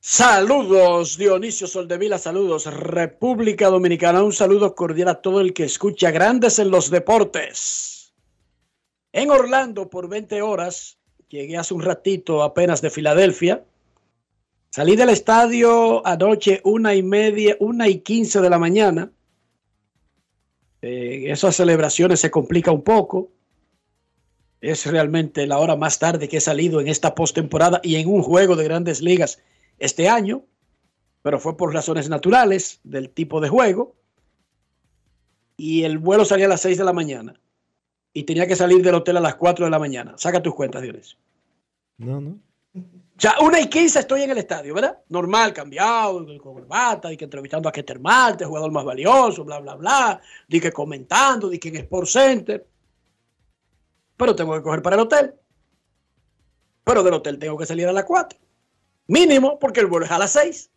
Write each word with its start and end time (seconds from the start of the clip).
Saludos, 0.00 1.16
Dionisio 1.16 1.66
Soldevila, 1.66 2.18
saludos, 2.18 2.66
República 2.66 3.68
Dominicana, 3.68 4.22
un 4.22 4.32
saludo 4.32 4.74
cordial 4.74 5.08
a 5.08 5.20
todo 5.20 5.40
el 5.40 5.52
que 5.52 5.64
escucha 5.64 6.10
Grandes 6.10 6.58
en 6.58 6.70
los 6.70 6.90
Deportes. 6.90 8.12
En 9.12 9.30
Orlando, 9.30 9.88
por 9.88 10.08
20 10.08 10.42
horas, 10.42 10.98
llegué 11.28 11.56
hace 11.56 11.74
un 11.74 11.82
ratito 11.82 12.42
apenas 12.42 12.82
de 12.82 12.90
Filadelfia. 12.90 13.64
Salí 14.70 14.96
del 14.96 15.10
estadio 15.10 16.04
anoche 16.06 16.60
una 16.64 16.94
y 16.94 17.02
media, 17.02 17.56
una 17.60 17.88
y 17.88 18.00
quince 18.00 18.40
de 18.40 18.50
la 18.50 18.58
mañana. 18.58 19.12
Eh, 20.82 21.24
esas 21.30 21.56
celebraciones 21.56 22.20
se 22.20 22.30
complica 22.30 22.70
un 22.70 22.82
poco. 22.82 23.30
Es 24.60 24.86
realmente 24.86 25.46
la 25.46 25.58
hora 25.58 25.76
más 25.76 25.98
tarde 25.98 26.28
que 26.28 26.38
he 26.38 26.40
salido 26.40 26.80
en 26.80 26.88
esta 26.88 27.14
postemporada 27.14 27.80
y 27.82 27.96
en 27.96 28.08
un 28.08 28.22
juego 28.22 28.56
de 28.56 28.64
grandes 28.64 29.00
ligas 29.00 29.40
este 29.78 30.08
año, 30.08 30.44
pero 31.22 31.38
fue 31.38 31.56
por 31.56 31.72
razones 31.72 32.08
naturales 32.08 32.80
del 32.82 33.10
tipo 33.10 33.40
de 33.40 33.48
juego. 33.48 33.94
Y 35.56 35.84
el 35.84 35.98
vuelo 35.98 36.24
salía 36.24 36.46
a 36.46 36.50
las 36.50 36.62
6 36.62 36.78
de 36.78 36.84
la 36.84 36.92
mañana 36.92 37.40
y 38.12 38.24
tenía 38.24 38.46
que 38.46 38.56
salir 38.56 38.82
del 38.82 38.94
hotel 38.94 39.16
a 39.16 39.20
las 39.20 39.36
4 39.36 39.64
de 39.64 39.70
la 39.70 39.78
mañana. 39.78 40.14
Saca 40.16 40.42
tus 40.42 40.54
cuentas, 40.54 40.82
Dionisio. 40.82 41.18
No, 41.98 42.20
no. 42.20 42.38
Sea, 43.18 43.34
una 43.40 43.60
y 43.60 43.68
quince 43.68 43.98
estoy 43.98 44.22
en 44.22 44.30
el 44.30 44.38
estadio, 44.38 44.72
¿verdad? 44.74 45.02
Normal, 45.08 45.52
cambiado, 45.52 46.24
con 46.24 46.38
corbata, 46.38 47.12
y 47.12 47.16
que 47.16 47.24
entrevistando 47.24 47.68
a 47.68 47.72
Keter 47.72 47.98
Marte, 47.98 48.44
jugador 48.44 48.70
más 48.70 48.84
valioso, 48.84 49.44
bla, 49.44 49.58
bla, 49.58 49.74
bla, 49.74 50.20
di 50.46 50.60
que 50.60 50.70
comentando, 50.70 51.48
di 51.48 51.58
que 51.58 51.68
en 51.70 51.76
Sport 51.78 52.06
Center. 52.06 52.66
Pero 54.16 54.36
tengo 54.36 54.54
que 54.54 54.62
coger 54.62 54.82
para 54.82 54.94
el 54.94 55.02
hotel. 55.02 55.34
Pero 56.84 57.02
del 57.02 57.14
hotel 57.14 57.38
tengo 57.40 57.58
que 57.58 57.66
salir 57.66 57.88
a 57.88 57.92
las 57.92 58.04
4. 58.04 58.38
Mínimo, 59.08 59.58
porque 59.58 59.80
el 59.80 59.86
vuelo 59.86 60.06
es 60.06 60.12
a 60.12 60.18
las 60.18 60.32
6. 60.32 60.70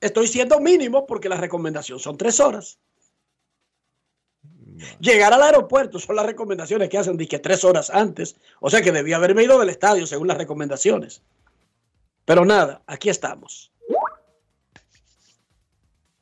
Estoy 0.00 0.26
siendo 0.26 0.58
mínimo 0.58 1.06
porque 1.06 1.28
la 1.28 1.36
recomendación 1.36 1.98
son 1.98 2.16
tres 2.16 2.40
horas. 2.40 2.78
Llegar 5.00 5.32
al 5.32 5.42
aeropuerto 5.42 5.98
son 5.98 6.16
las 6.16 6.26
recomendaciones 6.26 6.88
que 6.88 6.98
hacen 6.98 7.16
que 7.16 7.38
tres 7.38 7.64
horas 7.64 7.90
antes. 7.90 8.36
O 8.60 8.70
sea 8.70 8.82
que 8.82 8.92
debía 8.92 9.16
haberme 9.16 9.44
ido 9.44 9.58
del 9.58 9.68
estadio 9.68 10.06
según 10.06 10.28
las 10.28 10.38
recomendaciones. 10.38 11.22
Pero 12.24 12.44
nada, 12.44 12.82
aquí 12.86 13.08
estamos. 13.08 13.72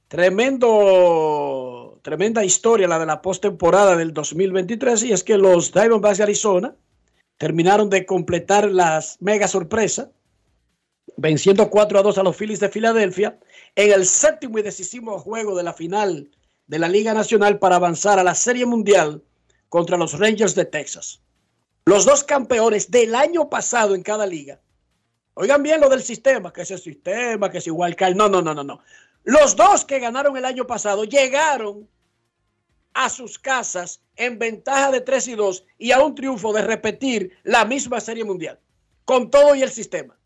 Tremendo, 0.09 2.01
tremenda 2.03 2.43
historia 2.43 2.89
la 2.89 2.99
de 2.99 3.05
la 3.05 3.21
postemporada 3.21 3.95
del 3.95 4.15
2023 4.15 5.03
y 5.03 5.13
es 5.13 5.23
que 5.23 5.37
los 5.37 5.71
Diamondbacks 5.73 6.17
de 6.17 6.25
Arizona 6.25 6.75
terminaron 7.37 7.91
de 7.91 8.07
completar 8.07 8.71
las 8.71 9.21
mega 9.21 9.47
sorpresa, 9.47 10.11
venciendo 11.19 11.69
4 11.69 11.99
a 11.99 12.03
2 12.03 12.17
a 12.19 12.23
los 12.23 12.37
Phillies 12.37 12.61
de 12.61 12.71
Filadelfia 12.71 13.39
en 13.77 13.93
el 13.93 14.07
séptimo 14.07 14.59
y 14.59 14.63
decisivo 14.63 15.19
juego 15.19 15.55
de 15.55 15.63
la 15.63 15.75
final 15.75 16.31
de 16.69 16.79
la 16.79 16.89
Liga 16.89 17.15
Nacional 17.15 17.59
para 17.59 17.77
avanzar 17.77 18.19
a 18.19 18.23
la 18.23 18.35
Serie 18.35 18.67
Mundial 18.67 19.23
contra 19.69 19.97
los 19.97 20.19
Rangers 20.19 20.55
de 20.55 20.67
Texas. 20.67 21.21
Los 21.87 22.05
dos 22.05 22.23
campeones 22.23 22.91
del 22.91 23.15
año 23.15 23.49
pasado 23.49 23.95
en 23.95 24.03
cada 24.03 24.27
liga. 24.27 24.61
Oigan 25.35 25.63
bien 25.63 25.81
lo 25.81 25.89
del 25.89 26.03
sistema, 26.03 26.53
que 26.53 26.63
ese 26.63 26.77
sistema, 26.79 27.51
que 27.51 27.59
es 27.59 27.67
igual 27.67 27.97
que 27.97 28.05
el... 28.05 28.17
No, 28.17 28.29
no, 28.29 28.43
no, 28.43 28.55
no, 28.55 28.63
no. 28.63 28.81
Los 29.25 29.57
dos 29.57 29.85
que 29.85 29.99
ganaron 29.99 30.37
el 30.37 30.45
año 30.45 30.67
pasado 30.67 31.05
llegaron 31.05 31.89
a 32.93 33.09
sus 33.09 33.39
casas 33.39 34.01
en 34.17 34.39
ventaja 34.39 34.91
de 34.91 35.01
3 35.01 35.29
y 35.29 35.35
2 35.37 35.65
y 35.79 35.93
a 35.93 36.01
un 36.01 36.15
triunfo 36.15 36.53
de 36.53 36.63
repetir 36.63 37.33
la 37.45 37.65
misma 37.65 38.01
Serie 38.01 38.25
Mundial, 38.25 38.59
con 39.05 39.31
todo 39.31 39.55
y 39.55 39.63
el 39.63 39.71
sistema. 39.71 40.19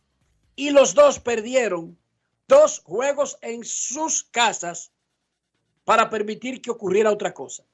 Y 0.56 0.71
los 0.71 0.94
dos 0.94 1.21
perdieron 1.21 1.99
dos 2.49 2.81
juegos 2.85 3.39
en 3.43 3.65
sus 3.65 4.25
casas 4.25 4.92
para 5.84 6.08
permitir 6.11 6.61
que 6.61 6.70
ocurriera 6.70 7.11
otra 7.11 7.34
cosa. 7.34 7.64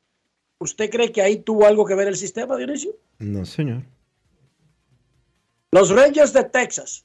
¿Usted 0.59 0.91
cree 0.91 1.13
que 1.13 1.23
ahí 1.23 1.37
tuvo 1.37 1.67
algo 1.67 1.85
que 1.85 1.95
ver 1.95 2.09
el 2.09 2.17
sistema, 2.17 2.57
Dionisio? 2.57 2.97
No, 3.19 3.45
señor. 3.45 3.83
Los 5.71 5.91
Rangers 5.91 6.33
de 6.33 6.45
Texas, 6.45 7.05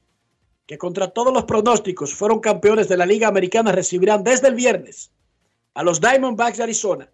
que 0.65 0.77
contra 0.77 1.09
todos 1.09 1.33
los 1.33 1.43
pronósticos 1.43 2.13
fueron 2.13 2.39
campeones 2.39 2.87
de 2.87 2.97
la 2.97 3.05
Liga 3.05 3.27
Americana, 3.27 3.71
recibirán 3.71 4.23
desde 4.23 4.47
el 4.47 4.55
viernes 4.55 5.11
a 5.73 5.83
los 5.83 5.99
Diamondbacks 5.99 6.57
de 6.57 6.63
Arizona, 6.63 7.11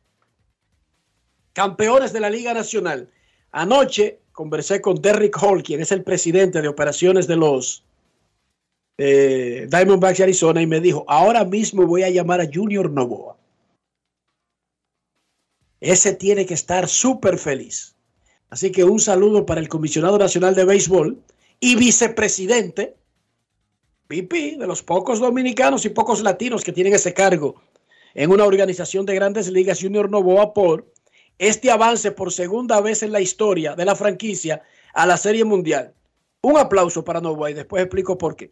campeones 1.53 2.13
de 2.13 2.19
la 2.19 2.29
Liga 2.29 2.53
Nacional. 2.53 3.09
Anoche 3.51 4.19
conversé 4.31 4.79
con 4.79 5.01
Derrick 5.01 5.35
Hall, 5.41 5.63
quien 5.63 5.81
es 5.81 5.91
el 5.91 6.03
presidente 6.03 6.61
de 6.61 6.67
operaciones 6.67 7.25
de 7.25 7.35
los 7.35 7.83
eh, 8.99 9.67
Diamondbacks 9.69 10.19
de 10.19 10.23
Arizona, 10.25 10.61
y 10.61 10.67
me 10.67 10.79
dijo, 10.79 11.03
ahora 11.07 11.43
mismo 11.45 11.87
voy 11.87 12.03
a 12.03 12.09
llamar 12.09 12.41
a 12.41 12.49
Junior 12.53 12.91
Novoa. 12.91 13.38
Ese 15.81 16.13
tiene 16.13 16.45
que 16.45 16.53
estar 16.53 16.87
súper 16.87 17.37
feliz. 17.37 17.95
Así 18.49 18.71
que 18.71 18.83
un 18.83 18.99
saludo 18.99 19.45
para 19.45 19.61
el 19.61 19.69
comisionado 19.69 20.17
nacional 20.17 20.55
de 20.55 20.65
béisbol 20.65 21.21
y 21.59 21.75
vicepresidente, 21.75 22.95
VP, 24.09 24.57
de 24.57 24.67
los 24.67 24.81
pocos 24.81 25.19
dominicanos 25.19 25.85
y 25.85 25.89
pocos 25.89 26.21
latinos 26.21 26.63
que 26.63 26.71
tienen 26.71 26.93
ese 26.93 27.13
cargo 27.13 27.61
en 28.15 28.31
una 28.31 28.45
organización 28.45 29.05
de 29.05 29.15
grandes 29.15 29.49
ligas, 29.49 29.79
Junior 29.81 30.09
Novoa, 30.09 30.53
por 30.53 30.91
este 31.37 31.69
avance 31.69 32.11
por 32.11 32.33
segunda 32.33 32.81
vez 32.81 33.03
en 33.03 33.11
la 33.11 33.21
historia 33.21 33.75
de 33.75 33.85
la 33.85 33.95
franquicia 33.95 34.63
a 34.93 35.05
la 35.05 35.15
Serie 35.15 35.45
Mundial. 35.45 35.93
Un 36.41 36.57
aplauso 36.57 37.03
para 37.03 37.21
Novoa 37.21 37.51
y 37.51 37.53
después 37.53 37.83
explico 37.83 38.17
por 38.17 38.35
qué. 38.35 38.51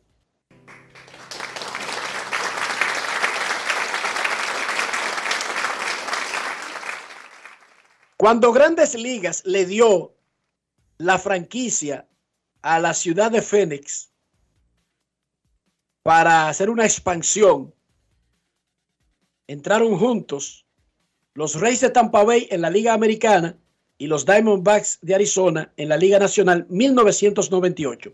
Cuando 8.18 8.52
Grandes 8.52 8.96
Ligas 8.96 9.46
le 9.46 9.68
dio 9.68 10.16
la 10.98 11.20
franquicia 11.20 12.08
a 12.64 12.80
la 12.80 12.96
ciudad 12.96 13.30
de 13.30 13.44
Phoenix 13.44 14.10
para 16.02 16.50
hacer 16.50 16.72
una 16.72 16.84
expansión, 16.84 17.76
entraron 19.46 19.96
juntos 20.00 20.66
los 21.36 21.60
Reyes 21.60 21.82
de 21.82 21.92
Tampa 21.92 22.24
Bay 22.24 22.48
en 22.50 22.62
la 22.62 22.72
Liga 22.72 22.94
Americana 22.94 23.56
y 24.00 24.08
los 24.08 24.26
Diamondbacks 24.26 24.98
de 25.04 25.14
Arizona 25.14 25.72
en 25.78 25.90
la 25.90 25.98
Liga 25.98 26.18
Nacional 26.18 26.66
1998. 26.70 28.14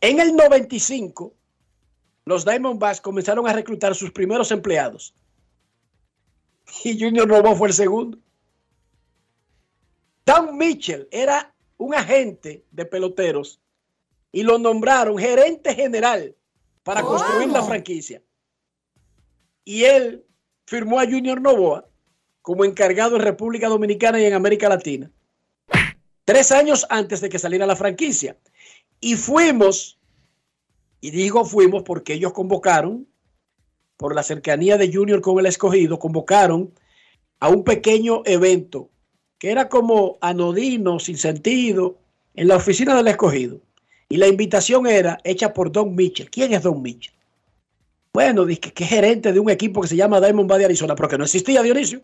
En 0.00 0.20
el 0.20 0.34
95, 0.34 1.34
los 2.24 2.46
Diamondbacks 2.46 3.02
comenzaron 3.02 3.46
a 3.46 3.52
reclutar 3.52 3.94
sus 3.94 4.10
primeros 4.10 4.50
empleados. 4.50 5.14
Y 6.82 6.98
Junior 6.98 7.28
Robo 7.28 7.54
fue 7.54 7.68
el 7.68 7.74
segundo. 7.74 8.23
Dan 10.26 10.56
Mitchell 10.56 11.08
era 11.10 11.54
un 11.76 11.94
agente 11.94 12.64
de 12.70 12.86
peloteros 12.86 13.60
y 14.32 14.42
lo 14.42 14.58
nombraron 14.58 15.18
gerente 15.18 15.74
general 15.74 16.34
para 16.82 17.02
construir 17.02 17.48
la 17.48 17.62
franquicia. 17.62 18.22
Y 19.64 19.84
él 19.84 20.24
firmó 20.66 20.98
a 20.98 21.04
Junior 21.04 21.40
Novoa 21.40 21.88
como 22.42 22.64
encargado 22.64 23.16
en 23.16 23.22
República 23.22 23.68
Dominicana 23.68 24.20
y 24.20 24.24
en 24.24 24.34
América 24.34 24.68
Latina. 24.68 25.10
Tres 26.24 26.52
años 26.52 26.86
antes 26.90 27.20
de 27.20 27.28
que 27.28 27.38
saliera 27.38 27.66
la 27.66 27.76
franquicia. 27.76 28.36
Y 29.00 29.16
fuimos, 29.16 29.98
y 31.00 31.10
digo 31.10 31.44
fuimos 31.44 31.82
porque 31.82 32.14
ellos 32.14 32.32
convocaron, 32.32 33.06
por 33.96 34.14
la 34.14 34.22
cercanía 34.22 34.76
de 34.76 34.92
Junior 34.92 35.20
con 35.20 35.38
el 35.38 35.46
escogido, 35.46 35.98
convocaron 35.98 36.74
a 37.40 37.48
un 37.48 37.62
pequeño 37.62 38.22
evento 38.24 38.90
que 39.44 39.50
era 39.50 39.68
como 39.68 40.16
anodino, 40.22 40.98
sin 40.98 41.18
sentido, 41.18 41.98
en 42.34 42.48
la 42.48 42.56
oficina 42.56 42.96
del 42.96 43.08
escogido. 43.08 43.60
Y 44.08 44.16
la 44.16 44.26
invitación 44.26 44.86
era 44.86 45.20
hecha 45.22 45.52
por 45.52 45.70
Don 45.70 45.94
Mitchell. 45.94 46.30
¿Quién 46.30 46.54
es 46.54 46.62
Don 46.62 46.80
Mitchell? 46.80 47.12
Bueno, 48.14 48.46
dice 48.46 48.72
que 48.72 48.84
es 48.84 48.88
gerente 48.88 49.34
de 49.34 49.40
un 49.40 49.50
equipo 49.50 49.82
que 49.82 49.88
se 49.88 49.96
llama 49.96 50.18
Diamond 50.18 50.50
de 50.50 50.64
Arizona, 50.64 50.94
pero 50.94 51.10
que 51.10 51.18
no 51.18 51.24
existía 51.24 51.62
Dionisio. 51.62 52.00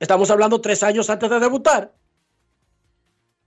Estamos 0.00 0.30
hablando 0.30 0.58
tres 0.58 0.82
años 0.82 1.10
antes 1.10 1.28
de 1.28 1.38
debutar. 1.38 1.94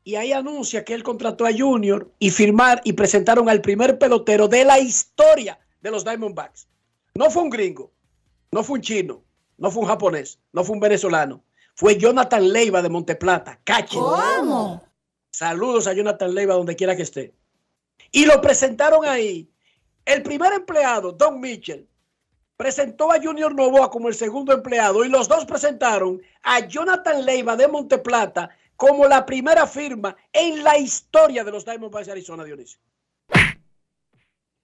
Y 0.03 0.13
ahí 0.13 0.31
anuncia 0.31 0.85
que 0.85 0.93
él 0.93 1.01
contrató 1.01 1.47
a 1.47 1.51
Junior 1.51 2.07
y 2.19 2.29
firmar 2.29 2.81
y 2.83 2.93
presentaron 2.93 3.49
al 3.49 3.61
primer 3.61 3.97
pelotero 3.97 4.47
de 4.47 4.63
la 4.63 4.77
historia 4.77 5.57
de 5.81 5.89
los 5.89 6.03
Diamondbacks. 6.03 6.67
No 7.15 7.31
fue 7.31 7.41
un 7.41 7.49
gringo, 7.49 7.91
no 8.51 8.63
fue 8.63 8.75
un 8.75 8.81
chino, 8.83 9.23
no 9.57 9.71
fue 9.71 9.81
un 9.81 9.89
japonés, 9.89 10.37
no 10.53 10.63
fue 10.63 10.75
un 10.75 10.81
venezolano. 10.81 11.43
Fue 11.81 11.97
Jonathan 11.97 12.53
Leiva 12.53 12.83
de 12.83 12.89
Monteplata. 12.89 13.59
Cache. 13.63 13.97
¿Cómo? 13.97 14.83
Saludos 15.31 15.87
a 15.87 15.93
Jonathan 15.93 16.31
Leiva 16.31 16.53
donde 16.53 16.75
quiera 16.75 16.95
que 16.95 17.01
esté. 17.01 17.33
Y 18.11 18.25
lo 18.25 18.39
presentaron 18.39 19.03
ahí. 19.03 19.49
El 20.05 20.21
primer 20.21 20.53
empleado, 20.53 21.11
Don 21.11 21.39
Mitchell, 21.39 21.87
presentó 22.55 23.11
a 23.11 23.19
Junior 23.19 23.55
Novoa 23.55 23.89
como 23.89 24.09
el 24.09 24.13
segundo 24.13 24.53
empleado 24.53 25.03
y 25.03 25.09
los 25.09 25.27
dos 25.27 25.43
presentaron 25.45 26.21
a 26.43 26.59
Jonathan 26.67 27.25
Leiva 27.25 27.55
de 27.55 27.67
Monteplata 27.67 28.51
como 28.75 29.07
la 29.07 29.25
primera 29.25 29.65
firma 29.65 30.15
en 30.31 30.63
la 30.63 30.77
historia 30.77 31.43
de 31.43 31.49
los 31.49 31.65
Diamondbacks 31.65 32.05
de 32.05 32.11
Arizona, 32.11 32.43
Dionisio. 32.43 32.79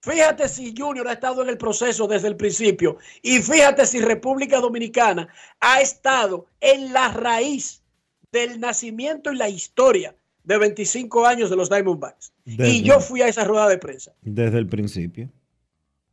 Fíjate 0.00 0.48
si 0.48 0.74
Junior 0.76 1.08
ha 1.08 1.12
estado 1.14 1.42
en 1.42 1.48
el 1.48 1.58
proceso 1.58 2.06
desde 2.06 2.28
el 2.28 2.36
principio 2.36 2.98
y 3.20 3.40
fíjate 3.42 3.84
si 3.84 4.00
República 4.00 4.60
Dominicana 4.60 5.28
ha 5.60 5.80
estado 5.80 6.46
en 6.60 6.92
la 6.92 7.08
raíz 7.12 7.82
del 8.30 8.60
nacimiento 8.60 9.32
y 9.32 9.36
la 9.36 9.48
historia 9.48 10.14
de 10.44 10.56
25 10.58 11.26
años 11.26 11.50
de 11.50 11.56
los 11.56 11.68
Diamondbacks. 11.68 12.32
Desde- 12.44 12.70
y 12.70 12.82
yo 12.82 13.00
fui 13.00 13.22
a 13.22 13.28
esa 13.28 13.44
rueda 13.44 13.68
de 13.68 13.78
prensa. 13.78 14.12
Desde 14.22 14.58
el 14.58 14.66
principio. 14.68 15.28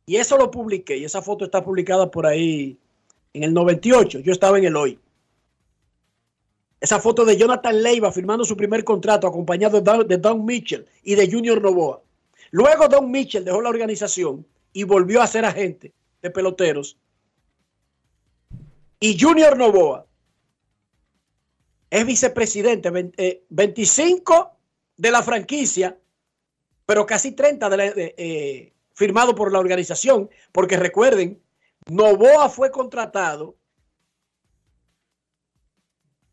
Y 0.06 0.16
eso 0.16 0.36
lo 0.36 0.50
publiqué 0.50 0.96
y 0.96 1.04
esa 1.04 1.22
foto 1.22 1.44
está 1.44 1.64
publicada 1.64 2.10
por 2.10 2.26
ahí 2.26 2.76
en 3.34 3.44
el 3.44 3.54
98. 3.54 4.18
Yo 4.20 4.32
estaba 4.32 4.58
en 4.58 4.64
el 4.64 4.76
hoy. 4.76 4.98
Esa 6.80 7.00
foto 7.00 7.24
de 7.24 7.36
Jonathan 7.36 7.82
Leiva 7.82 8.12
firmando 8.12 8.44
su 8.44 8.56
primer 8.56 8.84
contrato 8.84 9.26
acompañado 9.26 9.80
de 9.80 9.82
Don, 9.90 10.06
de 10.06 10.18
Don 10.18 10.44
Mitchell 10.44 10.86
y 11.02 11.14
de 11.14 11.30
Junior 11.30 11.60
Novoa. 11.62 12.02
Luego 12.56 12.88
Don 12.88 13.10
Mitchell 13.10 13.44
dejó 13.44 13.60
la 13.60 13.68
organización 13.68 14.46
y 14.72 14.84
volvió 14.84 15.20
a 15.20 15.26
ser 15.26 15.44
agente 15.44 15.92
de 16.22 16.30
peloteros. 16.30 16.96
Y 18.98 19.20
Junior 19.20 19.58
Novoa 19.58 20.06
es 21.90 22.06
vicepresidente, 22.06 22.88
vein- 22.88 23.12
eh, 23.18 23.44
25 23.50 24.56
de 24.96 25.10
la 25.10 25.22
franquicia, 25.22 25.98
pero 26.86 27.04
casi 27.04 27.32
30 27.32 27.68
de 27.68 27.76
la- 27.76 27.92
eh, 27.94 28.72
firmado 28.94 29.34
por 29.34 29.52
la 29.52 29.58
organización, 29.58 30.30
porque 30.50 30.78
recuerden, 30.78 31.38
Novoa 31.90 32.48
fue 32.48 32.70
contratado 32.70 33.54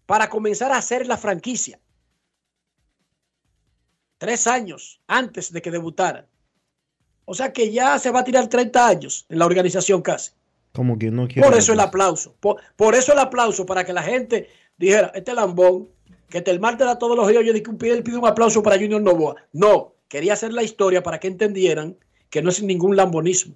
para 0.06 0.30
comenzar 0.30 0.72
a 0.72 0.78
hacer 0.78 1.06
la 1.06 1.18
franquicia. 1.18 1.82
Tres 4.18 4.48
años 4.48 5.02
antes 5.08 5.52
de 5.52 5.62
que 5.62 5.72
debutara. 5.72 6.28
O 7.26 7.34
sea 7.34 7.52
que 7.54 7.72
ya 7.72 7.98
se 8.00 8.12
va 8.12 8.20
a 8.22 8.24
tirar 8.24 8.48
30 8.48 8.88
años 8.88 9.26
en 9.30 9.40
la 9.40 9.46
organización 9.46 10.02
casi. 10.02 10.32
Como 10.74 10.98
quien 10.98 11.16
no 11.16 11.28
quiere. 11.28 11.48
Por 11.48 11.58
eso 11.58 11.74
el 11.74 11.80
aplauso. 11.80 12.36
Por, 12.40 12.58
por 12.76 12.96
eso 12.96 13.14
el 13.14 13.20
aplauso 13.20 13.66
para 13.66 13.86
que 13.86 13.94
la 13.94 14.02
gente 14.04 14.50
dijera, 14.78 15.12
este 15.14 15.34
lambón, 15.34 15.88
que 16.30 16.40
el 16.46 16.60
martes 16.60 16.88
da 16.88 16.98
todos 16.98 17.16
los 17.16 17.28
días, 17.28 17.44
yo 17.46 17.54
dije, 17.54 17.70
un- 17.70 17.78
él 17.86 18.02
pide 18.04 18.18
un 18.18 18.26
aplauso 18.28 18.64
para 18.64 18.76
Junior 18.78 19.02
Novoa. 19.02 19.36
No, 19.54 19.94
quería 20.08 20.34
hacer 20.34 20.52
la 20.52 20.64
historia 20.64 21.04
para 21.04 21.20
que 21.20 21.28
entendieran 21.28 21.96
que 22.30 22.42
no 22.42 22.50
es 22.50 22.62
ningún 22.64 22.96
lambonismo. 22.96 23.56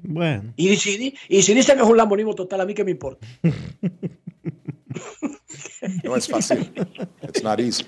Bueno, 0.00 0.52
Y 0.56 0.76
si, 0.76 1.14
y 1.28 1.42
si 1.42 1.54
dicen 1.54 1.76
que 1.76 1.82
es 1.82 1.88
un 1.88 1.96
lambonismo 1.96 2.34
total, 2.34 2.60
a 2.60 2.66
mí 2.66 2.74
que 2.74 2.84
me 2.84 2.90
importa. 2.92 3.26
No 6.04 6.16
es 6.16 6.28
fácil. 6.28 6.72
It's 7.22 7.42
not 7.42 7.60
easy. 7.60 7.84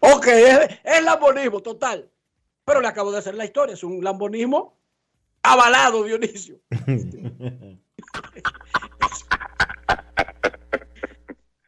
Ok, 0.00 0.26
es, 0.26 0.80
es 0.84 1.02
lambonismo 1.02 1.60
total. 1.60 2.10
Pero 2.64 2.80
le 2.80 2.88
acabo 2.88 3.10
de 3.10 3.18
hacer 3.18 3.34
la 3.34 3.44
historia. 3.44 3.74
Es 3.74 3.82
un 3.82 4.02
lambonismo 4.04 4.78
avalado, 5.42 6.04
Dionisio. 6.04 6.60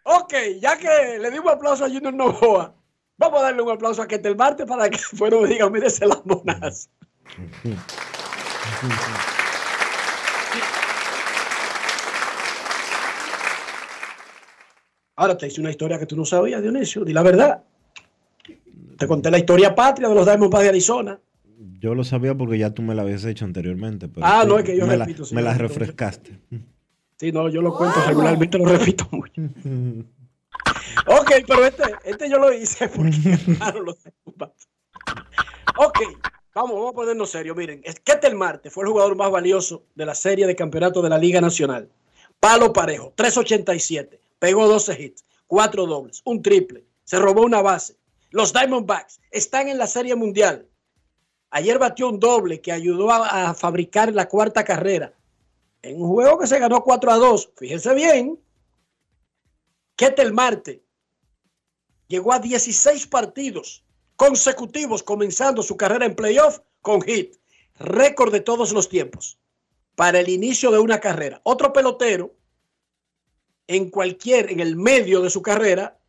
ok, 0.05 0.35
ya 0.61 0.77
que 0.79 1.19
le 1.19 1.31
dimos 1.31 1.53
aplauso 1.53 1.85
a 1.85 1.89
Junior 1.89 2.13
Novoa, 2.13 2.75
vamos 3.17 3.41
a 3.41 3.45
darle 3.45 3.63
un 3.63 3.71
aplauso 3.71 4.03
a 4.03 4.09
Ketel 4.09 4.37
Marte 4.37 4.67
para 4.67 4.91
que 4.91 4.99
fueron 5.17 5.43
me 5.43 5.49
digan, 5.49 5.73
mire 5.73 5.87
ese 5.87 6.07
lambonazo. 6.07 6.91
Ahora 15.17 15.37
te 15.37 15.47
hice 15.47 15.61
una 15.61 15.71
historia 15.71 15.99
que 15.99 16.07
tú 16.07 16.17
no 16.17 16.25
sabías, 16.25 16.63
Dionisio, 16.63 17.05
di 17.05 17.13
la 17.13 17.23
verdad. 17.23 17.63
Te 19.01 19.07
conté 19.07 19.31
la 19.31 19.39
historia 19.39 19.75
patria 19.75 20.11
de 20.11 20.15
los 20.15 20.27
Diamondbacks 20.27 20.63
de 20.63 20.69
Arizona. 20.69 21.19
yo 21.81 21.95
lo 21.95 22.05
sabía 22.05 22.35
porque 22.35 22.59
ya 22.59 22.75
tú 22.75 22.83
me 22.83 22.95
la 22.95 23.01
habías 23.01 23.25
hecho 23.25 23.47
anteriormente. 23.47 24.09
Pero 24.09 24.27
Ah, 24.27 24.45
no, 24.47 24.59
es 24.59 24.65
que 24.67 24.77
yo 24.77 24.87
me 24.87 24.95
la, 24.99 25.07
repito, 25.07 25.25
sí, 25.25 25.35
me 25.35 25.41
la 25.41 25.55
refrescaste. 25.55 26.39
Sí, 27.17 27.33
no, 27.33 27.49
yo 27.49 27.63
lo 27.63 27.75
cuento 27.75 27.97
regularmente, 28.07 28.59
lo 28.59 28.67
repito 28.67 29.09
mucho. 29.11 29.41
Ok, 31.07 31.31
pero 31.47 31.65
este, 31.65 31.83
este 32.05 32.29
yo 32.29 32.39
lo 32.39 32.53
hice 32.53 32.89
porque 32.89 33.39
claro, 33.57 33.81
los 33.85 33.97
Diamondbacks. 34.05 34.69
Ok, 35.79 35.99
vamos, 36.55 36.73
vamos 36.73 36.91
a 36.91 36.95
ponernos 36.95 37.31
serio. 37.31 37.55
Miren, 37.55 37.83
Ketel 38.05 38.35
Marte 38.35 38.69
fue 38.69 38.85
el 38.85 38.91
jugador 38.91 39.17
más 39.17 39.31
valioso 39.31 39.85
de 39.95 40.05
la 40.05 40.15
serie 40.15 40.47
de 40.47 40.55
campeonato 40.55 41.01
de 41.01 41.09
la 41.09 41.17
Liga 41.17 41.41
Nacional. 41.41 41.89
Palo 42.39 42.71
parejo, 42.75 43.15
3.87, 43.17 44.19
pegó 44.39 44.69
12 44.69 45.03
hits, 45.03 45.25
4 45.47 45.87
dobles, 45.87 46.21
un 46.27 46.43
triple, 46.43 46.85
se 47.05 47.19
robó 47.19 47.43
una 47.45 47.63
base. 47.63 47.97
Los 48.31 48.53
Diamondbacks 48.53 49.21
están 49.31 49.69
en 49.69 49.79
la 49.79 49.87
serie 49.87 50.15
mundial. 50.15 50.69
Ayer 51.51 51.79
batió 51.79 52.09
un 52.09 52.21
doble 52.21 52.61
que 52.61 52.71
ayudó 52.71 53.11
a, 53.11 53.55
fabricar 53.55 54.13
la 54.13 54.29
cuarta 54.29 54.65
carrera. 54.65 55.13
En 55.83 56.01
un 56.01 56.09
juego 56.09 56.39
que 56.39 56.47
se 56.47 56.59
ganó 56.59 56.83
4 56.83 57.11
a 57.11 57.17
2, 57.17 57.53
fíjense 57.57 57.95
bien, 57.95 58.39
Ketel 59.97 60.33
Marte 60.33 60.85
llegó 62.07 62.33
a 62.33 62.39
16 62.39 63.07
partidos 63.09 63.85
consecutivos 64.15 65.03
comenzando 65.03 65.63
su 65.63 65.77
carrera 65.77 66.07
en 66.07 66.15
playoff 66.15 66.61
con 66.83 67.03
hit, 67.03 67.37
récord 67.79 68.33
de 68.33 68.41
todos 68.41 68.73
los 68.73 68.89
tiempos 68.89 69.39
para 69.97 70.21
el 70.21 70.29
inicio 70.29 70.71
de 70.71 70.79
una 70.79 71.01
carrera. 71.01 71.41
Otro 71.43 71.73
pelotero 71.73 72.35
en 73.67 73.91
cualquier, 73.91 74.51
en 74.51 74.61
el 74.61 74.77
medio 74.77 75.21
de 75.23 75.31
su 75.31 75.43
carrera, 75.43 76.00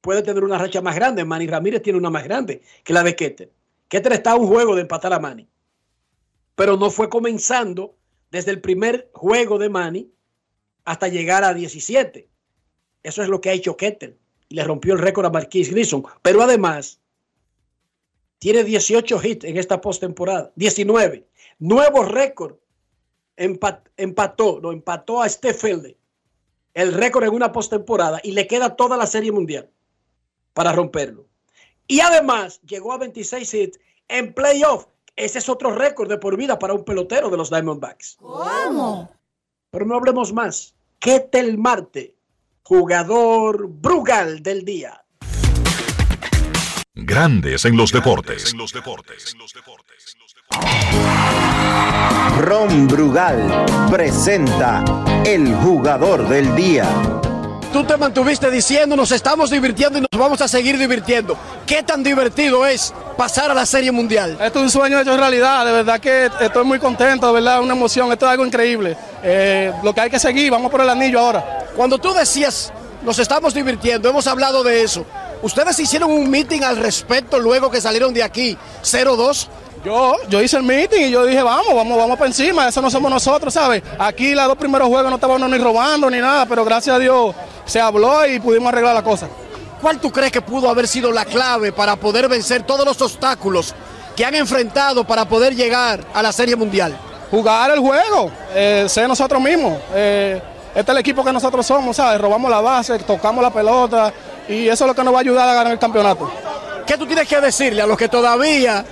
puede 0.00 0.22
tener 0.22 0.44
una 0.44 0.58
racha 0.58 0.80
más 0.80 0.94
grande. 0.94 1.24
Manny 1.24 1.46
Ramírez 1.46 1.82
tiene 1.82 1.98
una 1.98 2.10
más 2.10 2.24
grande 2.24 2.62
que 2.84 2.92
la 2.92 3.02
de 3.02 3.14
Keter. 3.14 3.52
Keter 3.88 4.12
está 4.12 4.32
a 4.32 4.36
un 4.36 4.46
juego 4.46 4.74
de 4.74 4.82
empatar 4.82 5.12
a 5.12 5.18
Manny, 5.18 5.48
pero 6.54 6.76
no 6.76 6.90
fue 6.90 7.08
comenzando 7.08 7.96
desde 8.30 8.52
el 8.52 8.60
primer 8.60 9.10
juego 9.12 9.58
de 9.58 9.68
Manny 9.68 10.10
hasta 10.84 11.08
llegar 11.08 11.44
a 11.44 11.54
17. 11.54 12.28
Eso 13.02 13.22
es 13.22 13.28
lo 13.28 13.40
que 13.40 13.50
ha 13.50 13.54
hecho 13.54 13.76
Keter 13.76 14.16
y 14.48 14.54
le 14.54 14.64
rompió 14.64 14.94
el 14.94 15.00
récord 15.00 15.26
a 15.26 15.30
Marquis 15.30 15.70
Grissom. 15.70 16.02
Pero 16.22 16.42
además, 16.42 17.00
tiene 18.38 18.64
18 18.64 19.20
hits 19.22 19.44
en 19.44 19.56
esta 19.56 19.80
postemporada, 19.80 20.52
19. 20.56 21.26
Nuevo 21.58 22.04
récord. 22.04 22.56
Empat, 23.36 23.88
empató, 23.96 24.60
lo 24.60 24.70
empató 24.70 25.22
a 25.22 25.28
Stefelde 25.28 25.96
el 26.74 26.92
récord 26.92 27.24
en 27.24 27.34
una 27.34 27.52
postemporada 27.52 28.20
y 28.22 28.32
le 28.32 28.46
queda 28.46 28.76
toda 28.76 28.96
la 28.96 29.06
serie 29.06 29.32
mundial 29.32 29.70
para 30.52 30.72
romperlo. 30.72 31.26
Y 31.86 32.00
además 32.00 32.60
llegó 32.62 32.92
a 32.92 32.98
26 32.98 33.54
hits 33.54 33.80
en 34.08 34.32
playoff. 34.32 34.86
Ese 35.16 35.38
es 35.38 35.48
otro 35.48 35.72
récord 35.72 36.08
de 36.08 36.18
por 36.18 36.36
vida 36.36 36.58
para 36.58 36.74
un 36.74 36.84
pelotero 36.84 37.30
de 37.30 37.36
los 37.36 37.50
Diamondbacks. 37.50 38.16
¿Cómo? 38.20 39.10
Pero 39.70 39.86
no 39.86 39.96
hablemos 39.96 40.32
más. 40.32 40.74
Ketel 40.98 41.58
Marte, 41.58 42.14
jugador 42.62 43.68
Brugal 43.68 44.42
del 44.42 44.64
día. 44.64 45.04
Grandes 46.94 47.64
en 47.64 47.76
los 47.76 47.92
deportes. 47.92 48.54
Ron 52.38 52.88
Brugal 52.88 53.66
presenta 53.90 54.84
el 55.24 55.54
jugador 55.56 56.28
del 56.28 56.54
día. 56.56 56.88
Tú 57.72 57.84
te 57.84 57.96
mantuviste 57.96 58.50
diciendo, 58.50 58.96
nos 58.96 59.12
estamos 59.12 59.48
divirtiendo 59.48 59.98
y 59.98 60.00
nos 60.00 60.20
vamos 60.20 60.40
a 60.40 60.48
seguir 60.48 60.76
divirtiendo. 60.76 61.36
¿Qué 61.66 61.84
tan 61.84 62.02
divertido 62.02 62.66
es 62.66 62.92
pasar 63.16 63.48
a 63.48 63.54
la 63.54 63.64
Serie 63.64 63.92
Mundial? 63.92 64.36
Esto 64.40 64.58
es 64.58 64.64
un 64.64 64.70
sueño 64.70 64.98
hecho 64.98 65.16
realidad, 65.16 65.64
de 65.64 65.70
verdad 65.70 66.00
que 66.00 66.28
estoy 66.40 66.64
muy 66.64 66.80
contento, 66.80 67.28
de 67.28 67.32
verdad, 67.34 67.62
una 67.62 67.74
emoción, 67.74 68.10
esto 68.10 68.26
es 68.26 68.32
algo 68.32 68.44
increíble. 68.44 68.96
Eh, 69.22 69.72
lo 69.84 69.94
que 69.94 70.00
hay 70.00 70.10
que 70.10 70.18
seguir, 70.18 70.50
vamos 70.50 70.68
por 70.68 70.80
el 70.80 70.90
anillo 70.90 71.20
ahora. 71.20 71.68
Cuando 71.76 71.98
tú 71.98 72.12
decías, 72.12 72.72
nos 73.04 73.20
estamos 73.20 73.54
divirtiendo, 73.54 74.10
hemos 74.10 74.26
hablado 74.26 74.64
de 74.64 74.82
eso. 74.82 75.06
¿Ustedes 75.42 75.78
hicieron 75.78 76.10
un 76.10 76.28
meeting 76.28 76.62
al 76.62 76.76
respecto 76.76 77.38
luego 77.38 77.70
que 77.70 77.80
salieron 77.80 78.12
de 78.12 78.24
aquí 78.24 78.58
0-2? 78.82 79.46
Yo, 79.84 80.16
yo 80.28 80.42
hice 80.42 80.58
el 80.58 80.62
meeting 80.62 81.06
y 81.06 81.10
yo 81.10 81.24
dije, 81.24 81.42
vamos, 81.42 81.74
vamos, 81.74 81.96
vamos 81.96 82.18
para 82.18 82.28
encima, 82.28 82.68
eso 82.68 82.82
no 82.82 82.90
somos 82.90 83.10
nosotros, 83.10 83.54
¿sabes? 83.54 83.82
Aquí 83.98 84.34
los 84.34 84.46
dos 84.46 84.58
primeros 84.58 84.88
juegos 84.88 85.08
no 85.08 85.16
estábamos 85.16 85.48
ni 85.48 85.56
robando 85.56 86.10
ni 86.10 86.18
nada, 86.18 86.44
pero 86.44 86.66
gracias 86.66 86.96
a 86.96 86.98
Dios 86.98 87.34
se 87.64 87.80
habló 87.80 88.26
y 88.26 88.38
pudimos 88.40 88.68
arreglar 88.68 88.94
la 88.94 89.02
cosa. 89.02 89.28
¿Cuál 89.80 89.98
tú 89.98 90.12
crees 90.12 90.30
que 90.32 90.42
pudo 90.42 90.68
haber 90.68 90.86
sido 90.86 91.10
la 91.10 91.24
clave 91.24 91.72
para 91.72 91.96
poder 91.96 92.28
vencer 92.28 92.64
todos 92.64 92.84
los 92.84 93.00
obstáculos 93.00 93.74
que 94.14 94.26
han 94.26 94.34
enfrentado 94.34 95.04
para 95.04 95.24
poder 95.24 95.56
llegar 95.56 96.04
a 96.12 96.22
la 96.22 96.32
Serie 96.32 96.56
Mundial? 96.56 96.94
Jugar 97.30 97.70
el 97.70 97.78
juego, 97.78 98.30
eh, 98.54 98.84
ser 98.86 99.08
nosotros 99.08 99.40
mismos. 99.40 99.78
Eh, 99.94 100.42
este 100.74 100.80
es 100.80 100.88
el 100.88 100.98
equipo 100.98 101.24
que 101.24 101.32
nosotros 101.32 101.64
somos, 101.64 101.96
¿sabes? 101.96 102.20
Robamos 102.20 102.50
la 102.50 102.60
base, 102.60 102.98
tocamos 102.98 103.42
la 103.42 103.50
pelota 103.50 104.12
y 104.46 104.68
eso 104.68 104.84
es 104.84 104.88
lo 104.88 104.94
que 104.94 105.02
nos 105.02 105.14
va 105.14 105.18
a 105.18 105.20
ayudar 105.22 105.48
a 105.48 105.54
ganar 105.54 105.72
el 105.72 105.78
campeonato. 105.78 106.30
¿Qué 106.86 106.98
tú 106.98 107.06
tienes 107.06 107.26
que 107.26 107.40
decirle 107.40 107.80
a 107.80 107.86
los 107.86 107.96
que 107.96 108.08
todavía 108.08 108.84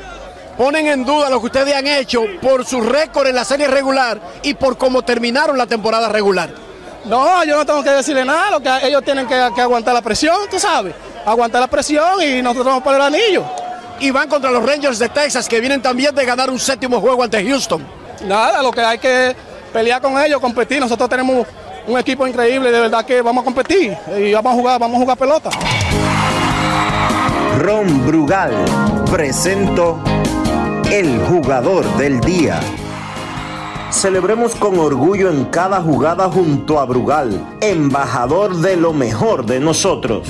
ponen 0.58 0.88
en 0.88 1.04
duda 1.04 1.30
lo 1.30 1.38
que 1.40 1.46
ustedes 1.46 1.74
han 1.74 1.86
hecho 1.86 2.24
por 2.42 2.66
su 2.66 2.80
récord 2.80 3.28
en 3.28 3.36
la 3.36 3.44
serie 3.44 3.68
regular 3.68 4.20
y 4.42 4.54
por 4.54 4.76
cómo 4.76 5.02
terminaron 5.02 5.56
la 5.56 5.66
temporada 5.66 6.08
regular? 6.08 6.50
No, 7.04 7.44
yo 7.44 7.56
no 7.56 7.64
tengo 7.64 7.82
que 7.82 7.90
decirle 7.90 8.24
nada, 8.24 8.50
lo 8.50 8.60
que 8.60 8.68
ellos 8.82 9.02
tienen 9.04 9.26
que, 9.26 9.50
que 9.54 9.60
aguantar 9.60 9.94
la 9.94 10.02
presión, 10.02 10.36
tú 10.50 10.58
sabes, 10.58 10.94
aguantar 11.24 11.60
la 11.60 11.68
presión 11.68 12.20
y 12.20 12.42
nosotros 12.42 12.66
vamos 12.66 12.82
por 12.82 12.94
el 12.94 13.00
anillo. 13.00 13.44
Y 14.00 14.10
van 14.10 14.28
contra 14.28 14.50
los 14.50 14.64
Rangers 14.64 14.98
de 14.98 15.08
Texas 15.08 15.48
que 15.48 15.60
vienen 15.60 15.80
también 15.80 16.14
de 16.14 16.24
ganar 16.24 16.50
un 16.50 16.58
séptimo 16.58 17.00
juego 17.00 17.22
ante 17.22 17.44
Houston. 17.44 17.84
Nada, 18.24 18.60
lo 18.62 18.70
que 18.72 18.80
hay 18.80 18.98
que 18.98 19.34
pelear 19.72 20.02
con 20.02 20.20
ellos, 20.20 20.40
competir. 20.40 20.80
Nosotros 20.80 21.08
tenemos 21.08 21.46
un 21.86 21.98
equipo 21.98 22.26
increíble, 22.26 22.70
de 22.70 22.80
verdad 22.80 23.04
que 23.04 23.22
vamos 23.22 23.42
a 23.42 23.44
competir 23.44 23.96
y 24.16 24.32
vamos 24.32 24.52
a 24.52 24.56
jugar, 24.56 24.80
vamos 24.80 24.96
a 24.96 25.00
jugar 25.00 25.16
pelota. 25.16 25.50
Ron 27.58 28.06
Brugal 28.06 28.52
presento 29.10 30.00
el 30.90 31.18
jugador 31.20 31.84
del 31.98 32.18
día. 32.20 32.60
Celebremos 33.90 34.54
con 34.54 34.78
orgullo 34.78 35.28
en 35.30 35.44
cada 35.46 35.82
jugada 35.82 36.30
junto 36.30 36.80
a 36.80 36.86
Brugal, 36.86 37.58
embajador 37.60 38.56
de 38.56 38.76
lo 38.76 38.94
mejor 38.94 39.44
de 39.44 39.60
nosotros. 39.60 40.26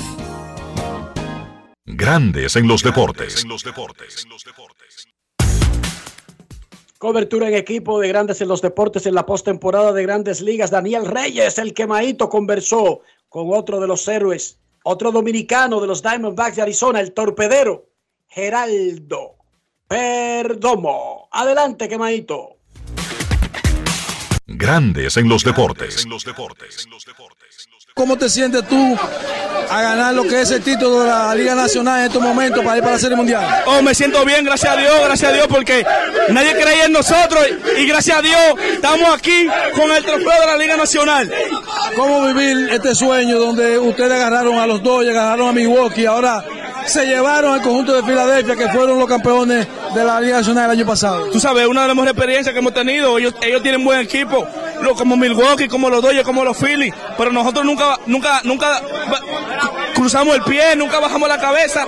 Grandes 1.85 2.57
en 2.57 2.67
los 2.67 2.83
deportes. 2.83 3.45
Cobertura 6.97 7.47
en 7.47 7.53
equipo 7.53 7.97
de 8.01 8.09
Grandes 8.09 8.41
en 8.41 8.49
los 8.49 8.61
Deportes 8.61 9.05
en 9.05 9.15
la 9.15 9.25
postemporada 9.25 9.93
de 9.93 10.03
Grandes 10.03 10.41
Ligas. 10.41 10.71
Daniel 10.71 11.05
Reyes, 11.05 11.57
el 11.57 11.73
quemadito, 11.73 12.27
conversó 12.27 12.99
con 13.29 13.53
otro 13.53 13.79
de 13.79 13.87
los 13.87 14.05
héroes, 14.09 14.59
otro 14.83 15.13
dominicano 15.13 15.79
de 15.79 15.87
los 15.87 16.01
Diamondbacks 16.01 16.57
de 16.57 16.63
Arizona, 16.63 16.99
el 16.99 17.13
torpedero, 17.13 17.87
Geraldo 18.27 19.38
Perdomo. 19.89 21.27
Adelante, 21.31 21.89
quemadito. 21.89 22.57
Grandes 24.45 25.17
en 25.17 25.27
los 25.27 25.43
deportes. 25.43 26.05
¿Cómo 27.95 28.15
te 28.15 28.29
sientes 28.29 28.67
tú 28.67 28.95
a 29.69 29.81
ganar 29.81 30.13
lo 30.13 30.23
que 30.23 30.41
es 30.41 30.51
el 30.51 30.61
título 30.61 31.01
de 31.01 31.09
la 31.09 31.35
Liga 31.35 31.55
Nacional 31.55 31.99
en 31.99 32.05
estos 32.07 32.21
momentos 32.21 32.63
para 32.63 32.77
ir 32.77 32.83
para 32.83 32.95
la 32.95 32.99
Serie 32.99 33.15
Mundial? 33.15 33.45
Oh, 33.65 33.81
me 33.81 33.93
siento 33.93 34.23
bien, 34.25 34.43
gracias 34.43 34.73
a 34.73 34.77
Dios, 34.77 34.93
gracias 35.03 35.31
a 35.31 35.33
Dios, 35.33 35.47
porque 35.47 35.85
nadie 36.29 36.53
creía 36.53 36.85
en 36.85 36.93
nosotros 36.93 37.45
y 37.77 37.85
gracias 37.85 38.17
a 38.17 38.21
Dios 38.21 38.39
estamos 38.73 39.09
aquí 39.15 39.47
con 39.75 39.91
el 39.91 40.03
trofeo 40.03 40.39
de 40.41 40.45
la 40.45 40.57
Liga 40.57 40.77
Nacional. 40.77 41.31
¿Cómo 41.95 42.25
vivir 42.27 42.69
este 42.71 42.95
sueño 42.95 43.39
donde 43.39 43.77
ustedes 43.77 44.11
agarraron 44.11 44.57
a 44.57 44.67
los 44.67 44.81
dos, 44.81 45.05
agarraron 45.07 45.49
a 45.49 45.51
Milwaukee, 45.51 46.05
ahora 46.05 46.43
se 46.85 47.05
llevaron 47.05 47.53
al 47.53 47.61
conjunto 47.61 47.93
de 47.93 48.03
Filadelfia, 48.03 48.55
que 48.55 48.67
fueron 48.69 48.97
los 48.97 49.07
campeones 49.07 49.67
de 49.93 50.03
la 50.03 50.19
Liga 50.19 50.37
Nacional 50.37 50.65
el 50.65 50.71
año 50.79 50.85
pasado. 50.85 51.29
Tú 51.29 51.39
sabes, 51.39 51.67
una 51.67 51.83
de 51.83 51.87
las 51.87 51.95
mejores 51.95 52.13
experiencias 52.13 52.53
que 52.53 52.59
hemos 52.59 52.73
tenido. 52.73 53.17
Ellos, 53.17 53.35
ellos 53.41 53.61
tienen 53.61 53.83
buen 53.83 53.99
equipo, 53.99 54.47
como 54.97 55.15
Milwaukee, 55.15 55.67
como 55.67 55.89
los 55.89 56.01
Dodgers, 56.01 56.23
como 56.23 56.43
los 56.43 56.57
Phillies, 56.57 56.93
pero 57.17 57.31
nosotros 57.31 57.65
nunca, 57.65 57.99
nunca, 58.05 58.41
nunca 58.43 58.81
cruzamos 59.99 60.33
el 60.33 60.43
pie, 60.43 60.77
nunca 60.77 60.97
bajamos 61.01 61.27
la 61.27 61.37
cabeza 61.37 61.85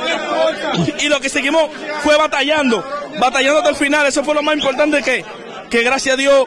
y, 0.99 1.07
lo 1.07 1.21
que 1.21 1.29
seguimos 1.29 1.69
fue 2.03 2.17
batallando, 2.17 2.83
batallando 3.17 3.59
hasta 3.59 3.69
el 3.69 3.75
final. 3.77 4.05
Eso 4.05 4.21
fue 4.21 4.35
lo 4.35 4.43
más 4.43 4.55
importante 4.55 5.01
que, 5.01 5.23
que 5.69 5.81
gracias 5.81 6.15
a 6.15 6.17
Dios, 6.17 6.45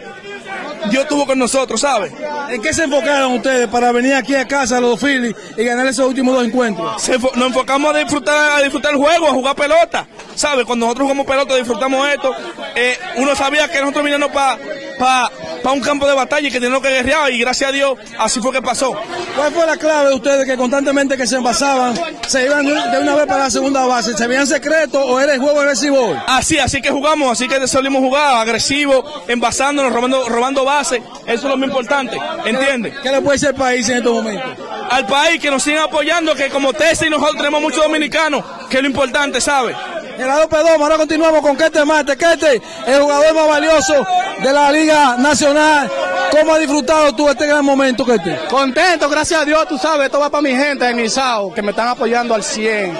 Dios 0.90 1.08
tuvo 1.08 1.26
con 1.26 1.38
nosotros, 1.38 1.80
¿sabes? 1.80 2.12
¿En 2.50 2.60
qué 2.62 2.72
se 2.72 2.84
enfocaron 2.84 3.32
ustedes 3.32 3.68
para 3.68 3.92
venir 3.92 4.14
aquí 4.14 4.34
a 4.34 4.46
casa 4.46 4.78
a 4.78 4.80
los 4.80 5.00
Phillies 5.00 5.34
y 5.56 5.64
ganar 5.64 5.86
esos 5.86 6.06
últimos 6.06 6.34
dos 6.34 6.44
encuentros? 6.44 7.02
Se 7.02 7.18
nos 7.18 7.36
enfocamos 7.36 7.94
a 7.94 7.98
disfrutar, 7.98 8.58
a 8.58 8.62
disfrutar 8.62 8.92
el 8.92 8.98
juego, 8.98 9.28
a 9.28 9.32
jugar 9.32 9.56
pelota. 9.56 10.06
¿Sabes? 10.34 10.64
Cuando 10.64 10.86
nosotros 10.86 11.04
jugamos 11.04 11.26
pelota, 11.26 11.56
disfrutamos 11.56 12.08
esto. 12.08 12.30
Eh, 12.74 12.98
uno 13.16 13.36
sabía 13.36 13.68
que 13.68 13.80
nosotros 13.80 14.04
vinimos 14.04 14.30
para 14.30 14.58
pa, 14.98 15.30
pa 15.62 15.72
un 15.72 15.80
campo 15.80 16.06
de 16.06 16.14
batalla 16.14 16.48
y 16.48 16.50
que 16.50 16.60
teníamos 16.60 16.82
que 16.82 16.90
guerrear. 16.90 17.32
Y 17.32 17.38
gracias 17.38 17.70
a 17.70 17.72
Dios, 17.72 17.98
así 18.18 18.40
fue 18.40 18.52
que 18.52 18.62
pasó. 18.62 18.92
¿Cuál 19.36 19.52
fue 19.52 19.66
la 19.66 19.76
clave 19.76 20.08
de 20.10 20.14
ustedes 20.14 20.44
que 20.44 20.56
constantemente 20.56 21.16
que 21.16 21.26
se 21.26 21.36
envasaban, 21.36 21.94
se 22.26 22.44
iban 22.44 22.64
de 22.66 22.98
una 23.00 23.14
vez 23.14 23.26
para 23.26 23.44
la 23.44 23.50
segunda 23.50 23.86
base? 23.86 24.16
¿Se 24.16 24.26
veían 24.26 24.46
secretos 24.46 25.02
o 25.04 25.20
era 25.20 25.34
el 25.34 25.40
juego 25.40 25.60
agresivo? 25.60 26.14
Así, 26.26 26.58
así 26.58 26.80
que 26.80 26.90
jugamos, 26.90 27.30
así 27.30 27.48
que 27.48 27.66
salimos 27.66 28.02
a 28.02 28.04
jugar, 28.04 28.36
agresivo, 28.36 29.04
envasándonos, 29.28 29.92
robando, 29.92 30.28
robando 30.28 30.64
bases. 30.64 30.73
Eso 30.80 30.96
es 31.26 31.42
lo 31.42 31.56
más 31.56 31.68
importante, 31.68 32.16
¿entiendes? 32.44 32.94
¿Qué 33.02 33.10
le 33.10 33.20
puede 33.20 33.38
ser 33.38 33.50
el 33.50 33.54
país 33.56 33.88
en 33.88 33.98
estos 33.98 34.12
momentos? 34.12 34.64
al 34.90 35.06
país, 35.06 35.40
que 35.40 35.50
nos 35.50 35.62
sigan 35.62 35.84
apoyando, 35.84 36.34
que 36.34 36.48
como 36.50 36.72
Tessa 36.72 37.06
y 37.06 37.10
nosotros 37.10 37.36
tenemos 37.36 37.60
muchos 37.60 37.82
dominicanos, 37.82 38.44
que 38.68 38.76
es 38.76 38.82
lo 38.82 38.88
importante, 38.88 39.40
¿sabe? 39.40 39.74
En 40.16 40.28
la 40.28 40.46
2 40.46 40.48
ahora 40.80 40.96
continuamos 40.96 41.40
con 41.40 41.56
Kete 41.56 41.84
Mate. 41.84 42.16
Kete, 42.16 42.62
el 42.86 43.00
jugador 43.00 43.34
más 43.34 43.48
valioso 43.48 44.06
de 44.40 44.52
la 44.52 44.70
Liga 44.70 45.16
Nacional. 45.16 45.90
¿Cómo 46.30 46.54
has 46.54 46.60
disfrutado 46.60 47.14
tú 47.14 47.28
este 47.28 47.46
gran 47.46 47.64
momento, 47.64 48.04
Kete? 48.04 48.38
Contento, 48.48 49.08
gracias 49.08 49.42
a 49.42 49.44
Dios, 49.44 49.66
tú 49.66 49.76
sabes, 49.76 50.06
esto 50.06 50.20
va 50.20 50.30
para 50.30 50.42
mi 50.42 50.50
gente 50.50 50.88
en 50.88 51.00
Isao, 51.00 51.52
que 51.52 51.62
me 51.62 51.70
están 51.70 51.88
apoyando 51.88 52.34
al 52.34 52.44
100. 52.44 52.96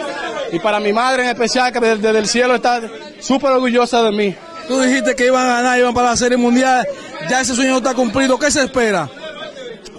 Y 0.53 0.59
para 0.59 0.81
mi 0.81 0.93
madre 0.93 1.23
en 1.23 1.29
especial, 1.29 1.73
que 1.73 1.79
desde, 1.79 1.99
desde 1.99 2.19
el 2.19 2.27
cielo 2.27 2.55
está 2.57 2.81
súper 3.21 3.53
orgullosa 3.53 4.03
de 4.03 4.11
mí. 4.11 4.37
Tú 4.67 4.81
dijiste 4.81 5.15
que 5.15 5.27
iban 5.27 5.47
a 5.47 5.57
ganar, 5.57 5.79
iban 5.79 5.95
para 5.95 6.11
la 6.11 6.17
Serie 6.17 6.39
Mundial. 6.39 6.87
Ya 7.29 7.41
ese 7.41 7.55
sueño 7.55 7.73
no 7.73 7.77
está 7.79 7.95
cumplido. 7.95 8.39
¿Qué 8.39 8.51
se 8.51 8.65
espera? 8.65 9.09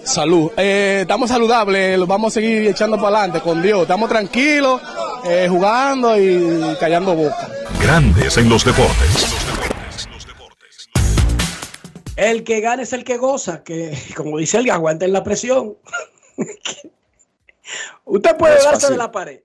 Salud. 0.04 0.52
Eh, 0.58 1.00
estamos 1.02 1.30
saludables, 1.30 1.98
los 1.98 2.08
vamos 2.08 2.32
a 2.32 2.36
seguir 2.36 2.68
echando 2.68 2.98
para 2.98 3.20
adelante 3.20 3.42
con 3.42 3.62
Dios. 3.62 3.82
Estamos 3.82 4.08
tranquilos, 4.10 4.82
eh, 5.26 5.48
jugando 5.50 6.20
y 6.20 6.76
callando 6.80 7.16
boca. 7.16 7.50
Grandes 7.82 8.38
en 8.38 8.50
los 8.50 8.64
deportes. 8.64 9.36
El 12.16 12.44
que 12.44 12.62
gana 12.62 12.84
es 12.84 12.94
el 12.94 13.04
que 13.04 13.18
goza, 13.18 13.64
que 13.64 13.98
como 14.16 14.38
dice 14.38 14.58
el 14.60 14.70
aguanten 14.70 15.12
la 15.12 15.24
presión. 15.24 15.78
usted 18.06 18.38
puede 18.38 18.58
No 18.58 18.64
darse 18.64 18.92
de 18.92 18.98
la 18.98 19.12
pared, 19.12 19.42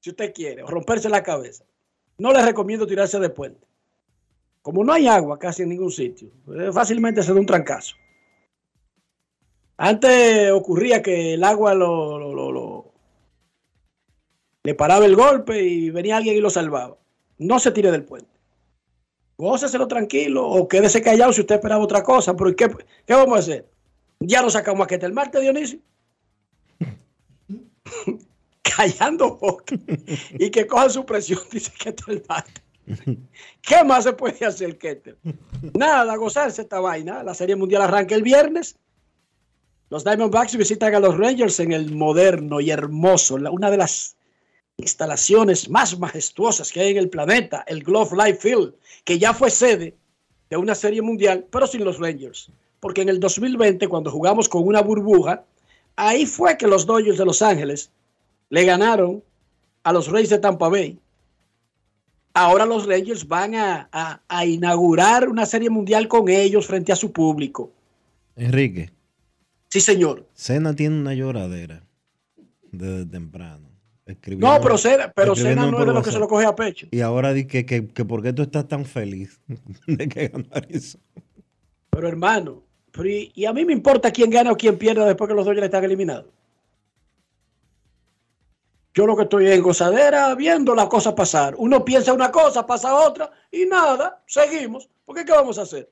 si 0.00 0.10
usted 0.10 0.32
quiere, 0.34 0.62
o 0.62 0.66
romperse 0.66 1.08
la 1.08 1.22
cabeza. 1.22 1.64
No 2.18 2.32
le 2.32 2.42
recomiendo 2.42 2.86
tirarse 2.86 3.18
de 3.18 3.30
puente. 3.30 3.69
Como 4.62 4.84
no 4.84 4.92
hay 4.92 5.06
agua 5.08 5.38
casi 5.38 5.62
en 5.62 5.70
ningún 5.70 5.90
sitio, 5.90 6.30
eh, 6.58 6.70
fácilmente 6.72 7.22
se 7.22 7.32
da 7.32 7.40
un 7.40 7.46
trancazo. 7.46 7.96
Antes 9.76 10.50
ocurría 10.52 11.02
que 11.02 11.34
el 11.34 11.42
agua 11.44 11.74
lo, 11.74 12.18
lo- 12.18 12.92
le 14.62 14.74
paraba 14.74 15.06
el 15.06 15.16
golpe 15.16 15.62
y 15.62 15.88
venía 15.90 16.18
alguien 16.18 16.36
y 16.36 16.40
lo 16.40 16.50
salvaba. 16.50 16.98
No 17.38 17.58
se 17.58 17.70
tire 17.72 17.90
del 17.90 18.04
puente. 18.04 18.28
Góceselo 19.38 19.88
tranquilo 19.88 20.46
o 20.46 20.68
quédese 20.68 21.00
callado 21.00 21.32
si 21.32 21.40
usted 21.40 21.54
esperaba 21.54 21.82
otra 21.82 22.02
cosa. 22.02 22.36
Pero 22.36 22.50
¿y 22.50 22.54
¿qué, 22.56 22.68
qué 23.06 23.14
vamos 23.14 23.36
a 23.36 23.40
hacer? 23.40 23.70
Ya 24.20 24.42
lo 24.42 24.50
sacamos 24.50 24.84
aquí 24.84 24.96
el 24.96 25.14
martes, 25.14 25.40
Dionisio. 25.40 25.78
Callando 28.62 29.36
boca. 29.36 29.74
Y 30.38 30.50
que 30.50 30.66
cojan 30.66 30.90
su 30.90 31.06
presión, 31.06 31.40
dice 31.50 31.72
que 31.78 31.88
está 31.88 32.12
el 32.12 32.22
martes. 32.28 32.62
¿Qué 33.62 33.84
más 33.84 34.04
se 34.04 34.12
puede 34.12 34.44
hacer, 34.44 34.78
Keter? 34.78 35.16
Nada, 35.74 36.16
gozarse 36.16 36.62
esta 36.62 36.80
vaina. 36.80 37.22
La 37.22 37.34
Serie 37.34 37.56
Mundial 37.56 37.82
arranca 37.82 38.14
el 38.14 38.22
viernes. 38.22 38.76
Los 39.90 40.04
Diamondbacks 40.04 40.56
visitan 40.56 40.94
a 40.94 41.00
los 41.00 41.18
Rangers 41.18 41.58
en 41.60 41.72
el 41.72 41.92
moderno 41.92 42.60
y 42.60 42.70
hermoso, 42.70 43.34
una 43.34 43.70
de 43.70 43.76
las 43.76 44.16
instalaciones 44.76 45.68
más 45.68 45.98
majestuosas 45.98 46.70
que 46.70 46.80
hay 46.80 46.90
en 46.92 46.96
el 46.96 47.10
planeta, 47.10 47.64
el 47.66 47.82
Glove 47.82 48.16
Life 48.16 48.40
Field, 48.40 48.74
que 49.04 49.18
ya 49.18 49.34
fue 49.34 49.50
sede 49.50 49.96
de 50.48 50.56
una 50.56 50.74
serie 50.74 51.02
mundial, 51.02 51.46
pero 51.50 51.66
sin 51.66 51.84
los 51.84 51.98
Rangers. 51.98 52.50
Porque 52.78 53.02
en 53.02 53.08
el 53.08 53.20
2020, 53.20 53.88
cuando 53.88 54.10
jugamos 54.10 54.48
con 54.48 54.66
una 54.66 54.80
burbuja, 54.80 55.44
ahí 55.96 56.24
fue 56.24 56.56
que 56.56 56.66
los 56.66 56.86
Dodgers 56.86 57.18
de 57.18 57.24
Los 57.24 57.42
Ángeles 57.42 57.90
le 58.48 58.64
ganaron 58.64 59.22
a 59.82 59.92
los 59.92 60.08
Rays 60.08 60.30
de 60.30 60.38
Tampa 60.38 60.68
Bay. 60.68 60.98
Ahora 62.32 62.64
los 62.66 62.86
Rangers 62.86 63.26
van 63.26 63.54
a, 63.56 63.88
a- 63.92 64.20
a 64.28 64.46
inaugurar 64.46 65.28
una 65.28 65.46
serie 65.46 65.68
mundial 65.70 66.06
con 66.08 66.28
ellos 66.28 66.66
frente 66.66 66.92
a 66.92 66.96
su 66.96 67.12
público. 67.12 67.72
Enrique, 68.36 68.90
Sí, 69.68 69.80
señor. 69.80 70.26
Cena 70.34 70.74
tiene 70.74 70.96
una 71.00 71.14
lloradera 71.14 71.82
desde 72.72 73.06
temprano. 73.06 73.68
No, 74.38 74.60
pero 74.60 74.76
Cena, 74.76 75.12
pero 75.14 75.36
Cena 75.36 75.70
no 75.70 75.80
es 75.80 75.86
de 75.86 75.92
lo 75.92 76.02
que 76.02 76.10
se 76.10 76.18
lo 76.18 76.26
coge 76.26 76.44
a 76.44 76.56
pecho. 76.56 76.88
Y 76.90 77.00
ahora 77.00 77.32
di 77.32 77.44
que, 77.46 77.64
que, 77.64 77.86
que 77.86 78.04
por 78.04 78.22
qué 78.22 78.32
tú 78.32 78.42
estás 78.42 78.66
tan 78.66 78.84
feliz 78.84 79.40
de 79.86 80.08
que 80.08 80.26
ganó 80.28 80.46
Arizona. 80.50 81.04
Pero 81.90 82.08
hermano, 82.08 82.64
pero 82.90 83.08
y, 83.08 83.30
y 83.36 83.44
a 83.44 83.52
mí 83.52 83.64
me 83.64 83.72
importa 83.72 84.10
quién 84.10 84.30
gana 84.30 84.50
o 84.50 84.56
quién 84.56 84.76
pierda 84.78 85.04
después 85.06 85.28
que 85.28 85.34
los 85.34 85.44
Dodgers 85.46 85.66
están 85.66 85.84
eliminados. 85.84 86.26
Yo 88.92 89.06
lo 89.06 89.16
que 89.16 89.22
estoy 89.22 89.50
en 89.50 89.62
gozadera 89.62 90.34
viendo 90.34 90.74
la 90.74 90.88
cosa 90.88 91.14
pasar. 91.14 91.54
Uno 91.56 91.84
piensa 91.84 92.12
una 92.12 92.32
cosa, 92.32 92.66
pasa 92.66 92.94
otra 92.94 93.30
y 93.50 93.66
nada, 93.66 94.22
seguimos. 94.26 94.88
Porque 95.04 95.24
¿qué 95.24 95.32
vamos 95.32 95.58
a 95.58 95.62
hacer? 95.62 95.90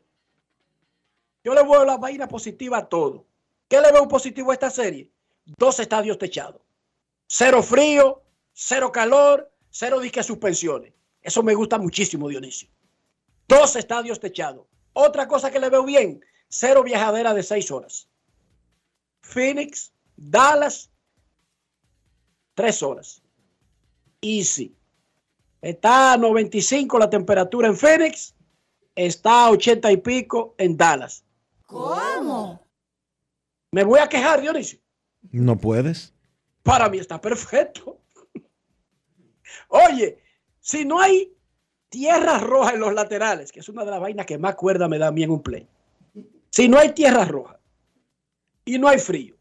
Yo 1.44 1.54
le 1.54 1.62
veo 1.62 1.84
la 1.84 1.96
vaina 1.96 2.26
positiva 2.26 2.78
a 2.78 2.88
todo. 2.88 3.24
¿Qué 3.68 3.80
le 3.80 3.92
veo 3.92 4.08
positivo 4.08 4.50
a 4.50 4.54
esta 4.54 4.70
serie? 4.70 5.10
Dos 5.44 5.78
estadios 5.78 6.18
techados. 6.18 6.60
Cero 7.26 7.62
frío, 7.62 8.22
cero 8.52 8.90
calor, 8.90 9.50
cero 9.70 10.00
disque 10.00 10.22
suspensiones. 10.22 10.92
Eso 11.22 11.42
me 11.42 11.54
gusta 11.54 11.78
muchísimo, 11.78 12.28
Dionisio. 12.28 12.68
Dos 13.46 13.76
estadios 13.76 14.18
techados. 14.18 14.66
Otra 14.92 15.28
cosa 15.28 15.50
que 15.50 15.60
le 15.60 15.70
veo 15.70 15.84
bien, 15.84 16.24
cero 16.48 16.82
viajadera 16.82 17.32
de 17.34 17.42
seis 17.42 17.70
horas. 17.70 18.08
Phoenix, 19.22 19.92
Dallas, 20.16 20.90
tres 22.58 22.82
horas. 22.82 23.22
Easy. 24.20 24.74
Está 25.62 26.14
a 26.14 26.16
95 26.16 26.98
la 26.98 27.08
temperatura 27.08 27.68
en 27.68 27.76
Phoenix, 27.76 28.34
está 28.96 29.46
a 29.46 29.50
80 29.50 29.92
y 29.92 29.96
pico 29.98 30.56
en 30.58 30.76
Dallas. 30.76 31.24
¿Cómo? 31.66 32.60
¿Me 33.70 33.84
voy 33.84 34.00
a 34.00 34.08
quejar, 34.08 34.40
Dionisio? 34.40 34.80
No 35.30 35.56
puedes. 35.56 36.12
Para 36.64 36.88
mí 36.88 36.98
está 36.98 37.20
perfecto. 37.20 38.00
Oye, 39.68 40.20
si 40.58 40.84
no 40.84 40.98
hay 40.98 41.32
tierra 41.88 42.40
roja 42.40 42.74
en 42.74 42.80
los 42.80 42.92
laterales, 42.92 43.52
que 43.52 43.60
es 43.60 43.68
una 43.68 43.84
de 43.84 43.92
las 43.92 44.00
vainas 44.00 44.26
que 44.26 44.36
más 44.36 44.56
cuerda 44.56 44.88
me 44.88 44.98
da 44.98 45.08
a 45.08 45.12
mí 45.12 45.22
en 45.22 45.30
un 45.30 45.44
play. 45.44 45.68
Si 46.50 46.68
no 46.68 46.76
hay 46.76 46.92
tierra 46.92 47.24
roja 47.24 47.60
y 48.64 48.80
no 48.80 48.88
hay 48.88 48.98
frío 48.98 49.36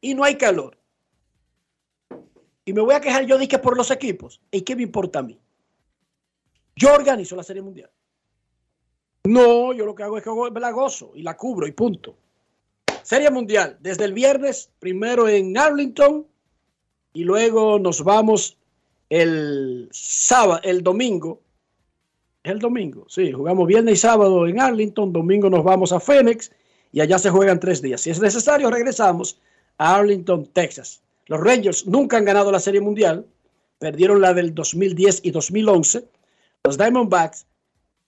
y 0.00 0.14
no 0.14 0.24
hay 0.24 0.36
calor 0.36 0.81
y 2.64 2.72
me 2.72 2.80
voy 2.80 2.94
a 2.94 3.00
quejar 3.00 3.26
yo 3.26 3.38
de 3.38 3.48
que 3.48 3.58
por 3.58 3.76
los 3.76 3.90
equipos, 3.90 4.40
¿y 4.50 4.62
qué 4.62 4.76
me 4.76 4.82
importa 4.82 5.18
a 5.18 5.22
mí? 5.22 5.38
Yo 6.76 6.94
organizo 6.94 7.36
la 7.36 7.42
Serie 7.42 7.62
Mundial. 7.62 7.90
No, 9.24 9.72
yo 9.72 9.84
lo 9.84 9.94
que 9.94 10.02
hago 10.02 10.18
es 10.18 10.24
que 10.24 10.30
me 10.30 10.60
la 10.60 10.70
gozo 10.70 11.12
y 11.14 11.22
la 11.22 11.36
cubro 11.36 11.66
y 11.66 11.72
punto. 11.72 12.16
Serie 13.02 13.30
Mundial, 13.30 13.78
desde 13.80 14.04
el 14.04 14.12
viernes, 14.12 14.70
primero 14.78 15.28
en 15.28 15.56
Arlington 15.56 16.26
y 17.12 17.24
luego 17.24 17.78
nos 17.78 18.02
vamos 18.02 18.56
el 19.10 19.88
sábado, 19.92 20.60
el 20.64 20.82
domingo. 20.82 21.40
El 22.42 22.58
domingo, 22.58 23.06
sí, 23.08 23.30
jugamos 23.30 23.68
viernes 23.68 23.94
y 23.94 23.96
sábado 23.98 24.48
en 24.48 24.58
Arlington, 24.58 25.12
domingo 25.12 25.48
nos 25.48 25.62
vamos 25.62 25.92
a 25.92 26.00
Phoenix 26.00 26.50
y 26.90 27.00
allá 27.00 27.18
se 27.18 27.30
juegan 27.30 27.60
tres 27.60 27.80
días. 27.80 28.00
Si 28.00 28.10
es 28.10 28.20
necesario, 28.20 28.68
regresamos 28.68 29.38
a 29.78 29.94
Arlington, 29.96 30.46
Texas. 30.46 31.02
Los 31.32 31.40
Rangers 31.40 31.86
nunca 31.86 32.18
han 32.18 32.26
ganado 32.26 32.52
la 32.52 32.60
Serie 32.60 32.82
Mundial, 32.82 33.24
perdieron 33.78 34.20
la 34.20 34.34
del 34.34 34.54
2010 34.54 35.20
y 35.22 35.30
2011. 35.30 36.04
Los 36.62 36.76
Diamondbacks 36.76 37.46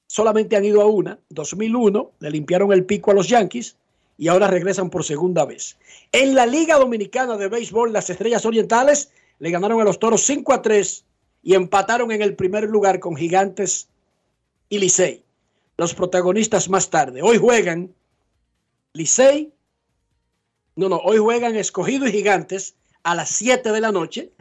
solamente 0.07 0.57
han 0.57 0.67
ido 0.67 0.83
a 0.83 0.85
una, 0.85 1.19
2001, 1.31 2.11
le 2.19 2.31
limpiaron 2.31 2.71
el 2.75 2.85
pico 2.85 3.13
a 3.13 3.15
los 3.15 3.27
Yankees 3.31 3.79
y 4.19 4.29
ahora 4.29 4.49
regresan 4.49 4.91
por 4.91 5.05
segunda 5.05 5.47
vez. 5.47 5.79
En 6.13 6.35
la 6.35 6.45
Liga 6.45 6.77
Dominicana 6.77 7.39
de 7.39 7.49
Béisbol, 7.49 7.95
las 7.95 8.11
Estrellas 8.11 8.45
Orientales 8.45 9.11
le 9.39 9.51
ganaron 9.51 9.81
a 9.81 9.85
los 9.85 9.99
Toros 9.99 10.21
5 10.21 10.53
a 10.53 10.61
3 10.61 11.07
y 11.45 11.55
empataron 11.55 12.13
en 12.13 12.21
el 12.21 12.37
primer 12.37 12.65
lugar 12.65 13.01
con 13.01 13.17
Gigantes 13.17 13.89
y 14.69 14.81
Licey. 14.81 15.25
Los 15.79 15.95
protagonistas 15.95 16.69
más 16.69 16.91
tarde. 16.91 17.23
Hoy 17.23 17.39
juegan 17.39 17.95
Licey, 18.93 19.51
no, 20.77 20.91
no, 20.91 20.99
hoy 20.99 21.17
juegan 21.17 21.57
Escogido 21.57 22.07
y 22.07 22.13
Gigantes 22.13 22.75
a 23.05 23.15
las 23.15 23.31
7 23.31 23.71
de 23.71 23.81
la 23.81 23.93
noche. 23.93 24.33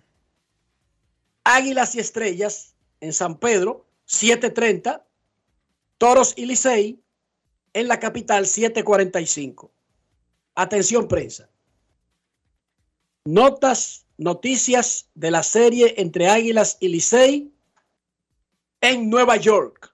Águilas 1.44 1.94
y 1.96 2.00
Estrellas 2.00 2.74
en 3.00 3.14
San 3.14 3.38
Pedro, 3.38 3.86
7.30. 4.08 5.04
Toros 5.98 6.34
y 6.36 6.46
Licey 6.46 7.00
en 7.74 7.88
la 7.88 8.00
capital, 8.00 8.46
7.45. 8.46 9.70
Atención 10.56 11.08
prensa. 11.08 11.50
Notas, 13.26 14.06
noticias 14.18 15.10
de 15.16 15.32
la 15.32 15.44
serie 15.44 15.96
entre 15.98 16.30
Águilas 16.30 16.78
y 16.80 16.90
Licey 16.90 17.54
en 18.82 19.10
Nueva 19.10 19.38
York. 19.38 19.94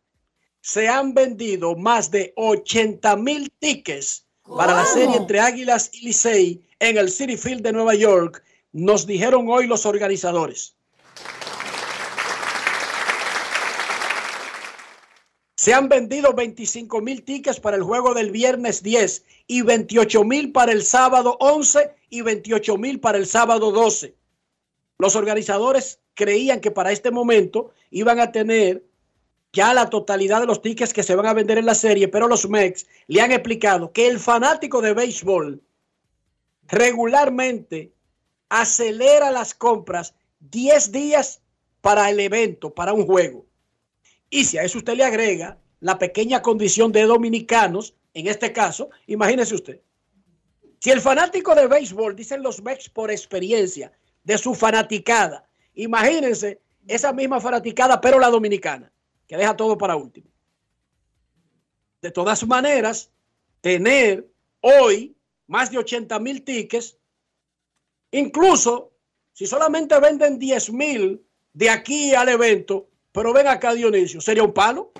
Se 0.61 0.87
han 0.87 1.13
vendido 1.13 1.75
más 1.75 2.11
de 2.11 2.33
80 2.35 3.15
mil 3.17 3.51
tickets 3.59 4.25
para 4.43 4.73
la 4.73 4.85
serie 4.85 5.15
entre 5.15 5.39
Águilas 5.39 5.89
y 5.93 6.05
Licey 6.05 6.67
en 6.79 6.97
el 6.97 7.09
City 7.09 7.37
Field 7.37 7.61
de 7.61 7.71
Nueva 7.71 7.95
York, 7.95 8.43
nos 8.71 9.05
dijeron 9.05 9.47
hoy 9.49 9.67
los 9.67 9.85
organizadores. 9.85 10.75
Se 15.55 15.73
han 15.73 15.89
vendido 15.89 16.33
25 16.33 17.01
mil 17.01 17.23
tickets 17.23 17.59
para 17.59 17.75
el 17.75 17.83
juego 17.83 18.13
del 18.13 18.31
viernes 18.31 18.81
10 18.81 19.25
y 19.47 19.61
28 19.61 20.23
mil 20.23 20.51
para 20.53 20.71
el 20.71 20.83
sábado 20.83 21.35
11 21.41 21.91
y 22.09 22.21
28 22.21 22.77
mil 22.77 22.99
para 22.99 23.17
el 23.17 23.25
sábado 23.25 23.71
12. 23.71 24.15
Los 24.97 25.15
organizadores 25.15 25.99
creían 26.13 26.61
que 26.61 26.71
para 26.71 26.91
este 26.91 27.11
momento 27.11 27.71
iban 27.91 28.19
a 28.19 28.31
tener 28.31 28.83
ya 29.51 29.73
la 29.73 29.89
totalidad 29.89 30.39
de 30.39 30.47
los 30.47 30.61
tickets 30.61 30.93
que 30.93 31.03
se 31.03 31.15
van 31.15 31.25
a 31.25 31.33
vender 31.33 31.57
en 31.57 31.65
la 31.65 31.75
serie, 31.75 32.07
pero 32.07 32.27
los 32.27 32.47
Mex 32.47 32.87
le 33.07 33.21
han 33.21 33.31
explicado 33.31 33.91
que 33.91 34.07
el 34.07 34.19
fanático 34.19 34.81
de 34.81 34.93
béisbol 34.93 35.61
regularmente 36.67 37.91
acelera 38.49 39.31
las 39.31 39.53
compras 39.53 40.15
10 40.39 40.91
días 40.91 41.41
para 41.81 42.09
el 42.09 42.19
evento, 42.19 42.73
para 42.73 42.93
un 42.93 43.05
juego. 43.05 43.45
Y 44.29 44.45
si 44.45 44.57
a 44.57 44.63
eso 44.63 44.79
usted 44.79 44.95
le 44.95 45.03
agrega 45.03 45.57
la 45.79 45.97
pequeña 45.97 46.41
condición 46.41 46.91
de 46.91 47.03
dominicanos, 47.03 47.95
en 48.13 48.27
este 48.27 48.51
caso, 48.51 48.89
imagínese 49.07 49.55
usted. 49.55 49.81
Si 50.79 50.91
el 50.91 51.01
fanático 51.01 51.55
de 51.55 51.67
béisbol, 51.67 52.15
dicen 52.15 52.41
los 52.41 52.61
Mex 52.61 52.89
por 52.89 53.11
experiencia, 53.11 53.91
de 54.23 54.37
su 54.37 54.53
fanaticada, 54.53 55.47
imagínense 55.73 56.61
esa 56.87 57.13
misma 57.13 57.39
fanaticada, 57.39 57.99
pero 57.99 58.19
la 58.19 58.29
dominicana, 58.29 58.91
que 59.27 59.37
deja 59.37 59.55
todo 59.55 59.77
para 59.77 59.95
último. 59.95 60.27
De 62.01 62.11
todas 62.11 62.45
maneras, 62.45 63.11
tener 63.61 64.27
hoy 64.61 65.15
más 65.47 65.71
de 65.71 65.79
80 65.79 66.19
mil 66.19 66.43
tickets, 66.43 66.97
incluso 68.11 68.91
si 69.33 69.45
solamente 69.45 69.99
venden 69.99 70.37
10 70.37 70.73
mil 70.73 71.21
de 71.53 71.69
aquí 71.69 72.13
al 72.13 72.29
evento, 72.29 72.89
pero 73.11 73.33
ven 73.33 73.47
acá 73.47 73.73
Dionisio, 73.73 74.21
sería 74.21 74.43
un 74.43 74.53
palo. 74.53 74.91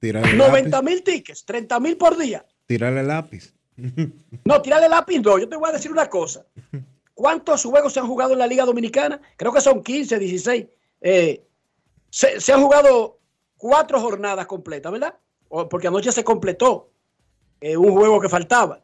90 0.00 0.82
mil 0.82 1.02
tickets, 1.02 1.44
30 1.44 1.80
mil 1.80 1.96
por 1.96 2.16
día. 2.16 2.44
Tirarle 2.66 3.02
lápiz. 3.02 3.54
No, 4.44 4.60
tirarle 4.60 4.88
lápiz 4.88 5.20
no. 5.20 5.38
Yo 5.38 5.48
te 5.48 5.56
voy 5.56 5.70
a 5.70 5.72
decir 5.72 5.90
una 5.90 6.08
cosa. 6.08 6.44
¿Cuántos 7.14 7.64
juegos 7.64 7.92
se 7.92 8.00
han 8.00 8.06
jugado 8.06 8.34
en 8.34 8.38
la 8.38 8.46
Liga 8.46 8.64
Dominicana? 8.64 9.20
Creo 9.36 9.52
que 9.52 9.60
son 9.60 9.82
15, 9.82 10.18
16. 10.18 10.66
Eh, 11.00 11.46
se, 12.10 12.40
se, 12.40 12.52
han 12.52 12.62
jugado 12.62 13.18
cuatro 13.56 13.98
jornadas 14.00 14.46
completas, 14.46 14.92
¿verdad? 14.92 15.18
Porque 15.48 15.88
anoche 15.88 16.12
se 16.12 16.22
completó 16.22 16.90
eh, 17.60 17.76
un 17.76 17.92
juego 17.92 18.20
que 18.20 18.28
faltaba. 18.28 18.83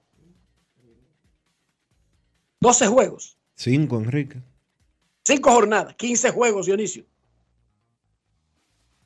12 2.60 2.86
juegos. 2.86 3.38
Cinco, 3.54 3.96
Enrique. 3.96 4.40
Cinco 5.24 5.50
jornadas, 5.50 5.94
15 5.96 6.30
juegos, 6.30 6.66
Dionisio. 6.66 7.04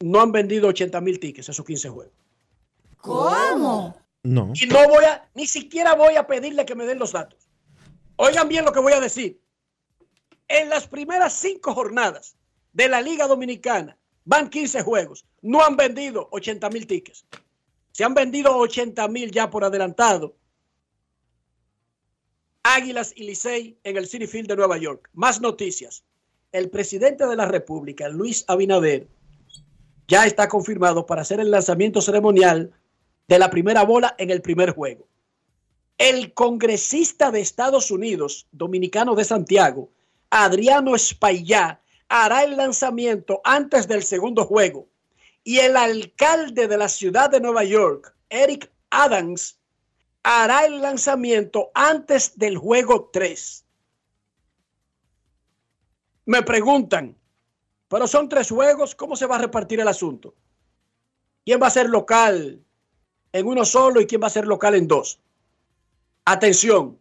No 0.01 0.21
han 0.21 0.33
vendido 0.33 0.69
80 0.69 1.01
mil 1.01 1.19
tickets 1.19 1.49
esos 1.49 1.65
15 1.65 1.89
juegos. 1.89 2.15
¿Cómo? 2.99 3.97
No. 4.23 4.53
Y 4.55 4.67
no 4.67 4.89
voy 4.89 5.05
a, 5.05 5.29
ni 5.35 5.47
siquiera 5.47 5.95
voy 5.95 6.17
a 6.17 6.27
pedirle 6.27 6.65
que 6.65 6.75
me 6.75 6.87
den 6.87 6.99
los 6.99 7.13
datos. 7.13 7.49
Oigan 8.17 8.49
bien 8.49 8.65
lo 8.65 8.73
que 8.73 8.81
voy 8.81 8.93
a 8.93 9.01
decir. 9.01 9.41
En 10.49 10.69
las 10.69 10.87
primeras 10.87 11.33
cinco 11.33 11.75
jornadas 11.75 12.37
de 12.73 12.89
la 12.89 13.01
Liga 13.01 13.27
Dominicana 13.27 13.97
van 14.25 14.51
15 14.51 14.83
juegos. 14.83 15.25
No 15.43 15.63
han 15.65 15.77
vendido 15.77 16.29
80 16.33 16.71
mil 16.71 16.87
tickets. 16.87 17.27
Se 17.93 18.05
han 18.05 18.15
vendido 18.15 18.57
80 18.57 19.07
mil 19.09 19.31
ya 19.31 19.51
por 19.51 19.65
adelantado. 19.65 20.37
Águilas 22.67 23.13
y 23.15 23.25
Licey 23.25 23.79
en 23.85 23.99
el 23.99 24.07
City 24.07 24.27
Field 24.27 24.49
de 24.49 24.57
Nueva 24.57 24.79
York. 24.79 25.11
Más 25.13 25.39
noticias. 25.41 26.03
El 26.51 26.71
presidente 26.71 27.27
de 27.27 27.37
la 27.37 27.45
República, 27.45 28.09
Luis 28.09 28.45
Abinader, 28.49 29.07
ya 30.09 30.25
está 30.25 30.49
confirmado 30.49 31.05
para 31.05 31.21
hacer 31.21 31.41
el 31.41 31.51
lanzamiento 31.51 32.01
ceremonial 32.01 32.73
de 33.29 33.39
la 33.39 33.51
primera 33.51 33.85
bola 33.85 34.15
en 34.17 34.31
el 34.31 34.41
primer 34.41 34.71
juego. 34.71 35.07
El 35.99 36.33
congresista 36.33 37.31
de 37.31 37.41
Estados 37.41 37.91
Unidos, 37.91 38.47
dominicano 38.51 39.15
de 39.15 39.25
Santiago, 39.25 39.91
Adriano 40.31 40.95
Espaillá, 40.95 41.83
hará 42.09 42.45
el 42.45 42.57
lanzamiento 42.57 43.43
antes 43.45 43.87
del 43.89 44.03
segundo 44.03 44.47
juego. 44.47 44.89
Y 45.43 45.59
el 45.59 45.77
alcalde 45.77 46.67
de 46.67 46.79
la 46.79 46.89
ciudad 46.89 47.29
de 47.29 47.41
Nueva 47.41 47.65
York, 47.65 48.17
Eric 48.31 48.71
Adams, 48.89 49.59
hará 50.25 50.65
el 50.65 50.81
lanzamiento 50.81 51.71
antes 51.75 52.37
del 52.37 52.57
juego 52.57 53.11
3. 53.13 53.65
Me 56.25 56.43
preguntan, 56.43 57.17
pero 57.89 58.09
son 58.09 58.29
tres 58.29 58.49
juegos, 58.49 58.95
¿cómo 58.95 59.15
se 59.15 59.27
va 59.27 59.37
a 59.37 59.41
repartir 59.41 59.79
el 59.81 59.89
asunto? 59.89 60.35
¿Quién 61.45 61.61
va 61.63 61.67
a 61.67 61.71
ser 61.71 61.91
local 61.91 62.65
en 63.33 63.47
uno 63.47 63.67
solo 63.67 64.01
y 64.01 64.07
quién 64.07 64.23
va 64.23 64.29
a 64.29 64.31
ser 64.31 64.47
local 64.47 64.75
en 64.75 64.89
dos? 64.89 65.21
Atención. 66.25 66.99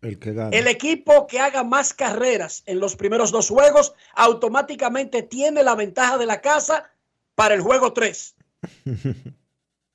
El, 0.00 0.20
que 0.20 0.32
gana. 0.32 0.56
el 0.56 0.68
equipo 0.68 1.26
que 1.26 1.40
haga 1.40 1.64
más 1.64 1.92
carreras 1.92 2.62
en 2.66 2.78
los 2.78 2.94
primeros 2.94 3.32
dos 3.32 3.48
juegos 3.48 3.94
automáticamente 4.14 5.24
tiene 5.24 5.64
la 5.64 5.74
ventaja 5.74 6.16
de 6.16 6.26
la 6.26 6.40
casa 6.40 6.92
para 7.34 7.54
el 7.54 7.60
juego 7.60 7.92
3. 7.92 8.36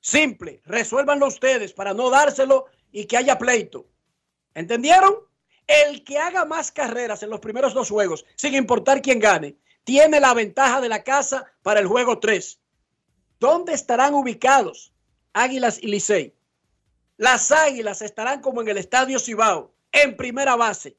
Simple, 0.02 0.60
resuélvanlo 0.64 1.28
ustedes 1.28 1.72
para 1.72 1.94
no 1.94 2.10
dárselo 2.10 2.66
y 2.90 3.06
que 3.06 3.16
haya 3.16 3.38
pleito. 3.38 3.86
¿Entendieron? 4.52 5.14
El 5.68 6.02
que 6.02 6.18
haga 6.18 6.44
más 6.44 6.72
carreras 6.72 7.22
en 7.22 7.30
los 7.30 7.38
primeros 7.38 7.72
dos 7.72 7.88
juegos, 7.88 8.26
sin 8.34 8.54
importar 8.54 9.00
quién 9.00 9.20
gane, 9.20 9.56
tiene 9.84 10.18
la 10.18 10.34
ventaja 10.34 10.80
de 10.80 10.88
la 10.88 11.04
casa 11.04 11.46
para 11.62 11.78
el 11.78 11.86
juego 11.86 12.18
3. 12.18 12.58
¿Dónde 13.38 13.74
estarán 13.74 14.14
ubicados 14.14 14.92
Águilas 15.32 15.78
y 15.80 15.86
Licey? 15.86 16.34
Las 17.16 17.52
Águilas 17.52 18.02
estarán 18.02 18.40
como 18.40 18.60
en 18.60 18.68
el 18.68 18.78
Estadio 18.78 19.20
Cibao, 19.20 19.72
en 19.92 20.16
primera 20.16 20.56
base. 20.56 20.96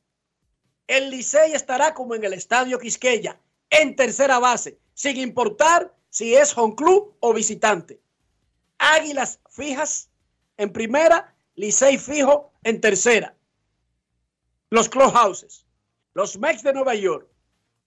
El 0.87 1.09
Licey 1.09 1.53
estará 1.53 1.93
como 1.93 2.15
en 2.15 2.23
el 2.23 2.31
Estadio 2.31 2.79
Quisqueya, 2.79 3.37
en 3.69 3.97
tercera 3.97 4.39
base, 4.39 4.79
sin 4.93 5.17
importar 5.17 5.93
si 6.09 6.35
es 6.35 6.57
home 6.57 6.75
club 6.75 7.17
o 7.19 7.33
visitante. 7.33 8.02
Águilas 8.83 9.39
fijas 9.49 10.09
en 10.57 10.73
primera, 10.73 11.33
Licey 11.55 11.97
fijo 11.97 12.51
en 12.63 12.81
tercera. 12.81 13.33
Los 14.69 14.89
clubhouses, 14.89 15.65
los 16.13 16.37
Mex 16.37 16.63
de 16.63 16.73
Nueva 16.73 16.93
York, 16.93 17.25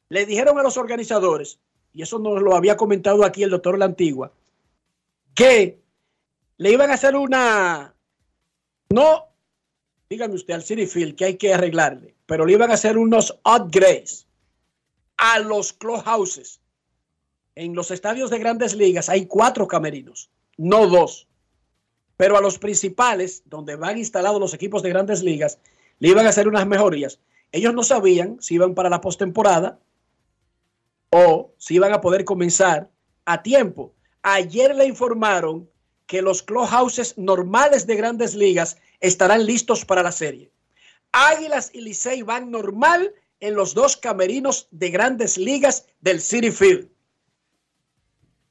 le 0.08 0.24
dijeron 0.24 0.58
a 0.58 0.62
los 0.62 0.78
organizadores, 0.78 1.58
y 1.92 2.00
eso 2.00 2.18
nos 2.18 2.40
lo 2.40 2.56
había 2.56 2.78
comentado 2.78 3.24
aquí 3.24 3.42
el 3.42 3.50
doctor 3.50 3.78
La 3.78 3.84
Antigua, 3.84 4.32
que 5.34 5.82
le 6.56 6.72
iban 6.72 6.90
a 6.90 6.94
hacer 6.94 7.14
una, 7.14 7.94
no, 8.88 9.26
dígame 10.08 10.34
usted 10.34 10.54
al 10.54 10.62
City 10.62 10.86
Field 10.86 11.14
que 11.14 11.26
hay 11.26 11.36
que 11.36 11.52
arreglarle, 11.52 12.14
pero 12.24 12.46
le 12.46 12.54
iban 12.54 12.70
a 12.70 12.74
hacer 12.74 12.96
unos 12.96 13.38
upgrades 13.44 14.26
a 15.18 15.40
los 15.40 15.74
clubhouses. 15.74 16.62
En 17.54 17.74
los 17.74 17.90
estadios 17.90 18.30
de 18.30 18.38
grandes 18.38 18.74
ligas 18.74 19.10
hay 19.10 19.26
cuatro 19.26 19.66
camerinos 19.66 20.30
no 20.56 20.86
dos. 20.86 21.28
Pero 22.16 22.36
a 22.36 22.40
los 22.40 22.58
principales, 22.58 23.42
donde 23.44 23.76
van 23.76 23.98
instalados 23.98 24.40
los 24.40 24.54
equipos 24.54 24.82
de 24.82 24.88
grandes 24.88 25.22
ligas, 25.22 25.58
le 25.98 26.08
iban 26.08 26.26
a 26.26 26.30
hacer 26.30 26.48
unas 26.48 26.66
mejorías. 26.66 27.20
Ellos 27.52 27.74
no 27.74 27.82
sabían 27.82 28.38
si 28.40 28.54
iban 28.54 28.74
para 28.74 28.90
la 28.90 29.00
postemporada 29.00 29.78
o 31.10 31.52
si 31.58 31.74
iban 31.74 31.92
a 31.92 32.00
poder 32.00 32.24
comenzar 32.24 32.90
a 33.24 33.42
tiempo. 33.42 33.94
Ayer 34.22 34.74
le 34.74 34.86
informaron 34.86 35.68
que 36.06 36.22
los 36.22 36.42
clubhouses 36.42 37.16
normales 37.18 37.86
de 37.86 37.96
grandes 37.96 38.34
ligas 38.34 38.78
estarán 39.00 39.44
listos 39.44 39.84
para 39.84 40.02
la 40.02 40.12
serie. 40.12 40.50
Águilas 41.12 41.70
y 41.72 41.80
Licey 41.80 42.22
van 42.22 42.50
normal 42.50 43.12
en 43.40 43.54
los 43.54 43.74
dos 43.74 43.96
camerinos 43.96 44.68
de 44.70 44.90
grandes 44.90 45.36
ligas 45.36 45.86
del 46.00 46.20
City 46.20 46.50
Field. 46.50 46.88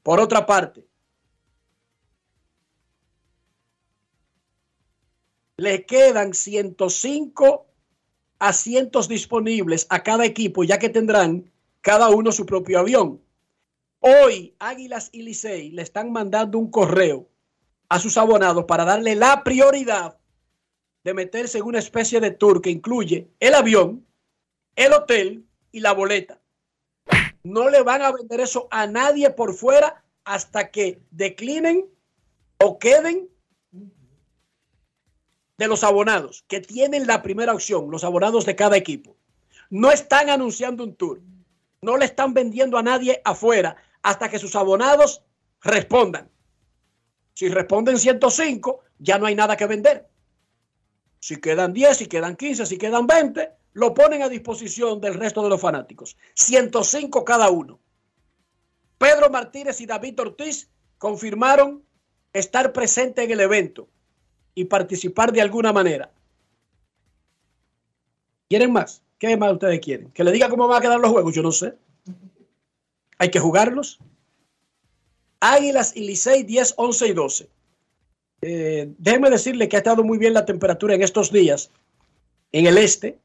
Por 0.02 0.20
otra 0.20 0.46
parte, 0.46 0.85
le 5.58 5.86
quedan 5.86 6.34
105 6.34 7.66
asientos 8.38 9.08
disponibles 9.08 9.86
a 9.88 10.02
cada 10.02 10.24
equipo, 10.24 10.64
ya 10.64 10.78
que 10.78 10.90
tendrán 10.90 11.50
cada 11.80 12.10
uno 12.10 12.32
su 12.32 12.44
propio 12.44 12.78
avión. 12.78 13.22
Hoy, 14.00 14.54
Águilas 14.58 15.08
y 15.12 15.22
Licey 15.22 15.70
le 15.70 15.82
están 15.82 16.12
mandando 16.12 16.58
un 16.58 16.70
correo 16.70 17.28
a 17.88 17.98
sus 17.98 18.18
abonados 18.18 18.64
para 18.66 18.84
darle 18.84 19.14
la 19.14 19.42
prioridad 19.42 20.18
de 21.04 21.14
meterse 21.14 21.58
en 21.58 21.64
una 21.64 21.78
especie 21.78 22.20
de 22.20 22.32
tour 22.32 22.60
que 22.60 22.70
incluye 22.70 23.30
el 23.40 23.54
avión, 23.54 24.04
el 24.74 24.92
hotel 24.92 25.46
y 25.72 25.80
la 25.80 25.92
boleta. 25.92 26.40
No 27.44 27.70
le 27.70 27.82
van 27.82 28.02
a 28.02 28.12
vender 28.12 28.40
eso 28.40 28.68
a 28.70 28.86
nadie 28.86 29.30
por 29.30 29.54
fuera 29.54 30.04
hasta 30.24 30.70
que 30.70 31.00
declinen 31.12 31.86
o 32.58 32.78
queden 32.78 33.30
de 35.58 35.68
los 35.68 35.84
abonados 35.84 36.44
que 36.48 36.60
tienen 36.60 37.06
la 37.06 37.22
primera 37.22 37.54
opción, 37.54 37.90
los 37.90 38.04
abonados 38.04 38.44
de 38.44 38.56
cada 38.56 38.76
equipo. 38.76 39.16
No 39.70 39.90
están 39.90 40.30
anunciando 40.30 40.84
un 40.84 40.94
tour. 40.94 41.20
No 41.80 41.96
le 41.96 42.04
están 42.04 42.34
vendiendo 42.34 42.78
a 42.78 42.82
nadie 42.82 43.20
afuera 43.24 43.76
hasta 44.02 44.28
que 44.28 44.38
sus 44.38 44.54
abonados 44.56 45.22
respondan. 45.62 46.30
Si 47.34 47.48
responden 47.48 47.98
105, 47.98 48.80
ya 48.98 49.18
no 49.18 49.26
hay 49.26 49.34
nada 49.34 49.56
que 49.56 49.66
vender. 49.66 50.08
Si 51.20 51.40
quedan 51.40 51.72
10, 51.72 51.96
si 51.96 52.06
quedan 52.06 52.36
15, 52.36 52.66
si 52.66 52.78
quedan 52.78 53.06
20, 53.06 53.50
lo 53.72 53.92
ponen 53.94 54.22
a 54.22 54.28
disposición 54.28 55.00
del 55.00 55.14
resto 55.14 55.42
de 55.42 55.50
los 55.50 55.60
fanáticos. 55.60 56.16
105 56.34 57.24
cada 57.24 57.50
uno. 57.50 57.80
Pedro 58.98 59.28
Martínez 59.28 59.80
y 59.80 59.86
David 59.86 60.20
Ortiz 60.20 60.70
confirmaron 60.98 61.84
estar 62.32 62.72
presentes 62.72 63.24
en 63.24 63.30
el 63.32 63.40
evento 63.40 63.88
y 64.56 64.64
participar 64.64 65.32
de 65.32 65.42
alguna 65.42 65.72
manera. 65.72 66.10
¿Quieren 68.48 68.72
más? 68.72 69.02
¿Qué 69.18 69.36
más 69.36 69.52
ustedes 69.52 69.80
quieren? 69.80 70.10
¿Que 70.10 70.24
le 70.24 70.32
diga 70.32 70.48
cómo 70.48 70.66
van 70.66 70.78
a 70.78 70.80
quedar 70.80 70.98
los 70.98 71.10
juegos? 71.10 71.34
Yo 71.34 71.42
no 71.42 71.52
sé. 71.52 71.74
Hay 73.18 73.30
que 73.30 73.38
jugarlos. 73.38 73.98
Águilas 75.40 75.94
y 75.94 76.00
Licey 76.00 76.42
10, 76.42 76.74
11 76.76 77.06
y 77.06 77.12
12. 77.12 77.48
Eh, 78.42 78.94
decirle 78.98 79.68
que 79.68 79.76
ha 79.76 79.80
estado 79.80 80.02
muy 80.02 80.18
bien 80.18 80.32
la 80.32 80.46
temperatura 80.46 80.94
en 80.94 81.02
estos 81.02 81.30
días 81.30 81.70
en 82.52 82.66
el 82.66 82.78
este. 82.78 83.18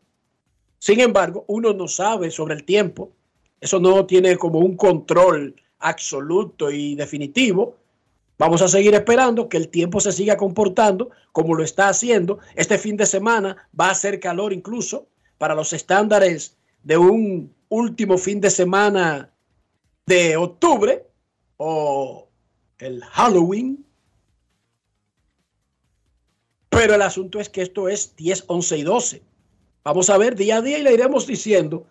Sin 0.79 0.99
embargo, 0.99 1.45
uno 1.47 1.73
no 1.73 1.87
sabe 1.87 2.29
sobre 2.29 2.55
el 2.55 2.65
tiempo. 2.65 3.11
Eso 3.61 3.79
no 3.79 4.05
tiene 4.05 4.35
como 4.37 4.59
un 4.59 4.75
control 4.75 5.55
absoluto 5.79 6.71
y 6.71 6.95
definitivo. 6.95 7.77
Vamos 8.41 8.63
a 8.63 8.67
seguir 8.67 8.95
esperando 8.95 9.47
que 9.47 9.57
el 9.57 9.69
tiempo 9.69 9.99
se 9.99 10.11
siga 10.11 10.35
comportando 10.35 11.11
como 11.31 11.53
lo 11.53 11.63
está 11.63 11.89
haciendo. 11.89 12.39
Este 12.55 12.79
fin 12.79 12.97
de 12.97 13.05
semana 13.05 13.69
va 13.79 13.91
a 13.91 13.93
ser 13.93 14.19
calor 14.19 14.51
incluso 14.51 15.05
para 15.37 15.53
los 15.53 15.73
estándares 15.73 16.57
de 16.81 16.97
un 16.97 17.53
último 17.69 18.17
fin 18.17 18.41
de 18.41 18.49
semana 18.49 19.29
de 20.07 20.37
octubre 20.37 21.05
o 21.57 22.29
el 22.79 23.03
Halloween. 23.03 23.85
Pero 26.69 26.95
el 26.95 27.03
asunto 27.03 27.39
es 27.39 27.47
que 27.47 27.61
esto 27.61 27.89
es 27.89 28.15
10, 28.15 28.45
11 28.47 28.77
y 28.79 28.81
12. 28.81 29.21
Vamos 29.83 30.09
a 30.09 30.17
ver 30.17 30.35
día 30.35 30.57
a 30.57 30.61
día 30.63 30.79
y 30.79 30.81
le 30.81 30.95
iremos 30.95 31.27
diciendo. 31.27 31.85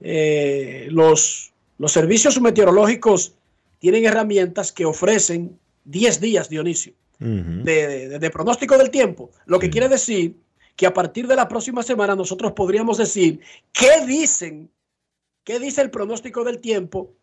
Eh, 0.00 0.88
los, 0.90 1.52
los 1.78 1.92
servicios 1.92 2.40
meteorológicos 2.40 3.36
tienen 3.78 4.04
herramientas 4.04 4.72
que 4.72 4.84
ofrecen 4.84 5.60
10 5.84 6.20
días, 6.20 6.48
Dionisio, 6.48 6.94
de, 7.18 8.08
de, 8.08 8.18
de, 8.18 8.30
pronóstico 8.30 8.76
del 8.78 8.90
tiempo. 8.90 9.30
Lo 9.46 9.58
que 9.58 9.70
quiere 9.70 9.88
decir 9.88 10.36
que 10.76 10.86
a 10.86 10.94
partir 10.94 11.26
de 11.26 11.36
la 11.36 11.48
próxima 11.48 11.82
semana 11.82 12.16
nosotros 12.16 12.52
podríamos 12.52 12.98
decir 12.98 13.40
qué 13.72 14.04
dicen, 14.06 14.70
qué 15.44 15.58
dice 15.58 15.82
el 15.82 15.90
pronóstico 15.90 16.44
del 16.44 16.58
tiempo 16.58 17.14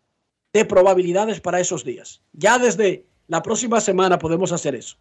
de 0.52 0.64
probabilidades 0.64 1.40
para 1.40 1.60
esos 1.60 1.84
días. 1.84 2.22
Ya 2.32 2.58
desde 2.58 3.06
la 3.28 3.42
próxima 3.42 3.80
semana 3.80 4.18
podemos 4.18 4.52
hacer 4.52 4.74
eso. 4.74 4.96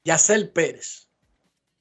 Yacel 0.05 0.50
Pérez 0.50 1.09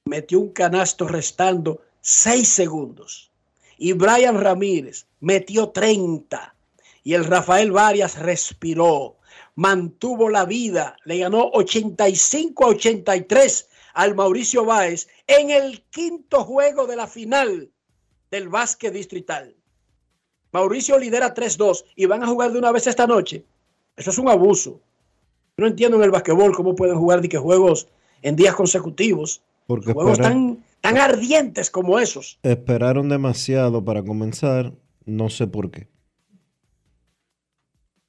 metió 0.06 0.40
un 0.40 0.54
canasto 0.54 1.08
restando 1.08 1.84
seis 2.02 2.50
segundos. 2.50 3.32
Y 3.78 3.94
Brian 3.94 4.42
Ramírez 4.42 5.06
metió 5.20 5.70
30. 5.70 6.56
Y 7.04 7.14
el 7.14 7.26
Rafael 7.26 7.72
Varias 7.72 8.18
respiró, 8.18 9.19
mantuvo 9.60 10.30
la 10.30 10.46
vida, 10.46 10.96
le 11.04 11.18
ganó 11.18 11.50
85 11.52 12.64
a 12.64 12.68
83 12.70 13.68
al 13.94 14.16
Mauricio 14.16 14.64
Báez 14.64 15.10
en 15.28 15.50
el 15.50 15.84
quinto 15.90 16.46
juego 16.46 16.88
de 16.88 16.96
la 16.96 17.08
final 17.08 17.70
del 18.32 18.48
básquet 18.48 18.94
distrital. 18.94 19.54
Mauricio 20.54 20.98
lidera 20.98 21.34
3-2 21.34 21.84
y 21.98 22.06
van 22.06 22.24
a 22.24 22.28
jugar 22.28 22.54
de 22.54 22.60
una 22.60 22.72
vez 22.72 22.88
esta 22.88 23.06
noche. 23.06 23.44
Eso 23.98 24.12
es 24.12 24.18
un 24.18 24.30
abuso. 24.30 24.80
No 25.58 25.68
entiendo 25.68 25.98
en 25.98 26.04
el 26.04 26.12
básquetbol 26.12 26.56
cómo 26.56 26.74
pueden 26.74 26.98
jugar 26.98 27.20
de 27.20 27.28
que 27.28 27.38
juegos 27.38 27.90
en 28.22 28.38
días 28.38 28.56
consecutivos. 28.56 29.42
Porque 29.68 29.92
juegos 29.92 30.20
tan, 30.20 30.64
tan 30.80 30.98
ardientes 30.98 31.70
como 31.70 32.00
esos. 32.00 32.40
Esperaron 32.44 33.10
demasiado 33.10 33.84
para 33.84 34.04
comenzar, 34.04 34.72
no 35.04 35.30
sé 35.30 35.48
por 35.48 35.70
qué. 35.70 35.90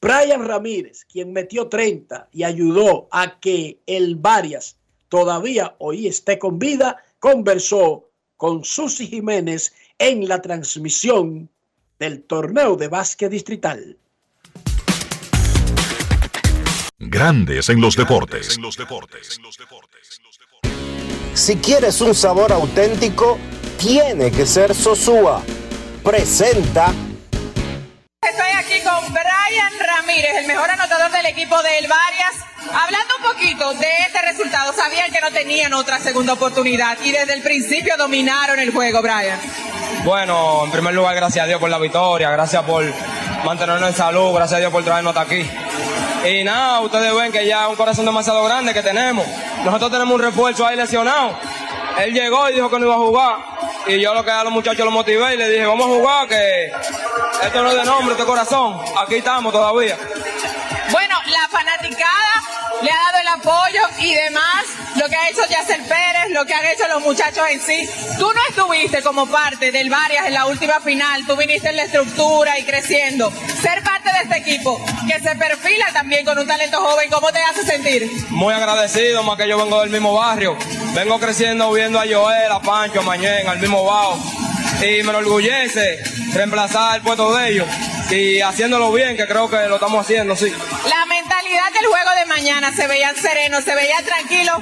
Brian 0.01 0.47
Ramírez, 0.47 1.05
quien 1.05 1.33
metió 1.33 1.69
30 1.69 2.31
y 2.33 2.45
ayudó 2.45 3.09
a 3.11 3.39
que 3.39 3.81
el 3.87 4.17
Varias 4.17 4.77
todavía 5.11 5.77
hoy 5.79 6.07
esté 6.07 6.39
con 6.39 6.59
vida, 6.59 7.05
conversó 7.19 8.09
con 8.39 8.65
Susi 8.65 9.07
Jiménez 9.07 9.75
en 9.99 10.27
la 10.27 10.41
transmisión 10.41 11.51
del 11.99 12.23
torneo 12.23 12.77
de 12.77 12.89
básquet 12.89 13.31
distrital. 13.31 13.99
Grandes 16.99 17.69
en 17.69 17.81
los 17.83 17.95
deportes. 17.95 18.59
Si 21.35 21.57
quieres 21.57 22.01
un 22.01 22.15
sabor 22.15 22.53
auténtico, 22.53 23.39
tiene 23.79 24.31
que 24.31 24.47
ser 24.47 24.75
Sosúa. 24.75 25.43
Presenta 26.03 26.95
Estoy 28.23 28.51
aquí 28.57 28.85
con 28.85 29.13
Brian 29.13 29.20
El 30.19 30.47
mejor 30.49 30.69
anotador 30.69 31.13
del 31.13 31.27
equipo 31.27 31.63
del 31.63 31.87
Varias. 31.87 32.45
Hablando 32.75 33.15
un 33.19 33.33
poquito 33.33 33.73
de 33.75 33.87
este 34.05 34.21
resultado, 34.23 34.73
sabían 34.73 35.09
que 35.13 35.21
no 35.21 35.31
tenían 35.31 35.73
otra 35.73 36.01
segunda 36.01 36.33
oportunidad 36.33 36.99
y 37.05 37.13
desde 37.13 37.33
el 37.35 37.43
principio 37.43 37.97
dominaron 37.97 38.59
el 38.59 38.73
juego, 38.73 39.03
Brian. 39.03 39.39
Bueno, 40.03 40.65
en 40.65 40.73
primer 40.73 40.95
lugar, 40.95 41.15
gracias 41.15 41.45
a 41.45 41.47
Dios 41.47 41.61
por 41.61 41.71
la 41.71 41.79
victoria, 41.79 42.29
gracias 42.29 42.65
por 42.65 42.85
mantenernos 43.45 43.89
en 43.89 43.95
salud, 43.95 44.35
gracias 44.35 44.57
a 44.57 44.59
Dios 44.59 44.73
por 44.73 44.83
traernos 44.83 45.17
hasta 45.17 45.33
aquí. 45.33 45.49
Y 46.29 46.43
nada, 46.43 46.81
ustedes 46.81 47.15
ven 47.15 47.31
que 47.31 47.47
ya 47.47 47.67
es 47.67 47.71
un 47.71 47.77
corazón 47.77 48.05
demasiado 48.05 48.43
grande 48.43 48.75
que 48.75 48.83
tenemos. 48.83 49.25
Nosotros 49.65 49.93
tenemos 49.93 50.13
un 50.13 50.23
refuerzo 50.23 50.67
ahí 50.67 50.77
lesionado. 50.77 51.39
Él 52.01 52.13
llegó 52.13 52.49
y 52.49 52.55
dijo 52.55 52.69
que 52.69 52.81
no 52.81 52.87
iba 52.87 52.95
a 52.97 52.99
jugar. 52.99 53.37
Y 53.87 54.01
yo 54.01 54.15
lo 54.15 54.25
que 54.25 54.31
a 54.31 54.45
los 54.45 54.53
muchachos 54.53 54.85
los 54.85 54.93
motivé 54.93 55.35
y 55.35 55.37
le 55.37 55.49
dije, 55.49 55.67
vamos 55.67 55.87
a 55.87 55.89
jugar, 55.89 56.29
que 56.29 56.73
esto 57.43 57.63
no 57.63 57.71
es 57.71 57.77
de 57.77 57.85
nombre, 57.85 58.13
esto 58.13 58.23
es 58.23 58.29
corazón. 58.29 58.81
Aquí 58.99 59.17
estamos 59.17 59.53
todavía. 59.53 59.97
Bueno, 60.91 61.17
la 61.27 61.49
fanaticada 61.49 62.60
le 62.83 62.91
ha 62.91 62.97
dado 62.97 63.19
el 63.21 63.29
apoyo 63.29 63.81
y 63.99 64.15
demás, 64.15 64.65
lo 64.97 65.09
que 65.09 65.17
ha 65.17 65.29
hecho 65.29 65.41
Yacel 65.49 65.83
Pérez, 65.83 66.31
lo 66.31 66.45
que 66.45 66.55
han 66.55 66.65
hecho 66.67 66.89
los 66.89 67.03
muchachos 67.03 67.45
en 67.51 67.61
sí. 67.61 67.89
Tú 68.19 68.27
no 68.33 68.41
estuviste 68.49 69.03
como 69.03 69.27
parte 69.27 69.71
del 69.71 69.91
Varias 69.91 70.27
en 70.27 70.35
la 70.35 70.47
última 70.47 70.81
final, 70.81 71.27
tú 71.27 71.37
viniste 71.37 71.69
en 71.69 71.77
la 71.77 71.85
estructura 71.85 72.59
y 72.59 72.65
creciendo. 72.65 73.33
Ser 73.61 73.83
parte 73.83 74.11
de 74.13 74.23
este 74.23 74.39
equipo 74.39 74.83
que 75.07 75.21
se 75.21 75.35
perfila 75.37 75.87
también 75.93 76.25
con 76.25 76.39
un 76.39 76.47
talento 76.47 76.81
joven. 76.81 77.11
¿Cómo 77.11 77.31
te 77.33 77.41
hace 77.43 77.65
sentir? 77.65 78.11
Muy 78.31 78.55
agradecido, 78.55 79.23
más 79.23 79.37
que 79.37 79.49
yo 79.49 79.59
vengo 79.59 79.81
del 79.81 79.91
mismo 79.91 80.15
barrio. 80.15 80.57
Vengo 80.95 81.19
creciendo 81.19 81.73
viendo 81.73 81.99
a 81.99 82.05
Joel, 82.11 82.51
a 82.51 82.61
Pancho, 82.61 83.01
a 83.01 83.03
Mañén, 83.03 83.49
al 83.49 83.59
mismo 83.59 83.85
Bao. 83.85 84.19
Y 84.79 85.03
me 85.03 85.11
enorgullece 85.11 86.03
reemplazar 86.33 86.97
el 86.97 87.03
puesto 87.03 87.35
de 87.37 87.51
ellos 87.51 87.67
y 88.11 88.41
haciéndolo 88.41 88.93
bien, 88.93 89.17
que 89.17 89.27
creo 89.27 89.49
que 89.49 89.69
lo 89.69 89.77
estamos 89.77 90.05
haciendo, 90.05 90.35
sí. 90.35 90.53
Del 91.81 91.89
juego 91.89 92.11
de 92.19 92.27
mañana 92.27 92.73
se 92.73 92.87
veían 92.87 93.17
serenos, 93.17 93.65
se 93.65 93.75
veían 93.75 94.05
tranquilos, 94.05 94.57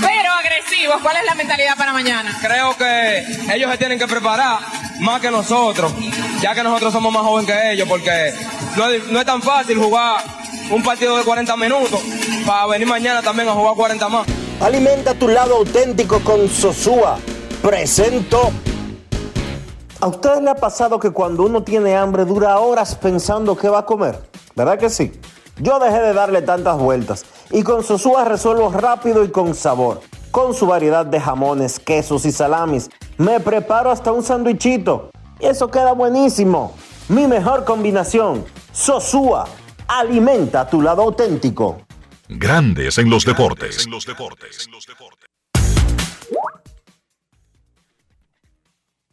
pero 0.00 0.32
agresivos. 0.32 1.02
¿Cuál 1.02 1.16
es 1.16 1.24
la 1.24 1.34
mentalidad 1.34 1.76
para 1.76 1.92
mañana? 1.92 2.38
Creo 2.40 2.76
que 2.76 3.26
ellos 3.52 3.68
se 3.68 3.78
tienen 3.78 3.98
que 3.98 4.06
preparar 4.06 4.60
más 5.00 5.20
que 5.20 5.32
nosotros, 5.32 5.92
ya 6.40 6.54
que 6.54 6.62
nosotros 6.62 6.92
somos 6.92 7.12
más 7.12 7.22
jóvenes 7.22 7.50
que 7.50 7.72
ellos, 7.72 7.88
porque 7.88 8.32
no 8.76 8.88
es, 8.88 9.04
no 9.08 9.18
es 9.18 9.26
tan 9.26 9.42
fácil 9.42 9.76
jugar 9.76 10.22
un 10.70 10.84
partido 10.84 11.16
de 11.16 11.24
40 11.24 11.56
minutos 11.56 12.00
para 12.46 12.66
venir 12.66 12.86
mañana 12.86 13.22
también 13.22 13.48
a 13.48 13.54
jugar 13.54 13.74
40 13.74 14.08
más. 14.08 14.26
Alimenta 14.60 15.14
tu 15.14 15.26
lado 15.26 15.56
auténtico 15.56 16.20
con 16.20 16.48
Sosúa. 16.48 17.18
Presento. 17.60 18.52
¿A 19.98 20.06
ustedes 20.06 20.40
le 20.40 20.50
ha 20.50 20.54
pasado 20.54 21.00
que 21.00 21.10
cuando 21.10 21.42
uno 21.42 21.64
tiene 21.64 21.96
hambre 21.96 22.24
dura 22.24 22.56
horas 22.60 22.94
pensando 22.94 23.56
qué 23.56 23.68
va 23.68 23.80
a 23.80 23.84
comer? 23.84 24.20
¿Verdad 24.54 24.78
que 24.78 24.90
sí? 24.90 25.10
Yo 25.58 25.78
dejé 25.78 26.00
de 26.00 26.12
darle 26.14 26.42
tantas 26.42 26.78
vueltas 26.78 27.24
y 27.50 27.62
con 27.62 27.84
Sosúa 27.84 28.24
resuelvo 28.24 28.70
rápido 28.70 29.24
y 29.24 29.30
con 29.30 29.54
sabor. 29.54 30.00
Con 30.30 30.54
su 30.54 30.66
variedad 30.66 31.04
de 31.04 31.20
jamones, 31.20 31.78
quesos 31.78 32.24
y 32.24 32.32
salamis, 32.32 32.88
me 33.18 33.38
preparo 33.38 33.90
hasta 33.90 34.12
un 34.12 34.22
sandwichito. 34.22 35.10
Y 35.38 35.46
eso 35.46 35.70
queda 35.70 35.92
buenísimo. 35.92 36.74
Mi 37.08 37.26
mejor 37.26 37.64
combinación, 37.64 38.44
Sosúa. 38.72 39.46
Alimenta 39.88 40.68
tu 40.68 40.80
lado 40.80 41.02
auténtico. 41.02 41.82
Grandes 42.28 42.96
en 42.96 43.10
los 43.10 43.26
deportes. 43.26 43.86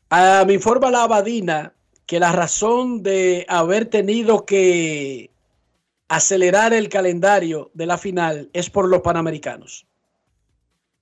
Ah, 0.10 0.44
me 0.48 0.54
informa 0.54 0.90
la 0.90 1.04
Abadina 1.04 1.74
que 2.06 2.20
la 2.20 2.32
razón 2.32 3.04
de 3.04 3.46
haber 3.50 3.86
tenido 3.86 4.46
que 4.46 5.32
acelerar 6.10 6.74
el 6.74 6.90
calendario 6.90 7.72
de 7.74 7.86
la 7.86 7.98
final 7.98 8.50
es 8.52 8.70
por 8.70 8.90
los 8.90 9.02
panamericanos. 9.02 9.88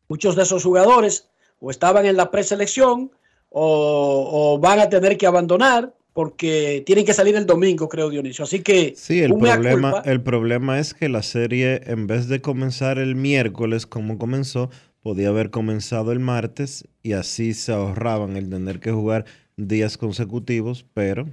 Muchos 0.08 0.36
de 0.36 0.44
esos 0.44 0.64
jugadores 0.64 1.30
o 1.60 1.72
estaban 1.72 2.06
en 2.06 2.18
la 2.18 2.30
preselección 2.30 3.12
o, 3.50 4.30
o 4.32 4.60
van 4.60 4.80
a 4.80 4.90
tener 4.90 5.18
que 5.18 5.26
abandonar 5.26 5.94
porque 6.14 6.82
tienen 6.86 7.06
que 7.06 7.14
salir 7.14 7.36
el 7.36 7.46
domingo, 7.46 7.88
creo 7.88 8.10
Dionisio. 8.10 8.44
Así 8.44 8.62
que 8.62 8.94
Sí, 8.96 9.22
el 9.22 9.36
problema, 9.36 9.92
culpa. 9.92 10.10
el 10.10 10.22
problema 10.22 10.80
es 10.80 10.94
que 10.94 11.10
la 11.10 11.22
serie, 11.22 11.82
en 11.86 12.08
vez 12.08 12.28
de 12.28 12.42
comenzar 12.42 12.98
el 12.98 13.16
miércoles 13.16 13.86
como 13.86 14.18
comenzó, 14.18 14.70
podía 15.02 15.30
haber 15.30 15.52
comenzado 15.52 16.12
el 16.12 16.20
martes 16.20 16.88
y 17.04 17.14
así 17.14 17.54
se 17.54 17.72
ahorraban 17.72 18.36
el 18.36 18.50
tener 18.50 18.80
que 18.80 18.92
jugar 18.92 19.26
días 19.58 19.98
consecutivos, 19.98 20.86
pero 20.94 21.30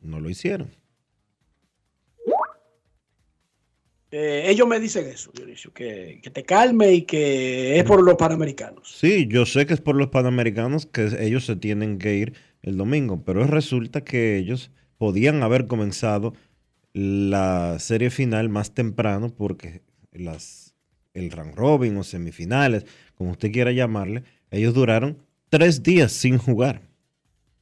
no 0.00 0.20
lo 0.20 0.30
hicieron. 0.30 0.70
Eh, 4.10 4.44
ellos 4.46 4.66
me 4.66 4.80
dicen 4.80 5.06
eso, 5.06 5.30
Dionisio, 5.34 5.72
que, 5.72 6.20
que 6.22 6.30
te 6.30 6.42
calme 6.42 6.92
y 6.92 7.02
que 7.02 7.78
es 7.78 7.84
por 7.84 8.02
los 8.02 8.16
panamericanos. 8.16 8.96
Sí, 8.96 9.26
yo 9.28 9.44
sé 9.44 9.66
que 9.66 9.74
es 9.74 9.80
por 9.80 9.96
los 9.96 10.08
panamericanos 10.08 10.86
que 10.86 11.08
ellos 11.20 11.44
se 11.44 11.56
tienen 11.56 11.98
que 11.98 12.14
ir 12.14 12.32
el 12.62 12.76
domingo, 12.76 13.22
pero 13.24 13.46
resulta 13.46 14.04
que 14.04 14.38
ellos 14.38 14.70
podían 14.96 15.42
haber 15.42 15.66
comenzado 15.66 16.34
la 16.92 17.78
serie 17.78 18.10
final 18.10 18.48
más 18.48 18.72
temprano 18.72 19.28
porque 19.28 19.82
las, 20.12 20.74
el 21.14 21.30
round 21.30 21.54
robin 21.54 21.96
o 21.98 22.02
semifinales, 22.02 22.86
como 23.14 23.32
usted 23.32 23.52
quiera 23.52 23.72
llamarle, 23.72 24.24
ellos 24.50 24.74
duraron 24.74 25.18
tres 25.50 25.82
días 25.82 26.12
sin 26.12 26.38
jugar 26.38 26.82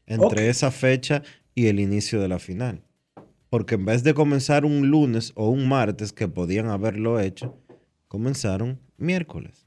entre 0.07 0.49
esa 0.49 0.71
fecha 0.71 1.23
y 1.55 1.67
el 1.67 1.81
inicio 1.81 2.21
de 2.21 2.29
la 2.29 2.39
final. 2.39 2.86
Porque 3.57 3.77
en 3.77 3.87
vez 3.87 4.03
de 4.05 4.13
comenzar 4.13 4.67
un 4.67 4.91
lunes 4.91 5.33
o 5.35 5.49
un 5.49 5.67
martes, 5.67 6.13
que 6.13 6.29
podían 6.29 6.69
haberlo 6.69 7.19
hecho, 7.21 7.57
comenzaron 8.07 8.79
miércoles. 8.99 9.67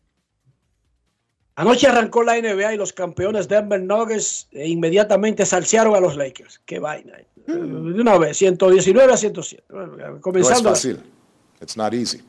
Anoche 1.56 1.88
arrancó 1.88 2.22
la 2.22 2.40
NBA 2.40 2.76
y 2.76 2.78
los 2.78 2.94
campeones 2.94 3.48
Denver 3.48 3.82
Nuggets 3.82 4.48
e 4.52 4.70
inmediatamente 4.70 5.44
salsearon 5.44 5.96
a 5.96 6.00
los 6.00 6.16
Lakers. 6.18 6.60
Qué 6.68 6.78
vaina. 6.78 7.18
eh. 7.18 7.26
De 7.48 7.56
una 7.56 8.20
vez, 8.20 8.38
119 8.38 9.12
a 9.12 9.18
107. 9.18 9.64
Bueno, 9.72 9.98
No 9.98 10.16
es 10.18 10.22
Comenzando. 10.22 10.70
fácil. 10.70 11.00
It's 11.60 11.76
not 11.76 11.92
easy. 11.96 12.22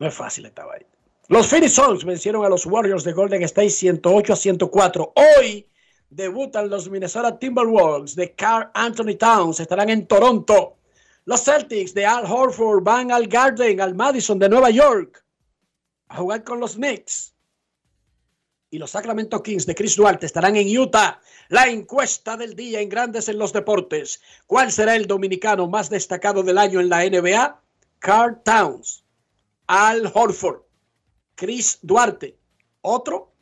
No 0.00 0.08
es 0.08 0.14
fácil 0.14 0.46
esta 0.46 0.64
vaina. 0.66 0.86
Los 1.28 1.46
Phoenix 1.46 1.74
Suns 1.74 2.04
vencieron 2.04 2.44
a 2.44 2.48
los 2.48 2.66
Warriors 2.66 3.04
de 3.04 3.12
Golden 3.12 3.44
State 3.44 3.70
108 3.70 4.32
a 4.32 4.36
104. 4.36 5.12
Hoy 5.38 5.64
debutan 6.10 6.68
los 6.68 6.88
Minnesota 6.88 7.38
Timberwolves 7.38 8.14
de 8.14 8.34
Carl 8.34 8.70
Anthony 8.74 9.16
Towns. 9.18 9.60
Estarán 9.60 9.90
en 9.90 10.06
Toronto. 10.06 10.78
Los 11.24 11.42
Celtics 11.42 11.94
de 11.94 12.04
Al 12.04 12.26
Horford 12.26 12.82
van 12.82 13.10
al 13.10 13.26
Garden, 13.26 13.80
al 13.80 13.94
Madison 13.94 14.38
de 14.38 14.48
Nueva 14.48 14.70
York, 14.70 15.24
a 16.08 16.16
jugar 16.16 16.44
con 16.44 16.60
los 16.60 16.74
Knicks. 16.74 17.34
Y 18.70 18.78
los 18.78 18.90
Sacramento 18.90 19.42
Kings 19.42 19.66
de 19.66 19.74
Chris 19.74 19.96
Duarte 19.96 20.26
estarán 20.26 20.56
en 20.56 20.76
Utah. 20.76 21.20
La 21.48 21.68
encuesta 21.68 22.36
del 22.36 22.54
día 22.56 22.80
en 22.80 22.88
Grandes 22.88 23.28
en 23.28 23.38
los 23.38 23.52
Deportes. 23.52 24.20
¿Cuál 24.46 24.72
será 24.72 24.96
el 24.96 25.06
dominicano 25.06 25.68
más 25.68 25.88
destacado 25.88 26.42
del 26.42 26.58
año 26.58 26.80
en 26.80 26.88
la 26.88 27.04
NBA? 27.04 27.62
Carl 28.00 28.42
Towns. 28.44 29.04
Al 29.66 30.10
Horford, 30.12 30.62
Chris 31.36 31.78
Duarte, 31.80 32.36
otro 32.82 33.33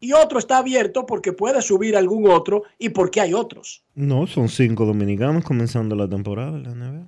y 0.00 0.14
otro 0.14 0.38
está 0.38 0.58
abierto 0.58 1.04
porque 1.06 1.32
puede 1.32 1.60
subir 1.60 1.96
algún 1.96 2.28
otro 2.28 2.64
y 2.78 2.88
porque 2.88 3.20
hay 3.20 3.34
otros. 3.34 3.84
No, 3.94 4.26
son 4.26 4.48
cinco 4.48 4.86
dominicanos 4.86 5.44
comenzando 5.44 5.94
la 5.94 6.08
temporada 6.08 6.58
la 6.58 6.74
NBA. 6.74 7.06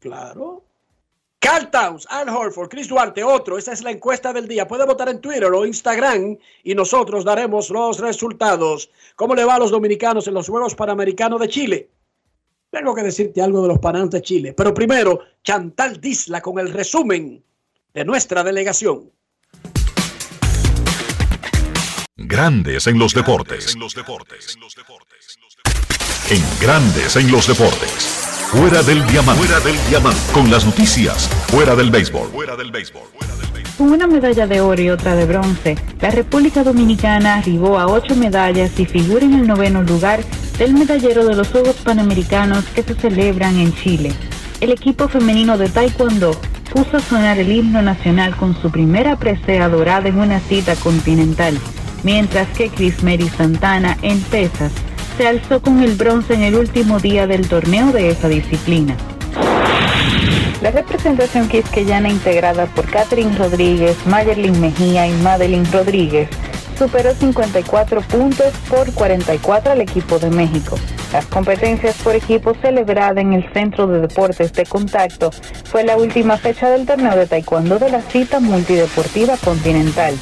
Claro. 0.00 0.64
Carl 1.38 1.70
Towns, 1.70 2.06
Al 2.08 2.30
Horford, 2.30 2.70
Chris 2.70 2.88
Duarte, 2.88 3.22
otro. 3.22 3.58
Esa 3.58 3.72
es 3.72 3.82
la 3.82 3.90
encuesta 3.90 4.32
del 4.32 4.48
día. 4.48 4.66
Puede 4.66 4.86
votar 4.86 5.10
en 5.10 5.20
Twitter 5.20 5.44
o 5.44 5.66
Instagram 5.66 6.38
y 6.62 6.74
nosotros 6.74 7.22
daremos 7.22 7.68
los 7.70 8.00
resultados. 8.00 8.90
¿Cómo 9.14 9.34
le 9.34 9.44
va 9.44 9.56
a 9.56 9.58
los 9.58 9.70
dominicanos 9.70 10.26
en 10.26 10.34
los 10.34 10.48
Juegos 10.48 10.74
Panamericanos 10.74 11.38
de 11.38 11.48
Chile? 11.48 11.90
Tengo 12.70 12.94
que 12.94 13.02
decirte 13.02 13.42
algo 13.42 13.60
de 13.62 13.68
los 13.68 13.78
Panamericanos 13.78 14.14
de 14.14 14.22
Chile. 14.22 14.54
Pero 14.54 14.72
primero, 14.72 15.20
Chantal 15.42 16.00
Disla 16.00 16.40
con 16.40 16.58
el 16.58 16.72
resumen 16.72 17.44
de 17.92 18.04
nuestra 18.06 18.42
delegación. 18.42 19.10
Grandes 22.26 22.86
en 22.86 22.98
los 22.98 23.12
deportes. 23.12 23.76
En 26.30 26.42
Grandes 26.58 27.16
en 27.16 27.30
los 27.30 27.46
deportes. 27.46 28.48
Fuera 28.50 28.82
del 28.82 29.06
diamante. 29.06 29.42
Fuera 29.42 29.60
del 29.60 29.76
diamante. 29.90 30.20
Con 30.32 30.50
las 30.50 30.64
noticias. 30.64 31.28
Fuera 31.48 31.76
del 31.76 31.90
béisbol. 31.90 32.30
Fuera 32.30 32.56
del 32.56 32.70
béisbol. 32.70 33.02
Con 33.76 33.92
una 33.92 34.06
medalla 34.06 34.46
de 34.46 34.62
oro 34.62 34.80
y 34.80 34.88
otra 34.88 35.14
de 35.16 35.26
bronce, 35.26 35.76
la 36.00 36.10
República 36.10 36.64
Dominicana 36.64 37.34
arribó 37.34 37.78
a 37.78 37.88
ocho 37.88 38.16
medallas 38.16 38.78
y 38.80 38.86
figura 38.86 39.26
en 39.26 39.34
el 39.34 39.46
noveno 39.46 39.82
lugar 39.82 40.24
del 40.56 40.72
medallero 40.72 41.26
de 41.26 41.34
los 41.34 41.48
Juegos 41.48 41.76
Panamericanos 41.84 42.64
que 42.74 42.82
se 42.82 42.94
celebran 42.94 43.58
en 43.58 43.74
Chile. 43.74 44.14
El 44.62 44.72
equipo 44.72 45.08
femenino 45.08 45.58
de 45.58 45.68
Taekwondo 45.68 46.40
puso 46.72 46.96
a 46.96 47.00
sonar 47.00 47.38
el 47.38 47.52
himno 47.52 47.82
nacional 47.82 48.34
con 48.36 48.60
su 48.60 48.70
primera 48.70 49.16
presea 49.16 49.68
dorada 49.68 50.08
en 50.08 50.18
una 50.18 50.40
cita 50.40 50.74
continental, 50.76 51.58
mientras 52.04 52.46
que 52.50 52.68
Chris 52.68 53.02
Mary 53.02 53.28
Santana 53.28 53.98
en 54.02 54.20
pesas 54.22 54.70
se 55.16 55.26
alzó 55.26 55.60
con 55.60 55.82
el 55.82 55.94
bronce 55.94 56.34
en 56.34 56.42
el 56.42 56.54
último 56.54 57.00
día 57.00 57.26
del 57.26 57.48
torneo 57.48 57.90
de 57.92 58.10
esa 58.10 58.28
disciplina. 58.28 58.96
La 60.62 60.70
representación 60.70 61.48
quisqueyana 61.48 62.08
integrada 62.08 62.66
por 62.66 62.88
Catherine 62.90 63.36
Rodríguez, 63.36 63.96
Mayerlin 64.06 64.60
Mejía 64.60 65.06
y 65.06 65.12
Madeline 65.22 65.70
Rodríguez 65.70 66.28
superó 66.78 67.14
54 67.14 68.00
puntos 68.02 68.52
por 68.68 68.92
44 68.92 69.72
al 69.72 69.80
equipo 69.80 70.18
de 70.18 70.30
México. 70.30 70.76
Las 71.12 71.26
competencias 71.26 71.96
por 72.02 72.16
equipo 72.16 72.54
celebrada 72.60 73.20
en 73.20 73.34
el 73.34 73.52
Centro 73.52 73.86
de 73.86 74.00
Deportes 74.00 74.52
de 74.52 74.66
Contacto 74.66 75.30
fue 75.64 75.84
la 75.84 75.96
última 75.96 76.36
fecha 76.36 76.70
del 76.70 76.86
torneo 76.86 77.16
de 77.16 77.26
taekwondo 77.26 77.78
de 77.78 77.90
la 77.90 78.02
cita 78.02 78.40
multideportiva 78.40 79.36
continental. 79.36 80.14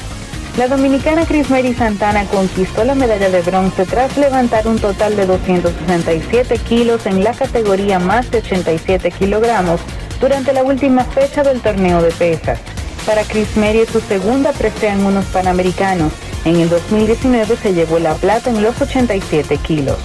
La 0.57 0.67
dominicana 0.67 1.25
Chris 1.25 1.49
Mary 1.49 1.73
Santana 1.73 2.25
conquistó 2.25 2.83
la 2.83 2.93
medalla 2.93 3.31
de 3.31 3.41
bronce 3.41 3.85
tras 3.85 4.15
levantar 4.17 4.67
un 4.67 4.77
total 4.77 5.15
de 5.15 5.25
267 5.25 6.59
kilos 6.59 7.07
en 7.07 7.23
la 7.23 7.33
categoría 7.33 7.97
más 7.97 8.29
de 8.29 8.37
87 8.37 9.09
kilogramos 9.09 9.81
durante 10.21 10.53
la 10.53 10.61
última 10.61 11.05
fecha 11.05 11.41
del 11.41 11.59
torneo 11.59 12.03
de 12.03 12.11
pesas. 12.11 12.59
Para 13.03 13.23
Chris 13.23 13.57
Mary 13.57 13.79
es 13.79 13.89
su 13.89 13.99
segunda 13.99 14.51
presea 14.51 14.93
en 14.93 15.03
unos 15.03 15.25
panamericanos. 15.25 16.13
En 16.45 16.57
el 16.57 16.69
2019 16.69 17.57
se 17.57 17.73
llevó 17.73 17.97
la 17.97 18.13
plata 18.13 18.51
en 18.51 18.61
los 18.61 18.79
87 18.79 19.57
kilos. 19.57 19.97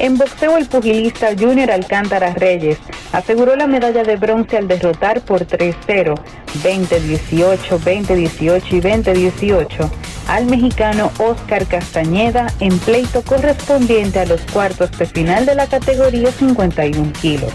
En 0.00 0.16
boxeo, 0.16 0.56
el 0.56 0.66
pugilista 0.66 1.28
Junior 1.38 1.70
Alcántara 1.70 2.32
Reyes 2.32 2.78
aseguró 3.12 3.54
la 3.54 3.66
medalla 3.66 4.02
de 4.02 4.16
bronce 4.16 4.56
al 4.56 4.66
derrotar 4.66 5.20
por 5.20 5.46
3-0, 5.46 6.18
20-18, 6.62 7.78
20-18 7.78 8.62
y 8.70 8.80
20-18 8.80 9.90
al 10.26 10.46
mexicano 10.46 11.12
Oscar 11.18 11.66
Castañeda 11.66 12.46
en 12.60 12.78
pleito 12.78 13.20
correspondiente 13.20 14.20
a 14.20 14.24
los 14.24 14.40
cuartos 14.52 14.90
de 14.92 15.04
final 15.04 15.44
de 15.44 15.54
la 15.54 15.66
categoría 15.66 16.32
51 16.32 17.12
kilos. 17.20 17.52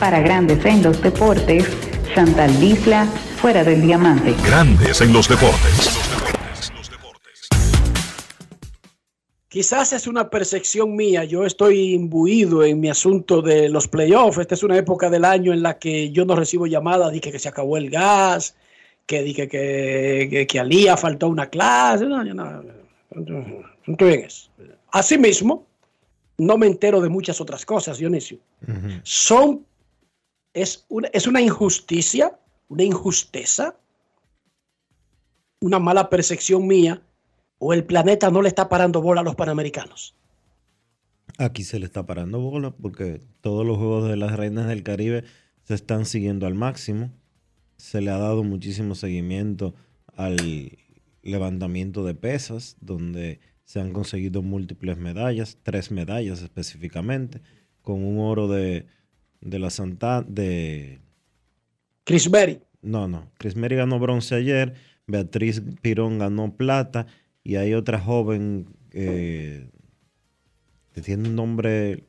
Para 0.00 0.18
Grandes 0.18 0.64
en 0.64 0.82
los 0.82 1.00
Deportes, 1.00 1.64
Chantal 2.12 2.58
Disla, 2.58 3.06
fuera 3.40 3.62
del 3.62 3.82
diamante. 3.82 4.34
Grandes 4.44 5.00
en 5.00 5.12
los 5.12 5.28
deportes. 5.28 6.07
Quizás 9.48 9.94
es 9.94 10.06
una 10.06 10.28
percepción 10.28 10.94
mía, 10.94 11.24
yo 11.24 11.46
estoy 11.46 11.94
imbuido 11.94 12.62
en 12.64 12.80
mi 12.80 12.90
asunto 12.90 13.40
de 13.40 13.70
los 13.70 13.88
playoffs. 13.88 14.36
Esta 14.36 14.54
es 14.54 14.62
una 14.62 14.76
época 14.76 15.08
del 15.08 15.24
año 15.24 15.54
en 15.54 15.62
la 15.62 15.78
que 15.78 16.10
yo 16.10 16.26
no 16.26 16.36
recibo 16.36 16.66
llamadas, 16.66 17.12
dije 17.12 17.32
que 17.32 17.38
se 17.38 17.48
acabó 17.48 17.78
el 17.78 17.88
gas, 17.88 18.54
que 19.06 19.22
dije 19.22 19.48
que, 19.48 20.28
que, 20.30 20.46
que 20.46 20.60
Alía 20.60 20.98
faltó 20.98 21.28
una 21.28 21.48
clase. 21.48 22.04
No, 22.04 22.22
yo 22.26 22.34
no, 22.34 22.62
no 23.14 23.64
estoy 23.86 24.12
en 24.12 24.20
eso. 24.20 24.50
Asimismo, 24.92 25.66
no 26.36 26.58
me 26.58 26.66
entero 26.66 27.00
de 27.00 27.08
muchas 27.08 27.40
otras 27.40 27.64
cosas, 27.64 27.96
Dionisio. 27.96 28.38
Son, 29.02 29.64
es 30.52 30.84
una, 30.90 31.08
es 31.08 31.26
una 31.26 31.40
injusticia, 31.40 32.38
una 32.68 32.82
injusticia, 32.82 33.74
una 35.60 35.78
mala 35.78 36.10
percepción 36.10 36.66
mía 36.66 37.02
o 37.58 37.72
el 37.72 37.84
planeta 37.84 38.30
no 38.30 38.42
le 38.42 38.48
está 38.48 38.68
parando 38.68 39.02
bola 39.02 39.20
a 39.20 39.24
los 39.24 39.34
panamericanos? 39.34 40.14
Aquí 41.38 41.62
se 41.62 41.78
le 41.78 41.86
está 41.86 42.06
parando 42.06 42.40
bola 42.40 42.72
porque 42.72 43.20
todos 43.40 43.66
los 43.66 43.76
juegos 43.76 44.08
de 44.08 44.16
las 44.16 44.36
reinas 44.36 44.66
del 44.66 44.82
Caribe 44.82 45.24
se 45.62 45.74
están 45.74 46.04
siguiendo 46.04 46.46
al 46.46 46.54
máximo. 46.54 47.10
Se 47.76 48.00
le 48.00 48.10
ha 48.10 48.18
dado 48.18 48.42
muchísimo 48.42 48.94
seguimiento 48.94 49.74
al 50.16 50.76
levantamiento 51.22 52.04
de 52.04 52.14
pesas, 52.14 52.76
donde 52.80 53.40
se 53.64 53.80
han 53.80 53.92
conseguido 53.92 54.42
múltiples 54.42 54.96
medallas, 54.96 55.58
tres 55.62 55.90
medallas 55.90 56.42
específicamente, 56.42 57.40
con 57.82 58.02
un 58.02 58.18
oro 58.18 58.48
de, 58.48 58.86
de 59.40 59.58
la 59.58 59.70
Santa 59.70 60.22
de 60.22 61.00
Chris 62.04 62.30
Berry. 62.30 62.60
No, 62.82 63.06
no. 63.06 63.30
Chris 63.38 63.54
Berry 63.54 63.76
ganó 63.76 63.98
bronce 63.98 64.34
ayer, 64.34 64.74
Beatriz 65.06 65.62
Pirón 65.82 66.18
ganó 66.18 66.56
plata 66.56 67.06
y 67.48 67.56
hay 67.56 67.72
otra 67.72 67.98
joven 67.98 68.66
eh, 68.92 69.70
que 70.92 71.00
tiene 71.00 71.30
un 71.30 71.34
nombre. 71.34 72.04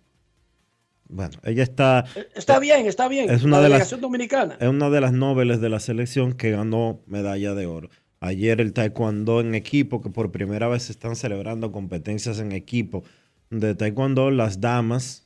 Bueno, 1.07 1.37
ella 1.45 1.63
está. 1.63 2.03
Está 2.35 2.59
bien, 2.59 2.85
está 2.87 3.07
bien. 3.07 3.29
Es 3.29 3.45
una 3.45 3.55
la 3.55 3.63
de 3.63 3.69
delegación 3.69 3.99
las, 3.99 4.01
dominicana. 4.01 4.57
Es 4.59 4.67
una 4.67 4.89
de 4.89 4.99
las 4.99 5.13
nobles 5.13 5.61
de 5.61 5.69
la 5.69 5.79
selección 5.79 6.33
que 6.33 6.51
ganó 6.51 6.99
medalla 7.07 7.53
de 7.55 7.67
oro. 7.67 7.89
Ayer 8.19 8.59
el 8.59 8.73
taekwondo 8.73 9.39
en 9.39 9.55
equipo, 9.55 10.01
que 10.01 10.09
por 10.09 10.29
primera 10.33 10.67
vez 10.67 10.83
se 10.83 10.91
están 10.91 11.15
celebrando 11.15 11.71
competencias 11.71 12.39
en 12.39 12.51
equipo 12.51 13.05
de 13.49 13.75
taekwondo, 13.75 14.31
las 14.31 14.59
damas, 14.59 15.25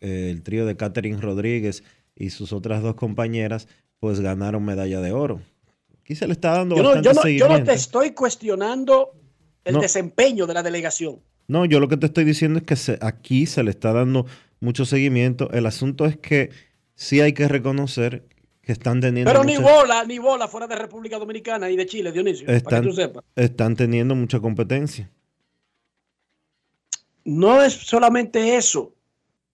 eh, 0.00 0.30
el 0.32 0.42
trío 0.42 0.66
de 0.66 0.76
Catherine 0.76 1.20
Rodríguez 1.20 1.84
y 2.16 2.30
sus 2.30 2.52
otras 2.52 2.82
dos 2.82 2.96
compañeras, 2.96 3.68
pues 4.00 4.18
ganaron 4.18 4.64
medalla 4.64 5.00
de 5.00 5.12
oro. 5.12 5.42
Aquí 6.00 6.16
se 6.16 6.26
le 6.26 6.32
está 6.32 6.50
dando 6.56 6.74
Yo 6.74 6.82
no, 6.82 6.88
bastante 6.88 7.06
yo 7.08 7.12
no- 7.14 7.20
yo 7.20 7.22
seguimiento. 7.22 7.58
no 7.60 7.64
te 7.64 7.72
estoy 7.74 8.10
cuestionando 8.10 9.12
el 9.64 9.74
No. 9.74 9.80
desempeño 9.80 10.46
de 10.46 10.54
la 10.54 10.62
delegación. 10.62 11.20
No, 11.48 11.64
yo 11.64 11.80
lo 11.80 11.88
que 11.88 11.96
te 11.96 12.06
estoy 12.06 12.24
diciendo 12.24 12.58
es 12.58 12.64
que 12.64 12.76
se- 12.76 12.98
aquí 13.00 13.46
se 13.46 13.62
le 13.62 13.70
está 13.70 13.92
dando 13.92 14.26
mucho 14.60 14.84
seguimiento. 14.84 15.50
El 15.50 15.66
asunto 15.66 16.06
es 16.06 16.16
que 16.16 16.50
sí 16.94 17.20
hay 17.20 17.32
que 17.34 17.48
reconocer 17.48 18.24
que 18.62 18.72
están 18.72 19.00
teniendo 19.00 19.30
Pero 19.30 19.44
ni 19.44 19.58
bola, 19.58 20.04
ni 20.04 20.18
bola 20.18 20.48
fuera 20.48 20.66
de 20.66 20.76
República 20.76 21.18
Dominicana 21.18 21.70
y 21.70 21.76
de 21.76 21.84
Chile, 21.84 22.12
Dionisio. 22.12 22.46
Para 22.62 22.80
que 22.80 22.86
tú 22.88 22.94
sepas. 22.94 23.22
están 23.36 23.76
teniendo 23.76 24.14
mucha 24.14 24.40
competencia. 24.40 25.10
No 27.24 27.62
es 27.62 27.72
solamente 27.74 28.56
eso. 28.56 28.94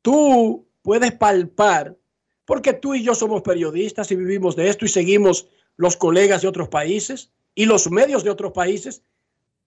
Tú 0.03 0.67
puedes 0.83 1.13
palpar, 1.13 1.97
porque 2.45 2.73
tú 2.73 2.95
y 2.95 3.03
yo 3.03 3.15
somos 3.15 3.43
periodistas 3.43 4.11
y 4.11 4.17
vivimos 4.17 4.57
de 4.57 4.69
esto 4.69 4.85
y 4.85 4.89
seguimos 4.89 5.49
los 5.77 5.97
colegas 5.97 6.43
de 6.43 6.49
otros 6.49 6.69
países 6.69 7.31
y 7.55 7.67
los 7.67 7.91
medios 7.91 8.25
de 8.25 8.31
otros 8.31 8.53
países, 8.53 9.03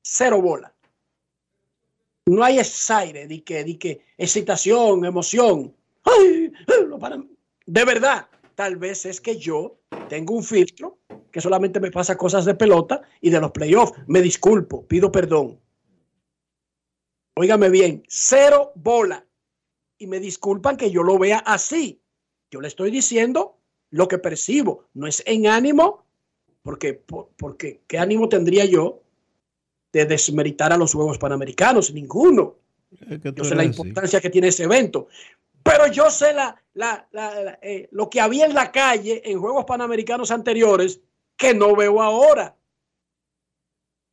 cero 0.04 0.41
bola. 0.41 0.74
No 2.26 2.43
hay 2.43 2.60
aire 2.89 3.28
de 3.28 3.43
que, 3.43 3.64
de 3.64 3.78
que 3.78 4.01
excitación, 4.18 5.04
emoción. 5.06 5.76
¡Ay! 6.04 6.51
De 7.66 7.86
verdad, 7.86 8.28
tal 8.56 8.78
vez 8.78 9.06
es 9.06 9.20
que 9.20 9.38
yo 9.38 9.78
tengo 10.10 10.36
un 10.36 10.43
filtro 10.43 10.99
que 11.32 11.41
solamente 11.41 11.80
me 11.80 11.91
pasa 11.91 12.18
cosas 12.18 12.45
de 12.45 12.56
pelota 12.56 13.01
y 13.22 13.30
de 13.30 13.41
los 13.41 13.51
playoffs. 13.51 13.93
Me 14.08 14.22
disculpo, 14.22 14.86
pido 14.86 15.12
perdón. 15.12 15.60
Óigame 17.36 17.70
bien, 17.70 18.04
cero 18.08 18.72
bola. 18.76 19.26
Y 19.97 20.08
me 20.08 20.20
disculpan 20.20 20.78
que 20.78 20.91
yo 20.91 21.04
lo 21.04 21.18
vea 21.18 21.39
así. 21.39 22.01
Yo 22.51 22.62
le 22.62 22.68
estoy 22.68 22.91
diciendo 22.91 23.58
lo 23.89 24.08
que 24.08 24.18
percibo. 24.18 24.86
No 24.93 25.08
es 25.08 25.24
en 25.26 25.47
ánimo, 25.47 26.06
porque, 26.62 26.93
por- 26.93 27.30
porque 27.38 27.82
¿qué 27.88 27.97
ánimo 27.97 28.30
tendría 28.30 28.66
yo 28.66 29.03
de 29.93 30.05
desmeritar 30.05 30.73
a 30.73 30.77
los 30.77 30.91
Juegos 30.93 31.17
Panamericanos? 31.19 31.93
Ninguno. 31.93 32.55
Tú 33.23 33.31
Yo 33.35 33.43
sé 33.45 33.55
la 33.55 33.63
importancia 33.63 34.19
que 34.19 34.29
tiene 34.29 34.49
ese 34.49 34.63
evento. 34.63 35.07
Pero 35.63 35.87
yo 35.87 36.09
sé 36.09 36.33
la, 36.33 36.61
la- 36.73 37.07
la- 37.11 37.59
eh, 37.61 37.87
lo 37.91 38.09
que 38.09 38.19
había 38.19 38.45
en 38.45 38.53
la 38.53 38.71
calle 38.71 39.21
en 39.23 39.39
Juegos 39.39 39.63
Panamericanos 39.65 40.29
anteriores 40.31 40.99
que 41.37 41.53
no 41.53 41.75
veo 41.75 42.01
ahora. 42.01 42.55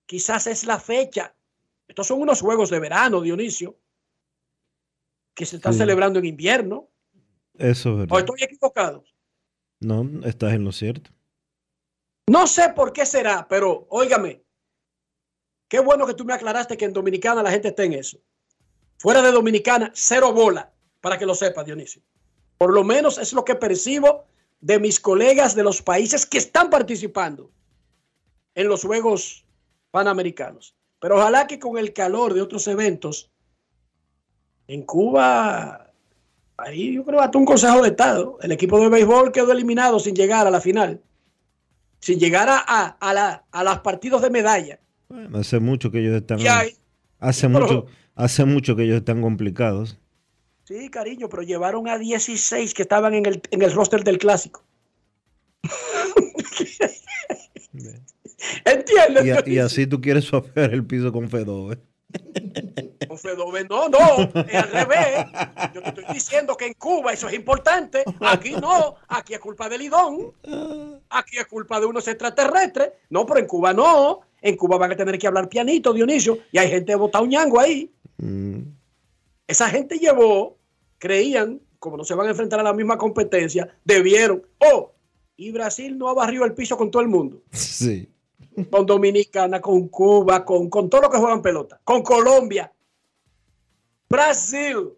Quizás 0.07 0.47
es 0.47 0.65
la 0.65 0.79
fecha. 0.79 1.35
Estos 1.89 2.07
son 2.07 2.21
unos 2.21 2.41
Juegos 2.41 2.71
de 2.71 2.79
verano, 2.79 3.21
Dionisio, 3.21 3.77
que 5.35 5.45
se 5.47 5.57
están 5.57 5.73
Sí. 5.73 5.79
celebrando 5.81 6.19
en 6.19 6.27
invierno. 6.27 6.89
Eso 7.55 7.91
es 7.91 7.95
¿O 7.95 7.97
verdad. 7.99 8.19
estoy 8.21 8.43
equivocado? 8.43 9.05
No, 9.81 10.07
estás 10.25 10.53
en 10.53 10.65
lo 10.65 10.73
cierto. 10.73 11.11
No 12.29 12.47
sé 12.47 12.69
por 12.75 12.93
qué 12.93 13.05
será, 13.07 13.47
pero 13.49 13.87
óigame, 13.91 14.43
qué 15.71 15.81
bueno 15.81 16.07
que 16.07 16.13
tú 16.13 16.27
me 16.27 16.35
aclaraste 16.35 16.77
que 16.77 16.85
en 16.85 16.93
Dominicana 16.93 17.43
la 17.43 17.51
gente 17.51 17.69
está 17.69 17.85
en 17.85 17.95
eso. 17.95 18.19
Fuera 18.99 19.23
de 19.23 19.33
Dominicana, 19.33 19.91
cero 19.95 20.35
bola, 20.35 20.71
para 21.01 21.17
que 21.17 21.25
lo 21.25 21.35
sepas, 21.35 21.65
Dionisio. 21.65 22.03
Por 22.59 22.75
lo 22.75 22.85
menos 22.85 23.17
es 23.17 23.33
lo 23.33 23.47
que 23.47 23.55
percibo 23.55 24.27
de 24.61 24.79
mis 24.79 25.01
colegas 25.01 25.55
de 25.55 25.63
los 25.63 25.81
países 25.81 26.27
que 26.27 26.37
están 26.37 26.69
participando 26.69 27.51
en 28.55 28.69
los 28.69 28.85
Juegos 28.85 29.47
Panamericanos. 29.91 30.75
Pero 30.99 31.17
ojalá 31.17 31.47
que 31.47 31.59
con 31.59 31.79
el 31.79 31.95
calor 31.95 32.35
de 32.35 32.43
otros 32.43 32.67
eventos, 32.67 33.31
en 34.67 34.83
Cuba, 34.83 35.91
ahí 36.59 36.95
yo 36.95 37.05
creo 37.07 37.21
hasta 37.21 37.39
un 37.39 37.47
consejo 37.47 37.81
de 37.81 37.89
Estado, 37.89 38.37
el 38.43 38.53
equipo 38.53 38.79
de 38.79 38.91
béisbol 38.91 39.33
quedó 39.33 39.53
eliminado 39.53 39.99
sin 39.99 40.15
llegar 40.15 40.47
a 40.47 40.51
la 40.51 40.61
final 40.61 41.03
sin 42.01 42.19
llegar 42.19 42.49
a, 42.49 42.65
a, 42.67 42.97
a 43.01 43.43
a 43.53 43.83
partidos 43.83 44.23
de 44.23 44.31
medalla. 44.31 44.81
Bueno, 45.11 45.39
hace 45.39 45.59
mucho 45.59 45.91
que 45.91 45.99
ellos 46.01 46.15
están. 46.15 46.39
Hay- 46.47 46.77
hace 47.19 47.49
pero- 47.49 47.61
mucho, 47.67 47.87
hace 48.15 48.45
mucho 48.45 48.77
que 48.77 48.85
ellos 48.85 48.97
están 48.99 49.21
complicados. 49.21 49.99
Sí, 50.65 50.89
cariño, 50.89 51.29
pero 51.29 51.43
llevaron 51.43 51.89
a 51.89 51.99
16 51.99 52.75
que 52.75 52.83
estaban 52.83 53.13
en 53.15 53.27
el, 53.27 53.43
en 53.51 53.63
el 53.63 53.73
roster 53.73 54.05
del 54.05 54.19
clásico. 54.19 54.65
¿Entiendes? 58.65 59.25
Y, 59.27 59.31
a- 59.31 59.43
y 59.47 59.59
así 59.59 59.87
tú 59.87 60.01
quieres 60.01 60.25
suapear 60.25 60.73
el 60.73 60.85
piso 60.87 61.13
con 61.13 61.29
Fedove. 61.29 61.79
Con 63.09 63.19
Fedove, 63.19 63.65
no, 63.69 63.89
no, 63.89 63.99
es 64.49 64.55
al 64.55 64.71
revés. 64.71 65.27
Yo 65.75 65.83
te 65.83 65.89
estoy 65.91 66.05
diciendo 66.15 66.57
que 66.57 66.67
en 66.67 66.75
Cuba 66.75 67.13
eso 67.13 67.29
es 67.29 67.35
importante. 67.35 68.03
Aquí 68.21 68.53
no, 68.53 68.95
aquí 69.09 69.35
es 69.35 69.41
culpa 69.41 69.69
del 69.69 69.81
Lidón. 69.81 70.33
Aquí 71.11 71.37
es 71.39 71.47
culpa 71.47 71.81
de 71.81 71.87
unos 71.87 72.07
extraterrestres. 72.09 72.91
No, 73.11 73.27
pero 73.27 73.41
en 73.41 73.47
Cuba 73.47 73.73
no. 73.73 74.21
En 74.43 74.57
Cuba 74.57 74.79
van 74.79 74.93
a 74.93 74.97
tener 74.97 75.19
que 75.19 75.27
hablar 75.27 75.49
pianito, 75.49 75.93
Dionisio. 75.93 76.39
Y 76.53 76.59
hay 76.59 76.69
gente 76.71 76.95
botado 76.95 77.27
ñango 77.27 77.61
ahí. 77.61 77.91
Mm, 78.19 78.61
Esa 79.47 79.69
gente 79.69 79.99
llevó, 79.99 80.57
creían, 80.99 81.61
como 81.79 81.97
no 81.97 82.05
se 82.05 82.15
van 82.15 82.27
a 82.27 82.31
enfrentar 82.31 82.61
a 82.61 82.63
la 82.63 82.73
misma 82.73 82.97
competencia, 82.99 83.69
debieron. 83.85 84.43
Oh, 84.59 84.93
y 85.37 85.51
Brasil 85.53 85.97
no 85.99 86.09
ha 86.09 86.15
barrido 86.15 86.45
el 86.45 86.55
piso 86.55 86.77
con 86.77 86.91
todo 86.91 87.03
el 87.03 87.09
mundo. 87.09 87.43
Sí. 87.53 88.09
Con 88.71 88.85
Dominicana, 88.85 89.61
con 89.61 89.89
Cuba, 89.89 90.45
con, 90.45 90.69
con 90.69 90.91
todo 90.91 91.03
lo 91.03 91.11
que 91.11 91.19
juegan 91.19 91.41
pelota. 91.41 91.81
Con 91.85 92.03
Colombia. 92.03 92.71
Brasil 94.09 94.91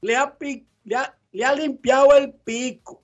le 0.00 0.16
ha, 0.16 0.36
pi- 0.36 0.66
le 0.84 0.96
ha- 0.96 1.16
le 1.32 1.44
ha 1.44 1.54
limpiado 1.54 2.14
el 2.16 2.32
pico. 2.32 3.02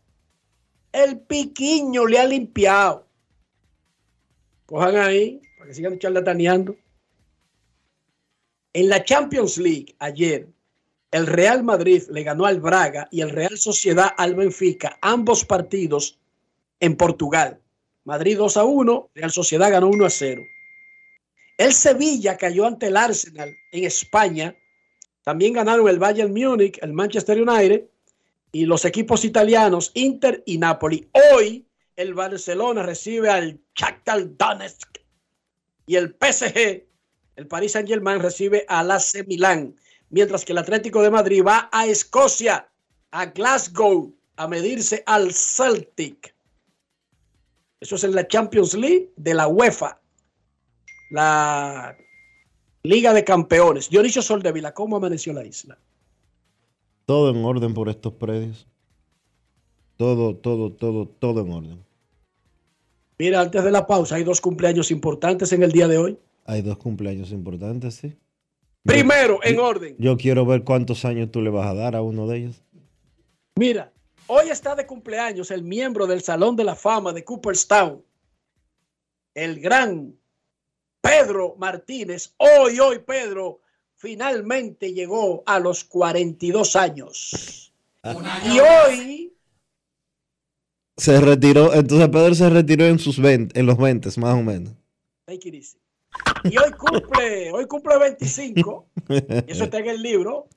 El 0.91 1.19
piquiño 1.21 2.07
le 2.07 2.19
ha 2.19 2.25
limpiado. 2.25 3.07
Cojan 4.69 4.97
ahí, 4.97 5.41
para 5.57 5.69
que 5.69 5.75
sigan 5.75 5.99
charlataneando. 5.99 6.77
En 8.75 8.91
la 8.91 9.03
Champions 9.03 9.57
League, 9.57 9.97
ayer, 9.99 10.47
El 11.11 11.27
Real 11.27 11.65
Madrid 11.65 12.03
le 12.11 12.23
ganó 12.23 12.45
al 12.45 12.61
Braga 12.61 13.09
y 13.11 13.23
el 13.23 13.31
Real 13.31 13.57
Sociedad 13.57 14.11
al 14.19 14.35
Benfica, 14.35 14.99
ambos 15.01 15.47
partidos 15.47 16.19
en 16.81 16.97
Portugal. 16.99 17.59
Madrid 18.05 18.37
2 18.37 18.59
a 18.59 18.65
1, 18.65 19.11
Real 19.15 19.31
Sociedad 19.31 19.71
ganó 19.71 19.89
1 19.89 20.05
a 20.05 20.11
0. 20.11 20.43
El 21.57 21.73
Sevilla 21.73 22.37
cayó 22.37 22.67
ante 22.67 22.89
el 22.89 22.99
Arsenal 22.99 23.57
en 23.73 23.85
España. 23.85 24.55
También 25.23 25.55
ganaron 25.55 25.89
el 25.89 25.99
Bayern 25.99 26.35
Múnich, 26.35 26.79
el 26.83 26.93
Manchester 26.93 27.41
United 27.41 27.85
y 28.53 28.67
los 28.67 28.85
equipos 28.85 29.25
italianos 29.25 29.93
Inter 29.95 30.43
y 30.45 30.59
Napoli. 30.59 31.09
Hoy 31.33 31.68
el 31.99 32.15
Barcelona 32.15 32.85
recibe 32.85 33.29
al 33.29 33.61
Shakhtar 33.75 34.37
Donetsk 34.37 35.01
y 35.85 35.97
el 35.97 36.15
PSG, 36.15 36.87
el 37.35 37.49
Paris 37.49 37.73
Saint-Germain 37.73 38.21
recibe 38.21 38.65
al 38.69 38.93
AC 38.93 39.27
Milán, 39.27 39.75
mientras 40.09 40.45
que 40.45 40.53
el 40.53 40.59
Atlético 40.59 41.03
de 41.03 41.11
Madrid 41.11 41.43
va 41.45 41.69
a 41.73 41.87
Escocia, 41.87 42.71
a 43.11 43.27
Glasgow, 43.27 44.15
a 44.37 44.47
medirse 44.47 45.03
al 45.07 45.33
Celtic. 45.33 46.37
Eso 47.81 47.97
es 47.97 48.05
en 48.05 48.15
la 48.15 48.29
Champions 48.29 48.75
League 48.75 49.13
de 49.17 49.35
la 49.35 49.49
UEFA, 49.49 50.01
la 51.11 51.97
Liga 52.85 53.13
de 53.13 53.25
Campeones. 53.25 53.91
Dionisio 53.91 54.23
Soldevila, 54.23 54.73
¿cómo 54.73 54.99
amaneció 54.99 55.33
la 55.33 55.45
isla? 55.45 55.77
Todo 57.07 57.31
en 57.31 57.45
orden 57.45 57.75
por 57.75 57.89
estos 57.89 58.13
predios. 58.13 58.69
Todo, 59.97 60.37
todo, 60.37 60.71
todo, 60.71 61.09
todo 61.09 61.41
en 61.41 61.53
orden. 61.53 61.88
Mira, 63.19 63.41
antes 63.41 63.65
de 63.65 63.71
la 63.73 63.87
pausa, 63.87 64.15
hay 64.15 64.25
dos 64.25 64.41
cumpleaños 64.41 64.91
importantes 64.91 65.53
en 65.53 65.65
el 65.65 65.73
día 65.73 65.89
de 65.89 65.99
hoy. 65.99 66.19
Hay 66.45 66.63
dos 66.63 66.79
cumpleaños 66.79 67.33
importantes, 67.33 67.97
sí. 67.97 68.17
Primero, 68.85 69.41
en 69.43 69.59
orden. 69.59 69.97
Yo 69.99 70.17
quiero 70.17 70.47
ver 70.47 70.63
cuántos 70.63 71.05
años 71.05 71.31
tú 71.31 71.43
le 71.43 71.51
vas 71.51 71.67
a 71.67 71.75
dar 71.75 71.97
a 71.97 72.03
uno 72.03 72.27
de 72.29 72.39
ellos. 72.39 72.63
Mira, 73.57 73.93
hoy 74.29 74.49
está 74.51 74.77
de 74.77 74.87
cumpleaños 74.87 75.51
el 75.51 75.63
miembro 75.63 76.07
del 76.07 76.23
Salón 76.23 76.55
de 76.55 76.65
la 76.65 76.77
Fama 76.77 77.13
de 77.13 77.25
Cooperstown, 77.25 78.03
el 79.35 79.61
gran 79.61 80.15
Pedro 81.01 81.57
Martínez. 81.59 82.35
Hoy, 82.37 82.79
hoy, 82.79 83.01
Pedro 83.01 83.61
finalmente 83.97 84.93
llegó 84.93 85.43
a 85.45 85.59
los 85.59 85.83
42 85.85 86.77
años. 86.77 87.73
Y 88.45 88.59
hoy 88.61 89.33
Se 90.99 91.21
retiró, 91.21 91.73
entonces 91.73 92.09
Pedro 92.09 92.35
se 92.35 92.51
retiró 92.51 92.85
en 92.85 92.99
sus 92.99 93.21
20, 93.21 93.59
en 93.59 93.67
los 93.67 93.79
20 93.79 94.09
más 94.21 94.35
o 94.35 94.43
menos. 94.43 94.75
Take 95.25 95.49
it 95.49 95.55
easy. 95.55 95.79
Y 96.45 96.59
hoy 96.59 96.71
cumple, 96.73 97.53
hoy 97.53 97.67
cumple 97.67 97.99
25, 97.99 98.87
y 99.47 99.53
eso 99.53 99.65
está 99.65 99.79
en 99.79 99.89
el 99.89 100.03
libro, 100.03 100.49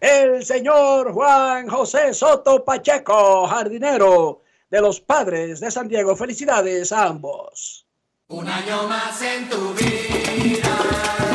el 0.00 0.44
señor 0.44 1.12
Juan 1.12 1.68
José 1.68 2.12
Soto 2.14 2.64
Pacheco, 2.64 3.46
jardinero 3.46 4.42
de 4.70 4.80
los 4.80 5.00
padres 5.00 5.60
de 5.60 5.70
San 5.70 5.86
Diego. 5.88 6.16
Felicidades 6.16 6.90
a 6.92 7.06
ambos. 7.06 7.86
Un 8.28 8.48
año 8.48 8.88
más 8.88 9.20
en 9.20 9.48
tu 9.48 9.74
vida. 9.74 11.31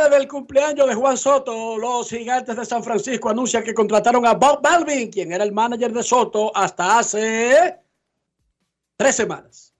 Día 0.00 0.18
del 0.18 0.28
cumpleaños 0.28 0.88
de 0.88 0.94
Juan 0.94 1.16
Soto, 1.16 1.76
los 1.76 2.08
gigantes 2.08 2.56
de 2.56 2.64
San 2.64 2.82
Francisco 2.82 3.28
anuncian 3.28 3.62
que 3.62 3.74
contrataron 3.74 4.24
a 4.26 4.34
Bob 4.34 4.62
Balvin, 4.62 5.10
quien 5.10 5.32
era 5.32 5.44
el 5.44 5.52
manager 5.52 5.92
de 5.92 6.02
Soto 6.02 6.56
hasta 6.56 6.98
hace 6.98 7.76
tres 8.96 9.16
semanas. 9.16 9.74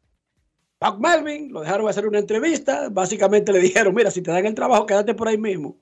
Bob 0.81 0.99
Melvin 0.99 1.53
lo 1.53 1.61
dejaron 1.61 1.89
hacer 1.89 2.07
una 2.07 2.19
entrevista, 2.19 2.89
básicamente 2.91 3.53
le 3.53 3.61
dijeron, 3.61 3.95
mira, 3.95 4.11
si 4.11 4.23
te 4.23 4.31
dan 4.31 4.47
el 4.47 4.55
trabajo, 4.55 4.87
quédate 4.87 5.15
por 5.15 5.29
ahí 5.29 5.39
mismo. 5.39 5.77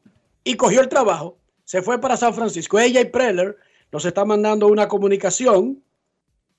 Y 0.44 0.56
cogió 0.56 0.80
el 0.80 0.88
trabajo, 0.88 1.38
se 1.64 1.82
fue 1.82 2.00
para 2.00 2.16
San 2.16 2.34
Francisco. 2.34 2.78
Ella 2.78 3.00
y 3.00 3.06
Preller 3.06 3.56
nos 3.90 4.04
está 4.04 4.24
mandando 4.24 4.66
una 4.66 4.88
comunicación 4.88 5.82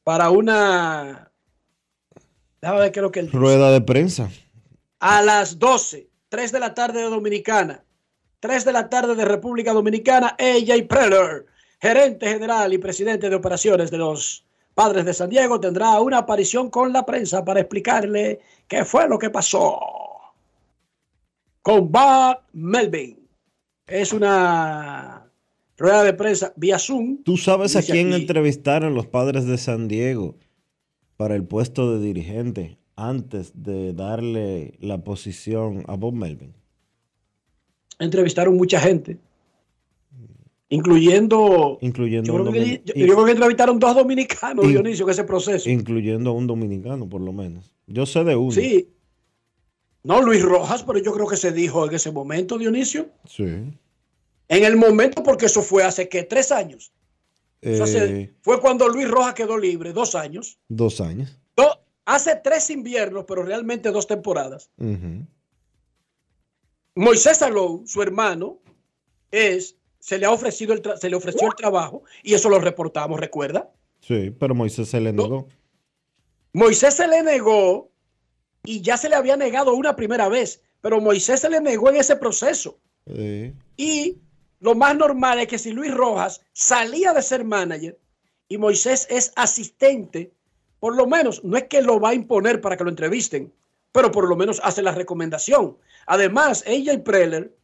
para 0.03 0.30
una... 0.30 1.32
Déjame 2.61 2.80
ver 2.82 2.91
qué 2.91 2.99
es 2.99 3.03
lo 3.03 3.11
que 3.11 3.19
él 3.21 3.25
dice. 3.27 3.38
Rueda 3.38 3.71
de 3.71 3.82
prensa. 3.82 4.30
a 4.99 5.21
las 5.21 5.59
12, 5.59 6.09
3 6.30 6.51
de 6.51 6.59
la 6.59 6.73
tarde 6.73 6.99
de 7.01 7.09
Dominicana, 7.09 7.84
3 8.39 8.65
de 8.65 8.71
la 8.71 8.89
tarde 8.89 9.15
de 9.15 9.25
República 9.25 9.73
Dominicana, 9.73 10.36
AJ 10.39 10.88
Preller, 10.88 11.45
gerente 11.82 12.27
general 12.27 12.71
y 12.73 12.77
presidente 12.77 13.30
de 13.30 13.36
operaciones 13.36 13.91
de 13.91 13.97
los 13.97 14.45
Padres 14.75 15.05
de 15.05 15.13
San 15.13 15.30
Diego, 15.30 15.59
tendrá 15.59 15.99
una 15.99 16.19
aparición 16.19 16.69
con 16.69 16.93
la 16.93 17.05
prensa 17.05 17.43
para 17.43 17.59
explicarle 17.59 18.39
qué 18.67 18.86
fue 18.86 19.09
lo 19.09 19.17
que 19.19 19.30
pasó 19.30 19.77
con 21.61 21.91
Bob 21.91 22.38
Melvin. 22.53 23.19
Es 23.88 24.13
una 24.13 25.30
rueda 25.77 26.03
de 26.03 26.13
prensa 26.13 26.53
vía 26.55 26.80
Zoom. 26.80 27.23
¿Tú 27.23 27.36
sabes 27.38 27.75
a 27.75 27.82
quién 27.82 28.13
aquí- 28.13 28.21
entrevistaron 28.21 28.93
los 28.93 29.07
padres 29.07 29.45
de 29.45 29.57
San 29.57 29.88
Diego 29.88 30.36
para 31.17 31.36
el 31.36 31.43
puesto 31.43 31.91
de 31.97 32.05
dirigente 32.05 32.77
antes 33.08 33.52
de 33.56 33.93
darle 33.93 34.74
la 34.80 34.97
posición 35.04 35.84
a 35.88 35.95
Bob 35.95 36.14
Melvin? 36.14 36.54
Entrevistaron 38.00 38.56
mucha 38.58 38.80
gente, 38.80 39.18
incluyendo 40.70 41.78
Incluyendo, 41.82 42.28
Yo 42.34 42.43
creo, 42.43 42.52
que, 42.54 42.60
domin- 42.60 42.82
yo- 42.86 42.93
yo 43.06 43.14
creo 43.16 43.26
que 43.26 43.32
entrevistaron 43.32 43.80
dos 43.80 43.95
dominicanos, 43.95 44.66
In- 44.66 44.72
Dionisio, 44.72 45.06
en 45.06 45.12
ese 45.12 45.24
proceso. 45.24 45.70
incluyendo 45.70 46.30
a 46.30 46.34
un 46.34 46.47
dominicano, 46.47 47.08
por 47.10 47.22
lo 47.22 47.34
menos. 47.34 47.74
Yo 47.88 48.06
sé 48.06 48.24
de 48.24 48.36
uno. 48.36 48.52
Sí. 48.52 48.88
No, 50.04 50.22
Luis 50.22 50.41
Rojas, 50.43 50.84
pero 50.84 51.00
yo 51.00 51.12
creo 51.12 51.28
que 51.28 51.36
se 51.38 51.52
dijo 51.52 51.86
en 51.88 51.93
ese 51.95 52.12
momento, 52.12 52.58
Dionisio. 52.58 53.10
Sí. 53.26 53.43
En 53.43 54.64
el 54.64 54.78
momento, 54.78 55.22
porque 55.24 55.47
eso 55.47 55.62
fue 55.62 55.84
hace 55.84 56.08
que 56.08 56.24
tres 56.24 56.52
años. 56.52 56.91
Eh, 57.62 58.32
fue 58.41 58.62
cuando 58.62 58.88
Luis 58.88 59.08
Rojas 59.10 59.34
quedó 59.34 59.58
libre, 59.58 59.91
dos 59.91 60.16
años. 60.16 60.58
dos 60.70 61.02
años. 61.02 61.38
Do- 61.58 61.78
hace 62.10 62.36
tres 62.36 62.70
inviernos, 62.70 63.26
pero 63.28 63.43
realmente 63.43 63.91
dos 63.91 64.07
temporadas. 64.07 64.72
Moisés 66.95 67.38
Salou, 67.38 67.86
su 67.86 68.01
hermano, 68.01 68.60
es, 69.32 69.76
se 69.99 70.18
le 70.18 70.26
ha 70.26 70.32
ofrecido 70.32 70.74
el 70.74 70.82
se 70.99 71.10
le 71.10 71.16
ofreció 71.16 71.47
el 71.47 71.55
trabajo 71.55 72.03
y 72.24 72.34
eso 72.34 72.49
lo 72.49 72.60
reportamos, 72.60 73.20
¿recuerda? 73.20 73.72
Sí, 74.01 74.32
pero 74.32 74.55
Moisés 74.55 74.89
se 74.89 74.99
le 74.99 75.14
negó. 75.14 75.47
Moisés 76.53 76.95
se 76.95 77.07
le 77.07 77.22
negó 77.22 77.91
y 78.64 78.82
ya 78.82 78.97
se 78.97 79.07
le 79.07 79.16
había 79.16 79.38
negado 79.38 79.76
una 79.76 79.95
primera 79.95 80.28
vez, 80.30 80.64
pero 80.82 80.99
Moisés 80.99 81.41
se 81.41 81.49
le 81.49 81.62
negó 81.62 81.89
en 81.89 81.97
ese 81.97 82.16
proceso. 82.16 82.80
Y 83.78 84.18
lo 84.60 84.76
más 84.76 84.95
normal 84.95 85.39
es 85.39 85.47
que 85.47 85.57
si 85.57 85.72
Luis 85.72 85.93
Rojas 85.93 86.41
salía 86.53 87.14
de 87.14 87.22
ser 87.22 87.43
manager 87.43 87.99
y 88.47 88.57
Moisés 88.57 89.07
es 89.10 89.32
asistente, 89.36 90.34
por 90.80 90.95
lo 90.95 91.07
menos 91.07 91.43
no 91.43 91.57
es 91.57 91.65
que 91.65 91.82
lo 91.82 91.99
va 91.99 92.09
a 92.09 92.13
imponer 92.13 92.61
para 92.61 92.77
que 92.77 92.84
lo 92.84 92.89
entrevisten, 92.89 93.51
pero 93.91 94.11
por 94.11 94.27
lo 94.27 94.36
menos 94.36 94.61
hace 94.63 94.82
la 94.82 94.93
recomendación. 94.93 95.77
Además, 96.05 96.63
ella 96.65 96.93
y 96.93 96.99
Preller 96.99 97.55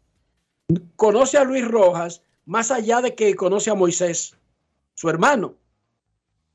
conoce 0.95 1.37
a 1.37 1.43
Luis 1.43 1.67
Rojas 1.67 2.21
más 2.45 2.71
allá 2.71 3.01
de 3.01 3.15
que 3.15 3.35
conoce 3.35 3.69
a 3.69 3.75
Moisés, 3.75 4.35
su 4.93 5.09
hermano. 5.09 5.55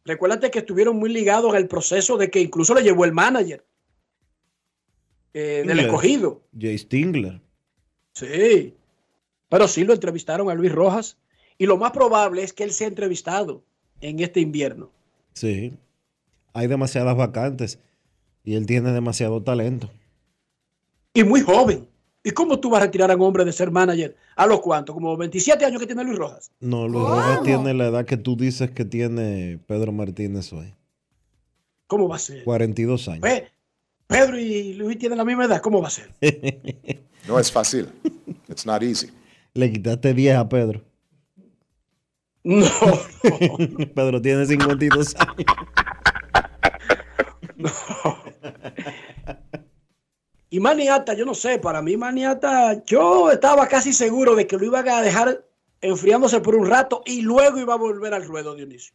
Recuérdate 0.04 0.50
que 0.50 0.60
estuvieron 0.60 0.96
muy 0.96 1.10
ligados 1.10 1.52
en 1.52 1.60
el 1.60 1.68
proceso 1.68 2.16
de 2.16 2.30
que 2.30 2.40
incluso 2.40 2.74
le 2.74 2.82
llevó 2.82 3.04
el 3.04 3.12
manager 3.12 3.64
eh, 5.34 5.62
del 5.66 5.80
escogido. 5.80 6.42
Jay 6.58 6.78
Stingler. 6.78 7.40
Sí, 8.12 8.74
pero 9.48 9.68
sí 9.68 9.84
lo 9.84 9.92
entrevistaron 9.92 10.50
a 10.50 10.54
Luis 10.54 10.72
Rojas 10.72 11.18
y 11.58 11.66
lo 11.66 11.76
más 11.76 11.92
probable 11.92 12.42
es 12.42 12.52
que 12.52 12.64
él 12.64 12.72
sea 12.72 12.88
entrevistado 12.88 13.62
en 14.00 14.20
este 14.20 14.40
invierno. 14.40 14.90
Sí. 15.34 15.76
Hay 16.52 16.66
demasiadas 16.66 17.16
vacantes 17.16 17.78
y 18.44 18.54
él 18.54 18.66
tiene 18.66 18.92
demasiado 18.92 19.42
talento. 19.42 19.90
Y 21.14 21.24
muy 21.24 21.40
joven. 21.42 21.86
¿Y 22.22 22.32
cómo 22.32 22.60
tú 22.60 22.68
vas 22.70 22.82
a 22.82 22.84
retirar 22.86 23.10
a 23.10 23.16
un 23.16 23.22
hombre 23.22 23.44
de 23.44 23.52
ser 23.52 23.70
manager? 23.70 24.14
¿A 24.36 24.46
los 24.46 24.60
cuántos? 24.60 24.94
¿Como 24.94 25.16
27 25.16 25.64
años 25.64 25.80
que 25.80 25.86
tiene 25.86 26.04
Luis 26.04 26.18
Rojas? 26.18 26.50
No, 26.60 26.86
Luis 26.86 27.04
Rojas 27.08 27.42
tiene 27.44 27.72
la 27.72 27.86
edad 27.86 28.04
que 28.04 28.16
tú 28.18 28.36
dices 28.36 28.70
que 28.70 28.84
tiene 28.84 29.58
Pedro 29.66 29.90
Martínez 29.92 30.52
hoy. 30.52 30.74
¿Cómo 31.86 32.08
va 32.08 32.16
a 32.16 32.18
ser? 32.18 32.44
42 32.44 33.08
años. 33.08 33.20
Pe- 33.22 33.48
Pedro 34.06 34.38
y 34.38 34.74
Luis 34.74 34.98
tienen 34.98 35.18
la 35.18 35.24
misma 35.24 35.46
edad. 35.46 35.60
¿Cómo 35.62 35.80
va 35.80 35.88
a 35.88 35.90
ser? 35.90 36.10
No 37.28 37.38
es 37.38 37.52
fácil. 37.52 37.86
It's 38.48 38.64
not 38.64 38.82
easy. 38.82 39.08
Le 39.54 39.70
quitaste 39.70 40.14
10 40.14 40.36
a 40.36 40.48
Pedro. 40.48 40.82
No. 42.42 42.66
Pedro 43.94 44.22
tiene 44.22 44.46
52 44.46 45.14
años. 45.16 45.36
No. 47.60 47.70
Y 50.52 50.58
Maniata, 50.58 51.14
yo 51.14 51.24
no 51.24 51.34
sé, 51.34 51.60
para 51.60 51.80
mí 51.80 51.96
Maniata, 51.96 52.84
yo 52.84 53.30
estaba 53.30 53.68
casi 53.68 53.92
seguro 53.92 54.34
de 54.34 54.48
que 54.48 54.58
lo 54.58 54.64
iban 54.64 54.88
a 54.88 55.00
dejar 55.00 55.46
enfriándose 55.80 56.40
por 56.40 56.56
un 56.56 56.66
rato 56.66 57.02
y 57.06 57.22
luego 57.22 57.58
iba 57.58 57.74
a 57.74 57.78
volver 57.78 58.12
al 58.14 58.24
ruedo, 58.24 58.56
Dionisio. 58.56 58.92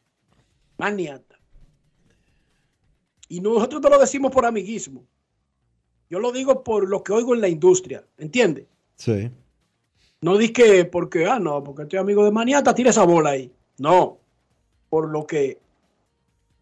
Maniata. 0.77 1.39
Y 3.29 3.39
nosotros 3.39 3.81
no 3.81 3.89
lo 3.89 3.99
decimos 3.99 4.31
por 4.31 4.45
amiguismo. 4.45 5.05
Yo 6.09 6.19
lo 6.19 6.33
digo 6.33 6.61
por 6.61 6.87
lo 6.87 7.03
que 7.03 7.13
oigo 7.13 7.33
en 7.33 7.41
la 7.41 7.47
industria, 7.47 8.05
¿entiendes? 8.17 8.67
Sí. 8.95 9.31
No 10.21 10.37
di 10.37 10.49
que 10.49 10.85
porque, 10.85 11.25
ah, 11.25 11.39
no, 11.39 11.63
porque 11.63 11.83
estoy 11.83 11.99
amigo 11.99 12.25
de 12.25 12.31
Maniata, 12.31 12.75
tira 12.75 12.89
esa 12.89 13.03
bola 13.03 13.31
ahí. 13.31 13.51
No, 13.77 14.19
por 14.89 15.09
lo 15.09 15.25
que 15.25 15.59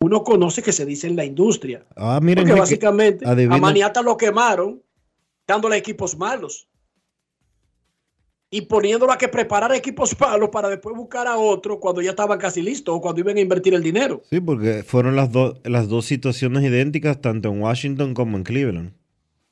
uno 0.03 0.23
conoce 0.23 0.61
que 0.61 0.71
se 0.71 0.85
dice 0.85 1.07
en 1.07 1.15
la 1.15 1.25
industria. 1.25 1.85
Ah, 1.95 2.19
miren. 2.21 2.45
Porque 2.45 2.59
básicamente 2.59 3.25
adivina- 3.25 3.55
a 3.55 3.59
Maniata 3.59 4.01
lo 4.01 4.17
quemaron 4.17 4.81
dándole 5.47 5.77
equipos 5.77 6.17
malos. 6.17 6.67
Y 8.49 8.61
poniéndolo 8.61 9.11
a 9.11 9.17
que 9.17 9.27
preparar 9.27 9.73
equipos 9.73 10.15
malos 10.19 10.49
para 10.49 10.69
después 10.69 10.95
buscar 10.95 11.25
a 11.27 11.37
otro 11.37 11.79
cuando 11.79 12.01
ya 12.01 12.11
estaban 12.11 12.37
casi 12.37 12.61
listos 12.61 12.95
o 12.95 13.01
cuando 13.01 13.21
iban 13.21 13.37
a 13.37 13.39
invertir 13.41 13.73
el 13.73 13.81
dinero. 13.81 14.21
Sí, 14.29 14.39
porque 14.39 14.83
fueron 14.83 15.15
las, 15.15 15.31
dos 15.31 15.59
las 15.63 15.87
dos 15.89 16.05
situaciones 16.05 16.63
idénticas 16.63 17.19
tanto 17.19 17.49
en 17.49 17.61
Washington 17.61 18.13
como 18.13 18.37
en 18.37 18.43
Cleveland. 18.43 18.93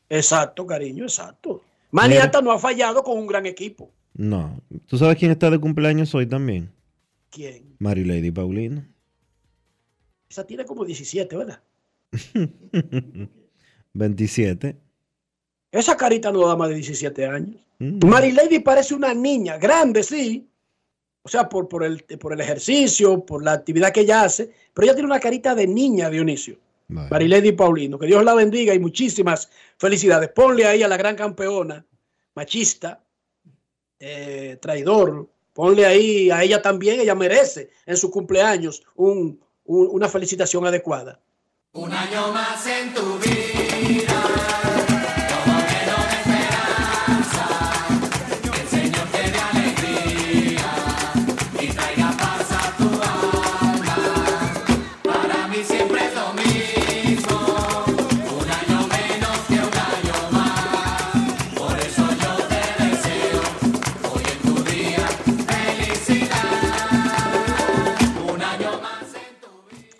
Exacto, 0.08 0.68
cariño, 0.68 1.06
exacto. 1.06 1.62
Maniata 1.90 2.42
no 2.42 2.52
ha 2.52 2.60
fallado 2.60 3.02
con 3.04 3.18
un 3.18 3.26
gran 3.26 3.46
equipo. 3.48 3.92
No. 4.14 4.62
¿Tú 4.86 4.98
sabes 4.98 5.18
quién 5.18 5.32
está 5.32 5.50
de 5.50 5.58
cumpleaños 5.58 6.14
hoy 6.14 6.28
también? 6.28 6.72
¿Quién? 7.32 7.76
Mary 7.80 8.04
Lady 8.06 8.30
Paulino. 8.30 8.86
Esa 10.32 10.48
tiene 10.48 10.64
como 10.64 10.86
17, 10.86 11.36
¿verdad? 11.36 11.60
27. 13.94 14.78
Esa 15.74 15.98
carita 15.98 16.32
no 16.32 16.48
da 16.48 16.56
más 16.56 16.70
de 16.70 16.76
17 16.76 17.26
años. 17.26 17.58
Mm. 17.80 18.06
Mary 18.08 18.32
Lady 18.32 18.60
parece 18.60 18.94
una 18.96 19.14
niña, 19.14 19.58
grande, 19.58 20.04
sí. 20.04 20.48
O 21.24 21.28
sea, 21.28 21.50
por, 21.50 21.68
por, 21.68 21.84
el, 21.84 22.02
por 22.18 22.32
el 22.32 22.40
ejercicio, 22.40 23.26
por 23.26 23.44
la 23.44 23.52
actividad 23.52 23.92
que 23.92 24.00
ella 24.02 24.24
hace. 24.24 24.52
Pero 24.74 24.86
ella 24.86 24.94
tiene 24.94 25.08
una 25.08 25.20
carita 25.20 25.54
de 25.54 25.68
niña, 25.68 26.10
Dionisio. 26.10 26.56
Mary 26.88 27.28
Lady 27.28 27.52
Paulino. 27.52 28.00
Que 28.00 28.08
Dios 28.08 28.24
la 28.24 28.34
bendiga 28.34 28.74
y 28.74 28.80
muchísimas 28.80 29.50
felicidades. 29.78 30.30
Ponle 30.30 30.66
ahí 30.66 30.82
a 30.82 30.88
la 30.88 30.96
gran 30.96 31.18
campeona, 31.18 31.86
machista, 32.36 33.04
eh, 34.00 34.58
traidor. 34.62 35.28
Ponle 35.52 35.86
ahí 35.86 36.32
a 36.32 36.42
ella 36.42 36.62
también. 36.62 37.02
Ella 37.02 37.16
merece 37.16 37.70
en 37.86 37.98
su 37.98 38.10
cumpleaños 38.10 38.82
un- 38.96 39.38
una 39.66 40.08
felicitación 40.10 40.66
adecuada. 40.66 41.20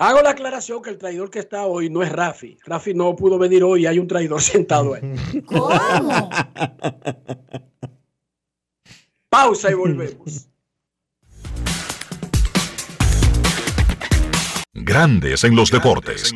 Hago 0.02 0.20
la 0.24 0.32
aclaración 0.32 0.82
que 0.82 0.90
el 0.90 0.98
traidor 0.98 1.30
que 1.30 1.38
está 1.38 1.68
hoy 1.68 1.88
no 1.88 2.02
es 2.02 2.12
Rafi. 2.12 2.58
Rafi 2.66 2.96
no 2.96 3.16
pudo 3.16 3.38
venir 3.38 3.64
hoy 3.64 3.84
y 3.84 3.86
hay 3.86 4.00
un 4.00 4.08
traidor 4.08 4.42
sentado 4.42 4.96
ahí. 4.96 5.02
¿Cómo? 5.46 6.28
Pausa 9.30 9.70
y 9.70 9.76
volvemos. 9.76 10.48
Grandes 14.74 15.44
en 15.44 15.56
los 15.56 15.70
deportes. 15.70 16.34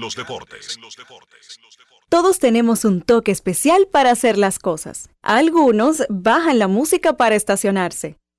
Todos 2.09 2.37
tenemos 2.37 2.85
un 2.85 3.01
toque 3.01 3.31
especial 3.31 3.87
para 3.91 4.11
hacer 4.11 4.37
las 4.37 4.59
cosas. 4.59 5.09
Algunos 5.23 6.03
bajan 6.09 6.59
la 6.59 6.67
música 6.67 7.17
para 7.17 7.35
estacionarse. 7.35 8.19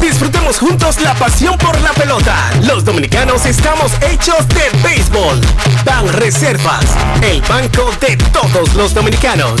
Disfrutemos 0.00 0.58
juntos 0.58 1.00
la 1.00 1.14
pasión 1.14 1.56
por 1.58 1.78
la 1.80 1.92
pelota. 1.92 2.50
Los 2.62 2.84
dominicanos 2.84 3.46
estamos 3.46 3.92
hechos 4.02 4.46
de 4.48 4.70
béisbol. 4.82 5.40
Ban 5.84 6.08
Reservas, 6.12 6.84
el 7.22 7.40
banco 7.42 7.90
de 8.00 8.16
todos 8.32 8.74
los 8.74 8.94
dominicanos. 8.94 9.60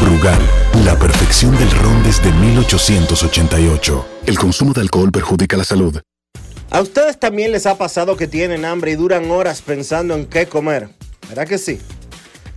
Brugal, 0.00 0.38
la 0.84 0.98
perfección 0.98 1.56
del 1.56 1.70
ron 1.70 2.02
desde 2.02 2.32
1888. 2.32 4.06
El 4.26 4.38
consumo 4.38 4.72
de 4.72 4.80
alcohol 4.80 5.10
perjudica 5.12 5.56
la 5.56 5.64
salud. 5.64 6.00
¿A 6.70 6.80
ustedes 6.80 7.18
también 7.18 7.52
les 7.52 7.66
ha 7.66 7.78
pasado 7.78 8.16
que 8.16 8.26
tienen 8.26 8.64
hambre 8.64 8.92
y 8.92 8.96
duran 8.96 9.30
horas 9.30 9.62
pensando 9.62 10.14
en 10.14 10.26
qué 10.26 10.46
comer? 10.46 10.88
¿Verdad 11.28 11.46
que 11.46 11.58
sí? 11.58 11.80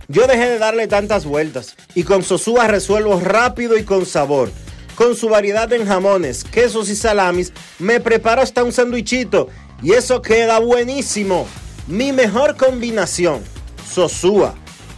Yo 0.08 0.26
dejé 0.26 0.48
de 0.48 0.58
darle 0.58 0.88
tantas 0.88 1.24
vueltas 1.24 1.76
y 1.94 2.02
con 2.02 2.22
Sosúa 2.22 2.66
resuelvo 2.66 3.20
rápido 3.20 3.76
y 3.78 3.84
con 3.84 4.06
sabor. 4.06 4.50
Con 4.96 5.14
su 5.14 5.28
variedad 5.28 5.72
en 5.72 5.86
jamones, 5.86 6.42
quesos 6.42 6.88
y 6.88 6.96
salamis, 6.96 7.52
me 7.78 8.00
preparo 8.00 8.42
hasta 8.42 8.64
un 8.64 8.72
sandwichito 8.72 9.48
y 9.82 9.92
eso 9.92 10.22
queda 10.22 10.58
buenísimo. 10.58 11.46
Mi 11.86 12.12
mejor 12.12 12.56
combinación. 12.56 13.42
Sosúa, 13.88 14.54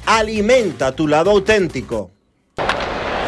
alimenta 0.07 0.97
tu 0.97 1.07
lado 1.07 1.31
auténtico. 1.31 2.11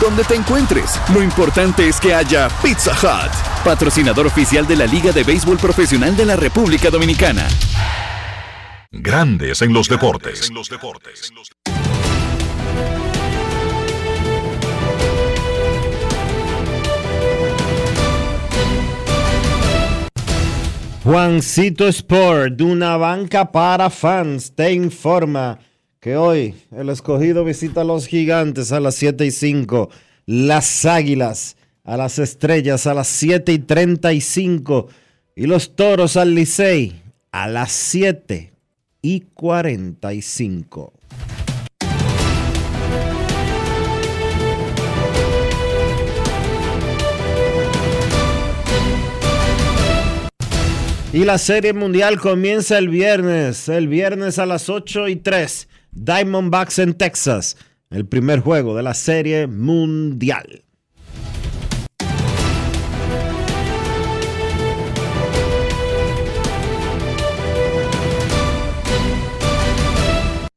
Donde 0.00 0.24
te 0.24 0.34
encuentres, 0.34 1.00
lo 1.14 1.22
importante 1.22 1.88
es 1.88 1.98
que 1.98 2.14
haya 2.14 2.48
Pizza 2.62 2.92
Hut, 2.92 3.32
patrocinador 3.64 4.26
oficial 4.26 4.66
de 4.66 4.76
la 4.76 4.84
Liga 4.84 5.10
de 5.10 5.24
Béisbol 5.24 5.56
Profesional 5.56 6.14
de 6.14 6.26
la 6.26 6.36
República 6.36 6.90
Dominicana. 6.90 7.48
Grandes 8.90 9.62
en 9.62 9.72
los 9.72 9.88
deportes. 9.88 10.52
Juancito 21.04 21.88
Sport, 21.88 22.60
una 22.60 22.98
banca 22.98 23.50
para 23.50 23.88
fans, 23.88 24.54
te 24.54 24.72
informa 24.72 25.58
que 26.06 26.16
hoy 26.16 26.54
el 26.70 26.88
escogido 26.88 27.44
visita 27.44 27.80
a 27.80 27.84
los 27.84 28.06
gigantes 28.06 28.70
a 28.70 28.78
las 28.78 28.94
7 28.94 29.26
y 29.26 29.32
5, 29.32 29.90
las 30.26 30.84
águilas 30.84 31.56
a 31.82 31.96
las 31.96 32.20
estrellas 32.20 32.86
a 32.86 32.94
las 32.94 33.08
7 33.08 33.52
y 33.52 33.58
35 33.58 34.86
y 35.34 35.46
los 35.48 35.74
toros 35.74 36.16
al 36.16 36.36
Licey 36.36 37.02
a 37.32 37.48
las 37.48 37.72
7 37.72 38.52
y 39.02 39.22
45. 39.34 40.92
Y 51.12 51.24
la 51.24 51.38
Serie 51.38 51.72
Mundial 51.72 52.20
comienza 52.20 52.78
el 52.78 52.90
viernes, 52.90 53.68
el 53.68 53.88
viernes 53.88 54.38
a 54.38 54.46
las 54.46 54.68
8 54.68 55.08
y 55.08 55.16
3, 55.16 55.66
Diamondbacks 55.96 56.78
en 56.78 56.92
Texas, 56.92 57.56
el 57.88 58.06
primer 58.06 58.40
juego 58.40 58.76
de 58.76 58.82
la 58.82 58.92
Serie 58.92 59.46
Mundial. 59.46 60.62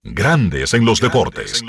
Grandes 0.04 0.74
en 0.74 0.84
los 0.84 1.00
deportes. 1.00 1.64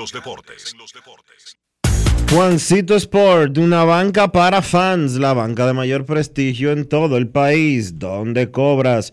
Juancito 2.32 2.96
Sport, 2.96 3.58
una 3.58 3.84
banca 3.84 4.32
para 4.32 4.62
fans, 4.62 5.14
la 5.14 5.32
banca 5.32 5.66
de 5.66 5.72
mayor 5.72 6.04
prestigio 6.04 6.72
en 6.72 6.88
todo 6.88 7.16
el 7.16 7.28
país, 7.28 7.98
donde 7.98 8.50
cobras 8.50 9.12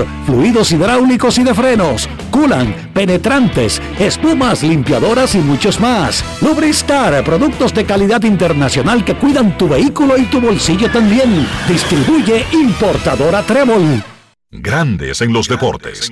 fluidos 0.25 0.71
hidráulicos 0.71 1.37
y 1.37 1.43
de 1.43 1.53
frenos, 1.53 2.09
culan, 2.29 2.91
penetrantes, 2.93 3.81
espumas, 3.99 4.63
limpiadoras 4.63 5.35
y 5.35 5.39
muchos 5.39 5.79
más. 5.79 6.23
Lubristar, 6.41 7.23
productos 7.23 7.73
de 7.73 7.85
calidad 7.85 8.23
internacional 8.23 9.03
que 9.05 9.15
cuidan 9.15 9.57
tu 9.57 9.67
vehículo 9.67 10.17
y 10.17 10.23
tu 10.25 10.39
bolsillo 10.39 10.91
también. 10.91 11.47
Distribuye 11.67 12.45
importadora 12.51 13.43
Trébol. 13.43 14.03
Grandes 14.49 15.21
en 15.21 15.31
los 15.31 15.47
deportes. 15.47 16.11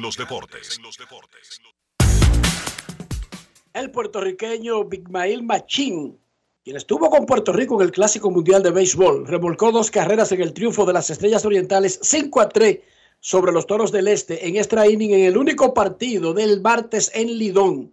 El 3.73 3.91
puertorriqueño 3.91 4.85
Bigmail 4.85 5.43
Machín, 5.43 6.17
quien 6.63 6.77
estuvo 6.77 7.09
con 7.09 7.25
Puerto 7.25 7.51
Rico 7.51 7.75
en 7.75 7.85
el 7.87 7.91
Clásico 7.91 8.31
Mundial 8.31 8.63
de 8.63 8.71
Béisbol, 8.71 9.27
remolcó 9.27 9.71
dos 9.71 9.91
carreras 9.91 10.31
en 10.31 10.41
el 10.41 10.53
triunfo 10.53 10.85
de 10.85 10.93
las 10.93 11.09
Estrellas 11.09 11.45
Orientales 11.45 11.99
5 12.01 12.41
a 12.41 12.49
3 12.49 12.79
sobre 13.19 13.51
los 13.51 13.67
Toros 13.67 13.91
del 13.91 14.07
Este 14.07 14.47
en 14.47 14.55
extra 14.55 14.87
inning 14.87 15.11
en 15.11 15.21
el 15.21 15.37
único 15.37 15.73
partido 15.73 16.33
del 16.33 16.61
martes 16.61 17.11
en 17.13 17.37
Lidón. 17.37 17.91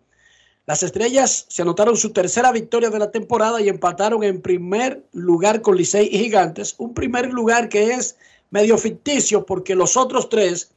Las 0.66 0.82
Estrellas 0.82 1.46
se 1.48 1.62
anotaron 1.62 1.96
su 1.96 2.12
tercera 2.12 2.50
victoria 2.50 2.90
de 2.90 2.98
la 2.98 3.12
temporada 3.12 3.60
y 3.60 3.68
empataron 3.68 4.24
en 4.24 4.42
primer 4.42 5.04
lugar 5.12 5.62
con 5.62 5.76
Licey 5.76 6.08
y 6.10 6.18
Gigantes, 6.18 6.74
un 6.78 6.92
primer 6.92 7.32
lugar 7.32 7.68
que 7.68 7.92
es 7.92 8.16
medio 8.50 8.76
ficticio 8.76 9.46
porque 9.46 9.76
los 9.76 9.96
otros 9.96 10.28
tres 10.28 10.72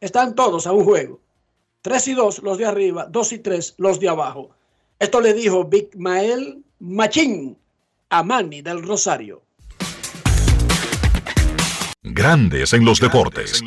están 0.00 0.34
todos 0.34 0.66
a 0.66 0.72
un 0.72 0.84
juego. 0.84 1.20
Tres 1.82 2.08
y 2.08 2.14
dos 2.14 2.42
los 2.42 2.58
de 2.58 2.66
arriba, 2.66 3.06
dos 3.06 3.32
y 3.32 3.38
tres 3.38 3.74
los 3.76 4.00
de 4.00 4.08
abajo. 4.08 4.50
Esto 4.98 5.20
le 5.20 5.34
dijo 5.34 5.64
Big 5.64 5.90
Mael 5.96 6.62
Machín 6.80 7.56
a 8.08 8.22
Manny 8.22 8.62
del 8.62 8.82
Rosario. 8.82 9.42
Grandes 12.14 12.72
en 12.72 12.84
los 12.84 13.00
deportes. 13.00 13.62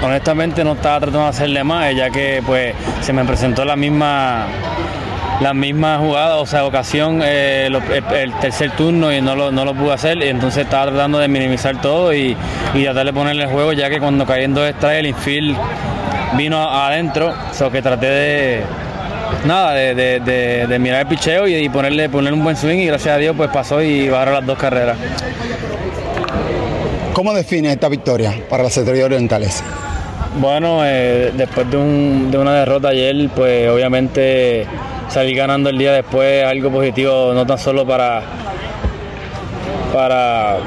Honestamente 0.00 0.62
no 0.64 0.72
estaba 0.74 1.00
tratando 1.00 1.22
de 1.24 1.28
hacerle 1.28 1.64
más, 1.64 1.94
ya 1.94 2.10
que 2.10 2.42
pues 2.46 2.74
se 3.00 3.12
me 3.12 3.24
presentó 3.24 3.64
la 3.64 3.74
misma 3.76 4.46
la 5.40 5.54
misma 5.54 5.98
jugada, 5.98 6.36
o 6.38 6.46
sea, 6.46 6.64
ocasión, 6.64 7.20
eh, 7.24 7.68
lo- 7.70 7.78
el, 7.94 8.02
el 8.12 8.32
tercer 8.40 8.72
turno 8.72 9.12
y 9.12 9.20
no 9.20 9.36
lo, 9.36 9.52
no 9.52 9.64
lo 9.64 9.72
pude 9.72 9.92
hacer, 9.92 10.18
y 10.18 10.28
entonces 10.28 10.64
estaba 10.64 10.86
tratando 10.86 11.18
de 11.20 11.28
minimizar 11.28 11.80
todo 11.80 12.12
y, 12.12 12.36
y 12.74 12.82
tratar 12.82 13.06
de 13.06 13.12
ponerle 13.12 13.44
el 13.44 13.48
juego, 13.48 13.72
ya 13.72 13.88
que 13.88 14.00
cuando 14.00 14.26
caí 14.26 14.42
en 14.42 14.54
dos 14.54 14.68
el 14.82 15.06
infield 15.06 15.56
vino 16.36 16.68
adentro, 16.68 17.32
so 17.52 17.70
que 17.70 17.80
traté 17.82 18.06
de 18.06 18.62
nada, 19.46 19.74
de, 19.74 19.94
de- 19.94 20.20
de- 20.20 20.66
de 20.66 20.78
mirar 20.80 21.02
el 21.02 21.06
picheo 21.06 21.46
y, 21.46 21.54
y 21.54 21.68
ponerle, 21.68 22.08
ponerle 22.08 22.36
un 22.36 22.42
buen 22.42 22.56
swing 22.56 22.78
y 22.78 22.86
gracias 22.86 23.14
a 23.14 23.18
Dios 23.18 23.34
pues 23.36 23.48
pasó 23.50 23.80
y 23.80 24.08
bajaron 24.08 24.34
las 24.34 24.46
dos 24.46 24.58
carreras. 24.58 24.96
¿Cómo 27.18 27.34
define 27.34 27.72
esta 27.72 27.88
victoria 27.88 28.32
para 28.48 28.62
las 28.62 28.76
estrellas 28.76 29.06
orientales? 29.06 29.60
Bueno, 30.40 30.82
eh, 30.86 31.32
después 31.36 31.68
de, 31.68 31.76
un- 31.76 32.30
de 32.30 32.38
una 32.38 32.54
derrota 32.60 32.90
ayer, 32.90 33.28
pues 33.34 33.68
obviamente 33.68 34.64
salir 35.08 35.36
ganando 35.36 35.68
el 35.68 35.76
día 35.76 35.94
después 35.94 36.44
es 36.44 36.46
algo 36.46 36.70
positivo, 36.70 37.32
no 37.34 37.44
tan 37.44 37.58
solo 37.58 37.84
para, 37.84 38.22
para, 39.92 40.58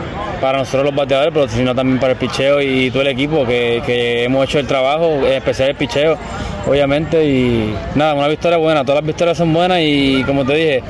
nosotros 0.57 0.87
los 0.87 0.93
bateadores, 0.93 1.33
pero 1.33 1.47
sino 1.47 1.73
también 1.73 2.01
para 2.01 2.11
el 2.11 2.19
picheo 2.19 2.59
y 2.61 2.91
todo 2.91 3.03
el 3.03 3.07
equipo 3.07 3.45
que, 3.45 3.81
que 3.85 4.25
hemos 4.25 4.43
hecho 4.43 4.59
el 4.59 4.67
trabajo, 4.67 5.05
en 5.25 5.31
especial 5.31 5.69
el 5.69 5.75
picheo, 5.77 6.17
obviamente. 6.67 7.23
Y 7.23 7.73
nada, 7.95 8.13
una 8.13 8.27
victoria 8.27 8.57
buena, 8.57 8.83
todas 8.83 9.01
las 9.01 9.07
victorias 9.07 9.37
son 9.37 9.53
buenas 9.53 9.79
y 9.81 10.21
como 10.25 10.43
te 10.43 10.53
dije, 10.53 10.83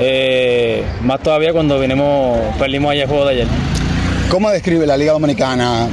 eh, 0.00 0.82
más 1.02 1.20
todavía 1.20 1.52
cuando 1.52 1.78
vinimos, 1.78 2.40
perdimos 2.58 2.90
ayer 2.90 3.04
el 3.04 3.08
juego 3.08 3.24
de 3.26 3.34
ayer. 3.34 3.46
¿Cómo 4.30 4.50
describe 4.50 4.86
la 4.86 4.96
Liga 4.96 5.12
Dominicana 5.12 5.88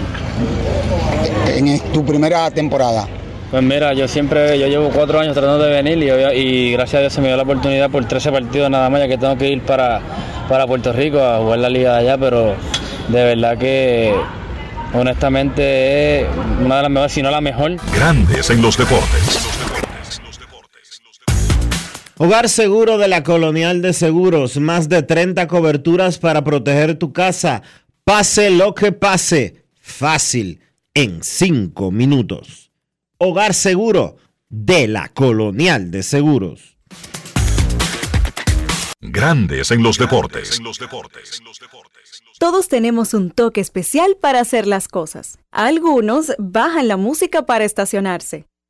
en 1.48 1.80
tu 1.92 2.04
primera 2.04 2.50
temporada? 2.52 3.08
Pues 3.52 3.62
mira, 3.62 3.94
yo 3.94 4.08
siempre, 4.08 4.58
yo 4.58 4.68
llevo 4.68 4.90
cuatro 4.90 5.20
años 5.20 5.34
tratando 5.36 5.64
de 5.64 5.72
venir 5.72 6.00
y, 6.00 6.40
y, 6.40 6.72
gracias 6.72 6.96
a 6.96 7.00
Dios 7.02 7.14
se 7.14 7.22
me 7.22 7.28
dio 7.28 7.38
la 7.38 7.44
oportunidad 7.44 7.92
por 7.92 8.04
13 8.06 8.32
partidos 8.32 8.70
nada 8.72 8.90
más, 8.90 9.02
ya 9.02 9.08
que 9.08 9.18
tengo 9.20 9.38
que 9.38 9.50
ir 9.50 9.62
para, 9.62 10.02
para 10.50 10.66
Puerto 10.66 10.92
Rico 10.92 11.22
a 11.22 11.38
jugar 11.38 11.60
la 11.60 11.70
liga 11.70 11.94
de 11.94 12.00
allá, 12.00 12.18
pero 12.18 12.56
de 13.10 13.24
verdad 13.24 13.58
que 13.60 14.12
honestamente 14.94 16.22
es 16.22 16.28
una 16.60 16.78
de 16.78 16.82
las 16.82 16.92
mejores, 16.92 17.12
si 17.14 17.22
no 17.22 17.30
la 17.30 17.42
mejor. 17.42 17.76
Grandes 17.94 18.50
en 18.50 18.62
los 18.64 18.76
deportes. 18.76 19.54
Hogar 22.18 22.48
Seguro 22.48 22.98
de 22.98 23.08
la 23.08 23.24
Colonial 23.24 23.82
de 23.82 23.92
Seguros, 23.92 24.58
más 24.58 24.88
de 24.88 25.04
30 25.04 25.48
coberturas 25.48 26.20
para 26.20 26.44
proteger 26.44 26.96
tu 26.96 27.12
casa. 27.12 27.64
Pase 28.06 28.50
lo 28.50 28.76
que 28.76 28.92
pase, 28.92 29.64
fácil, 29.80 30.60
en 30.94 31.24
5 31.24 31.90
minutos. 31.90 32.70
Hogar 33.18 33.54
Seguro 33.54 34.18
de 34.50 34.90
la 34.90 35.08
Colonial 35.08 35.90
de 35.90 36.04
Seguros. 36.04 36.78
Grandes 39.00 39.72
en 39.72 39.84
los 39.84 39.98
deportes. 39.98 40.60
Todos 42.40 42.68
tenemos 42.68 43.14
un 43.14 43.32
toque 43.32 43.62
especial 43.62 44.18
para 44.20 44.42
hacer 44.42 44.68
las 44.68 44.90
cosas. 44.90 45.40
Algunos 45.52 46.34
bajan 46.38 46.90
la 46.90 46.98
música 46.98 47.46
para 47.46 47.64
estacionarse. 47.64 48.44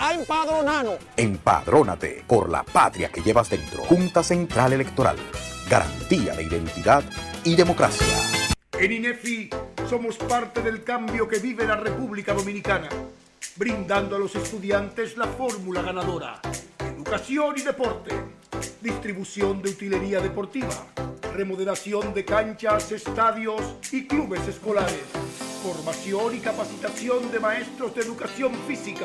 a 0.00 0.14
empadronarnos. 0.14 0.96
Empadrónate 1.16 2.24
por 2.26 2.48
la 2.48 2.62
patria 2.62 3.10
que 3.10 3.20
llevas 3.20 3.50
dentro. 3.50 3.84
Junta 3.84 4.22
Central 4.22 4.72
Electoral. 4.72 5.16
Garantía 5.68 6.34
de 6.34 6.42
identidad 6.44 7.04
y 7.44 7.54
democracia. 7.54 8.06
En 8.72 8.92
INEFI 8.92 9.50
somos 9.88 10.16
parte 10.16 10.62
del 10.62 10.82
cambio 10.84 11.28
que 11.28 11.38
vive 11.38 11.66
la 11.66 11.76
República 11.76 12.32
Dominicana, 12.32 12.88
brindando 13.56 14.16
a 14.16 14.18
los 14.18 14.34
estudiantes 14.34 15.18
la 15.18 15.26
fórmula 15.26 15.82
ganadora. 15.82 16.40
Educación 16.78 17.56
y 17.58 17.62
deporte, 17.62 18.10
distribución 18.80 19.60
de 19.60 19.70
utilería 19.70 20.20
deportiva, 20.20 20.86
remodelación 21.34 22.14
de 22.14 22.24
canchas, 22.24 22.90
estadios 22.90 23.60
y 23.92 24.06
clubes 24.06 24.48
escolares, 24.48 25.04
formación 25.62 26.36
y 26.36 26.38
capacitación 26.38 27.30
de 27.30 27.38
maestros 27.38 27.94
de 27.94 28.00
educación 28.00 28.54
física 28.66 29.04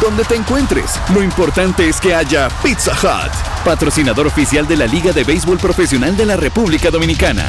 Donde 0.00 0.24
te 0.24 0.34
encuentres, 0.34 0.98
lo 1.12 1.22
importante 1.22 1.86
es 1.86 2.00
que 2.00 2.14
haya 2.14 2.48
Pizza 2.62 2.92
Hut, 2.92 3.32
patrocinador 3.64 4.26
oficial 4.26 4.66
de 4.66 4.76
la 4.78 4.86
Liga 4.86 5.12
de 5.12 5.24
Béisbol 5.24 5.58
Profesional 5.58 6.16
de 6.16 6.24
la 6.24 6.36
República 6.36 6.90
Dominicana. 6.90 7.46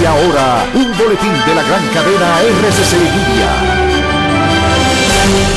Y 0.00 0.04
ahora, 0.06 0.64
un 0.72 0.96
boletín 0.96 1.32
de 1.46 1.54
la 1.54 1.62
gran 1.64 1.86
cadena 1.88 2.40
RCC 2.40 2.92
Media. 2.96 3.87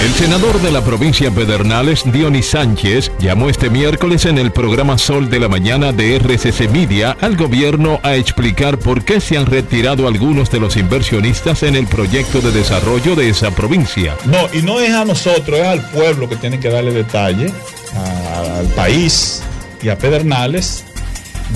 El 0.04 0.14
senador 0.14 0.62
de 0.62 0.72
la 0.72 0.84
provincia 0.84 1.30
Pedernales, 1.32 2.04
Dionis 2.12 2.48
Sánchez, 2.48 3.12
llamó 3.20 3.50
este 3.50 3.70
miércoles 3.70 4.26
en 4.26 4.38
el 4.38 4.52
programa 4.52 4.98
Sol 4.98 5.30
de 5.30 5.40
la 5.40 5.48
Mañana 5.48 5.92
de 5.92 6.16
RCC 6.16 6.70
Media 6.70 7.16
al 7.22 7.38
gobierno 7.38 8.00
a 8.04 8.16
explicar 8.16 8.80
por 8.80 9.04
qué 9.04 9.22
se 9.22 9.38
han 9.38 9.46
retirado 9.46 10.08
algunos 10.08 10.50
de 10.50 10.60
los 10.60 10.76
inversionistas 10.76 11.64
en 11.64 11.76
el 11.76 11.88
proyecto 11.88 12.42
de 12.42 12.52
desarrollo 12.52 13.16
de 13.16 13.30
esa 13.30 13.52
provincia. 13.52 14.16
No, 14.26 14.48
y 14.54 14.64
no 14.64 14.80
es 14.80 14.92
a 14.92 15.06
nosotros, 15.06 15.60
es 15.60 15.66
al 15.66 15.88
pueblo 15.92 16.28
que 16.28 16.36
tiene 16.36 16.60
que 16.60 16.70
darle 16.70 16.92
detalle, 16.92 17.52
al 18.58 18.68
país 18.70 19.42
y 19.82 19.90
a 19.90 19.98
Pedernales 19.98 20.84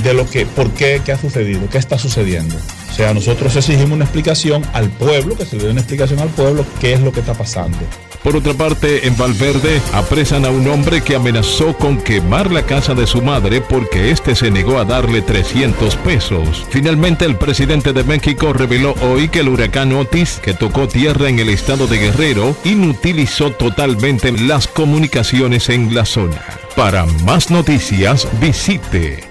de 0.03 0.13
lo 0.13 0.30
que, 0.30 0.45
por 0.45 0.70
qué, 0.72 1.01
qué 1.03 1.13
ha 1.13 1.18
sucedido, 1.18 1.68
qué 1.70 1.78
está 1.78 1.97
sucediendo. 1.97 2.55
O 2.95 2.97
sea, 2.97 3.13
nosotros 3.13 3.53
exigimos 3.53 3.91
una 3.91 4.05
explicación 4.05 4.63
al 4.71 4.89
pueblo, 4.89 5.35
que 5.35 5.43
se 5.43 5.57
le 5.57 5.65
dé 5.65 5.71
una 5.71 5.81
explicación 5.81 6.17
al 6.19 6.29
pueblo, 6.29 6.65
qué 6.79 6.93
es 6.93 7.01
lo 7.01 7.11
que 7.11 7.19
está 7.19 7.33
pasando. 7.33 7.77
Por 8.23 8.37
otra 8.37 8.53
parte, 8.53 9.05
en 9.05 9.17
Valverde 9.17 9.81
apresan 9.91 10.45
a 10.45 10.49
un 10.49 10.65
hombre 10.69 11.01
que 11.01 11.17
amenazó 11.17 11.75
con 11.75 11.97
quemar 11.97 12.53
la 12.53 12.65
casa 12.65 12.93
de 12.93 13.05
su 13.05 13.21
madre 13.21 13.59
porque 13.59 14.11
éste 14.11 14.33
se 14.33 14.49
negó 14.49 14.79
a 14.79 14.85
darle 14.85 15.21
300 15.21 15.93
pesos. 15.97 16.65
Finalmente, 16.69 17.25
el 17.25 17.35
presidente 17.35 17.91
de 17.91 18.05
México 18.05 18.53
reveló 18.53 18.95
hoy 19.01 19.27
que 19.27 19.41
el 19.41 19.49
huracán 19.49 19.91
Otis, 19.91 20.39
que 20.41 20.53
tocó 20.53 20.87
tierra 20.87 21.27
en 21.27 21.39
el 21.39 21.49
estado 21.49 21.87
de 21.87 21.97
Guerrero, 21.97 22.55
inutilizó 22.63 23.51
totalmente 23.51 24.31
las 24.31 24.67
comunicaciones 24.67 25.67
en 25.67 25.93
la 25.93 26.05
zona. 26.05 26.41
Para 26.77 27.05
más 27.25 27.51
noticias, 27.51 28.25
visite 28.39 29.25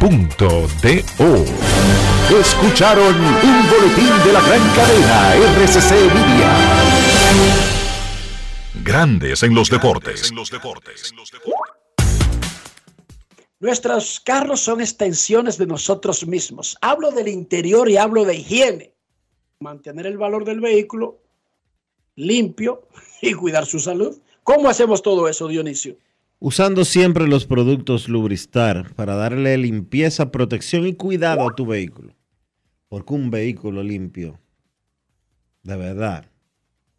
rccmedia.com.do. 0.00 1.44
Escucharon 2.38 3.14
un 3.14 3.70
boletín 3.70 4.24
de 4.24 4.32
la 4.32 4.40
gran 4.40 4.60
cadena 4.74 5.34
RCC 5.34 5.90
Media. 6.12 6.56
Grandes 8.84 9.42
en 9.42 9.54
los 9.54 9.70
deportes. 9.70 10.32
Nuestros 13.58 14.20
carros 14.20 14.60
son 14.60 14.80
extensiones 14.80 15.56
de 15.56 15.66
nosotros 15.66 16.26
mismos. 16.26 16.76
Hablo 16.80 17.10
del 17.10 17.28
interior 17.28 17.88
y 17.88 17.96
hablo 17.96 18.24
de 18.24 18.36
higiene. 18.36 18.92
Mantener 19.60 20.06
el 20.06 20.18
valor 20.18 20.44
del 20.44 20.60
vehículo 20.60 21.22
limpio 22.16 22.88
y 23.22 23.32
cuidar 23.32 23.66
su 23.66 23.80
salud. 23.80 24.18
¿Cómo 24.42 24.68
hacemos 24.68 25.02
todo 25.02 25.28
eso, 25.28 25.48
Dionisio? 25.48 25.96
Usando 26.38 26.84
siempre 26.84 27.26
los 27.26 27.46
productos 27.46 28.08
Lubristar 28.08 28.92
para 28.94 29.14
darle 29.14 29.56
limpieza, 29.56 30.30
protección 30.30 30.86
y 30.86 30.94
cuidado 30.94 31.48
a 31.48 31.54
tu 31.54 31.64
vehículo. 31.64 32.14
Porque 32.88 33.14
un 33.14 33.30
vehículo 33.30 33.82
limpio, 33.82 34.38
de 35.62 35.76
verdad, 35.76 36.30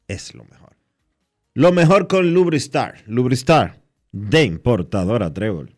es 0.07 0.33
lo 0.33 0.43
mejor. 0.45 0.75
Lo 1.53 1.71
mejor 1.71 2.07
con 2.07 2.33
Lubristar. 2.33 3.03
Lubristar 3.05 3.79
de 4.11 4.43
importadora 4.43 5.31
Trébol. 5.31 5.75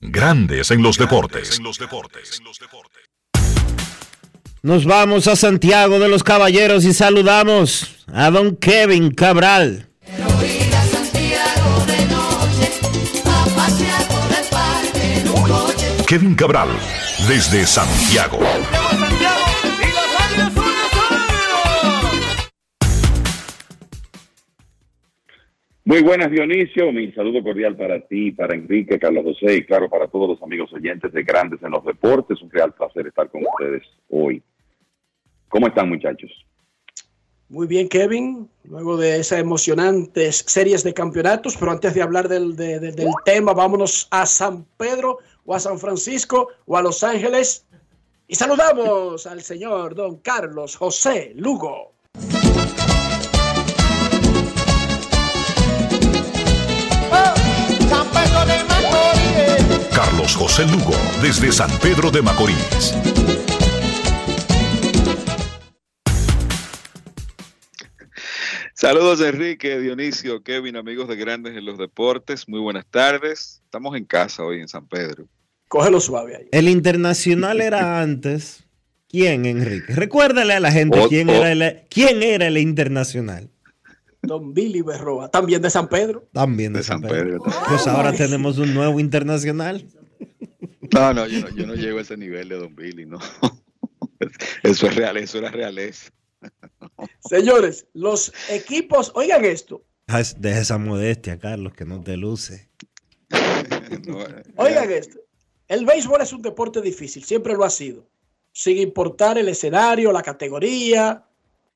Grandes 0.00 0.70
en 0.72 0.82
los 0.82 0.98
deportes. 0.98 1.60
Nos 4.62 4.84
vamos 4.84 5.28
a 5.28 5.36
Santiago 5.36 6.00
de 6.00 6.08
los 6.08 6.24
Caballeros 6.24 6.84
y 6.84 6.92
saludamos 6.92 8.04
a 8.08 8.30
don 8.30 8.56
Kevin 8.56 9.12
Cabral. 9.12 9.91
Kevin 16.12 16.34
Cabral, 16.34 16.68
desde 17.26 17.64
Santiago. 17.66 18.38
Muy 25.84 26.00
buenas, 26.02 26.30
Dionisio. 26.30 26.92
Mi 26.92 27.10
saludo 27.12 27.42
cordial 27.42 27.76
para 27.76 28.00
ti, 28.06 28.30
para 28.30 28.54
Enrique, 28.54 28.98
Carlos 28.98 29.24
José 29.24 29.56
y, 29.56 29.64
claro, 29.64 29.90
para 29.90 30.06
todos 30.06 30.28
los 30.28 30.42
amigos 30.42 30.72
oyentes 30.72 31.12
de 31.12 31.22
Grandes 31.24 31.60
en 31.62 31.72
los 31.72 31.84
Deportes. 31.84 32.40
Un 32.40 32.50
real 32.50 32.72
placer 32.72 33.06
estar 33.08 33.28
con 33.30 33.42
ustedes 33.44 33.82
hoy. 34.08 34.42
¿Cómo 35.48 35.66
están, 35.66 35.88
muchachos? 35.88 36.30
Muy 37.48 37.66
bien, 37.66 37.88
Kevin. 37.88 38.48
Luego 38.64 38.96
de 38.96 39.18
esas 39.18 39.40
emocionantes 39.40 40.44
series 40.46 40.84
de 40.84 40.94
campeonatos, 40.94 41.56
pero 41.58 41.72
antes 41.72 41.92
de 41.94 42.00
hablar 42.00 42.28
del, 42.28 42.54
de- 42.56 42.78
de- 42.78 42.92
del 42.92 43.10
tema, 43.24 43.52
vámonos 43.52 44.06
a 44.10 44.24
San 44.24 44.64
Pedro 44.78 45.18
o 45.52 45.54
a 45.54 45.60
San 45.60 45.78
Francisco 45.78 46.48
o 46.64 46.78
a 46.78 46.82
Los 46.82 47.04
Ángeles 47.04 47.66
y 48.26 48.34
saludamos 48.34 49.26
al 49.26 49.42
señor 49.42 49.94
don 49.94 50.16
Carlos 50.16 50.76
José 50.76 51.32
Lugo. 51.36 51.92
San 57.90 58.08
Pedro 58.10 58.46
de 58.46 58.64
Macorís. 58.64 59.88
Carlos 59.94 60.36
José 60.36 60.66
Lugo, 60.66 60.96
desde 61.20 61.52
San 61.52 61.70
Pedro 61.80 62.10
de 62.10 62.22
Macorís. 62.22 62.94
Saludos 68.74 69.20
Enrique, 69.20 69.78
Dionisio, 69.78 70.42
Kevin, 70.42 70.76
amigos 70.76 71.08
de 71.08 71.16
Grandes 71.16 71.56
en 71.56 71.66
los 71.66 71.76
Deportes. 71.76 72.48
Muy 72.48 72.58
buenas 72.58 72.86
tardes. 72.86 73.60
Estamos 73.66 73.94
en 73.96 74.06
casa 74.06 74.42
hoy 74.44 74.60
en 74.60 74.68
San 74.68 74.88
Pedro. 74.88 75.28
Cógelo 75.72 76.00
suave 76.00 76.36
ahí. 76.36 76.48
El 76.52 76.68
internacional 76.68 77.62
era 77.62 78.00
antes. 78.02 78.64
¿Quién, 79.08 79.46
Enrique? 79.46 79.94
Recuérdale 79.94 80.52
a 80.52 80.60
la 80.60 80.70
gente 80.70 80.98
O- 81.00 81.08
quién, 81.08 81.30
era 81.30 81.50
el, 81.50 81.82
quién 81.88 82.22
era 82.22 82.46
el 82.48 82.58
internacional. 82.58 83.48
Don 84.20 84.52
Billy 84.52 84.82
Berroa, 84.82 85.30
también 85.30 85.62
de 85.62 85.70
San 85.70 85.88
Pedro. 85.88 86.28
También 86.32 86.74
de, 86.74 86.80
De 86.80 86.84
San 86.84 87.00
San 87.00 87.10
Pedro. 87.10 87.42
Pedro. 87.42 87.60
Pues 87.68 87.86
ahora 87.86 88.12
tenemos 88.12 88.58
un 88.58 88.74
nuevo 88.74 89.00
internacional. 89.00 89.86
No, 90.92 91.14
no, 91.14 91.26
yo 91.26 91.40
no, 91.40 91.48
yo 91.56 91.66
no 91.66 91.74
llego 91.74 91.98
a 91.98 92.02
ese 92.02 92.18
nivel 92.18 92.50
de 92.50 92.56
Don 92.56 92.76
Billy, 92.76 93.06
no. 93.06 93.18
Eso 94.62 94.86
es 94.88 94.94
real, 94.94 95.16
eso 95.16 95.38
era 95.38 95.50
realeza. 95.50 96.10
Señores, 97.28 97.86
los 97.94 98.30
equipos, 98.50 99.10
oigan 99.14 99.44
esto, 99.46 99.84
Haz- 100.06 100.36
Deja 100.38 100.60
esa 100.60 100.76
modestia, 100.76 101.38
Carlos, 101.38 101.72
que 101.72 101.86
no 101.86 102.02
te 102.02 102.16
luce. 102.18 102.68
oigan 104.56 104.90
esto. 104.90 105.18
El 105.72 105.86
béisbol 105.86 106.20
es 106.20 106.34
un 106.34 106.42
deporte 106.42 106.82
difícil, 106.82 107.24
siempre 107.24 107.54
lo 107.54 107.64
ha 107.64 107.70
sido, 107.70 108.04
sin 108.52 108.76
importar 108.76 109.38
el 109.38 109.48
escenario, 109.48 110.12
la 110.12 110.20
categoría, 110.20 111.24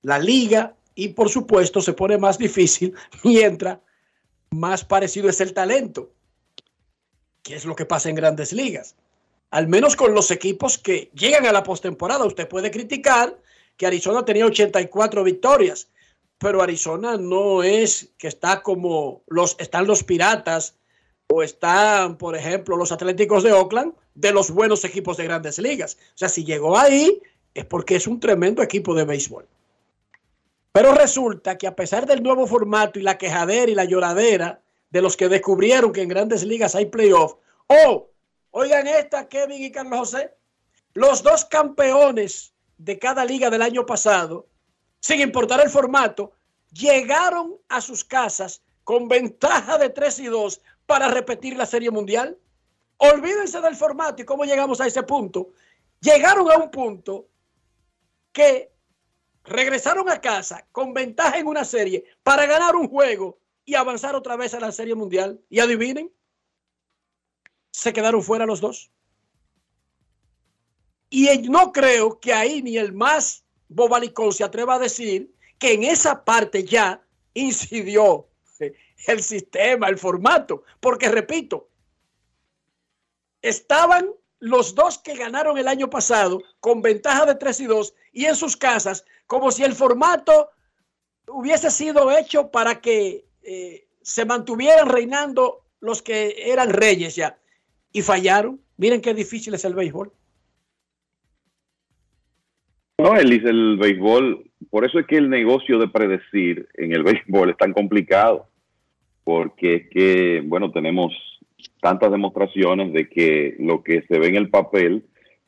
la 0.03 0.19
liga, 0.19 0.77
y 0.95 1.09
por 1.09 1.31
supuesto 1.31 1.81
se 1.81 1.95
pone 1.95 2.19
más 2.19 2.37
difícil 2.37 2.93
mientras 3.25 3.79
más 4.51 4.85
parecido 4.85 5.31
es 5.31 5.41
el 5.41 5.55
talento, 5.55 6.13
que 7.43 7.57
es 7.57 7.65
lo 7.65 7.75
que 7.75 7.87
pasa 7.87 8.11
en 8.11 8.17
grandes 8.17 8.53
ligas. 8.53 8.97
Al 9.51 9.67
menos 9.67 9.97
con 9.97 10.13
los 10.13 10.31
equipos 10.31 10.77
que 10.77 11.11
llegan 11.15 11.47
a 11.47 11.53
la 11.53 11.63
postemporada. 11.63 12.27
Usted 12.27 12.47
puede 12.47 12.71
criticar 12.71 13.41
que 13.79 13.87
Arizona 13.87 14.27
tenía 14.27 14.45
84 14.45 15.25
victorias, 15.25 15.89
pero 16.37 16.61
Arizona 16.61 17.17
no 17.17 17.63
es 17.63 18.11
que 18.19 18.29
está 18.29 18.63
como 18.63 19.23
los 19.27 19.57
están 19.59 19.87
los 19.87 20.05
Piratas 20.05 20.77
o 21.29 21.43
están, 21.43 22.17
por 22.17 22.37
ejemplo, 22.37 22.77
los 22.77 22.93
Atléticos 22.93 23.43
de 23.43 23.53
Oakland 23.53 23.95
de 24.15 24.33
los 24.33 24.51
buenos 24.51 24.85
equipos 24.85 25.17
de 25.17 25.25
grandes 25.25 25.59
ligas. 25.59 25.99
O 26.15 26.19
sea, 26.19 26.29
si 26.29 26.45
llegó 26.45 26.79
ahí 26.79 27.21
es 27.55 27.65
porque 27.65 27.97
es 27.97 28.07
un 28.07 28.21
tremendo 28.21 28.63
equipo 28.63 28.95
de 28.95 29.05
béisbol. 29.05 29.47
Pero 30.73 30.93
resulta 30.93 31.57
que 31.57 31.67
a 31.67 31.75
pesar 31.75 32.07
del 32.07 32.23
nuevo 32.23 32.47
formato 32.47 32.99
y 32.99 33.03
la 33.03 33.19
quejadera 33.19 33.71
y 33.71 33.75
la 33.75 33.85
lloradera 33.85 34.61
de 34.91 35.03
los 35.03 35.17
que 35.17 35.29
descubrieron 35.29 35.93
que 35.93 36.03
en 36.03 36.09
grandes 36.09 36.45
ligas 36.45 36.75
hay 36.75 36.87
playoff, 36.87 37.35
oh, 37.67 38.11
oigan 38.51 38.87
esta, 38.87 39.29
Kevin 39.29 39.63
y 39.63 39.73
Carlos 39.73 39.99
José, 39.99 40.35
los 40.93 41.23
dos 41.23 41.45
campeones 41.47 42.53
de 42.79 42.99
cada 42.99 43.25
liga 43.25 43.49
del 43.51 43.63
año 43.63 43.87
pasado, 43.87 44.47
sin 45.01 45.21
importar 45.21 45.63
el 45.63 45.71
formato, 45.71 46.33
llegaron 46.73 47.57
a 47.69 47.81
sus 47.81 48.05
casas 48.05 48.63
con 48.85 49.09
ventaja 49.09 49.79
de 49.79 49.89
3 49.89 50.19
y 50.21 50.27
2 50.27 50.61
para 50.87 51.09
repetir 51.09 51.57
la 51.57 51.67
Serie 51.67 51.91
Mundial. 51.91 52.39
Olvídense 52.99 53.61
del 53.61 53.77
formato 53.77 54.23
y 54.23 54.25
cómo 54.25 54.45
llegamos 54.45 54.81
a 54.81 54.87
ese 54.87 55.03
punto. 55.03 55.51
Llegaron 56.01 56.51
a 56.51 56.57
un 56.57 56.71
punto 56.71 57.29
que 58.33 58.73
regresaron 59.45 60.09
a 60.09 60.21
casa 60.21 60.67
con 60.73 60.95
ventaja 60.95 61.39
en 61.39 61.47
una 61.47 61.65
serie 61.65 62.05
para 62.23 62.47
ganar 62.47 62.75
un 62.75 62.89
juego 62.89 63.39
y 63.65 63.75
avanzar 63.75 64.15
otra 64.15 64.37
vez 64.37 64.55
a 64.55 64.61
la 64.61 64.73
Serie 64.73 64.95
Mundial. 64.95 65.41
Y 65.51 65.61
adivinen, 65.61 66.13
se 67.71 67.93
quedaron 67.93 68.23
fuera 68.23 68.47
los 68.47 68.61
dos. 68.61 68.91
Y 71.11 71.49
no 71.49 71.73
creo 71.73 72.19
que 72.21 72.33
ahí 72.33 72.63
ni 72.63 72.79
el 72.79 72.93
más 72.93 73.45
bobalicón 73.69 74.33
se 74.33 74.45
atreva 74.45 74.75
a 74.75 74.79
decir 74.79 75.33
que 75.59 75.75
en 75.75 75.83
esa 75.83 76.25
parte 76.25 76.65
ya 76.65 77.03
incidió 77.35 78.29
el 79.07 79.23
sistema, 79.23 79.89
el 79.89 79.99
formato. 79.99 80.65
Porque 80.81 81.09
repito, 81.09 81.69
estaban 83.43 84.11
los 84.39 84.75
dos 84.75 84.99
que 84.99 85.17
ganaron 85.17 85.59
el 85.59 85.69
año 85.69 85.89
pasado 85.89 86.43
con 86.61 86.83
ventaja 86.83 87.27
de 87.27 87.35
3 87.35 87.61
y 87.61 87.67
2 87.67 87.95
y 88.13 88.25
en 88.27 88.37
sus 88.37 88.57
casas, 88.57 89.05
como 89.27 89.51
si 89.51 89.65
el 89.65 89.73
formato 89.73 90.51
hubiese 91.29 91.71
sido 91.71 92.11
hecho 92.17 92.51
para 92.51 92.81
que 92.81 93.25
eh, 93.43 93.87
se 94.03 94.25
mantuvieran 94.25 94.89
reinando 94.89 95.65
los 95.81 96.03
que 96.03 96.35
eran 96.51 96.71
reyes 96.71 97.17
ya. 97.17 97.39
Y 97.93 98.03
fallaron. 98.03 98.61
Miren 98.77 99.01
qué 99.01 99.15
difícil 99.15 99.55
es 99.55 99.65
el 99.65 99.75
béisbol. 99.75 100.13
No, 102.99 103.15
Elis, 103.15 103.45
el 103.45 103.77
béisbol, 103.79 104.51
por 104.71 104.85
eso 104.85 104.99
es 104.99 105.07
que 105.07 105.17
el 105.17 105.29
negocio 105.29 105.79
de 105.79 105.89
predecir 105.89 106.69
en 106.75 106.93
el 106.93 107.03
béisbol 107.05 107.51
es 107.51 107.57
tan 107.57 107.73
complicado, 107.73 108.49
porque 109.27 109.75
es 109.75 109.89
que, 109.91 110.41
bueno, 110.47 110.71
tenemos 110.71 111.13
tantas 111.81 112.13
demostraciones 112.13 112.93
de 112.93 113.09
que 113.09 113.57
lo 113.59 113.83
que 113.83 114.03
se 114.03 114.21
ve 114.21 114.29
en 114.29 114.37
el 114.37 114.51
papel 114.51 115.03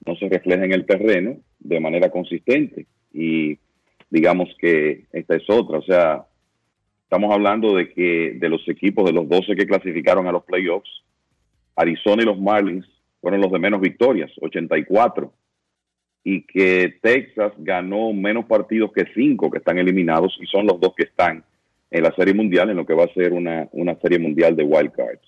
no 0.05 0.17
se 0.17 0.29
refleja 0.29 0.65
en 0.65 0.73
el 0.73 0.85
terreno 0.85 1.37
de 1.61 1.79
manera 1.79 2.11
consistente. 2.11 2.87
Y 3.13 3.57
digamos 4.11 4.49
que 4.59 5.05
esta 5.13 5.37
es 5.37 5.49
otra, 5.49 5.79
o 5.79 5.83
sea, 5.83 6.27
estamos 7.05 7.33
hablando 7.33 7.77
de 7.77 7.89
que 7.91 8.33
de 8.41 8.49
los 8.49 8.69
equipos, 8.69 9.05
de 9.05 9.13
los 9.13 9.29
12 9.29 9.55
que 9.55 9.69
clasificaron 9.69 10.27
a 10.27 10.33
los 10.33 10.43
playoffs, 10.43 11.05
Arizona 11.77 12.25
y 12.25 12.27
los 12.27 12.41
Marlins 12.41 12.85
fueron 13.21 13.41
los 13.41 13.53
de 13.53 13.61
menos 13.61 13.81
victorias, 13.81 14.33
84 14.41 15.33
y 16.25 16.43
que 16.43 16.99
Texas 17.01 17.53
ganó 17.59 18.13
menos 18.13 18.45
partidos 18.47 18.91
que 18.93 19.07
cinco 19.15 19.53
que 19.53 19.59
están 19.59 19.79
eliminados 19.79 20.37
y 20.43 20.47
son 20.47 20.67
los 20.67 20.81
dos 20.81 20.95
que 20.97 21.05
están 21.05 21.45
en 21.91 22.03
la 22.03 22.15
Serie 22.15 22.35
Mundial, 22.35 22.71
en 22.71 22.77
lo 22.77 22.87
que 22.87 22.95
va 22.95 23.05
a 23.05 23.15
ser 23.15 23.33
una, 23.33 23.69
una 23.73 23.95
Serie 24.01 24.19
Mundial 24.19 24.57
de 24.57 24.65
Wild 24.65 24.93
Cards. 24.93 25.23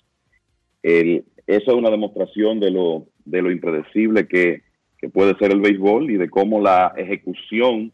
El, 0.83 1.25
es 1.47 1.67
una 1.67 1.89
demostración 1.89 2.59
de 2.59 2.71
lo, 2.71 3.07
de 3.25 3.41
lo 3.41 3.51
impredecible 3.51 4.27
que, 4.27 4.61
que 4.97 5.09
puede 5.09 5.35
ser 5.37 5.51
el 5.51 5.61
béisbol 5.61 6.11
y 6.11 6.17
de 6.17 6.29
cómo 6.29 6.61
la 6.61 6.93
ejecución 6.95 7.91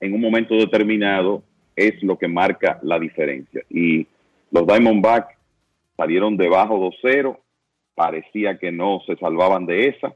en 0.00 0.14
un 0.14 0.20
momento 0.20 0.56
determinado 0.56 1.42
es 1.76 2.02
lo 2.02 2.18
que 2.18 2.28
marca 2.28 2.78
la 2.82 2.98
diferencia. 2.98 3.62
Y 3.70 4.06
los 4.50 4.66
Diamondbacks 4.66 5.36
salieron 5.96 6.36
debajo 6.36 6.90
2-0, 7.02 7.38
parecía 7.94 8.58
que 8.58 8.72
no 8.72 9.00
se 9.06 9.16
salvaban 9.16 9.66
de 9.66 9.88
esa, 9.88 10.14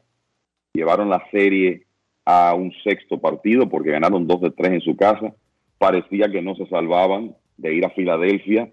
llevaron 0.73 1.09
la 1.09 1.23
serie 1.31 1.87
a 2.25 2.55
un 2.55 2.73
sexto 2.83 3.21
partido 3.21 3.69
porque 3.69 3.91
ganaron 3.91 4.27
2 4.27 4.41
de 4.41 4.51
3 4.51 4.73
en 4.73 4.81
su 4.81 4.97
casa 4.97 5.35
parecía 5.79 6.31
que 6.31 6.43
no 6.43 6.55
se 6.55 6.67
salvaban 6.67 7.35
de 7.57 7.75
ir 7.75 7.85
a 7.85 7.91
Filadelfia 7.91 8.71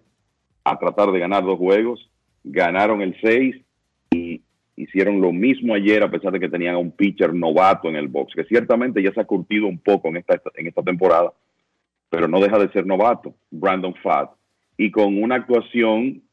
a 0.64 0.78
tratar 0.80 1.12
de 1.12 1.20
ganar 1.20 1.44
dos 1.44 1.58
juegos. 1.58 2.10
Ganaron 2.44 3.02
el 3.02 3.16
6 3.22 3.56
y 4.12 4.42
hicieron 4.76 5.22
lo 5.22 5.32
mismo 5.32 5.74
ayer 5.74 6.04
a 6.04 6.12
pesar 6.12 6.32
de 6.32 6.40
que 6.40 6.50
tenían 6.50 6.76
a 6.76 6.80
un 6.80 6.92
pitcher 6.92 7.34
novato 7.34 7.90
en 7.90 7.96
el 7.96 8.08
box, 8.08 8.34
que 8.36 8.46
ciertamente 8.46 9.04
ya 9.04 9.14
se 9.14 9.22
ha 9.22 9.26
curtido 9.26 9.68
un 9.68 9.80
poco 9.80 10.10
en 10.10 10.18
esta, 10.18 10.42
en 10.56 10.68
esta 10.68 10.82
temporada, 10.82 11.34
pero 12.10 12.28
no 12.28 12.40
deja 12.40 12.58
de 12.58 12.72
ser 12.72 12.86
novato, 12.86 13.36
Brandon 13.52 13.94
Fatt, 14.02 14.32
y 14.78 14.92
con 14.92 15.22
una 15.22 15.36
actuación 15.36 16.24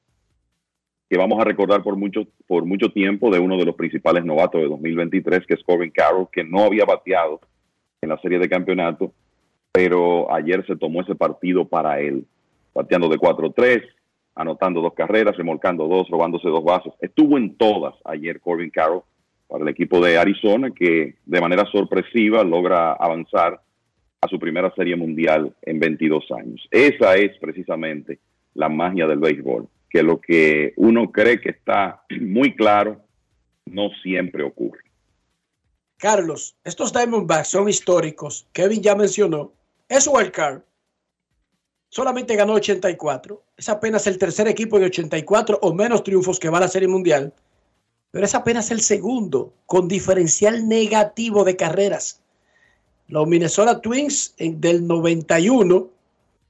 que 1.08 1.18
vamos 1.18 1.40
a 1.40 1.44
recordar 1.44 1.82
por 1.82 1.96
mucho, 1.96 2.26
por 2.46 2.64
mucho 2.64 2.90
tiempo 2.90 3.30
de 3.30 3.38
uno 3.38 3.56
de 3.56 3.64
los 3.64 3.74
principales 3.74 4.24
novatos 4.24 4.60
de 4.60 4.68
2023, 4.68 5.46
que 5.46 5.54
es 5.54 5.62
Corbin 5.64 5.90
Carroll, 5.90 6.28
que 6.30 6.44
no 6.44 6.64
había 6.64 6.84
bateado 6.84 7.40
en 8.00 8.10
la 8.10 8.18
serie 8.18 8.38
de 8.38 8.48
campeonato, 8.48 9.12
pero 9.78 10.34
ayer 10.34 10.66
se 10.66 10.74
tomó 10.74 11.02
ese 11.02 11.14
partido 11.14 11.64
para 11.68 12.00
él, 12.00 12.24
bateando 12.74 13.08
de 13.08 13.16
4-3, 13.16 13.80
anotando 14.34 14.80
dos 14.80 14.92
carreras, 14.92 15.36
remolcando 15.36 15.86
dos, 15.86 16.08
robándose 16.10 16.48
dos 16.48 16.64
bases. 16.64 16.92
Estuvo 17.00 17.38
en 17.38 17.54
todas 17.54 17.94
ayer 18.04 18.40
Corbin 18.40 18.70
Carroll 18.70 19.02
para 19.46 19.62
el 19.62 19.68
equipo 19.68 20.00
de 20.00 20.18
Arizona, 20.18 20.72
que 20.72 21.14
de 21.24 21.40
manera 21.40 21.64
sorpresiva 21.70 22.42
logra 22.42 22.94
avanzar 22.94 23.60
a 24.20 24.26
su 24.26 24.40
primera 24.40 24.74
serie 24.74 24.96
mundial 24.96 25.54
en 25.62 25.78
22 25.78 26.24
años. 26.32 26.66
Esa 26.72 27.14
es 27.14 27.38
precisamente 27.38 28.18
la 28.54 28.68
magia 28.68 29.06
del 29.06 29.20
béisbol, 29.20 29.68
que 29.88 30.02
lo 30.02 30.20
que 30.20 30.72
uno 30.74 31.12
cree 31.12 31.40
que 31.40 31.50
está 31.50 32.02
muy 32.20 32.56
claro 32.56 33.00
no 33.64 33.90
siempre 34.02 34.42
ocurre. 34.42 34.80
Carlos, 35.98 36.56
estos 36.64 36.92
Diamondbacks 36.92 37.48
son 37.48 37.68
históricos. 37.68 38.48
Kevin 38.52 38.82
ya 38.82 38.96
mencionó. 38.96 39.52
Es 39.88 40.06
wildcard 40.06 40.62
solamente 41.88 42.36
ganó 42.36 42.54
84. 42.54 43.42
Es 43.56 43.68
apenas 43.68 44.06
el 44.06 44.18
tercer 44.18 44.48
equipo 44.48 44.78
de 44.78 44.86
84 44.86 45.58
o 45.62 45.72
menos 45.72 46.04
triunfos 46.04 46.38
que 46.38 46.48
va 46.48 46.58
a 46.58 46.62
la 46.62 46.68
Serie 46.68 46.88
Mundial. 46.88 47.32
Pero 48.10 48.24
es 48.24 48.34
apenas 48.34 48.70
el 48.70 48.80
segundo 48.80 49.52
con 49.66 49.88
diferencial 49.88 50.68
negativo 50.68 51.44
de 51.44 51.56
carreras. 51.56 52.20
Los 53.08 53.26
Minnesota 53.26 53.80
Twins 53.80 54.34
del 54.38 54.86
91 54.86 55.88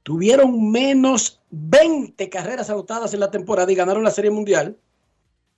tuvieron 0.02 0.70
menos 0.70 1.40
20 1.50 2.28
carreras 2.28 2.70
anotadas 2.70 3.14
en 3.14 3.20
la 3.20 3.30
temporada 3.30 3.70
y 3.70 3.76
ganaron 3.76 4.04
la 4.04 4.10
Serie 4.10 4.30
Mundial. 4.30 4.76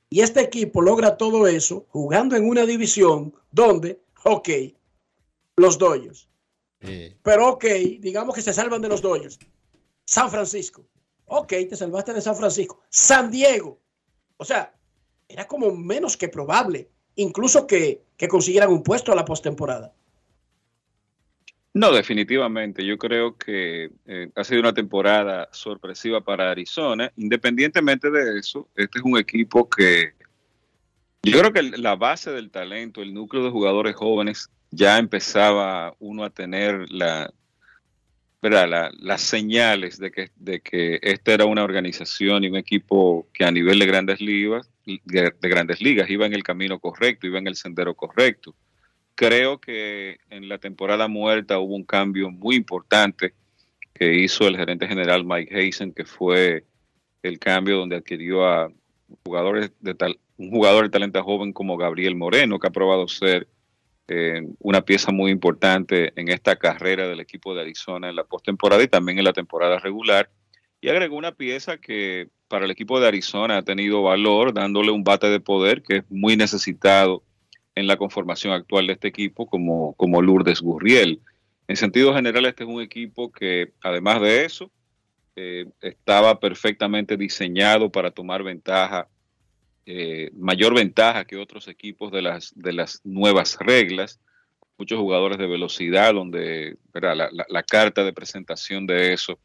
Y 0.08 0.20
este 0.20 0.40
equipo 0.40 0.82
logra 0.82 1.16
todo 1.16 1.46
eso 1.46 1.86
jugando 1.90 2.36
en 2.36 2.48
una 2.48 2.66
división 2.66 3.32
donde, 3.52 4.00
ok, 4.24 4.48
los 5.56 5.78
Dodgers. 5.78 6.29
Pero 6.80 7.48
ok, 7.50 7.64
digamos 7.98 8.34
que 8.34 8.42
se 8.42 8.52
salvan 8.52 8.80
de 8.80 8.88
los 8.88 9.02
Dodgers. 9.02 9.38
San 10.04 10.30
Francisco. 10.30 10.86
Ok, 11.26 11.48
te 11.68 11.76
salvaste 11.76 12.12
de 12.12 12.20
San 12.20 12.36
Francisco. 12.36 12.80
San 12.88 13.30
Diego. 13.30 13.80
O 14.36 14.44
sea, 14.44 14.74
era 15.28 15.46
como 15.46 15.70
menos 15.70 16.16
que 16.16 16.28
probable, 16.28 16.88
incluso 17.16 17.66
que, 17.66 18.02
consiguieran 18.28 18.70
un 18.70 18.82
puesto 18.82 19.12
a 19.12 19.14
la 19.14 19.24
postemporada. 19.24 19.94
No, 21.72 21.92
definitivamente. 21.92 22.84
Yo 22.84 22.98
creo 22.98 23.36
que 23.36 23.92
eh, 24.06 24.30
ha 24.34 24.42
sido 24.42 24.60
una 24.60 24.74
temporada 24.74 25.48
sorpresiva 25.52 26.20
para 26.20 26.50
Arizona. 26.50 27.12
Independientemente 27.16 28.10
de 28.10 28.38
eso, 28.38 28.68
este 28.74 28.98
es 28.98 29.04
un 29.04 29.16
equipo 29.16 29.68
que 29.68 30.14
yo 31.22 31.38
creo 31.38 31.52
que 31.52 31.62
la 31.62 31.96
base 31.96 32.30
del 32.30 32.50
talento, 32.50 33.02
el 33.02 33.14
núcleo 33.14 33.44
de 33.44 33.50
jugadores 33.50 33.94
jóvenes, 33.94 34.50
ya 34.70 34.98
empezaba 34.98 35.94
uno 35.98 36.24
a 36.24 36.30
tener 36.30 36.90
la, 36.90 37.32
las 38.42 39.20
señales 39.20 39.98
de 39.98 40.10
que, 40.10 40.30
de 40.36 40.98
esta 41.02 41.34
era 41.34 41.44
una 41.44 41.64
organización 41.64 42.44
y 42.44 42.48
un 42.48 42.56
equipo 42.56 43.28
que 43.32 43.44
a 43.44 43.50
nivel 43.50 43.78
de 43.78 43.86
grandes 43.86 44.20
ligas, 44.20 44.70
de, 44.86 45.32
grandes 45.42 45.80
ligas 45.80 46.08
iba 46.08 46.26
en 46.26 46.34
el 46.34 46.42
camino 46.42 46.78
correcto, 46.78 47.26
iba 47.26 47.38
en 47.38 47.48
el 47.48 47.56
sendero 47.56 47.94
correcto. 47.94 48.54
Creo 49.14 49.60
que 49.60 50.18
en 50.30 50.48
la 50.48 50.58
temporada 50.58 51.08
muerta 51.08 51.58
hubo 51.58 51.74
un 51.74 51.84
cambio 51.84 52.30
muy 52.30 52.56
importante 52.56 53.34
que 53.92 54.14
hizo 54.14 54.48
el 54.48 54.56
gerente 54.56 54.88
general 54.88 55.26
Mike 55.26 55.54
Hazen, 55.54 55.92
que 55.92 56.06
fue 56.06 56.64
el 57.22 57.38
cambio 57.38 57.76
donde 57.76 57.96
adquirió 57.96 58.46
a 58.46 58.72
jugadores 59.24 59.72
de 59.80 59.94
tal, 59.94 60.18
un 60.38 60.50
jugador 60.50 60.84
de 60.84 60.90
talento 60.90 61.22
joven 61.22 61.52
como 61.52 61.76
Gabriel 61.76 62.14
Moreno, 62.14 62.58
que 62.58 62.68
ha 62.68 62.70
probado 62.70 63.06
ser 63.08 63.46
eh, 64.12 64.42
una 64.58 64.80
pieza 64.80 65.12
muy 65.12 65.30
importante 65.30 66.12
en 66.16 66.30
esta 66.30 66.56
carrera 66.56 67.06
del 67.06 67.20
equipo 67.20 67.54
de 67.54 67.60
Arizona 67.60 68.08
en 68.08 68.16
la 68.16 68.24
postemporada 68.24 68.82
y 68.82 68.88
también 68.88 69.18
en 69.18 69.24
la 69.24 69.32
temporada 69.32 69.78
regular. 69.78 70.28
Y 70.80 70.88
agregó 70.88 71.16
una 71.16 71.30
pieza 71.30 71.78
que 71.78 72.28
para 72.48 72.64
el 72.64 72.72
equipo 72.72 72.98
de 72.98 73.06
Arizona 73.06 73.58
ha 73.58 73.62
tenido 73.62 74.02
valor, 74.02 74.52
dándole 74.52 74.90
un 74.90 75.04
bate 75.04 75.28
de 75.28 75.38
poder 75.38 75.82
que 75.84 75.98
es 75.98 76.04
muy 76.10 76.36
necesitado 76.36 77.22
en 77.76 77.86
la 77.86 77.96
conformación 77.96 78.52
actual 78.52 78.88
de 78.88 78.94
este 78.94 79.06
equipo, 79.06 79.46
como, 79.46 79.94
como 79.94 80.20
Lourdes 80.20 80.60
Gurriel. 80.60 81.20
En 81.68 81.76
sentido 81.76 82.12
general, 82.12 82.46
este 82.46 82.64
es 82.64 82.68
un 82.68 82.82
equipo 82.82 83.30
que, 83.30 83.74
además 83.80 84.20
de 84.22 84.44
eso, 84.44 84.72
eh, 85.36 85.66
estaba 85.82 86.40
perfectamente 86.40 87.16
diseñado 87.16 87.92
para 87.92 88.10
tomar 88.10 88.42
ventaja 88.42 89.06
eh, 89.86 90.30
mayor 90.34 90.74
ventaja 90.74 91.24
que 91.24 91.36
otros 91.36 91.68
equipos 91.68 92.12
de 92.12 92.22
las, 92.22 92.52
de 92.54 92.72
las 92.72 93.00
nuevas 93.04 93.56
reglas. 93.60 94.20
Muchos 94.78 94.98
jugadores 94.98 95.38
de 95.38 95.46
velocidad, 95.46 96.14
donde 96.14 96.76
la, 96.92 97.62
carta 97.64 98.02
de 98.02 98.12
presentación 98.12 98.86
de 98.86 99.12
eso 99.12 99.38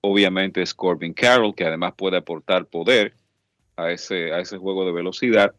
obviamente 0.00 0.62
es 0.62 0.74
Corbin 0.74 1.12
Carroll, 1.12 1.54
que 1.54 1.64
además 1.64 1.94
puede 1.96 2.18
aportar 2.18 2.66
poder 2.66 3.14
a 3.76 3.90
ese, 3.90 4.32
a 4.32 4.40
ese 4.40 4.58
juego 4.58 4.84
de 4.84 4.92
velocidad. 4.92 5.54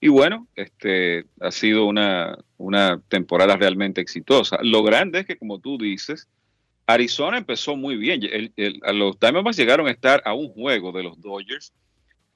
Y 0.00 0.08
bueno, 0.08 0.46
este 0.56 1.26
ha 1.40 1.50
sido 1.50 1.84
una, 1.84 2.38
una 2.56 3.02
temporada 3.08 3.56
realmente 3.56 4.00
exitosa. 4.00 4.58
Lo 4.62 4.82
grande 4.82 5.20
es 5.20 5.26
que, 5.26 5.36
como 5.36 5.58
tú 5.58 5.76
dices, 5.76 6.26
Arizona 6.86 7.38
empezó 7.38 7.76
muy 7.76 7.96
bien. 7.96 8.20
los 8.56 9.20
Diamondbacks 9.20 9.56
llegaron 9.56 9.86
a 9.86 9.90
estar 9.90 10.22
a 10.24 10.32
un 10.32 10.48
juego 10.48 10.92
de 10.92 11.02
los 11.02 11.20
Dodgers 11.20 11.72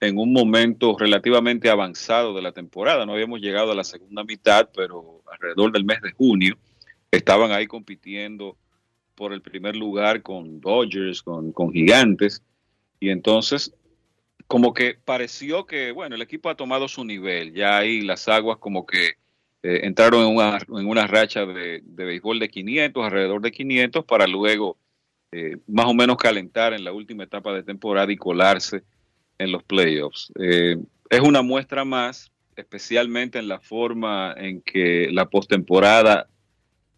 en 0.06 0.18
un 0.18 0.32
momento 0.32 0.96
relativamente 0.98 1.68
avanzado 1.68 2.34
de 2.34 2.42
la 2.42 2.52
temporada. 2.52 3.06
No 3.06 3.12
habíamos 3.12 3.40
llegado 3.40 3.72
a 3.72 3.74
la 3.74 3.84
segunda 3.84 4.24
mitad, 4.24 4.68
pero 4.74 5.22
alrededor 5.30 5.72
del 5.72 5.84
mes 5.84 6.00
de 6.02 6.12
junio 6.12 6.56
estaban 7.10 7.52
ahí 7.52 7.66
compitiendo 7.66 8.56
por 9.14 9.32
el 9.32 9.42
primer 9.42 9.76
lugar 9.76 10.22
con 10.22 10.60
Dodgers, 10.60 11.22
con, 11.22 11.52
Gigantes. 11.72 12.42
Y 13.00 13.10
entonces, 13.10 13.74
como 14.46 14.74
que 14.74 14.96
pareció 15.04 15.66
que, 15.66 15.92
bueno, 15.92 16.16
el 16.16 16.22
equipo 16.22 16.48
ha 16.48 16.56
tomado 16.56 16.88
su 16.88 17.04
nivel. 17.04 17.52
Ya 17.52 17.78
ahí 17.78 18.00
las 18.00 18.28
aguas 18.28 18.58
como 18.58 18.86
que 18.86 19.14
eh, 19.62 19.80
entraron 19.84 20.22
en 20.22 20.36
una, 20.36 20.58
en 20.58 20.88
una 20.88 21.06
racha 21.06 21.46
de, 21.46 21.80
de, 21.84 22.04
béisbol 22.04 22.38
de 22.38 22.48
500, 22.48 23.04
alrededor 23.04 23.40
de 23.40 23.52
500, 23.52 24.04
para 24.04 24.26
luego 24.26 24.76
eh, 25.36 25.58
más 25.66 25.86
o 25.86 25.94
menos 25.94 26.16
calentar 26.16 26.74
en 26.74 26.84
la 26.84 26.92
última 26.92 27.24
etapa 27.24 27.52
de 27.52 27.64
temporada 27.64 28.12
y 28.12 28.16
colarse 28.16 28.84
en 29.38 29.52
los 29.52 29.62
playoffs. 29.62 30.32
Eh, 30.40 30.76
es 31.10 31.20
una 31.20 31.42
muestra 31.42 31.84
más, 31.84 32.32
especialmente 32.56 33.38
en 33.38 33.48
la 33.48 33.60
forma 33.60 34.34
en 34.36 34.60
que 34.62 35.08
la 35.10 35.28
postemporada 35.28 36.28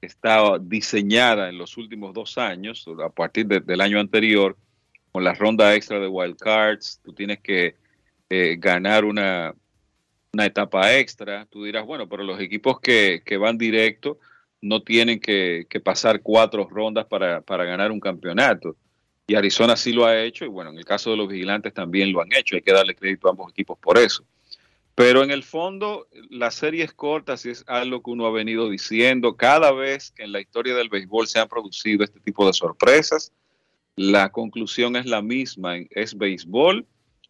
estaba 0.01 0.59
diseñada 0.59 1.49
en 1.49 1.59
los 1.59 1.77
últimos 1.77 2.15
dos 2.15 2.39
años, 2.39 2.87
a 3.03 3.11
partir 3.11 3.47
del 3.47 3.81
año 3.81 3.99
anterior, 3.99 4.57
con 5.13 5.25
la 5.25 5.35
ronda 5.35 5.75
extra 5.75 5.99
de 5.99 6.09
wild 6.09 6.37
cards, 6.37 7.01
tú 7.03 7.13
tienes 7.13 7.41
que 7.41 7.77
eh, 8.29 8.57
ganar 8.59 9.05
una, 9.05 9.55
una 10.33 10.45
etapa 10.45 10.95
extra. 10.95 11.47
Tú 11.47 11.65
dirás, 11.65 11.87
bueno, 11.87 12.09
pero 12.09 12.23
los 12.23 12.39
equipos 12.41 12.81
que, 12.81 13.23
van 13.41 13.57
directo 13.57 14.19
no 14.61 14.83
tienen 14.83 15.19
que, 15.21 15.67
pasar 15.83 16.21
cuatro 16.23 16.69
rondas 16.69 17.07
para, 17.07 17.41
para 17.41 17.65
ganar 17.65 17.91
un 17.91 18.01
campeonato. 18.01 18.77
Y 19.27 19.35
Arizona 19.35 19.77
sí 19.77 19.93
lo 19.93 20.07
ha 20.07 20.23
hecho, 20.23 20.45
y 20.45 20.49
bueno, 20.49 20.71
en 20.71 20.79
el 20.79 20.85
caso 20.85 21.11
de 21.11 21.17
los 21.17 21.29
vigilantes 21.29 21.75
también 21.75 22.13
lo 22.13 22.21
han 22.21 22.33
hecho, 22.33 22.55
hay 22.55 22.63
que 22.63 22.73
darle 22.73 22.95
crédito 22.95 23.27
a 23.27 23.31
ambos 23.31 23.51
equipos 23.51 23.77
por 23.79 23.99
eso. 23.99 24.25
Pero 24.97 25.23
en 25.23 25.31
el 25.31 25.43
fondo, 25.43 26.07
las 26.31 26.55
series 26.55 26.93
cortas 26.95 27.45
es 27.45 27.65
algo 27.67 28.03
que 28.03 28.11
uno 28.11 28.25
ha 28.25 28.31
venido 28.31 28.71
diciendo. 28.71 29.37
Cada 29.37 29.71
vez 29.71 30.11
que 30.13 30.25
en 30.25 30.33
la 30.33 30.41
historia 30.41 30.75
del 30.75 30.89
béisbol 30.89 31.27
se 31.27 31.39
han 31.39 31.49
producido 31.49 32.03
este 32.03 32.19
tipo 32.19 32.47
de 32.47 32.55
sorpresas, 32.55 33.31
la 33.95 34.31
conclusión 34.31 34.97
es 34.97 35.05
la 35.05 35.21
misma. 35.21 35.77
Es 35.91 36.17
béisbol, 36.17 36.87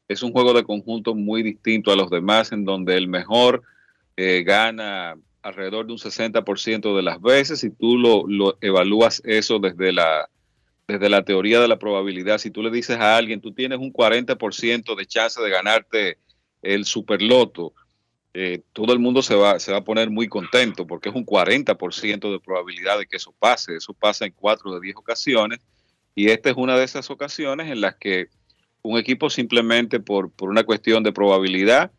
es 0.07 0.23
un 0.23 0.31
juego 0.31 0.53
de 0.53 0.63
conjunto 0.63 1.17
muy 1.17 1.43
distinto 1.43 1.91
a 1.91 1.97
los 1.97 2.09
demás, 2.09 2.53
en 2.53 2.65
donde 2.65 2.97
el 2.97 3.09
mejor 3.09 3.65
eh, 4.17 4.45
gana 4.47 5.17
alrededor 5.43 5.87
de 5.87 5.93
un 5.93 5.99
60% 5.99 6.97
de 6.97 7.03
las 7.03 7.21
veces. 7.21 7.65
y 7.65 7.71
tú 7.71 7.99
lo, 7.99 8.29
lo 8.29 8.59
evalúas 8.61 9.21
eso 9.25 9.59
desde 9.59 9.93
la 9.93 10.29
desde 10.89 11.09
la 11.09 11.25
teoría 11.25 11.61
de 11.61 11.69
la 11.69 11.79
probabilidad, 11.79 12.39
si 12.39 12.51
tú 12.51 12.63
le 12.63 12.71
dices 12.71 12.99
a 12.99 13.17
alguien, 13.17 13.41
tú 13.41 13.53
tienes 13.53 13.79
un 13.79 13.93
40% 13.93 14.95
de 14.97 15.07
chance 15.07 15.41
de 15.43 15.51
ganarte 15.51 16.19
el 16.63 16.85
superloto, 16.85 17.75
eh, 18.39 18.61
todo 18.75 18.93
el 18.93 18.99
mundo 18.99 19.23
se 19.23 19.35
va, 19.35 19.59
se 19.59 19.73
va 19.73 19.79
a 19.79 19.85
poner 19.85 20.11
muy 20.11 20.29
contento 20.29 20.87
porque 20.87 21.09
es 21.09 21.15
un 21.15 21.25
40% 21.25 22.31
de 22.31 22.39
probabilidad 22.39 22.99
de 22.99 23.07
que 23.07 23.17
eso 23.17 23.35
pase. 23.39 23.77
Eso 23.77 23.95
pasa 23.95 24.27
en 24.27 24.33
4 24.33 24.75
de 24.75 24.81
10 24.83 24.97
ocasiones 24.97 25.61
Y 26.15 26.29
esta 26.29 26.51
es 26.51 26.57
una 26.57 26.77
de 26.77 26.85
esas 26.85 27.11
ocasiones 27.11 27.71
en 27.71 27.81
las 27.81 27.95
que 27.95 28.29
un 28.83 28.99
equipo 28.99 29.31
simplemente 29.31 30.01
por, 30.01 30.31
por 30.31 30.51
una 30.51 30.65
cuestión 30.65 31.03
de 31.03 31.13
probabilidad 31.13 31.91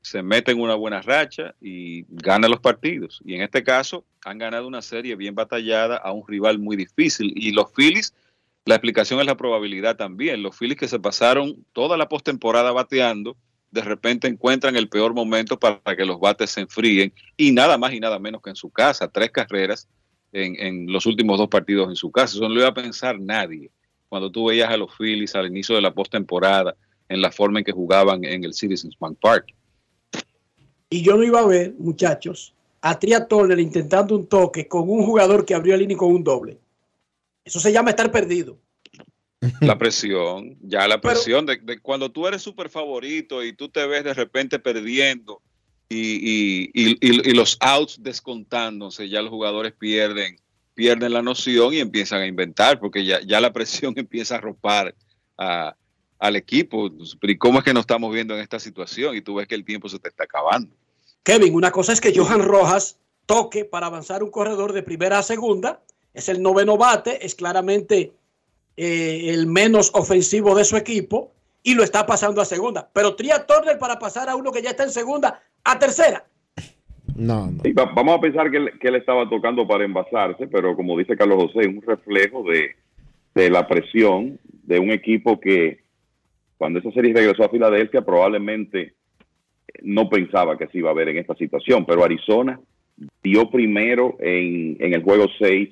se 0.00 0.22
mete 0.22 0.52
en 0.52 0.60
una 0.60 0.76
buena 0.76 1.02
racha 1.02 1.54
y 1.60 2.04
gana 2.08 2.48
los 2.48 2.60
partidos. 2.60 3.20
Y 3.26 3.34
en 3.34 3.42
este 3.42 3.62
caso 3.62 4.06
han 4.24 4.38
ganado 4.38 4.66
una 4.66 4.80
serie 4.80 5.14
bien 5.14 5.34
batallada 5.34 5.98
a 5.98 6.10
un 6.12 6.26
rival 6.26 6.58
muy 6.58 6.74
difícil. 6.74 7.34
Y 7.36 7.52
los 7.52 7.70
Phillies, 7.70 8.14
la 8.64 8.76
explicación 8.76 9.20
es 9.20 9.26
la 9.26 9.36
probabilidad 9.36 9.96
también. 9.96 10.42
Los 10.42 10.56
Phillies 10.56 10.78
que 10.78 10.88
se 10.88 11.00
pasaron 11.00 11.64
toda 11.72 11.96
la 11.96 12.08
postemporada 12.08 12.70
bateando, 12.72 13.36
de 13.70 13.82
repente 13.82 14.28
encuentran 14.28 14.76
el 14.76 14.88
peor 14.88 15.14
momento 15.14 15.58
para 15.58 15.96
que 15.96 16.04
los 16.04 16.20
bates 16.20 16.50
se 16.50 16.60
enfríen. 16.60 17.12
Y 17.36 17.52
nada 17.52 17.78
más 17.78 17.92
y 17.92 18.00
nada 18.00 18.18
menos 18.18 18.42
que 18.42 18.50
en 18.50 18.56
su 18.56 18.70
casa, 18.70 19.08
tres 19.08 19.30
carreras 19.30 19.88
en, 20.32 20.90
los 20.90 21.06
últimos 21.06 21.38
dos 21.38 21.48
partidos 21.48 21.88
en 21.88 21.96
su 21.96 22.10
casa. 22.12 22.36
Eso 22.36 22.48
no 22.48 22.54
lo 22.54 22.60
iba 22.60 22.68
a 22.68 22.74
pensar 22.74 23.18
nadie 23.18 23.70
cuando 24.08 24.30
tú 24.30 24.46
veías 24.46 24.70
a 24.70 24.76
los 24.76 24.94
Phillies 24.96 25.34
al 25.34 25.46
inicio 25.46 25.74
de 25.74 25.80
la 25.80 25.92
postemporada 25.92 26.76
en 27.08 27.20
la 27.20 27.32
forma 27.32 27.58
en 27.58 27.64
que 27.64 27.72
jugaban 27.72 28.24
en 28.24 28.44
el 28.44 28.54
Citizens 28.54 28.96
Bank 28.98 29.18
Park. 29.20 29.46
Y 30.88 31.02
yo 31.02 31.16
no 31.16 31.24
iba 31.24 31.40
a 31.40 31.46
ver, 31.46 31.74
muchachos, 31.78 32.54
a 32.82 32.98
Tria 32.98 33.26
Turner 33.26 33.58
intentando 33.58 34.14
un 34.14 34.26
toque 34.26 34.68
con 34.68 34.88
un 34.88 35.04
jugador 35.04 35.44
que 35.44 35.54
abrió 35.54 35.74
el 35.74 35.82
inning 35.82 35.96
con 35.96 36.12
un 36.12 36.22
doble. 36.22 36.58
Eso 37.44 37.60
se 37.60 37.72
llama 37.72 37.90
estar 37.90 38.10
perdido. 38.10 38.58
La 39.60 39.76
presión, 39.76 40.56
ya 40.60 40.86
la 40.86 41.00
presión 41.00 41.46
de, 41.46 41.56
de, 41.56 41.80
cuando 41.80 42.12
tú 42.12 42.28
eres 42.28 42.42
súper 42.42 42.68
favorito 42.68 43.42
y 43.42 43.52
tú 43.52 43.68
te 43.68 43.84
ves 43.86 44.04
de 44.04 44.14
repente 44.14 44.60
perdiendo 44.60 45.42
y, 45.88 46.14
y, 46.14 46.70
y, 46.74 47.30
y, 47.30 47.34
los 47.34 47.58
outs 47.60 48.02
descontándose, 48.02 49.08
ya 49.08 49.20
los 49.20 49.30
jugadores 49.30 49.72
pierden, 49.72 50.38
pierden 50.74 51.12
la 51.12 51.22
noción 51.22 51.74
y 51.74 51.80
empiezan 51.80 52.22
a 52.22 52.26
inventar, 52.26 52.80
porque 52.80 53.04
ya, 53.04 53.20
ya 53.20 53.40
la 53.40 53.52
presión 53.52 53.94
empieza 53.96 54.36
a 54.36 54.40
ropar 54.40 54.94
a, 55.36 55.76
al 56.18 56.36
equipo. 56.36 56.90
¿Y 57.22 57.36
cómo 57.36 57.58
es 57.58 57.64
que 57.64 57.74
nos 57.74 57.82
estamos 57.82 58.12
viendo 58.12 58.34
en 58.34 58.40
esta 58.40 58.58
situación? 58.58 59.16
Y 59.16 59.22
tú 59.22 59.34
ves 59.34 59.48
que 59.48 59.54
el 59.54 59.64
tiempo 59.64 59.88
se 59.88 59.98
te 59.98 60.08
está 60.08 60.24
acabando. 60.24 60.74
Kevin, 61.22 61.54
una 61.54 61.70
cosa 61.70 61.92
es 61.92 62.00
que 62.00 62.16
Johan 62.16 62.42
Rojas 62.42 62.98
toque 63.26 63.64
para 63.64 63.86
avanzar 63.86 64.22
un 64.22 64.30
corredor 64.30 64.72
de 64.72 64.82
primera 64.82 65.18
a 65.18 65.22
segunda. 65.22 65.82
Es 66.14 66.28
el 66.28 66.42
noveno 66.42 66.76
bate, 66.76 67.24
es 67.24 67.34
claramente 67.34 68.12
eh, 68.76 69.30
el 69.30 69.46
menos 69.46 69.90
ofensivo 69.94 70.54
de 70.54 70.64
su 70.64 70.76
equipo 70.76 71.32
y 71.62 71.74
lo 71.74 71.82
está 71.82 72.06
pasando 72.06 72.40
a 72.40 72.44
segunda. 72.44 72.88
Pero 72.92 73.14
Tria 73.14 73.46
Turner 73.46 73.78
para 73.78 73.98
pasar 73.98 74.28
a 74.28 74.36
uno 74.36 74.50
que 74.52 74.62
ya 74.62 74.70
está 74.70 74.84
en 74.84 74.90
segunda 74.90 75.42
a 75.64 75.78
tercera. 75.78 76.24
No, 77.14 77.50
no. 77.50 77.62
Sí, 77.62 77.72
va, 77.72 77.84
vamos 77.86 78.16
a 78.16 78.20
pensar 78.20 78.50
que 78.50 78.56
él, 78.56 78.70
que 78.80 78.88
él, 78.88 78.96
estaba 78.96 79.28
tocando 79.28 79.66
para 79.66 79.84
envasarse, 79.84 80.46
pero 80.46 80.74
como 80.74 80.96
dice 80.96 81.16
Carlos 81.16 81.44
José, 81.44 81.60
es 81.60 81.68
un 81.68 81.82
reflejo 81.82 82.42
de, 82.44 82.70
de 83.34 83.50
la 83.50 83.66
presión 83.68 84.38
de 84.62 84.78
un 84.78 84.90
equipo 84.90 85.38
que 85.38 85.80
cuando 86.56 86.78
esa 86.78 86.92
serie 86.92 87.12
regresó 87.12 87.44
a 87.44 87.48
Filadelfia 87.48 88.02
probablemente 88.02 88.94
no 89.82 90.08
pensaba 90.08 90.56
que 90.56 90.68
se 90.68 90.78
iba 90.78 90.90
a 90.90 90.94
ver 90.94 91.08
en 91.08 91.18
esta 91.18 91.34
situación, 91.34 91.84
pero 91.84 92.04
Arizona 92.04 92.60
dio 93.22 93.50
primero 93.50 94.16
en, 94.20 94.76
en 94.78 94.94
el 94.94 95.02
juego 95.02 95.26
6, 95.38 95.70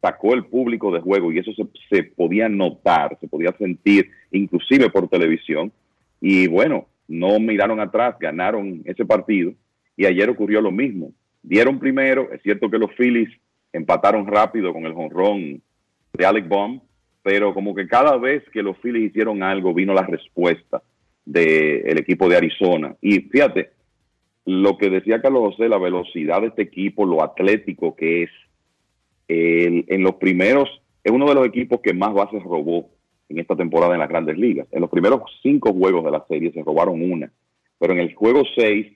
sacó 0.00 0.34
el 0.34 0.46
público 0.46 0.92
de 0.92 1.00
juego 1.00 1.32
y 1.32 1.38
eso 1.38 1.50
se, 1.90 2.02
podía 2.04 2.48
notar, 2.48 3.16
se 3.20 3.28
podía 3.28 3.52
sentir 3.58 4.10
inclusive 4.30 4.90
por 4.90 5.08
televisión. 5.08 5.72
Y 6.20 6.46
bueno, 6.46 6.86
no 7.08 7.38
miraron 7.40 7.80
atrás, 7.80 8.16
ganaron 8.20 8.82
ese 8.84 9.04
partido 9.04 9.52
y 9.96 10.06
ayer 10.06 10.30
ocurrió 10.30 10.60
lo 10.60 10.70
mismo. 10.70 11.12
Dieron 11.42 11.78
primero, 11.78 12.30
es 12.32 12.42
cierto 12.42 12.70
que 12.70 12.78
los 12.78 12.92
Phillies 12.96 13.30
empataron 13.72 14.26
rápido 14.26 14.72
con 14.72 14.84
el 14.86 14.94
jonrón 14.94 15.62
de 16.12 16.26
Alec 16.26 16.48
Baum, 16.48 16.80
pero 17.22 17.52
como 17.54 17.74
que 17.74 17.86
cada 17.86 18.16
vez 18.16 18.42
que 18.52 18.62
los 18.62 18.78
Phillies 18.78 19.10
hicieron 19.10 19.42
algo 19.42 19.74
vino 19.74 19.92
la 19.94 20.06
respuesta 20.06 20.82
del 21.24 21.98
equipo 21.98 22.28
de 22.28 22.36
Arizona. 22.36 22.94
Y 23.00 23.20
fíjate, 23.20 23.70
lo 24.46 24.78
que 24.78 24.88
decía 24.88 25.20
Carlos 25.20 25.54
José, 25.54 25.68
la 25.68 25.78
velocidad 25.78 26.40
de 26.40 26.48
este 26.48 26.62
equipo, 26.62 27.04
lo 27.04 27.22
atlético 27.22 27.94
que 27.94 28.22
es, 28.22 28.30
el, 29.28 29.84
en 29.88 30.02
los 30.02 30.14
primeros, 30.16 30.68
es 31.04 31.12
uno 31.12 31.28
de 31.28 31.34
los 31.34 31.46
equipos 31.46 31.80
que 31.80 31.92
más 31.92 32.12
bases 32.12 32.42
robó 32.42 32.90
en 33.28 33.38
esta 33.38 33.54
temporada 33.54 33.94
en 33.94 34.00
las 34.00 34.08
grandes 34.08 34.36
ligas. 34.36 34.66
En 34.72 34.80
los 34.80 34.90
primeros 34.90 35.20
cinco 35.42 35.72
juegos 35.72 36.04
de 36.04 36.10
la 36.10 36.24
serie 36.28 36.52
se 36.52 36.62
robaron 36.62 37.00
una, 37.00 37.30
pero 37.78 37.92
en 37.92 38.00
el 38.00 38.14
juego 38.14 38.42
seis, 38.56 38.86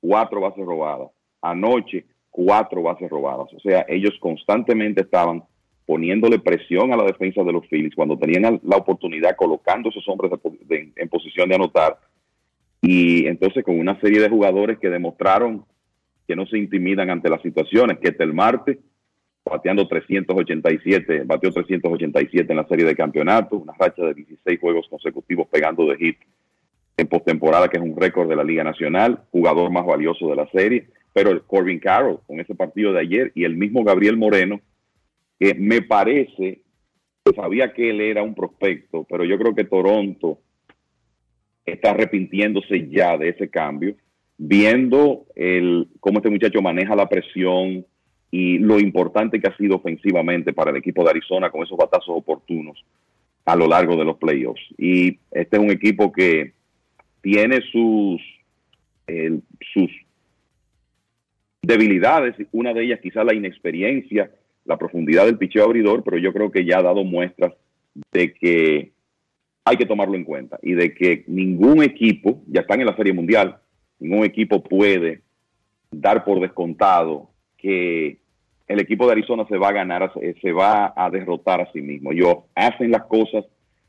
cuatro 0.00 0.40
bases 0.40 0.64
robadas. 0.64 1.10
Anoche, 1.42 2.06
cuatro 2.30 2.82
bases 2.82 3.10
robadas. 3.10 3.52
O 3.52 3.60
sea, 3.60 3.84
ellos 3.88 4.14
constantemente 4.20 5.02
estaban 5.02 5.42
poniéndole 5.84 6.38
presión 6.38 6.92
a 6.92 6.96
la 6.96 7.04
defensa 7.04 7.42
de 7.44 7.52
los 7.52 7.66
Phillies 7.68 7.94
cuando 7.94 8.18
tenían 8.18 8.60
la 8.64 8.76
oportunidad 8.76 9.36
colocando 9.36 9.88
esos 9.88 10.06
hombres 10.08 10.32
en 10.68 11.08
posición 11.08 11.48
de 11.48 11.54
anotar. 11.54 11.98
Y 12.82 13.26
entonces 13.26 13.64
con 13.64 13.78
una 13.78 13.98
serie 14.00 14.20
de 14.20 14.28
jugadores 14.28 14.78
que 14.78 14.90
demostraron 14.90 15.64
que 16.26 16.36
no 16.36 16.44
se 16.46 16.58
intimidan 16.58 17.08
ante 17.10 17.30
las 17.30 17.40
situaciones, 17.40 17.98
que 17.98 18.14
el 18.18 18.34
Marte 18.34 18.80
bateando 19.50 19.86
387, 19.86 21.22
bateó 21.24 21.50
387 21.50 22.52
en 22.52 22.56
la 22.56 22.66
serie 22.66 22.84
de 22.84 22.96
campeonato, 22.96 23.56
una 23.56 23.74
racha 23.78 24.02
de 24.02 24.14
16 24.14 24.60
juegos 24.60 24.86
consecutivos 24.88 25.46
pegando 25.48 25.86
de 25.86 25.96
hit 25.96 26.18
en 26.96 27.06
postemporada, 27.06 27.68
que 27.68 27.76
es 27.76 27.82
un 27.82 27.96
récord 27.96 28.28
de 28.28 28.36
la 28.36 28.44
Liga 28.44 28.64
Nacional, 28.64 29.22
jugador 29.30 29.70
más 29.70 29.86
valioso 29.86 30.28
de 30.28 30.36
la 30.36 30.48
serie, 30.50 30.88
pero 31.12 31.30
el 31.30 31.42
Corbin 31.42 31.78
Carroll 31.78 32.20
con 32.26 32.40
ese 32.40 32.54
partido 32.54 32.92
de 32.92 33.00
ayer 33.00 33.32
y 33.34 33.44
el 33.44 33.56
mismo 33.56 33.84
Gabriel 33.84 34.16
Moreno, 34.16 34.60
que 35.38 35.54
me 35.54 35.82
parece 35.82 36.62
que 37.24 37.34
sabía 37.34 37.72
que 37.72 37.90
él 37.90 38.00
era 38.00 38.22
un 38.22 38.34
prospecto, 38.34 39.06
pero 39.08 39.24
yo 39.24 39.38
creo 39.38 39.54
que 39.54 39.64
Toronto 39.64 40.38
está 41.64 41.90
arrepintiéndose 41.90 42.88
ya 42.88 43.16
de 43.16 43.30
ese 43.30 43.48
cambio, 43.48 43.94
viendo 44.38 45.26
el, 45.34 45.88
cómo 46.00 46.18
este 46.18 46.30
muchacho 46.30 46.62
maneja 46.62 46.96
la 46.96 47.08
presión 47.08 47.84
y 48.30 48.58
lo 48.58 48.78
importante 48.78 49.40
que 49.40 49.48
ha 49.48 49.56
sido 49.56 49.76
ofensivamente 49.76 50.52
para 50.52 50.70
el 50.70 50.76
equipo 50.76 51.04
de 51.04 51.10
Arizona 51.10 51.50
con 51.50 51.62
esos 51.62 51.78
batazos 51.78 52.10
oportunos 52.10 52.84
a 53.44 53.56
lo 53.56 53.68
largo 53.68 53.96
de 53.96 54.04
los 54.04 54.16
playoffs. 54.18 54.62
Y 54.76 55.18
este 55.30 55.56
es 55.56 55.62
un 55.62 55.70
equipo 55.70 56.12
que 56.12 56.52
tiene 57.22 57.60
sus, 57.72 58.20
sus 59.72 59.90
debilidades, 61.62 62.34
una 62.52 62.72
de 62.72 62.84
ellas 62.84 63.00
quizá 63.00 63.24
la 63.24 63.34
inexperiencia, 63.34 64.30
la 64.64 64.76
profundidad 64.76 65.26
del 65.26 65.38
picheo 65.38 65.64
abridor, 65.64 66.02
pero 66.02 66.18
yo 66.18 66.32
creo 66.32 66.50
que 66.50 66.64
ya 66.64 66.78
ha 66.78 66.82
dado 66.82 67.04
muestras 67.04 67.52
de 68.12 68.34
que 68.34 68.92
hay 69.64 69.76
que 69.76 69.86
tomarlo 69.86 70.14
en 70.14 70.24
cuenta 70.24 70.58
y 70.62 70.74
de 70.74 70.94
que 70.94 71.24
ningún 71.26 71.82
equipo, 71.82 72.42
ya 72.46 72.60
están 72.60 72.80
en 72.80 72.86
la 72.86 72.96
Serie 72.96 73.12
Mundial, 73.12 73.58
ningún 73.98 74.24
equipo 74.24 74.62
puede 74.62 75.22
dar 75.90 76.24
por 76.24 76.40
descontado 76.40 77.30
que 77.58 78.18
el 78.66 78.80
equipo 78.80 79.06
de 79.06 79.12
Arizona 79.12 79.46
se 79.48 79.58
va 79.58 79.68
a 79.68 79.72
ganar, 79.72 80.12
se 80.40 80.52
va 80.52 80.92
a 80.96 81.10
derrotar 81.10 81.60
a 81.60 81.72
sí 81.72 81.80
mismo. 81.80 82.12
Ellos 82.12 82.36
hacen 82.54 82.90
las 82.90 83.04
cosas 83.04 83.44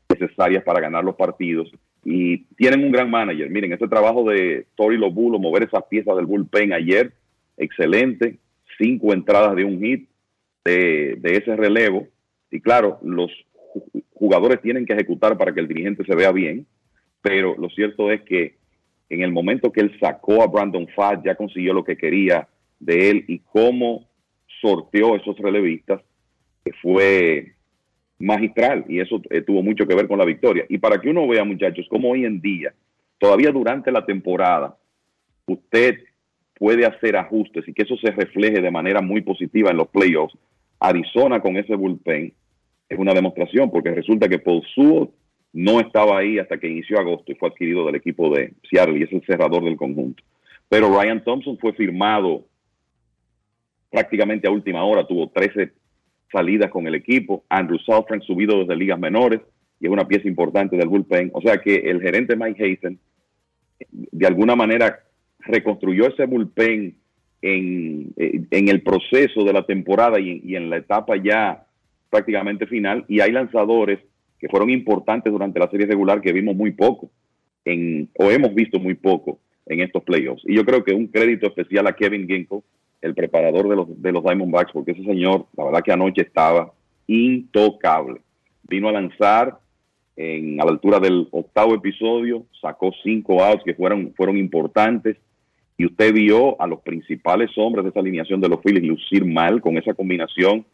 necesarias 0.08 0.62
para 0.64 0.80
ganar 0.80 1.04
los 1.04 1.16
partidos 1.16 1.70
y 2.04 2.44
tienen 2.54 2.84
un 2.84 2.92
gran 2.92 3.10
manager. 3.10 3.50
Miren, 3.50 3.72
este 3.72 3.88
trabajo 3.88 4.24
de 4.24 4.66
Tori 4.76 4.96
Lobulo, 4.96 5.38
mover 5.38 5.64
esas 5.64 5.84
piezas 5.84 6.16
del 6.16 6.26
bullpen 6.26 6.72
ayer, 6.72 7.12
excelente. 7.56 8.38
Cinco 8.78 9.12
entradas 9.12 9.56
de 9.56 9.64
un 9.64 9.80
hit 9.80 10.08
de, 10.64 11.18
ese 11.24 11.56
relevo. 11.56 12.06
Y 12.50 12.60
claro, 12.60 12.98
los 13.02 13.30
jugadores 14.14 14.60
tienen 14.62 14.86
que 14.86 14.94
ejecutar 14.94 15.36
para 15.36 15.52
que 15.52 15.60
el 15.60 15.68
dirigente 15.68 16.04
se 16.04 16.14
vea 16.14 16.32
bien, 16.32 16.66
pero 17.20 17.54
lo 17.58 17.68
cierto 17.70 18.10
es 18.10 18.22
que 18.22 18.56
en 19.10 19.22
el 19.22 19.32
momento 19.32 19.72
que 19.72 19.80
él 19.80 19.98
sacó 20.00 20.42
a 20.42 20.46
Brandon 20.46 20.86
Fatt, 20.94 21.24
ya 21.24 21.34
consiguió 21.34 21.72
lo 21.72 21.84
que 21.84 21.96
quería 21.96 22.46
de 22.80 23.10
él 23.10 23.24
y 23.28 23.40
cómo 23.40 24.08
sorteó 24.60 25.16
esos 25.16 25.38
relevistas, 25.38 26.00
fue 26.82 27.54
magistral 28.18 28.84
y 28.88 29.00
eso 29.00 29.22
eh, 29.30 29.42
tuvo 29.42 29.62
mucho 29.62 29.86
que 29.86 29.94
ver 29.94 30.08
con 30.08 30.18
la 30.18 30.24
victoria. 30.24 30.64
Y 30.68 30.78
para 30.78 31.00
que 31.00 31.08
uno 31.08 31.26
vea, 31.26 31.44
muchachos, 31.44 31.86
cómo 31.88 32.10
hoy 32.10 32.24
en 32.24 32.40
día, 32.40 32.74
todavía 33.18 33.50
durante 33.50 33.90
la 33.92 34.04
temporada, 34.04 34.76
usted 35.46 35.98
puede 36.54 36.84
hacer 36.84 37.16
ajustes 37.16 37.66
y 37.68 37.72
que 37.72 37.82
eso 37.82 37.96
se 37.96 38.10
refleje 38.10 38.60
de 38.60 38.70
manera 38.70 39.00
muy 39.00 39.20
positiva 39.20 39.70
en 39.70 39.76
los 39.76 39.88
playoffs. 39.88 40.36
Arizona 40.80 41.40
con 41.40 41.56
ese 41.56 41.74
bullpen 41.74 42.32
es 42.88 42.98
una 42.98 43.14
demostración 43.14 43.70
porque 43.70 43.90
resulta 43.90 44.28
que 44.28 44.38
Paul 44.38 44.62
Sewell 44.74 45.08
no 45.52 45.80
estaba 45.80 46.18
ahí 46.18 46.38
hasta 46.38 46.58
que 46.58 46.68
inició 46.68 46.98
agosto 46.98 47.32
y 47.32 47.34
fue 47.36 47.48
adquirido 47.48 47.86
del 47.86 47.94
equipo 47.94 48.34
de 48.34 48.52
Seattle 48.68 48.98
y 48.98 49.02
es 49.04 49.12
el 49.12 49.24
cerrador 49.24 49.64
del 49.64 49.76
conjunto. 49.76 50.22
Pero 50.68 50.88
Ryan 50.88 51.24
Thompson 51.24 51.58
fue 51.58 51.72
firmado 51.72 52.44
prácticamente 53.90 54.48
a 54.48 54.50
última 54.50 54.84
hora, 54.84 55.06
tuvo 55.06 55.28
13 55.28 55.72
salidas 56.30 56.70
con 56.70 56.86
el 56.86 56.94
equipo. 56.94 57.44
Andrew 57.48 57.78
Southern 57.78 58.22
subido 58.22 58.60
desde 58.60 58.76
ligas 58.76 58.98
menores 58.98 59.40
y 59.80 59.86
es 59.86 59.92
una 59.92 60.06
pieza 60.06 60.28
importante 60.28 60.76
del 60.76 60.88
bullpen. 60.88 61.30
O 61.34 61.40
sea 61.40 61.58
que 61.58 61.76
el 61.76 62.00
gerente 62.00 62.36
Mike 62.36 62.62
Hazen 62.62 62.98
de 63.90 64.26
alguna 64.26 64.56
manera 64.56 65.00
reconstruyó 65.40 66.08
ese 66.08 66.26
bullpen 66.26 66.96
en, 67.40 68.12
en 68.16 68.68
el 68.68 68.82
proceso 68.82 69.44
de 69.44 69.52
la 69.52 69.64
temporada 69.64 70.18
y, 70.18 70.42
y, 70.44 70.56
en 70.56 70.70
la 70.70 70.78
etapa 70.78 71.14
ya 71.16 71.64
prácticamente 72.10 72.66
final 72.66 73.04
y 73.06 73.20
hay 73.20 73.30
lanzadores 73.30 74.00
que 74.40 74.48
fueron 74.48 74.70
importantes 74.70 75.32
durante 75.32 75.60
la 75.60 75.70
serie 75.70 75.86
regular 75.86 76.20
que 76.20 76.32
vimos 76.32 76.56
muy 76.56 76.72
poco 76.72 77.10
en, 77.64 78.08
o 78.18 78.30
hemos 78.30 78.54
visto 78.54 78.78
muy 78.80 78.94
poco 78.94 79.38
en 79.66 79.80
estos 79.80 80.02
playoffs. 80.02 80.42
Y 80.46 80.56
yo 80.56 80.64
creo 80.64 80.82
que 80.82 80.94
un 80.94 81.08
crédito 81.08 81.46
especial 81.46 81.86
a 81.86 81.94
Kevin 81.94 82.26
Ginkle, 82.26 82.60
el 83.00 83.14
preparador 83.14 83.68
de 83.68 83.76
los, 83.76 84.02
de 84.02 84.12
los 84.12 84.24
Diamondbacks, 84.24 84.72
porque 84.72 84.92
ese 84.92 85.04
señor, 85.04 85.46
la 85.56 85.64
verdad 85.64 85.82
que 85.82 85.92
anoche 85.92 86.22
estaba 86.22 86.72
intocable. 87.06 88.20
Vino 88.64 88.88
a 88.88 88.92
lanzar 88.92 89.58
en, 90.16 90.60
a 90.60 90.64
la 90.64 90.72
altura 90.72 90.98
del 90.98 91.28
octavo 91.30 91.74
episodio, 91.74 92.44
sacó 92.60 92.92
cinco 93.02 93.42
outs 93.42 93.62
que 93.64 93.74
fueron, 93.74 94.12
fueron 94.16 94.36
importantes 94.36 95.16
y 95.76 95.86
usted 95.86 96.12
vio 96.12 96.60
a 96.60 96.66
los 96.66 96.80
principales 96.80 97.50
hombres 97.56 97.84
de 97.84 97.90
esa 97.90 98.00
alineación 98.00 98.40
de 98.40 98.48
los 98.48 98.60
Phillies 98.60 98.82
lucir 98.82 99.24
mal 99.24 99.60
con 99.60 99.78
esa 99.78 99.94
combinación 99.94 100.66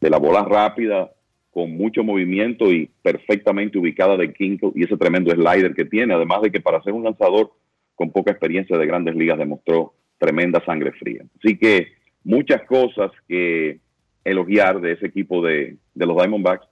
de 0.00 0.10
la 0.10 0.18
bola 0.18 0.44
rápida 0.44 1.10
con 1.50 1.76
mucho 1.76 2.04
movimiento 2.04 2.70
y 2.70 2.90
perfectamente 3.02 3.78
ubicada 3.78 4.16
de 4.16 4.32
Kinko 4.32 4.72
y 4.74 4.84
ese 4.84 4.96
tremendo 4.96 5.32
slider 5.32 5.74
que 5.74 5.84
tiene, 5.84 6.14
además 6.14 6.42
de 6.42 6.52
que 6.52 6.60
para 6.60 6.82
ser 6.82 6.92
un 6.92 7.04
lanzador 7.04 7.52
con 7.94 8.10
poca 8.12 8.30
experiencia 8.30 8.78
de 8.78 8.86
grandes 8.86 9.16
ligas 9.16 9.38
demostró 9.38 9.94
tremenda 10.20 10.62
sangre 10.64 10.92
fría. 10.92 11.24
Así 11.38 11.56
que 11.56 11.88
muchas 12.22 12.62
cosas 12.66 13.10
que 13.26 13.80
elogiar 14.22 14.80
de 14.80 14.92
ese 14.92 15.06
equipo 15.06 15.42
de, 15.42 15.78
de 15.94 16.06
los 16.06 16.16
Diamondbacks, 16.16 16.68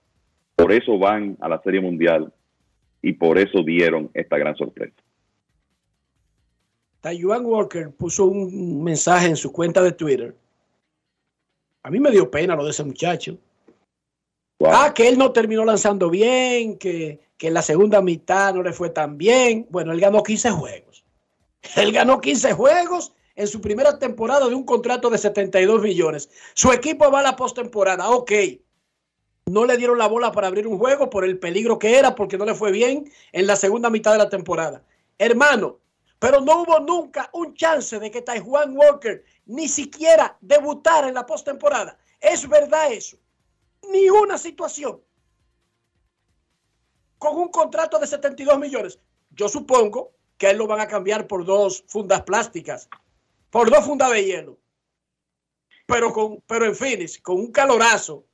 por 0.54 0.70
eso 0.70 0.98
van 0.98 1.36
a 1.40 1.48
la 1.48 1.60
Serie 1.62 1.80
Mundial 1.80 2.32
y 3.00 3.14
por 3.14 3.38
eso 3.38 3.62
dieron 3.64 4.10
esta 4.12 4.36
gran 4.36 4.54
sorpresa. 4.54 4.94
Taiwan 7.00 7.46
Walker 7.46 7.90
puso 7.90 8.26
un 8.26 8.84
mensaje 8.84 9.28
en 9.28 9.36
su 9.36 9.50
cuenta 9.50 9.82
de 9.82 9.92
Twitter. 9.92 10.34
A 11.84 11.90
mí 11.90 12.00
me 12.00 12.10
dio 12.10 12.30
pena 12.30 12.54
lo 12.54 12.64
de 12.64 12.70
ese 12.70 12.84
muchacho. 12.84 13.38
Ah, 14.66 14.92
que 14.94 15.08
él 15.08 15.16
no 15.16 15.32
terminó 15.32 15.64
lanzando 15.64 16.10
bien, 16.10 16.76
que, 16.76 17.20
que 17.38 17.46
en 17.46 17.54
la 17.54 17.62
segunda 17.62 18.02
mitad 18.02 18.52
no 18.52 18.62
le 18.62 18.72
fue 18.72 18.90
tan 18.90 19.16
bien. 19.16 19.66
Bueno, 19.70 19.92
él 19.92 20.00
ganó 20.00 20.22
15 20.22 20.50
juegos. 20.50 21.04
Él 21.76 21.92
ganó 21.92 22.20
15 22.20 22.52
juegos 22.52 23.12
en 23.38 23.46
su 23.46 23.60
primera 23.60 24.00
temporada 24.00 24.48
de 24.48 24.54
un 24.56 24.64
contrato 24.64 25.08
de 25.08 25.16
72 25.16 25.80
millones. 25.80 26.28
Su 26.54 26.72
equipo 26.72 27.08
va 27.08 27.20
a 27.20 27.22
la 27.22 27.36
postemporada. 27.36 28.10
Ok. 28.10 28.32
No 29.46 29.64
le 29.64 29.76
dieron 29.76 29.96
la 29.96 30.08
bola 30.08 30.32
para 30.32 30.48
abrir 30.48 30.66
un 30.66 30.76
juego 30.76 31.08
por 31.08 31.24
el 31.24 31.38
peligro 31.38 31.78
que 31.78 31.96
era, 31.96 32.16
porque 32.16 32.36
no 32.36 32.44
le 32.44 32.56
fue 32.56 32.72
bien 32.72 33.10
en 33.30 33.46
la 33.46 33.54
segunda 33.54 33.90
mitad 33.90 34.10
de 34.10 34.18
la 34.18 34.28
temporada. 34.28 34.82
Hermano, 35.18 35.78
pero 36.18 36.40
no 36.40 36.62
hubo 36.62 36.80
nunca 36.80 37.30
un 37.32 37.54
chance 37.54 38.00
de 38.00 38.10
que 38.10 38.22
Taiwan 38.22 38.76
Walker 38.76 39.24
ni 39.46 39.68
siquiera 39.68 40.36
debutara 40.40 41.06
en 41.06 41.14
la 41.14 41.24
postemporada. 41.24 41.96
¿Es 42.20 42.46
verdad 42.48 42.92
eso? 42.92 43.18
Ni 43.92 44.10
una 44.10 44.36
situación. 44.36 45.00
Con 47.18 47.36
un 47.36 47.48
contrato 47.48 48.00
de 48.00 48.08
72 48.08 48.58
millones. 48.58 48.98
Yo 49.30 49.48
supongo 49.48 50.10
que 50.36 50.50
él 50.50 50.58
lo 50.58 50.66
van 50.66 50.80
a 50.80 50.88
cambiar 50.88 51.28
por 51.28 51.44
dos 51.44 51.84
fundas 51.86 52.22
plásticas, 52.22 52.88
por 53.50 53.70
dos 53.70 53.84
fundas 53.84 54.10
de 54.10 54.24
hielo. 54.24 54.58
Pero, 55.86 56.12
con, 56.12 56.42
pero 56.46 56.66
en 56.66 56.76
fin, 56.76 57.06
con 57.22 57.36
un 57.36 57.52
calorazo, 57.52 58.24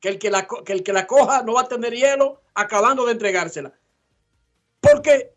que 0.00 0.08
el 0.08 0.18
que, 0.18 0.30
la, 0.30 0.46
que 0.46 0.72
el 0.72 0.82
que 0.82 0.92
la 0.92 1.06
coja 1.06 1.42
no 1.42 1.54
va 1.54 1.62
a 1.62 1.68
tener 1.68 1.94
hielo 1.94 2.42
acabando 2.54 3.06
de 3.06 3.12
entregársela. 3.12 3.72
Porque 4.80 5.32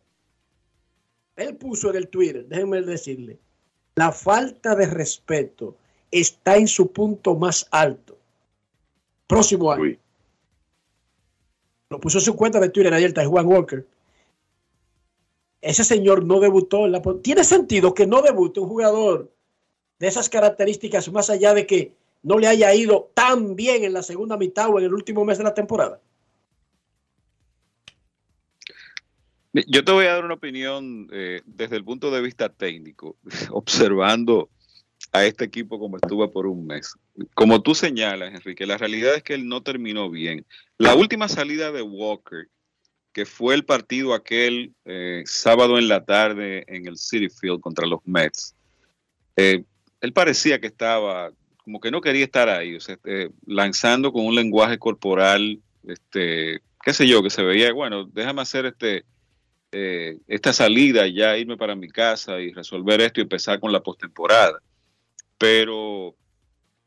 él 1.38 1.56
puso 1.56 1.90
en 1.90 1.96
el 1.96 2.10
Twitter, 2.10 2.46
déjenme 2.48 2.82
decirle, 2.82 3.40
la 3.96 4.12
falta 4.12 4.76
de 4.76 4.88
respeto 4.88 5.78
está 6.12 6.58
en 6.58 6.68
su 6.68 6.92
punto 6.92 7.36
más 7.36 7.68
alto. 7.72 8.18
Próximo 9.26 9.72
año. 9.72 9.98
Lo 11.90 12.00
puso 12.00 12.18
en 12.18 12.26
su 12.26 12.36
cuenta 12.36 12.60
de 12.60 12.70
Twitter 12.70 12.94
ayer, 12.94 13.14
Juan 13.26 13.46
Walker. 13.46 13.86
Ese 15.62 15.84
señor 15.84 16.24
no 16.24 16.40
debutó 16.40 16.86
en 16.86 16.92
la... 16.92 17.02
Tiene 17.22 17.44
sentido 17.44 17.94
que 17.94 18.08
no 18.08 18.22
debute 18.22 18.60
un 18.60 18.70
jugador 18.70 19.32
de 20.00 20.08
esas 20.08 20.30
características 20.30 21.12
más 21.12 21.30
allá 21.30 21.54
de 21.54 21.66
que 21.66 21.94
no 22.24 22.38
le 22.38 22.48
haya 22.48 22.74
ido 22.74 23.12
tan 23.14 23.56
bien 23.56 23.84
en 23.84 23.94
la 23.94 24.04
segunda 24.04 24.38
mitad 24.38 24.70
o 24.70 24.80
en 24.80 24.86
el 24.86 24.94
último 24.94 25.26
mes 25.26 25.38
de 25.38 25.44
la 25.44 25.54
temporada. 25.54 26.00
Yo 29.54 29.84
te 29.84 29.92
voy 29.92 30.06
a 30.06 30.14
dar 30.14 30.26
una 30.26 30.36
opinión 30.36 31.08
eh, 31.12 31.42
desde 31.46 31.78
el 31.78 31.84
punto 31.84 32.12
de 32.12 32.22
vista 32.22 32.50
técnico, 32.50 33.16
observando 33.52 34.50
a 35.14 35.26
este 35.26 35.46
equipo 35.46 35.80
como 35.80 35.98
estuvo 35.98 36.30
por 36.32 36.48
un 36.48 36.68
mes. 36.68 36.96
Como 37.34 37.62
tú 37.62 37.74
señalas, 37.74 38.34
Enrique, 38.34 38.66
la 38.66 38.78
realidad 38.78 39.16
es 39.16 39.24
que 39.24 39.34
él 39.34 39.48
no 39.48 39.64
terminó 39.64 40.10
bien. 40.10 40.46
La 40.78 40.96
última 40.96 41.28
salida 41.28 41.72
de 41.72 41.82
Walker, 41.82 42.50
que 43.18 43.26
fue 43.26 43.56
el 43.56 43.66
partido 43.66 44.14
aquel 44.14 44.76
eh, 44.86 45.24
sábado 45.26 45.80
en 45.80 45.88
la 45.88 46.06
tarde 46.06 46.64
en 46.68 46.86
el 46.86 46.98
City 46.98 47.30
Field 47.30 47.62
contra 47.62 47.88
los 47.88 48.00
Mets, 48.06 48.56
eh, 49.36 49.64
él 50.02 50.14
parecía 50.14 50.62
que 50.62 50.68
estaba, 50.68 51.32
como 51.64 51.80
que 51.80 51.90
no 51.90 52.00
quería 52.00 52.26
estar 52.26 52.48
ahí, 52.48 52.80
sea, 52.80 53.00
lanzando 53.48 54.14
con 54.14 54.24
un 54.24 54.36
lenguaje 54.36 54.78
corporal, 54.78 55.60
este, 55.88 56.62
qué 56.84 56.94
sé 56.94 57.08
yo, 57.08 57.24
que 57.24 57.32
se 57.32 57.42
veía, 57.42 57.74
bueno, 57.74 58.04
déjame 58.06 58.44
hacer 58.44 58.68
este 58.68 59.04
eh, 59.72 60.20
esta 60.28 60.54
salida, 60.54 61.08
ya 61.08 61.40
irme 61.40 61.58
para 61.58 61.76
mi 61.76 61.88
casa 61.90 62.40
y 62.40 62.54
resolver 62.54 63.02
esto 63.02 63.20
y 63.20 63.24
empezar 63.24 63.60
con 63.60 63.72
la 63.72 63.82
postemporada. 63.82 64.62
Pero 65.40 66.16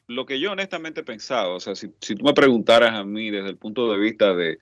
lo 0.06 0.26
que 0.26 0.38
yo 0.38 0.52
honestamente 0.52 1.02
pensaba, 1.02 1.54
o 1.54 1.58
sea, 1.58 1.74
si, 1.74 1.88
tú 1.88 2.24
me 2.24 2.34
preguntaras 2.34 2.94
a 2.94 3.02
mí 3.02 3.30
desde 3.30 3.48
el 3.48 3.56
punto 3.56 3.90
de 3.90 3.98
vista 3.98 4.32
de, 4.32 4.60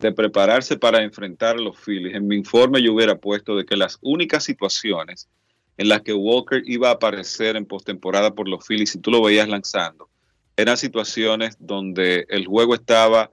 de 0.00 0.12
prepararse 0.12 0.76
para 0.76 1.02
enfrentar 1.02 1.56
a 1.56 1.60
los 1.60 1.78
Phillies, 1.78 2.14
en 2.14 2.26
mi 2.26 2.36
informe 2.36 2.82
yo 2.82 2.94
hubiera 2.94 3.16
puesto 3.16 3.56
de 3.56 3.64
que 3.64 3.76
las 3.76 3.98
únicas 4.00 4.44
situaciones 4.44 5.28
en 5.76 5.88
las 5.88 6.02
que 6.02 6.12
Walker 6.12 6.62
iba 6.66 6.88
a 6.88 6.92
aparecer 6.92 7.56
en 7.56 7.66
postemporada 7.66 8.34
por 8.34 8.48
los 8.48 8.66
Phillies, 8.66 8.90
si 8.90 8.98
tú 8.98 9.10
lo 9.10 9.22
veías 9.22 9.48
lanzando, 9.48 10.08
eran 10.56 10.76
situaciones 10.76 11.56
donde 11.58 12.26
el 12.28 12.46
juego 12.46 12.74
estaba 12.74 13.30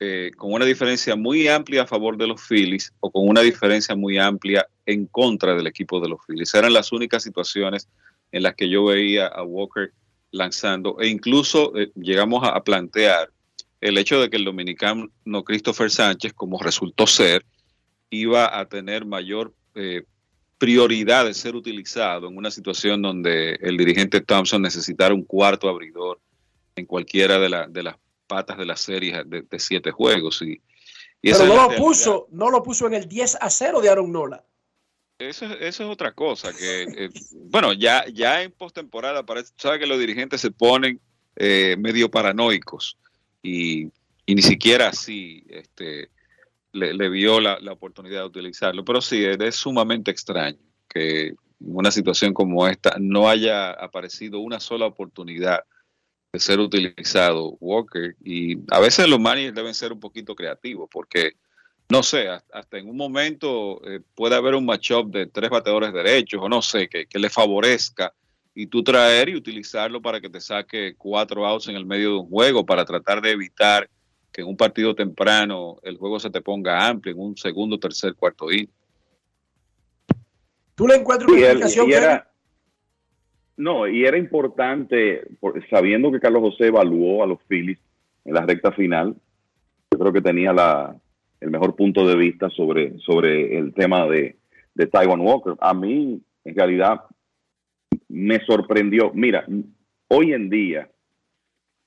eh, 0.00 0.30
con 0.36 0.52
una 0.52 0.64
diferencia 0.64 1.16
muy 1.16 1.48
amplia 1.48 1.82
a 1.82 1.86
favor 1.86 2.16
de 2.16 2.26
los 2.26 2.40
Phillies 2.40 2.92
o 3.00 3.10
con 3.10 3.26
una 3.26 3.40
diferencia 3.40 3.96
muy 3.96 4.16
amplia 4.16 4.66
en 4.86 5.06
contra 5.06 5.54
del 5.54 5.66
equipo 5.66 6.00
de 6.00 6.08
los 6.08 6.20
Phillies. 6.24 6.54
Eran 6.54 6.72
las 6.72 6.92
únicas 6.92 7.22
situaciones 7.22 7.88
en 8.30 8.44
las 8.44 8.54
que 8.54 8.68
yo 8.68 8.84
veía 8.84 9.26
a 9.26 9.42
Walker 9.42 9.92
lanzando 10.30 11.00
e 11.00 11.08
incluso 11.08 11.76
eh, 11.76 11.90
llegamos 11.96 12.46
a, 12.46 12.62
plantear 12.62 13.30
el 13.80 13.98
hecho 13.98 14.20
de 14.20 14.30
que 14.30 14.36
el 14.36 14.44
dominicano 14.44 15.10
Christopher 15.44 15.90
Sánchez, 15.90 16.32
como 16.32 16.58
resultó 16.58 17.06
ser, 17.06 17.44
iba 18.10 18.58
a 18.58 18.68
tener 18.68 19.04
mayor 19.04 19.54
eh, 19.74 20.02
prioridad 20.58 21.24
de 21.24 21.34
ser 21.34 21.54
utilizado 21.54 22.28
en 22.28 22.36
una 22.36 22.50
situación 22.50 23.02
donde 23.02 23.58
el 23.60 23.76
dirigente 23.76 24.20
Thompson 24.20 24.62
necesitara 24.62 25.14
un 25.14 25.24
cuarto 25.24 25.68
abridor 25.68 26.20
en 26.74 26.86
cualquiera 26.86 27.38
de, 27.38 27.66
de 27.68 27.82
las 27.82 27.96
patas 28.26 28.58
de 28.58 28.66
la 28.66 28.76
serie 28.76 29.22
de, 29.24 29.58
siete 29.58 29.90
juegos. 29.92 30.42
Y, 30.42 30.60
Pero 31.22 31.46
no 31.46 31.68
lo, 31.68 31.76
puso, 31.76 32.26
no 32.30 32.50
lo 32.50 32.62
puso 32.62 32.86
en 32.86 32.94
el 32.94 33.08
10 33.08 33.38
a 33.40 33.50
0 33.50 33.80
de 33.80 33.88
Aaron 33.88 34.10
Nola. 34.10 34.44
Eso, 35.18 35.46
eso 35.46 35.82
es 35.84 35.90
otra 35.90 36.12
cosa, 36.12 36.52
que 36.56 36.82
eh, 36.82 37.10
bueno, 37.32 37.72
ya, 37.72 38.04
ya 38.06 38.42
en 38.42 38.52
postemporada 38.52 39.26
parece, 39.26 39.52
sabe 39.56 39.80
que 39.80 39.86
los 39.86 39.98
dirigentes 39.98 40.40
se 40.40 40.52
ponen 40.52 41.00
eh, 41.34 41.74
medio 41.76 42.08
paranoicos 42.08 42.96
y, 43.42 43.90
y, 44.26 44.34
ni 44.34 44.42
siquiera 44.42 44.88
así 44.88 45.44
este, 45.48 46.10
le, 46.72 47.08
vio 47.08 47.40
la, 47.40 47.58
oportunidad 47.70 48.20
de 48.20 48.26
utilizarlo. 48.26 48.84
Pero 48.84 49.00
sí, 49.00 49.24
es 49.24 49.56
sumamente 49.56 50.10
extraño 50.10 50.58
que 50.88 51.28
en 51.28 51.36
una 51.60 51.90
situación 51.90 52.32
como 52.32 52.66
esta 52.66 52.96
no 52.98 53.28
haya 53.28 53.70
aparecido 53.72 54.40
una 54.40 54.60
sola 54.60 54.86
oportunidad 54.86 55.64
de 56.32 56.38
ser 56.38 56.60
utilizado 56.60 57.56
Walker 57.60 58.14
y 58.22 58.58
a 58.70 58.80
veces 58.80 59.08
los 59.08 59.18
managers 59.18 59.54
deben 59.54 59.74
ser 59.74 59.92
un 59.92 60.00
poquito 60.00 60.34
creativos 60.34 60.88
porque 60.90 61.32
no 61.90 62.02
sé, 62.02 62.28
hasta 62.28 62.78
en 62.78 62.88
un 62.88 62.96
momento 62.96 63.80
eh, 63.88 64.00
puede 64.14 64.34
haber 64.34 64.54
un 64.54 64.66
matchup 64.66 65.10
de 65.10 65.26
tres 65.26 65.48
bateadores 65.48 65.92
derechos 65.92 66.40
o 66.42 66.48
no 66.48 66.60
sé, 66.60 66.88
que, 66.88 67.06
le 67.18 67.30
favorezca 67.30 68.12
y 68.54 68.66
tú 68.66 68.82
traer 68.82 69.28
y 69.28 69.36
utilizarlo 69.36 70.02
para 70.02 70.20
que 70.20 70.28
te 70.28 70.40
saque 70.40 70.94
cuatro 70.96 71.46
outs 71.46 71.68
en 71.68 71.76
el 71.76 71.86
medio 71.86 72.10
de 72.10 72.18
un 72.18 72.28
juego 72.28 72.66
para 72.66 72.84
tratar 72.84 73.20
de 73.20 73.30
evitar 73.30 73.88
que 74.32 74.42
en 74.42 74.48
un 74.48 74.56
partido 74.56 74.94
temprano 74.94 75.76
el 75.82 75.96
juego 75.96 76.18
se 76.18 76.30
te 76.30 76.40
ponga 76.40 76.88
amplio 76.88 77.14
en 77.14 77.20
un 77.20 77.36
segundo, 77.36 77.78
tercer, 77.78 78.14
cuarto 78.14 78.50
inning. 78.50 78.70
¿Tú 80.74 80.86
le 80.86 80.96
encuentras 80.96 81.30
una 81.30 81.40
explicación? 81.40 82.22
No, 83.56 83.88
y 83.88 84.04
era 84.04 84.16
importante, 84.16 85.26
sabiendo 85.68 86.12
que 86.12 86.20
Carlos 86.20 86.42
José 86.42 86.68
evaluó 86.68 87.24
a 87.24 87.26
los 87.26 87.42
Phillies 87.48 87.80
en 88.24 88.34
la 88.34 88.46
recta 88.46 88.70
final, 88.70 89.16
yo 89.90 89.98
creo 89.98 90.12
que 90.12 90.20
tenía 90.20 90.52
la, 90.52 90.96
el 91.40 91.50
mejor 91.50 91.74
punto 91.74 92.06
de 92.06 92.14
vista 92.14 92.48
sobre, 92.50 92.98
sobre 93.00 93.58
el 93.58 93.74
tema 93.74 94.06
de, 94.06 94.36
de 94.74 94.86
Taiwan 94.86 95.20
Walker. 95.20 95.54
A 95.60 95.74
mí, 95.74 96.20
en 96.44 96.54
realidad, 96.54 97.00
me 98.08 98.40
sorprendió. 98.44 99.12
Mira, 99.14 99.44
hoy 100.08 100.32
en 100.32 100.48
día, 100.50 100.88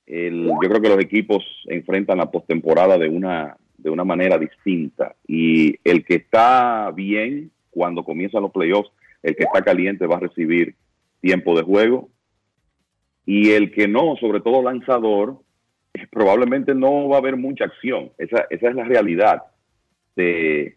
el- 0.06 0.46
yo 0.48 0.70
creo 0.70 0.82
que 0.82 0.90
los 0.90 1.00
equipos 1.00 1.44
enfrentan 1.68 2.18
la 2.18 2.30
postemporada 2.32 2.98
de 2.98 3.10
una, 3.10 3.58
de 3.78 3.90
una 3.90 4.04
manera 4.04 4.38
distinta. 4.38 5.16
Y 5.28 5.76
el 5.84 6.06
que 6.06 6.16
está 6.16 6.92
bien 6.92 7.52
cuando 7.70 8.04
comienzan 8.04 8.44
los 8.44 8.52
playoffs, 8.52 8.92
el 9.24 9.36
que 9.36 9.44
está 9.44 9.62
caliente 9.62 10.08
va 10.08 10.18
a 10.18 10.22
recibir 10.22 10.76
tiempo 11.22 11.56
de 11.56 11.64
juego. 11.64 12.10
Y 13.26 13.52
el 13.52 13.72
que 13.72 13.88
no, 13.88 14.16
sobre 14.18 14.42
todo 14.42 14.64
lanzador, 14.64 15.38
eh, 15.94 16.08
probablemente 16.12 16.74
no 16.74 17.08
va 17.08 17.18
a 17.18 17.20
haber 17.20 17.38
mucha 17.38 17.66
acción. 17.66 18.12
Esa, 18.18 18.46
esa 18.50 18.70
es 18.70 18.76
la 18.76 18.84
realidad. 18.84 19.44
De, 20.16 20.76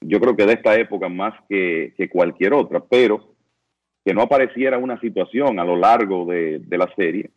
yo 0.00 0.20
creo 0.20 0.36
que 0.36 0.44
de 0.46 0.54
esta 0.54 0.76
época 0.78 1.08
más 1.08 1.34
que, 1.48 1.94
que 1.96 2.08
cualquier 2.08 2.52
otra, 2.52 2.80
pero 2.80 3.35
que 4.06 4.14
no 4.14 4.22
apareciera 4.22 4.78
una 4.78 5.00
situación 5.00 5.58
a 5.58 5.64
lo 5.64 5.76
largo 5.76 6.24
de, 6.26 6.60
de 6.60 6.78
la 6.78 6.88
serie 6.94 7.28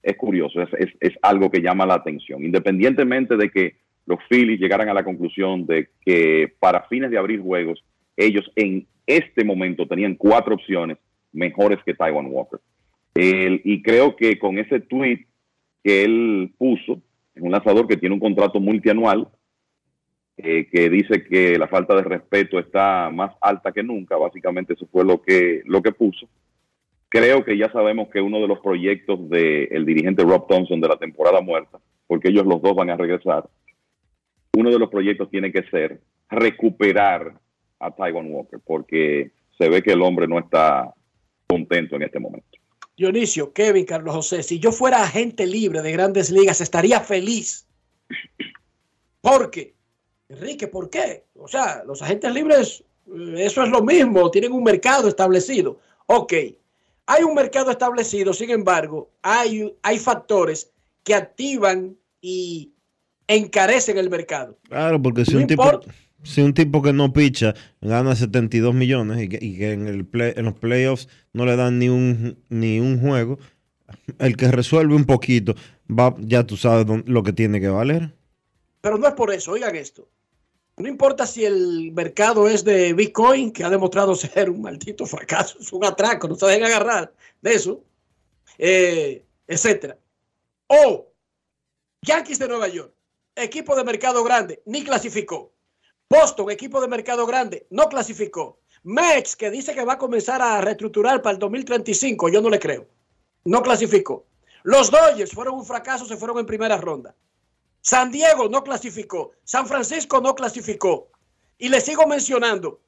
es 0.00 0.16
curioso, 0.16 0.62
es, 0.62 0.68
es- 1.00 1.18
algo 1.22 1.50
que 1.50 1.60
llama 1.60 1.86
la 1.86 1.94
atención. 1.94 2.44
Independientemente 2.44 3.36
de 3.36 3.50
que 3.50 3.74
los 4.06 4.20
Phillies 4.28 4.60
llegaran 4.60 4.88
a 4.88 4.94
la 4.94 5.02
conclusión 5.02 5.66
de 5.66 5.88
que 6.06 6.52
para 6.60 6.82
fines 6.82 7.10
de 7.10 7.18
abrir 7.18 7.40
juegos, 7.40 7.82
ellos 8.16 8.48
en 8.54 8.86
este 9.06 9.44
momento 9.44 9.88
tenían 9.88 10.14
cuatro 10.14 10.54
opciones 10.54 10.98
mejores 11.32 11.78
que 11.84 11.94
Taiwan 11.94 12.26
Walker. 12.30 12.60
Y 13.16 13.82
creo 13.82 14.14
que 14.14 14.38
con 14.38 14.58
ese 14.58 14.78
tweet 14.80 15.26
que 15.82 16.04
él 16.04 16.52
puso, 16.58 17.00
es 17.34 17.42
un 17.42 17.50
lanzador 17.50 17.88
que 17.88 17.96
tiene 17.96 18.14
un 18.14 18.20
contrato 18.20 18.60
multianual, 18.60 19.26
eh, 20.36 20.66
que 20.70 20.90
dice 20.90 21.24
que 21.24 21.56
la 21.58 21.68
falta 21.68 21.94
de 21.94 22.02
respeto 22.02 22.58
está 22.58 23.08
más 23.10 23.32
alta 23.40 23.70
que 23.72 23.82
nunca, 23.82 24.16
básicamente 24.16 24.74
eso 24.74 24.86
fue 24.90 25.04
lo 25.04 25.22
que, 25.22 25.62
lo 25.64 25.80
que 25.80 25.92
puso. 25.92 26.28
Creo 27.08 27.44
que 27.44 27.56
ya 27.56 27.70
sabemos 27.70 28.08
que 28.08 28.20
uno 28.20 28.40
de 28.40 28.48
los 28.48 28.58
proyectos 28.58 29.28
del 29.30 29.86
dirigente 29.86 30.24
Rob 30.24 30.48
Thompson 30.48 30.80
de 30.80 30.88
la 30.88 30.96
temporada 30.96 31.40
muerta, 31.40 31.78
porque 32.08 32.30
ellos 32.30 32.46
los 32.46 32.60
dos 32.60 32.74
van 32.74 32.90
a 32.90 32.96
regresar, 32.96 33.48
uno 34.56 34.70
de 34.70 34.78
los 34.78 34.90
proyectos 34.90 35.30
tiene 35.30 35.52
que 35.52 35.62
ser 35.70 36.00
recuperar 36.28 37.34
a 37.78 37.90
Taiwan 37.92 38.26
Walker, 38.30 38.58
porque 38.64 39.30
se 39.56 39.68
ve 39.68 39.82
que 39.82 39.92
el 39.92 40.02
hombre 40.02 40.26
no 40.26 40.40
está 40.40 40.92
contento 41.46 41.94
en 41.94 42.02
este 42.02 42.18
momento. 42.18 42.58
Dionisio, 42.96 43.52
Kevin, 43.52 43.84
Carlos 43.84 44.14
José, 44.14 44.42
si 44.42 44.58
yo 44.58 44.72
fuera 44.72 45.02
agente 45.02 45.46
libre 45.46 45.82
de 45.82 45.92
grandes 45.92 46.30
ligas, 46.30 46.60
estaría 46.60 47.00
feliz. 47.00 47.66
¿Por 49.20 49.50
qué? 49.50 49.73
Enrique, 50.28 50.68
¿por 50.68 50.90
qué? 50.90 51.24
O 51.36 51.48
sea, 51.48 51.82
los 51.86 52.00
agentes 52.02 52.32
libres, 52.32 52.82
eh, 53.08 53.34
eso 53.38 53.62
es 53.62 53.68
lo 53.70 53.82
mismo, 53.82 54.30
tienen 54.30 54.52
un 54.52 54.64
mercado 54.64 55.08
establecido. 55.08 55.78
Ok, 56.06 56.32
hay 57.06 57.22
un 57.22 57.34
mercado 57.34 57.70
establecido, 57.70 58.32
sin 58.32 58.50
embargo, 58.50 59.10
hay, 59.22 59.74
hay 59.82 59.98
factores 59.98 60.70
que 61.02 61.14
activan 61.14 61.96
y 62.20 62.72
encarecen 63.28 63.98
el 63.98 64.10
mercado. 64.10 64.58
Claro, 64.68 65.00
porque 65.00 65.24
si 65.24 65.34
No 65.34 65.40
un 65.40 65.46
tipo 65.46 65.80
si 66.22 66.40
un 66.40 66.54
tipo 66.54 66.80
que 66.80 66.94
no 66.94 67.12
picha 67.12 67.54
gana 67.82 68.16
72 68.16 68.74
millones 68.74 69.22
y 69.22 69.28
que, 69.28 69.38
y 69.44 69.58
que 69.58 69.72
en, 69.72 69.86
el 69.86 70.06
play- 70.06 70.32
en 70.36 70.46
los 70.46 70.54
playoffs 70.54 71.06
no 71.34 71.44
le 71.44 71.54
dan 71.54 71.78
ni 71.78 71.90
un, 71.90 72.38
ni 72.48 72.80
un 72.80 72.98
juego, 72.98 73.38
el 74.18 74.34
que 74.38 74.50
resuelve 74.50 74.94
un 74.94 75.04
poquito, 75.04 75.54
va, 75.86 76.14
ya 76.18 76.44
tú 76.46 76.56
sabes 76.56 76.86
lo 77.06 77.22
que 77.22 77.34
tiene 77.34 77.60
que 77.60 77.68
valer. 77.68 78.14
Pero 78.84 78.98
no 78.98 79.08
es 79.08 79.14
por 79.14 79.32
eso, 79.32 79.52
oigan 79.52 79.74
esto. 79.76 80.06
No 80.76 80.86
importa 80.86 81.26
si 81.26 81.42
el 81.42 81.90
mercado 81.92 82.46
es 82.50 82.64
de 82.64 82.92
Bitcoin, 82.92 83.50
que 83.50 83.64
ha 83.64 83.70
demostrado 83.70 84.14
ser 84.14 84.50
un 84.50 84.60
maldito 84.60 85.06
fracaso, 85.06 85.56
es 85.58 85.72
un 85.72 85.86
atraco, 85.86 86.28
no 86.28 86.34
se 86.34 86.44
dejen 86.44 86.64
agarrar 86.64 87.10
de 87.40 87.54
eso, 87.54 87.82
eh, 88.58 89.24
etcétera. 89.46 89.96
O 90.66 91.06
Yankees 92.02 92.38
de 92.38 92.46
Nueva 92.46 92.68
York, 92.68 92.92
equipo 93.34 93.74
de 93.74 93.84
mercado 93.84 94.22
grande, 94.22 94.60
ni 94.66 94.84
clasificó. 94.84 95.50
Boston, 96.10 96.50
equipo 96.50 96.78
de 96.82 96.88
mercado 96.88 97.24
grande, 97.24 97.66
no 97.70 97.88
clasificó. 97.88 98.58
Mets, 98.82 99.34
que 99.34 99.50
dice 99.50 99.72
que 99.72 99.86
va 99.86 99.94
a 99.94 99.98
comenzar 99.98 100.42
a 100.42 100.60
reestructurar 100.60 101.22
para 101.22 101.32
el 101.32 101.38
2035, 101.38 102.28
yo 102.28 102.42
no 102.42 102.50
le 102.50 102.60
creo. 102.60 102.86
No 103.46 103.62
clasificó. 103.62 104.26
Los 104.62 104.90
Dodgers 104.90 105.32
fueron 105.32 105.54
un 105.54 105.64
fracaso, 105.64 106.04
se 106.04 106.18
fueron 106.18 106.38
en 106.38 106.44
primera 106.44 106.76
ronda. 106.76 107.14
San 107.84 108.10
Diego 108.10 108.48
no 108.48 108.64
clasificó. 108.64 109.32
San 109.44 109.66
Francisco 109.66 110.18
no 110.22 110.34
clasificó. 110.34 111.08
Y 111.58 111.68
le 111.68 111.82
sigo 111.82 112.06
mencionando. 112.06 112.80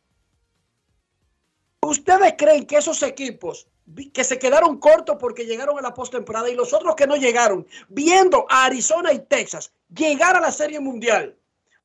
¿Ustedes 1.82 2.34
creen 2.38 2.66
que 2.66 2.78
esos 2.78 3.02
equipos 3.02 3.68
que 4.14 4.24
se 4.24 4.38
quedaron 4.38 4.78
cortos 4.78 5.18
porque 5.20 5.44
llegaron 5.44 5.78
a 5.78 5.82
la 5.82 5.92
postemporada 5.92 6.48
y 6.48 6.54
los 6.54 6.72
otros 6.72 6.96
que 6.96 7.06
no 7.06 7.16
llegaron, 7.16 7.66
viendo 7.88 8.46
a 8.48 8.64
Arizona 8.64 9.12
y 9.12 9.18
Texas 9.18 9.70
llegar 9.94 10.34
a 10.34 10.40
la 10.40 10.50
Serie 10.50 10.80
Mundial, 10.80 11.36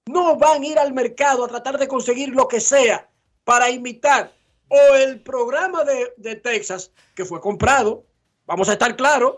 no 0.05 0.37
van 0.37 0.63
a 0.63 0.65
ir 0.65 0.79
al 0.79 0.93
mercado 0.93 1.43
a 1.43 1.49
tratar 1.49 1.77
de 1.77 1.89
conseguir 1.89 2.29
lo 2.29 2.47
que 2.47 2.61
sea 2.61 3.09
para 3.43 3.69
imitar 3.69 4.33
o 4.69 4.95
el 4.95 5.19
programa 5.19 5.83
de, 5.83 6.13
de 6.15 6.37
Texas 6.37 6.91
que 7.13 7.25
fue 7.25 7.41
comprado? 7.41 8.05
Vamos 8.45 8.69
a 8.69 8.73
estar 8.73 8.95
claros. 8.95 9.35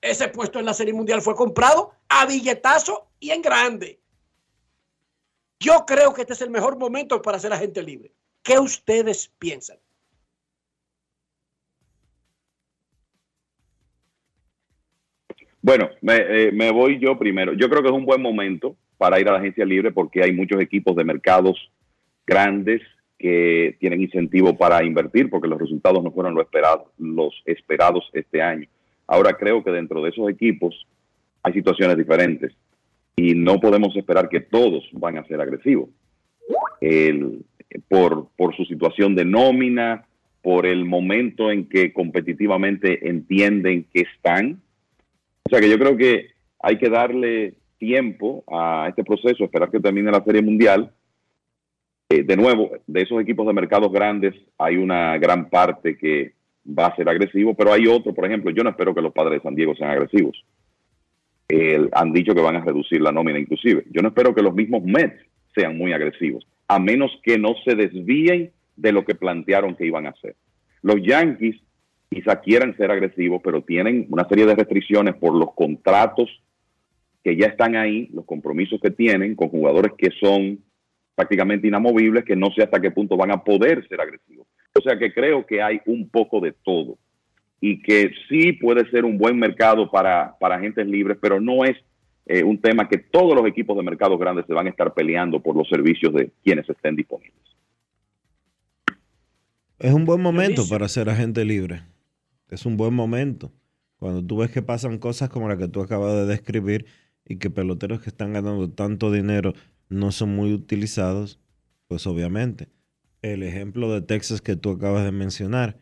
Ese 0.00 0.28
puesto 0.28 0.58
en 0.58 0.64
la 0.64 0.74
Serie 0.74 0.94
Mundial 0.94 1.20
fue 1.22 1.34
comprado 1.34 1.92
a 2.08 2.26
billetazo 2.26 3.08
y 3.18 3.30
en 3.30 3.42
grande. 3.42 3.98
Yo 5.60 5.84
creo 5.86 6.14
que 6.14 6.20
este 6.20 6.34
es 6.34 6.42
el 6.42 6.50
mejor 6.50 6.78
momento 6.78 7.20
para 7.20 7.38
ser 7.38 7.52
agente 7.52 7.82
libre. 7.82 8.12
¿Qué 8.42 8.58
ustedes 8.58 9.32
piensan? 9.38 9.78
Bueno, 15.60 15.90
me, 16.00 16.16
eh, 16.16 16.52
me 16.52 16.70
voy 16.70 17.00
yo 17.00 17.18
primero. 17.18 17.52
Yo 17.54 17.68
creo 17.68 17.82
que 17.82 17.88
es 17.88 17.94
un 17.94 18.06
buen 18.06 18.22
momento 18.22 18.76
para 18.96 19.18
ir 19.20 19.28
a 19.28 19.32
la 19.32 19.38
agencia 19.38 19.64
libre 19.64 19.90
porque 19.90 20.22
hay 20.22 20.32
muchos 20.32 20.60
equipos 20.60 20.94
de 20.94 21.04
mercados 21.04 21.70
grandes 22.24 22.82
que 23.18 23.76
tienen 23.80 24.00
incentivo 24.00 24.56
para 24.56 24.84
invertir 24.84 25.28
porque 25.28 25.48
los 25.48 25.58
resultados 25.58 26.02
no 26.04 26.12
fueron 26.12 26.36
los 26.98 27.42
esperados 27.44 28.08
este 28.12 28.40
año. 28.40 28.68
Ahora 29.08 29.32
creo 29.32 29.64
que 29.64 29.72
dentro 29.72 30.02
de 30.02 30.10
esos 30.10 30.30
equipos 30.30 30.86
hay 31.42 31.52
situaciones 31.54 31.96
diferentes 31.96 32.52
y 33.16 33.34
no 33.34 33.58
podemos 33.58 33.96
esperar 33.96 34.28
que 34.28 34.40
todos 34.40 34.84
van 34.92 35.18
a 35.18 35.24
ser 35.24 35.40
agresivos. 35.40 35.88
Por 37.88 38.56
su 38.56 38.64
situación 38.66 39.16
de 39.16 39.24
nómina, 39.24 40.06
por 40.42 40.66
el 40.66 40.84
momento 40.84 41.50
en 41.50 41.68
que 41.68 41.92
competitivamente 41.92 43.08
entienden 43.08 43.86
que 43.92 44.02
están. 44.02 44.60
O 45.44 45.50
sea 45.50 45.60
que 45.60 45.70
yo 45.70 45.78
creo 45.78 45.96
que 45.96 46.28
hay 46.60 46.78
que 46.78 46.88
darle 46.88 47.54
tiempo 47.78 48.44
a 48.48 48.86
este 48.88 49.04
proceso, 49.04 49.44
esperar 49.44 49.70
que 49.70 49.80
termine 49.80 50.10
la 50.10 50.22
Serie 50.22 50.42
Mundial. 50.42 50.92
Eh, 52.10 52.22
de 52.22 52.36
nuevo, 52.36 52.70
de 52.86 53.02
esos 53.02 53.20
equipos 53.20 53.46
de 53.46 53.52
mercados 53.52 53.92
grandes 53.92 54.34
hay 54.56 54.76
una 54.76 55.18
gran 55.18 55.48
parte 55.50 55.96
que 55.96 56.32
va 56.68 56.86
a 56.86 56.96
ser 56.96 57.08
agresivo, 57.08 57.54
pero 57.54 57.72
hay 57.72 57.86
otro, 57.86 58.14
por 58.14 58.26
ejemplo, 58.26 58.50
yo 58.50 58.62
no 58.62 58.70
espero 58.70 58.94
que 58.94 59.02
los 59.02 59.12
padres 59.12 59.38
de 59.38 59.42
San 59.42 59.54
Diego 59.54 59.74
sean 59.74 59.90
agresivos. 59.90 60.44
Han 61.92 62.12
dicho 62.12 62.34
que 62.34 62.42
van 62.42 62.56
a 62.56 62.64
reducir 62.64 63.00
la 63.00 63.12
nómina 63.12 63.38
inclusive. 63.38 63.84
Yo 63.90 64.02
no 64.02 64.08
espero 64.08 64.34
que 64.34 64.42
los 64.42 64.54
mismos 64.54 64.82
Mets 64.82 65.24
sean 65.54 65.78
muy 65.78 65.92
agresivos, 65.92 66.46
a 66.68 66.78
menos 66.78 67.10
que 67.22 67.38
no 67.38 67.54
se 67.64 67.74
desvíen 67.74 68.52
de 68.76 68.92
lo 68.92 69.04
que 69.04 69.14
plantearon 69.14 69.74
que 69.74 69.86
iban 69.86 70.06
a 70.06 70.10
hacer. 70.10 70.36
Los 70.82 71.02
Yankees 71.02 71.56
quizá 72.10 72.40
quieran 72.40 72.76
ser 72.76 72.90
agresivos, 72.90 73.40
pero 73.42 73.62
tienen 73.62 74.06
una 74.10 74.28
serie 74.28 74.46
de 74.46 74.54
restricciones 74.54 75.14
por 75.16 75.34
los 75.34 75.54
contratos 75.54 76.28
que 77.24 77.36
ya 77.36 77.46
están 77.46 77.76
ahí, 77.76 78.08
los 78.12 78.24
compromisos 78.24 78.80
que 78.80 78.90
tienen 78.90 79.34
con 79.34 79.48
jugadores 79.48 79.92
que 79.96 80.10
son 80.20 80.60
prácticamente 81.14 81.66
inamovibles, 81.66 82.24
que 82.24 82.36
no 82.36 82.50
sé 82.54 82.62
hasta 82.62 82.80
qué 82.80 82.90
punto 82.90 83.16
van 83.16 83.30
a 83.30 83.42
poder 83.42 83.86
ser 83.88 84.00
agresivos. 84.00 84.46
O 84.74 84.80
sea 84.80 84.98
que 84.98 85.12
creo 85.12 85.46
que 85.46 85.62
hay 85.62 85.80
un 85.86 86.08
poco 86.08 86.40
de 86.40 86.52
todo 86.52 86.98
y 87.60 87.82
que 87.82 88.12
sí 88.28 88.52
puede 88.52 88.88
ser 88.90 89.04
un 89.04 89.18
buen 89.18 89.38
mercado 89.38 89.90
para, 89.90 90.36
para 90.38 90.56
agentes 90.56 90.86
libres, 90.86 91.18
pero 91.20 91.40
no 91.40 91.64
es 91.64 91.76
eh, 92.26 92.44
un 92.44 92.60
tema 92.60 92.88
que 92.88 92.98
todos 92.98 93.34
los 93.34 93.46
equipos 93.46 93.76
de 93.76 93.82
mercados 93.82 94.18
grandes 94.18 94.46
se 94.46 94.52
van 94.52 94.66
a 94.66 94.70
estar 94.70 94.92
peleando 94.94 95.40
por 95.40 95.56
los 95.56 95.68
servicios 95.68 96.12
de 96.12 96.30
quienes 96.44 96.68
estén 96.68 96.94
disponibles. 96.94 97.40
Es 99.78 99.92
un 99.92 100.04
buen 100.04 100.20
momento 100.20 100.68
para 100.68 100.88
ser 100.88 101.08
agente 101.08 101.44
libre. 101.44 101.82
Es 102.50 102.66
un 102.66 102.76
buen 102.76 102.94
momento. 102.94 103.52
Cuando 103.96 104.24
tú 104.24 104.38
ves 104.38 104.50
que 104.50 104.62
pasan 104.62 104.98
cosas 104.98 105.28
como 105.28 105.48
la 105.48 105.56
que 105.56 105.68
tú 105.68 105.80
acabas 105.80 106.14
de 106.14 106.26
describir 106.26 106.86
y 107.24 107.36
que 107.36 107.50
peloteros 107.50 108.00
que 108.00 108.10
están 108.10 108.32
ganando 108.32 108.70
tanto 108.70 109.10
dinero 109.10 109.54
no 109.88 110.12
son 110.12 110.34
muy 110.34 110.52
utilizados, 110.52 111.40
pues 111.86 112.06
obviamente. 112.06 112.68
El 113.22 113.42
ejemplo 113.42 113.92
de 113.92 114.00
Texas 114.00 114.40
que 114.40 114.56
tú 114.56 114.70
acabas 114.70 115.04
de 115.04 115.12
mencionar. 115.12 115.78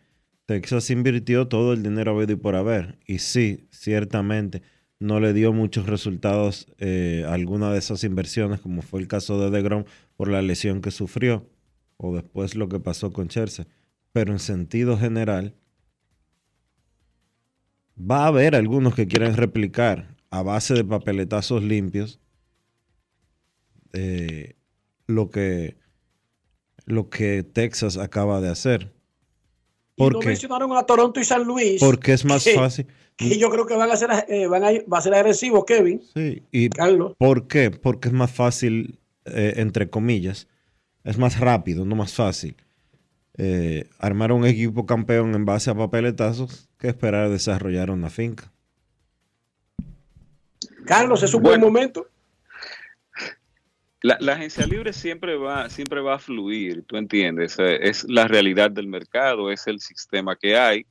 Texas 0.47 0.91
invirtió 0.91 1.49
todo 1.49 1.73
el 1.73 1.83
dinero 1.83 2.13
habido 2.13 2.33
y 2.33 2.37
por 2.37 2.55
haber. 2.55 2.99
Y 3.07 3.19
sí, 3.19 3.67
ciertamente 3.71 4.63
no 4.99 5.21
le 5.21 5.33
dio 5.33 5.53
muchos 5.53 5.87
resultados 5.87 6.73
eh, 6.79 7.25
alguna 7.29 7.71
de 7.73 7.79
esas 7.79 8.05
inversiones, 8.05 8.61
como 8.61 8.83
fue 8.83 9.01
el 9.01 9.09
caso 9.09 9.41
de 9.41 9.51
DeGrom 9.51 9.85
por 10.17 10.29
la 10.29 10.41
lesión 10.41 10.81
que 10.81 10.91
sufrió, 10.91 11.51
o 11.97 12.15
después 12.15 12.55
lo 12.55 12.69
que 12.69 12.81
pasó 12.81 13.13
con 13.13 13.29
Scherzer. 13.29 13.67
Pero 14.13 14.33
en 14.33 14.39
sentido 14.39 14.97
general, 14.97 15.55
va 17.99 18.25
a 18.25 18.29
haber 18.29 18.55
algunos 18.55 18.95
que 18.95 19.07
quieran 19.07 19.37
replicar 19.37 20.17
a 20.31 20.43
base 20.43 20.75
de 20.75 20.85
papeletazos 20.85 21.63
limpios 21.63 22.21
eh, 23.93 24.57
lo 25.07 25.31
que 25.31 25.77
lo 26.87 27.09
que 27.11 27.43
Texas 27.43 27.97
acaba 27.99 28.41
de 28.41 28.49
hacer. 28.49 28.93
Y 29.97 30.03
no 30.03 30.11
Porque, 30.11 30.29
mencionaron 30.29 30.77
a 30.77 30.83
Toronto 30.85 31.21
y 31.21 31.25
San 31.25 31.45
Luis. 31.45 31.81
porque 31.81 32.13
es 32.15 32.25
más 32.25 32.43
que- 32.45 32.55
fácil. 32.55 32.87
Que 33.17 33.39
yo 33.39 33.49
creo 33.49 33.67
que 33.67 33.75
van 33.75 33.91
a 33.91 33.97
ser, 33.97 34.11
eh, 34.29 34.47
van 34.47 34.63
a, 34.63 34.69
va 34.93 34.99
a 34.99 35.01
ser 35.01 35.15
agresivos, 35.15 35.65
Kevin. 35.65 36.03
Sí, 36.15 36.43
y 36.53 36.69
Carlos. 36.69 37.15
¿Por 37.19 37.47
qué? 37.49 37.71
Porque 37.71 38.09
es 38.09 38.15
más 38.15 38.31
fácil, 38.31 38.99
eh, 39.25 39.55
entre 39.57 39.89
comillas, 39.89 40.49
es 41.03 41.17
más 41.17 41.41
rápido, 41.41 41.85
no 41.85 41.95
más 41.97 42.13
fácil. 42.15 42.57
eh, 43.39 43.89
armar 43.99 44.33
un 44.33 44.47
equipo 44.47 44.87
campeón 44.87 45.35
en 45.35 45.45
base 45.45 45.69
a 45.71 45.75
papeletazos 45.75 46.71
que 46.79 46.89
esperar 46.89 47.25
a 47.25 47.29
desarrollar 47.29 47.91
una 47.91 48.09
finca. 48.09 48.51
Carlos, 50.87 51.23
es 51.23 51.35
un 51.35 51.43
buen 51.43 51.61
momento. 51.61 52.07
La, 54.07 54.17
la 54.21 54.35
agencia 54.35 54.65
libre 54.69 54.93
siempre 54.93 55.35
va, 55.35 55.69
siempre 55.69 56.01
va 56.01 56.15
a 56.15 56.19
fluir, 56.21 56.85
tú 56.85 56.97
entiendes, 56.97 57.59
Eh, 57.59 57.89
es 57.89 58.05
la 58.09 58.29
realidad 58.29 58.71
del 58.71 58.87
mercado, 58.87 59.51
es 59.51 59.67
el 59.67 59.81
sistema 59.81 60.37
que 60.37 60.57
hay 60.57 60.87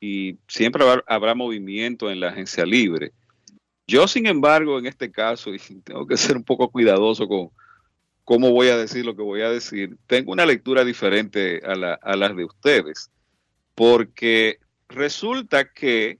y 0.00 0.38
siempre 0.48 0.82
habrá, 0.82 1.04
habrá 1.06 1.34
movimiento 1.34 2.10
en 2.10 2.18
la 2.18 2.30
agencia 2.30 2.64
libre. 2.64 3.12
Yo, 3.86 4.08
sin 4.08 4.26
embargo, 4.26 4.78
en 4.78 4.86
este 4.86 5.12
caso, 5.12 5.52
y 5.52 5.58
tengo 5.84 6.06
que 6.06 6.16
ser 6.16 6.34
un 6.34 6.42
poco 6.42 6.70
cuidadoso 6.70 7.28
con 7.28 7.50
cómo 8.24 8.50
voy 8.52 8.68
a 8.68 8.78
decir 8.78 9.04
lo 9.04 9.14
que 9.14 9.22
voy 9.22 9.42
a 9.42 9.50
decir, 9.50 9.98
tengo 10.06 10.32
una 10.32 10.46
lectura 10.46 10.82
diferente 10.82 11.60
a, 11.62 11.74
la, 11.74 11.92
a 11.92 12.16
las 12.16 12.34
de 12.34 12.46
ustedes, 12.46 13.10
porque 13.74 14.60
resulta 14.88 15.70
que 15.70 16.18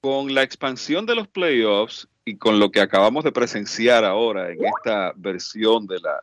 con 0.00 0.32
la 0.34 0.44
expansión 0.44 1.04
de 1.04 1.16
los 1.16 1.26
playoffs 1.26 2.06
y 2.24 2.36
con 2.36 2.58
lo 2.58 2.70
que 2.70 2.80
acabamos 2.80 3.24
de 3.24 3.32
presenciar 3.32 4.04
ahora 4.04 4.50
en 4.50 4.64
esta 4.64 5.12
versión 5.16 5.86
de 5.86 6.00
la 6.00 6.22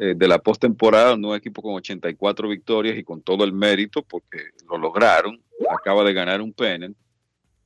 eh, 0.00 0.14
de 0.16 0.28
la 0.28 0.38
postemporada, 0.38 1.14
un 1.14 1.34
equipo 1.34 1.60
con 1.60 1.74
84 1.74 2.48
victorias 2.48 2.96
y 2.96 3.02
con 3.02 3.20
todo 3.20 3.42
el 3.42 3.52
mérito 3.52 4.02
porque 4.02 4.50
lo 4.70 4.78
lograron, 4.78 5.42
acaba 5.68 6.04
de 6.04 6.12
ganar 6.12 6.40
un 6.40 6.52
pennant 6.52 6.96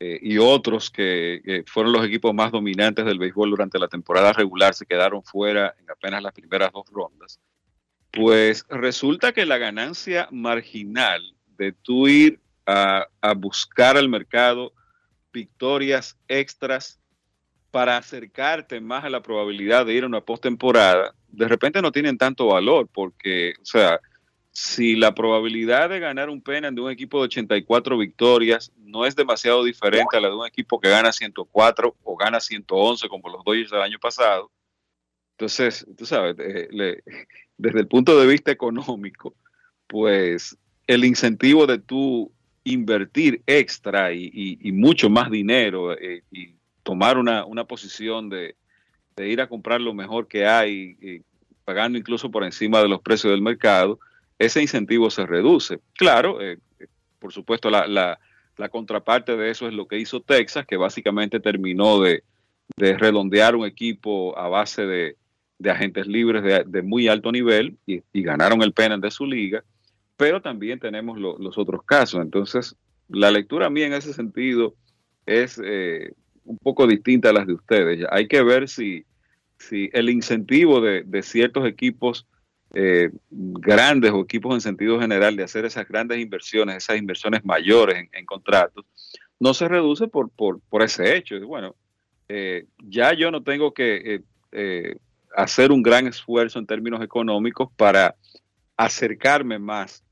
eh, 0.01 0.19
y 0.23 0.39
otros 0.39 0.91
que 0.91 1.43
que 1.45 1.63
fueron 1.67 1.93
los 1.93 2.07
equipos 2.07 2.33
más 2.33 2.51
dominantes 2.51 3.05
del 3.05 3.19
béisbol 3.19 3.51
durante 3.51 3.79
la 3.79 3.89
temporada 3.89 4.33
regular 4.33 4.73
se 4.73 4.87
quedaron 4.87 5.23
fuera 5.23 5.75
en 5.79 5.91
apenas 5.91 6.23
las 6.23 6.33
primeras 6.33 6.73
dos 6.73 6.87
rondas. 6.91 7.39
Pues 8.11 8.65
resulta 8.71 9.33
que 9.33 9.45
la 9.45 9.59
ganancia 9.59 10.27
marginal 10.31 11.35
de 11.59 11.73
tú 11.73 12.09
ir 12.09 12.41
a, 12.65 13.09
a 13.21 13.35
buscar 13.35 13.99
al 13.99 14.09
mercado 14.09 14.73
victorias 15.35 16.17
extras 16.29 17.02
para 17.73 17.97
acercarte 17.97 18.81
más 18.81 19.03
a 19.03 19.11
la 19.11 19.23
probabilidad 19.23 19.87
de 19.87 19.95
ir 19.95 20.05
a 20.05 20.07
una 20.07 20.21
postemporada, 20.21 21.15
de 21.29 21.49
repente 21.49 21.83
no 21.83 21.91
tienen 21.91 22.19
tanto 22.19 22.47
valor, 22.47 22.89
porque, 22.93 23.55
o 23.61 23.65
sea, 23.65 23.99
si 24.53 24.95
la 24.95 25.15
probabilidad 25.15 25.89
de 25.89 25.99
ganar 25.99 26.29
un 26.29 26.43
pennant 26.43 26.77
de 26.77 26.83
un 26.83 26.91
equipo 26.91 27.19
de 27.19 27.25
84 27.25 27.97
victorias 27.97 28.71
no 28.77 29.07
es 29.07 29.17
demasiado 29.17 29.65
diferente 29.65 30.19
a 30.19 30.21
la 30.21 30.29
de 30.29 30.37
un 30.37 30.47
equipo 30.47 30.79
que 30.79 30.91
gana 30.91 31.11
104 31.11 31.97
o 32.05 32.17
gana 32.17 32.39
111 32.39 33.09
como 33.09 33.31
los 33.31 33.43
Dodgers 33.43 33.71
del 33.71 33.81
año 33.81 33.99
pasado, 33.99 34.51
entonces, 35.33 35.87
tú 35.97 36.07
sabes, 36.07 36.37
eh, 36.39 37.03
desde 37.57 37.81
el 37.81 37.89
punto 37.89 38.21
de 38.21 38.27
vista 38.27 38.53
económico, 38.53 39.35
pues 39.87 40.57
el 40.87 41.05
incentivo 41.05 41.67
de 41.67 41.79
tú 41.79 42.31
invertir 42.65 43.43
extra 43.47 44.13
y 44.13 44.71
mucho 44.73 45.11
más 45.11 45.31
dinero 45.31 45.99
eh, 45.99 46.23
y 46.31 46.55
tomar 46.83 47.19
una, 47.19 47.45
una 47.45 47.65
posición 47.65 48.29
de, 48.29 48.57
de 49.17 49.29
ir 49.29 49.41
a 49.41 49.49
comprar 49.49 49.81
lo 49.81 49.95
mejor 49.95 50.27
que 50.29 50.47
hay, 50.47 50.97
y 51.01 51.23
pagando 51.65 51.99
incluso 51.99 52.31
por 52.31 52.45
encima 52.45 52.81
de 52.83 52.89
los 52.89 53.01
precios 53.01 53.33
del 53.33 53.43
mercado, 53.43 53.99
ese 54.39 54.61
incentivo 54.61 55.11
se 55.11 55.27
reduce. 55.27 55.79
Claro, 55.97 56.41
eh, 56.41 56.59
por 57.19 57.33
supuesto, 57.33 57.71
la, 57.71 57.87
la- 57.87 58.19
la 58.59 58.69
contraparte 58.69 59.35
de 59.37 59.51
eso 59.51 59.67
es 59.67 59.73
lo 59.73 59.87
que 59.89 59.99
hizo 59.99 60.21
Texas, 60.21 60.67
que 60.67 60.77
básicamente 60.77 61.41
terminó 61.41 62.01
de, 62.01 62.23
de 62.77 62.99
redondear 62.99 63.57
un 63.57 63.65
equipo 63.65 64.37
a 64.39 64.47
base 64.49 64.85
de, 64.85 65.17
agentes 65.71 66.07
libres 66.07 66.43
de, 66.67 66.83
muy 66.83 67.09
alto 67.09 67.33
nivel 67.33 67.79
y, 67.87 68.03
y 68.13 68.23
ganaron 68.23 68.61
el 68.63 68.73
pennant 68.75 69.03
de 69.03 69.11
su 69.11 69.25
liga, 69.25 69.65
pero 70.19 70.43
también 70.43 70.79
tenemos 70.81 71.19
lo- 71.19 71.39
los 71.39 71.57
otros 71.57 71.83
casos. 71.85 72.21
Entonces, 72.21 72.77
la 73.09 73.31
lectura 73.31 73.71
mía 73.71 73.87
en 73.87 73.95
ese 73.95 74.13
sentido 74.13 74.75
es 75.25 75.59
eh, 75.65 76.13
un 76.45 76.59
poco 76.59 76.87
distinta 76.87 77.31
a 77.31 77.33
las 77.33 77.47
de 77.47 77.55
ustedes. 77.55 78.07
Hay 78.11 78.27
que 78.29 78.43
ver 78.43 78.69
si, 78.69 79.05
si 79.59 79.91
el 79.93 80.11
incentivo 80.11 80.81
de, 80.81 81.03
de 81.05 81.23
ciertos 81.23 81.67
equipos 81.67 82.27
eh, 82.75 83.11
grandes 83.31 84.11
o 84.13 84.21
equipos 84.23 84.55
en 84.55 84.61
sentido 84.61 84.99
general 85.01 85.37
de 85.37 85.45
hacer 85.45 85.65
esas 85.65 85.87
grandes 85.87 86.19
inversiones, 86.19 86.77
esas 86.77 86.97
inversiones 86.97 87.45
mayores 87.45 88.09
en, 88.13 88.25
contratos, 88.27 88.85
no 89.39 89.55
se 89.55 89.69
reduce 89.69 90.09
por, 90.09 90.31
por, 90.31 90.61
por 90.71 90.83
ese 90.83 91.17
hecho. 91.17 91.39
Bueno, 91.47 91.75
eh, 92.29 92.67
ya 92.79 93.13
yo 93.13 93.31
no 93.31 93.43
tengo 93.43 93.75
que 93.75 94.23
eh, 94.53 94.97
hacer 95.37 95.71
un 95.71 95.83
gran 95.83 96.07
esfuerzo 96.07 96.59
en 96.59 96.67
términos 96.67 97.03
económicos 97.03 97.69
para 97.77 98.15
acercarme 98.77 99.59
más 99.59 100.03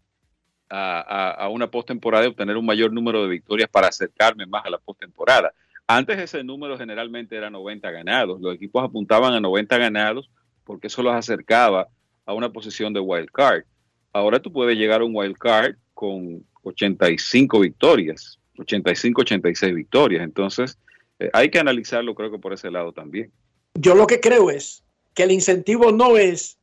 a, 0.69 1.01
a- 1.01 1.31
a 1.45 1.49
una 1.49 1.71
postemporada 1.71 2.25
y 2.25 2.29
obtener 2.29 2.57
un 2.57 2.67
mayor 2.67 2.93
número 2.93 3.23
de 3.23 3.29
victorias 3.29 3.69
para 3.69 3.89
acercarme 3.89 4.47
más 4.47 4.65
a 4.65 4.71
la 4.71 4.79
postemporada. 4.79 5.53
Antes 5.93 6.21
ese 6.21 6.45
número 6.45 6.79
generalmente 6.79 7.37
era 7.37 7.51
90 7.51 7.91
ganados. 7.91 8.41
Los 8.41 8.55
equipos 8.55 8.85
apuntaban 8.85 9.33
a 9.33 9.41
90 9.41 9.77
ganados 9.77 10.31
porque 10.63 10.87
eso 10.87 11.03
los 11.03 11.13
acercaba 11.13 11.89
a 12.25 12.33
una 12.33 12.53
posición 12.53 12.93
de 12.93 13.01
wild 13.01 13.29
card. 13.33 13.65
Ahora 14.13 14.41
tú 14.41 14.53
puedes 14.53 14.79
llegar 14.79 15.01
a 15.01 15.05
un 15.05 15.17
wild 15.17 15.37
card 15.37 15.75
con 15.93 16.47
85 16.63 17.59
victorias, 17.59 18.39
85, 18.59 19.23
86 19.23 19.75
victorias. 19.75 20.23
Entonces, 20.23 20.79
eh, 21.19 21.29
hay 21.33 21.51
que 21.51 21.59
analizarlo 21.59 22.15
creo 22.15 22.31
que 22.31 22.39
por 22.39 22.53
ese 22.53 22.71
lado 22.71 22.93
también. 22.93 23.33
Yo 23.75 23.97
lo 23.97 24.07
que 24.07 24.21
creo 24.21 24.49
es 24.49 24.85
que 25.15 25.25
el 25.25 25.33
incentivo 25.33 25.91
no 25.91 26.17
es 26.17 26.61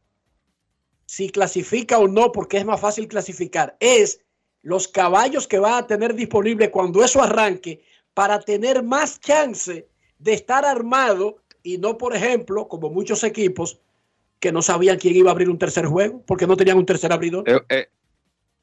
si 1.06 1.32
clasifica 1.32 2.00
o 2.00 2.08
no, 2.08 2.32
porque 2.32 2.60
es 2.60 2.66
más 2.66 2.80
fácil 2.80 3.10
clasificar, 3.10 3.76
es 3.82 4.22
los 4.62 4.88
caballos 4.88 5.50
que 5.50 5.60
va 5.60 5.80
a 5.80 5.88
tener 5.88 6.14
disponible 6.16 6.72
cuando 6.72 7.04
eso 7.04 7.22
arranque 7.22 7.82
para 8.18 8.40
tener 8.40 8.82
más 8.82 9.20
chance 9.20 9.88
de 10.18 10.34
estar 10.34 10.66
armado 10.66 11.38
y 11.62 11.78
no, 11.78 12.00
por 12.00 12.16
ejemplo, 12.16 12.68
como 12.68 12.90
muchos 12.90 13.24
equipos 13.24 13.80
que 14.40 14.52
no 14.52 14.64
sabían 14.64 14.98
quién 14.98 15.16
iba 15.16 15.30
a 15.30 15.34
abrir 15.34 15.52
un 15.52 15.60
tercer 15.60 15.86
juego 15.86 16.24
porque 16.26 16.48
no 16.48 16.58
tenían 16.58 16.80
un 16.80 16.86
tercer 16.88 17.14
abridor. 17.14 17.48
Eh, 17.48 17.62
eh, 17.70 17.90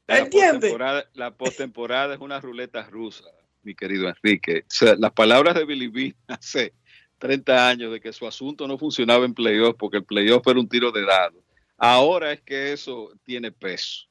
la 0.08 0.18
¿Entiende? 0.18 0.70
postemporada- 0.70 1.08
La 1.14 1.30
postemporada 1.36 2.14
es 2.14 2.20
una 2.20 2.40
ruleta 2.40 2.82
rusa, 2.90 3.26
mi 3.62 3.76
querido 3.76 4.08
Enrique. 4.08 4.62
O 4.62 4.70
sea, 4.74 4.96
las 4.98 5.12
palabras 5.12 5.54
de 5.54 5.64
Billy 5.64 5.86
Bean 5.86 6.16
hace 6.26 6.72
30 7.18 7.68
años 7.68 7.92
de 7.92 8.00
que 8.00 8.12
su 8.12 8.26
asunto 8.26 8.66
no 8.66 8.76
funcionaba 8.76 9.24
en 9.24 9.34
playoff 9.34 9.76
porque 9.78 9.98
el 9.98 10.04
playoff 10.04 10.44
era 10.48 10.58
un 10.58 10.68
tiro 10.68 10.90
de 10.90 11.04
dado. 11.04 11.40
Ahora 11.78 12.32
es 12.32 12.40
que 12.40 12.72
eso 12.72 13.12
tiene 13.22 13.52
peso. 13.52 14.08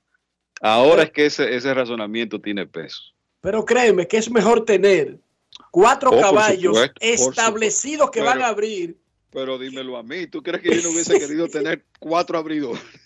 Ahora 0.62 1.04
es 1.04 1.12
que 1.12 1.26
ese, 1.26 1.54
ese 1.54 1.74
razonamiento 1.74 2.40
tiene 2.40 2.66
peso. 2.66 3.02
Pero 3.42 3.66
créeme 3.66 4.08
que 4.08 4.16
es 4.16 4.32
mejor 4.32 4.64
tener 4.64 5.20
cuatro 5.72 6.12
Oh, 6.12 6.22
caballos 6.22 6.78
supuesto, 6.78 6.98
establecidos 7.02 8.12
que 8.12 8.22
van 8.22 8.42
a 8.42 8.48
abrir. 8.48 8.98
Pero 9.32 9.58
dímelo 9.58 9.98
a 9.98 10.04
mí, 10.04 10.28
¿tú 10.28 10.44
crees 10.44 10.62
que 10.62 10.76
yo 10.76 10.84
no 10.84 10.90
hubiese 10.90 11.20
querido 11.20 11.48
tener 11.48 11.86
cuatro 12.00 12.38
abridores? 12.38 12.82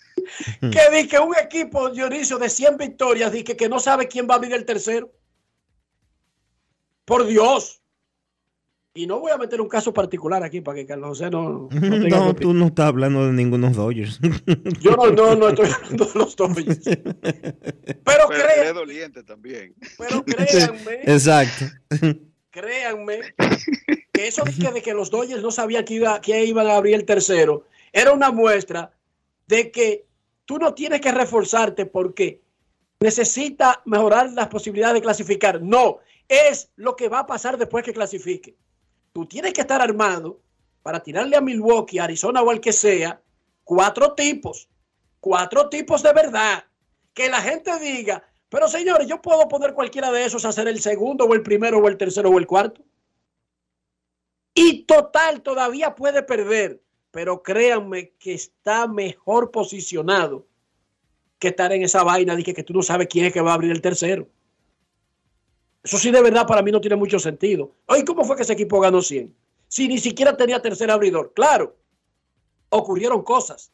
Que 0.60 0.94
di 0.94 1.08
que 1.08 1.18
un 1.18 1.34
equipo, 1.36 1.90
Dionisio, 1.90 2.38
de 2.38 2.50
100 2.50 2.76
victorias, 2.76 3.32
di 3.32 3.44
que, 3.44 3.56
que 3.56 3.68
no 3.68 3.78
sabe 3.78 4.08
quién 4.08 4.28
va 4.28 4.34
a 4.34 4.36
abrir 4.38 4.52
el 4.52 4.64
tercero. 4.64 5.10
Por 7.04 7.24
Dios. 7.26 7.80
Y 8.94 9.06
no 9.06 9.20
voy 9.20 9.30
a 9.30 9.38
meter 9.38 9.60
un 9.60 9.68
caso 9.68 9.94
particular 9.94 10.42
aquí 10.42 10.60
para 10.60 10.74
que 10.76 10.86
Carlos 10.86 11.10
José 11.10 11.30
no, 11.30 11.68
no 11.70 12.00
tenga 12.00 12.18
No, 12.18 12.34
tú 12.34 12.52
no 12.52 12.66
estás 12.66 12.86
hablando 12.86 13.26
de 13.26 13.32
ningunos 13.32 13.76
Dodgers. 13.76 14.18
Yo 14.80 14.90
no, 14.96 15.10
no, 15.12 15.36
no 15.36 15.48
estoy 15.50 15.70
hablando 15.70 16.04
de 16.04 16.18
los 16.18 16.34
Dodgers. 16.36 16.80
Pero, 16.84 17.04
Pero 18.04 18.28
créanme, 18.28 18.68
es 18.68 18.74
doliente 18.74 19.22
también. 19.22 19.74
pero 19.96 20.24
créanme, 20.24 21.00
Exacto. 21.04 21.66
Créanme, 22.60 23.20
que 24.12 24.26
eso 24.26 24.42
de 24.44 24.82
que, 24.82 24.94
los 24.94 25.10
Dodgers 25.10 25.42
no 25.42 25.50
sabían 25.50 25.84
que, 25.84 25.94
iba, 25.94 26.20
que 26.20 26.44
iban 26.44 26.66
a 26.66 26.76
abrir 26.76 26.94
el 26.94 27.04
tercero, 27.04 27.66
era 27.92 28.12
una 28.12 28.30
muestra 28.30 28.92
de 29.46 29.70
que 29.70 30.06
tú 30.44 30.58
no 30.58 30.74
tienes 30.74 31.00
que 31.00 31.12
reforzarte 31.12 31.86
porque 31.86 32.42
necesita 33.00 33.80
mejorar 33.84 34.32
las 34.32 34.48
posibilidades 34.48 34.94
de 34.94 35.02
clasificar. 35.02 35.62
No, 35.62 35.98
es 36.26 36.70
lo 36.76 36.96
que 36.96 37.08
va 37.08 37.20
a 37.20 37.26
pasar 37.26 37.56
después 37.56 37.84
que 37.84 37.92
clasifique. 37.92 38.56
Tú 39.12 39.26
tienes 39.26 39.52
que 39.52 39.60
estar 39.60 39.80
armado 39.80 40.40
para 40.82 41.02
tirarle 41.02 41.36
a 41.36 41.40
Milwaukee, 41.40 41.98
Arizona 41.98 42.42
o 42.42 42.50
al 42.50 42.60
que 42.60 42.72
sea, 42.72 43.20
cuatro 43.64 44.14
tipos, 44.14 44.68
cuatro 45.20 45.68
tipos 45.68 46.02
de 46.02 46.12
verdad. 46.12 46.64
Que 47.14 47.28
la 47.28 47.40
gente 47.40 47.78
diga, 47.78 48.27
Pero 48.48 48.66
señores, 48.68 49.06
yo 49.06 49.20
puedo 49.20 49.46
poner 49.48 49.74
cualquiera 49.74 50.10
de 50.10 50.24
esos 50.24 50.44
a 50.44 50.48
hacer 50.48 50.68
el 50.68 50.80
segundo 50.80 51.24
o 51.24 51.34
el 51.34 51.42
primero 51.42 51.78
o 51.78 51.88
el 51.88 51.96
tercero 51.96 52.30
o 52.30 52.38
el 52.38 52.46
cuarto. 52.46 52.82
Y 54.54 54.84
total, 54.84 55.42
todavía 55.42 55.94
puede 55.94 56.22
perder. 56.22 56.82
Pero 57.10 57.42
créanme 57.42 58.12
que 58.18 58.34
está 58.34 58.86
mejor 58.86 59.50
posicionado 59.50 60.46
que 61.38 61.48
estar 61.48 61.72
en 61.72 61.82
esa 61.82 62.02
vaina 62.02 62.34
de 62.34 62.42
que, 62.42 62.54
que 62.54 62.62
tú 62.62 62.72
no 62.72 62.82
sabes 62.82 63.08
quién 63.08 63.26
es 63.26 63.32
que 63.32 63.40
va 63.40 63.52
a 63.52 63.54
abrir 63.54 63.70
el 63.70 63.80
tercero. 63.80 64.28
Eso 65.82 65.96
sí, 65.96 66.10
de 66.10 66.20
verdad, 66.20 66.46
para 66.46 66.62
mí 66.62 66.72
no 66.72 66.80
tiene 66.80 66.96
mucho 66.96 67.18
sentido. 67.18 67.72
Oye, 67.86 68.04
¿cómo 68.04 68.24
fue 68.24 68.36
que 68.36 68.42
ese 68.42 68.52
equipo 68.54 68.80
ganó 68.80 69.00
100? 69.00 69.34
Si 69.68 69.88
ni 69.88 69.98
siquiera 69.98 70.36
tenía 70.36 70.60
tercer 70.60 70.90
abridor. 70.90 71.32
Claro, 71.34 71.76
ocurrieron 72.70 73.22
cosas. 73.22 73.72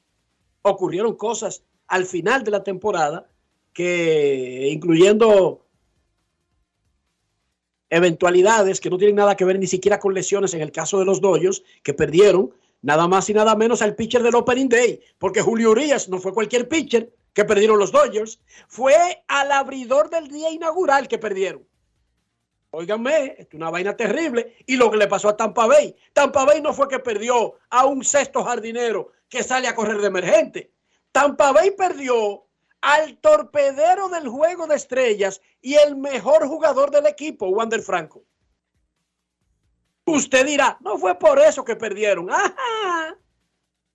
Ocurrieron 0.63 1.17
cosas 1.17 1.65
al 1.87 2.05
final 2.07 2.45
de 2.45 2.51
la 2.51 2.63
temporada 2.63 3.29
que, 3.75 4.69
incluyendo 4.71 5.67
eventualidades 7.91 8.81
que 8.81 8.89
no 8.89 8.97
tienen 8.97 9.17
nada 9.17 9.37
que 9.37 9.45
ver 9.45 9.59
ni 9.59 9.67
siquiera 9.67 9.99
con 9.99 10.15
lesiones 10.15 10.55
en 10.55 10.63
el 10.63 10.73
caso 10.73 10.99
de 10.99 11.05
los 11.05 11.21
Dodgers, 11.21 11.63
que 11.83 11.93
perdieron 11.93 12.55
nada 12.81 13.07
más 13.09 13.29
y 13.29 13.35
nada 13.35 13.55
menos 13.55 13.83
al 13.83 13.95
pitcher 13.95 14.23
del 14.23 14.35
Opening 14.35 14.69
Day, 14.69 15.01
porque 15.19 15.43
Julio 15.43 15.73
Urias 15.73 16.09
no 16.09 16.19
fue 16.19 16.33
cualquier 16.33 16.69
pitcher 16.69 17.13
que 17.35 17.45
perdieron 17.45 17.79
los 17.79 17.93
Dodgers, 17.93 18.41
fue 18.69 19.25
al 19.29 19.53
abridor 19.53 20.09
del 20.09 20.29
día 20.29 20.51
inaugural 20.51 21.09
que 21.09 21.19
perdieron. 21.19 21.67
Óiganme, 22.71 23.37
es 23.39 23.49
una 23.53 23.71
vaina 23.71 23.97
terrible. 23.97 24.57
Y 24.67 24.77
lo 24.77 24.91
que 24.91 24.97
le 24.97 25.07
pasó 25.07 25.29
a 25.29 25.37
Tampa 25.37 25.67
Bay. 25.67 25.95
Tampa 26.13 26.45
Bay 26.45 26.61
no 26.61 26.73
fue 26.73 26.89
que 26.89 26.99
perdió 26.99 27.55
a 27.71 27.87
un 27.87 28.03
sexto 28.03 28.43
jardinero 28.43 29.13
que 29.29 29.45
sale 29.45 29.69
a 29.69 29.75
correr 29.77 30.01
de 30.01 30.09
emergente. 30.09 30.73
Tampa 31.13 31.53
Bay 31.53 31.71
perdió 31.71 32.44
al 32.85 33.17
torpedero 33.19 34.09
del 34.11 34.29
juego 34.29 34.67
de 34.67 34.77
estrellas 34.77 35.41
y 35.63 35.75
el 35.75 35.97
mejor 35.97 36.47
jugador 36.47 36.91
del 36.91 37.07
equipo, 37.07 37.49
Wander 37.49 37.81
Franco. 37.81 38.25
Usted 40.07 40.45
dirá, 40.47 40.77
no 40.83 40.99
fue 40.99 41.19
por 41.19 41.39
eso 41.39 41.65
que 41.65 41.77
perdieron. 41.77 42.31
Ajá. 42.31 43.17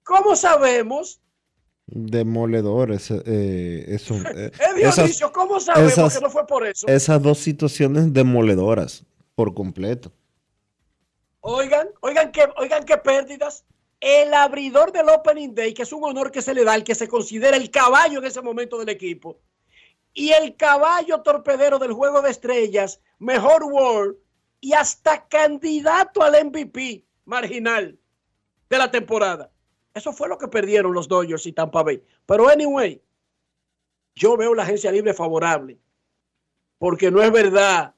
¿Cómo 0.03 0.35
sabemos? 0.35 1.21
Demoledores. 1.85 3.11
Eh, 3.11 3.85
eso, 3.89 4.15
eh, 4.35 4.51
Eh, 4.59 4.73
Dionisio, 4.75 5.31
¿cómo 5.31 5.59
sabemos 5.59 5.91
esas- 5.93 6.15
que 6.17 6.23
no 6.23 6.29
fue 6.31 6.47
por 6.47 6.65
eso? 6.65 6.87
Esas 6.87 7.21
dos 7.21 7.37
situaciones 7.37 8.11
demoledoras 8.11 9.05
por 9.35 9.53
completo. 9.53 10.11
Oigan, 11.41 11.89
oigan 12.01 12.31
qué, 12.31 12.49
oigan 12.57 12.83
qué 12.85 12.97
pérdidas. 12.97 13.63
El 13.99 14.33
abridor 14.33 14.91
del 14.91 15.09
Opening 15.09 15.53
Day, 15.53 15.73
que 15.73 15.83
es 15.83 15.91
un 15.91 16.03
honor 16.03 16.31
que 16.31 16.41
se 16.41 16.53
le 16.53 16.63
da 16.63 16.73
al 16.73 16.83
que 16.83 16.95
se 16.95 17.07
considera 17.07 17.57
el 17.57 17.69
caballo 17.69 18.19
en 18.19 18.25
ese 18.25 18.41
momento 18.41 18.77
del 18.77 18.89
equipo, 18.89 19.39
y 20.13 20.31
el 20.31 20.55
caballo 20.55 21.21
torpedero 21.21 21.79
del 21.79 21.93
juego 21.93 22.21
de 22.21 22.31
estrellas, 22.31 23.01
mejor 23.19 23.63
World 23.63 24.17
y 24.61 24.73
hasta 24.73 25.27
candidato 25.27 26.23
al 26.23 26.45
MVP 26.45 27.05
marginal 27.25 27.97
de 28.69 28.77
la 28.77 28.91
temporada. 28.91 29.51
Eso 29.93 30.13
fue 30.13 30.27
lo 30.27 30.37
que 30.37 30.47
perdieron 30.47 30.93
los 30.93 31.07
Dodgers 31.07 31.45
y 31.45 31.53
Tampa 31.53 31.83
Bay. 31.83 32.03
Pero 32.25 32.47
anyway, 32.47 33.01
yo 34.15 34.37
veo 34.37 34.53
la 34.53 34.63
agencia 34.63 34.91
libre 34.91 35.13
favorable, 35.13 35.79
porque 36.77 37.11
no 37.11 37.21
es 37.21 37.31
verdad 37.31 37.95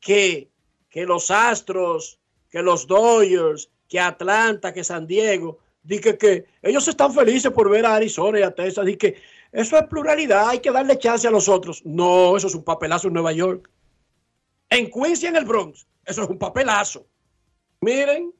que, 0.00 0.50
que 0.88 1.06
los 1.06 1.30
Astros, 1.30 2.20
que 2.50 2.62
los 2.62 2.86
Dodgers, 2.86 3.70
que 3.94 4.00
Atlanta, 4.00 4.72
que 4.72 4.82
San 4.82 5.06
Diego, 5.06 5.58
di 5.84 6.00
que, 6.00 6.18
que 6.18 6.46
ellos 6.62 6.88
están 6.88 7.14
felices 7.14 7.52
por 7.52 7.70
ver 7.70 7.86
a 7.86 7.94
Arizona 7.94 8.40
y 8.40 8.42
a 8.42 8.52
Texas, 8.52 8.88
y 8.88 8.96
que 8.96 9.14
eso 9.52 9.78
es 9.78 9.84
pluralidad, 9.84 10.48
hay 10.48 10.58
que 10.58 10.72
darle 10.72 10.98
chance 10.98 11.28
a 11.28 11.30
los 11.30 11.48
otros. 11.48 11.80
No, 11.84 12.36
eso 12.36 12.48
es 12.48 12.56
un 12.56 12.64
papelazo 12.64 13.06
en 13.06 13.14
Nueva 13.14 13.30
York. 13.30 13.70
En 14.68 14.90
Queens 14.90 15.22
y 15.22 15.26
en 15.26 15.36
el 15.36 15.44
Bronx, 15.44 15.86
eso 16.04 16.24
es 16.24 16.28
un 16.28 16.38
papelazo. 16.38 17.06
Miren, 17.82 18.34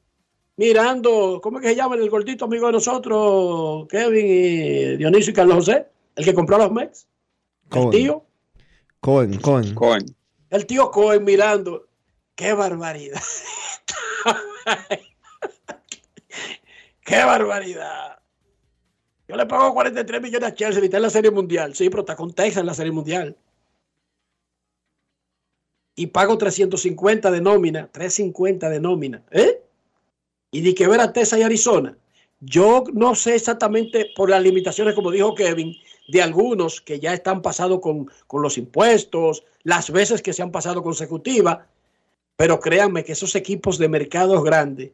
mirando, 0.57 1.39
¿cómo 1.41 1.59
es 1.59 1.63
que 1.63 1.69
se 1.69 1.77
llama 1.77 1.95
el 1.95 2.09
gordito 2.09 2.43
amigo 2.43 2.65
de 2.65 2.73
nosotros, 2.73 3.87
Kevin 3.87 4.25
y 4.27 4.97
Dionisio 4.97 5.31
y 5.31 5.35
Carlos 5.35 5.55
José? 5.55 5.85
El 6.17 6.25
que 6.25 6.33
compró 6.33 6.57
a 6.57 6.59
los 6.59 6.71
Mets. 6.73 7.07
El 7.63 7.69
Cohen. 7.69 7.91
tío, 7.91 8.25
Cohen, 8.99 9.39
Cohen. 9.39 10.05
el 10.49 10.65
tío 10.65 10.91
Cohen 10.91 11.23
mirando. 11.23 11.87
¡Qué 12.35 12.51
barbaridad! 12.51 13.21
¡Qué 17.05 17.23
barbaridad! 17.23 18.17
Yo 19.27 19.35
le 19.35 19.45
pago 19.45 19.73
43 19.75 20.21
millones 20.21 20.49
a 20.49 20.53
Chelsea 20.55 20.81
y 20.81 20.85
está 20.85 20.97
en 20.97 21.03
la 21.03 21.09
Serie 21.11 21.29
Mundial. 21.29 21.75
Sí, 21.75 21.87
pero 21.89 22.01
está 22.01 22.15
con 22.15 22.33
Texas 22.33 22.61
en 22.61 22.65
la 22.65 22.73
Serie 22.73 22.91
Mundial. 22.91 23.37
Y 25.95 26.07
pago 26.07 26.35
350 26.35 27.29
de 27.29 27.41
nómina. 27.41 27.89
350 27.91 28.69
de 28.69 28.79
nómina. 28.79 29.23
¿Eh? 29.29 29.61
Y 30.49 30.61
di 30.61 30.73
que 30.73 30.87
ver 30.87 30.99
a 30.99 31.13
Texas 31.13 31.39
y 31.39 31.43
Arizona. 31.43 31.95
Yo 32.39 32.83
no 32.91 33.13
sé 33.13 33.35
exactamente 33.35 34.07
por 34.15 34.31
las 34.31 34.41
limitaciones, 34.41 34.95
como 34.95 35.11
dijo 35.11 35.35
Kevin, 35.35 35.75
de 36.07 36.23
algunos 36.23 36.81
que 36.81 36.99
ya 36.99 37.13
están 37.13 37.43
pasados 37.43 37.81
con, 37.81 38.09
con 38.25 38.41
los 38.41 38.57
impuestos, 38.57 39.43
las 39.61 39.91
veces 39.91 40.23
que 40.23 40.33
se 40.33 40.41
han 40.41 40.51
pasado 40.51 40.81
consecutiva, 40.81 41.67
pero 42.35 42.59
créanme 42.59 43.03
que 43.03 43.11
esos 43.11 43.35
equipos 43.35 43.77
de 43.77 43.89
mercados 43.89 44.43
grandes 44.43 44.91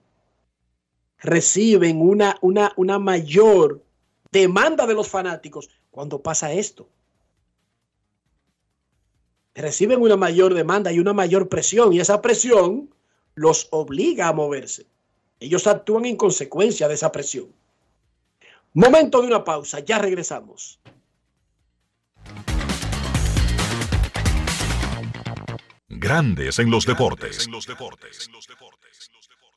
reciben 1.21 2.01
una, 2.01 2.37
una, 2.41 2.73
una 2.75 2.99
mayor 2.99 3.83
demanda 4.31 4.85
de 4.87 4.93
los 4.93 5.07
fanáticos 5.07 5.69
cuando 5.91 6.21
pasa 6.21 6.51
esto. 6.51 6.89
Reciben 9.53 10.01
una 10.01 10.15
mayor 10.15 10.53
demanda 10.53 10.91
y 10.91 10.99
una 10.99 11.13
mayor 11.13 11.49
presión 11.49 11.93
y 11.93 11.99
esa 11.99 12.21
presión 12.21 12.93
los 13.35 13.67
obliga 13.71 14.27
a 14.27 14.33
moverse. 14.33 14.85
Ellos 15.39 15.67
actúan 15.67 16.05
en 16.05 16.15
consecuencia 16.15 16.87
de 16.87 16.93
esa 16.93 17.11
presión. 17.11 17.47
Momento 18.73 19.21
de 19.21 19.27
una 19.27 19.43
pausa, 19.43 19.79
ya 19.79 19.99
regresamos. 19.99 20.79
Grandes 25.89 26.57
en 26.59 26.71
los 26.71 26.85
deportes. 26.85 27.47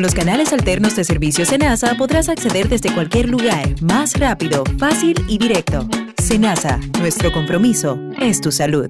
Con 0.00 0.06
los 0.06 0.14
canales 0.14 0.50
alternos 0.54 0.96
de 0.96 1.04
servicio 1.04 1.44
Senasa 1.44 1.94
podrás 1.94 2.30
acceder 2.30 2.70
desde 2.70 2.90
cualquier 2.94 3.28
lugar, 3.28 3.68
más 3.82 4.18
rápido, 4.18 4.64
fácil 4.78 5.14
y 5.28 5.36
directo. 5.36 5.86
Senasa, 6.16 6.80
nuestro 6.98 7.30
compromiso 7.30 7.98
es 8.18 8.40
tu 8.40 8.50
salud. 8.50 8.88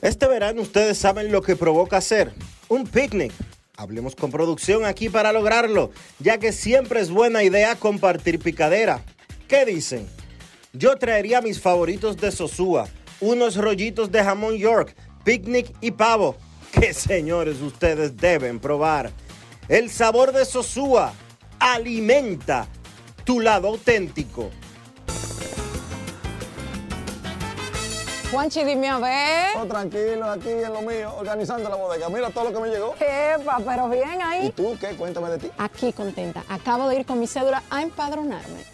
Este 0.00 0.26
verano 0.26 0.62
ustedes 0.62 0.96
saben 0.96 1.30
lo 1.30 1.42
que 1.42 1.56
provoca 1.56 1.98
hacer 1.98 2.32
un 2.68 2.86
picnic. 2.86 3.34
Hablemos 3.76 4.16
con 4.16 4.30
producción 4.30 4.86
aquí 4.86 5.10
para 5.10 5.30
lograrlo, 5.30 5.90
ya 6.20 6.38
que 6.38 6.52
siempre 6.52 7.00
es 7.00 7.10
buena 7.10 7.42
idea 7.42 7.76
compartir 7.76 8.38
picadera. 8.38 9.04
¿Qué 9.46 9.66
dicen? 9.66 10.06
Yo 10.72 10.96
traería 10.96 11.42
mis 11.42 11.60
favoritos 11.60 12.16
de 12.16 12.32
Sosúa, 12.32 12.88
unos 13.20 13.56
rollitos 13.56 14.10
de 14.10 14.24
jamón 14.24 14.56
York, 14.56 14.96
picnic 15.22 15.70
y 15.82 15.90
pavo, 15.90 16.34
que 16.72 16.94
señores 16.94 17.60
ustedes 17.60 18.16
deben 18.16 18.58
probar. 18.58 19.12
El 19.68 19.88
sabor 19.88 20.32
de 20.32 20.44
Sosúa 20.44 21.14
alimenta 21.58 22.66
tu 23.24 23.40
lado 23.40 23.68
auténtico. 23.68 24.50
Juanchi, 28.30 28.62
dime 28.64 28.88
a 28.88 28.98
ver. 28.98 29.56
Oh, 29.56 29.64
tranquilo, 29.64 30.28
aquí 30.28 30.50
en 30.50 30.70
lo 30.70 30.82
mío, 30.82 31.14
organizando 31.16 31.70
la 31.70 31.76
bodega. 31.76 32.10
Mira 32.10 32.28
todo 32.28 32.50
lo 32.50 32.52
que 32.52 32.60
me 32.60 32.68
llegó. 32.68 32.94
Epa, 32.98 33.58
pero 33.64 33.88
bien 33.88 34.20
ahí. 34.20 34.48
¿Y 34.48 34.50
tú 34.50 34.76
qué? 34.78 34.88
Cuéntame 34.96 35.30
de 35.30 35.38
ti. 35.38 35.50
Aquí 35.56 35.94
contenta. 35.94 36.44
Acabo 36.48 36.88
de 36.88 36.96
ir 36.96 37.06
con 37.06 37.18
mi 37.18 37.26
cédula 37.26 37.62
a 37.70 37.80
empadronarme. 37.80 38.73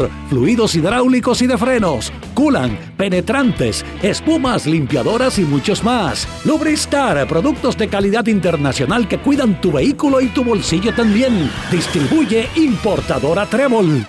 fluidos 0.29 0.75
hidráulicos 0.75 1.41
y 1.41 1.47
de 1.47 1.57
frenos, 1.57 2.11
culan, 2.33 2.77
penetrantes, 2.97 3.85
espumas, 4.01 4.65
limpiadoras 4.65 5.37
y 5.39 5.43
muchos 5.43 5.83
más. 5.83 6.27
Lubristar, 6.45 7.27
productos 7.27 7.77
de 7.77 7.87
calidad 7.87 8.27
internacional 8.27 9.07
que 9.07 9.19
cuidan 9.19 9.59
tu 9.61 9.71
vehículo 9.71 10.21
y 10.21 10.27
tu 10.27 10.43
bolsillo 10.43 10.93
también. 10.93 11.49
Distribuye 11.71 12.49
importadora 12.55 13.45
Trébol. 13.45 14.05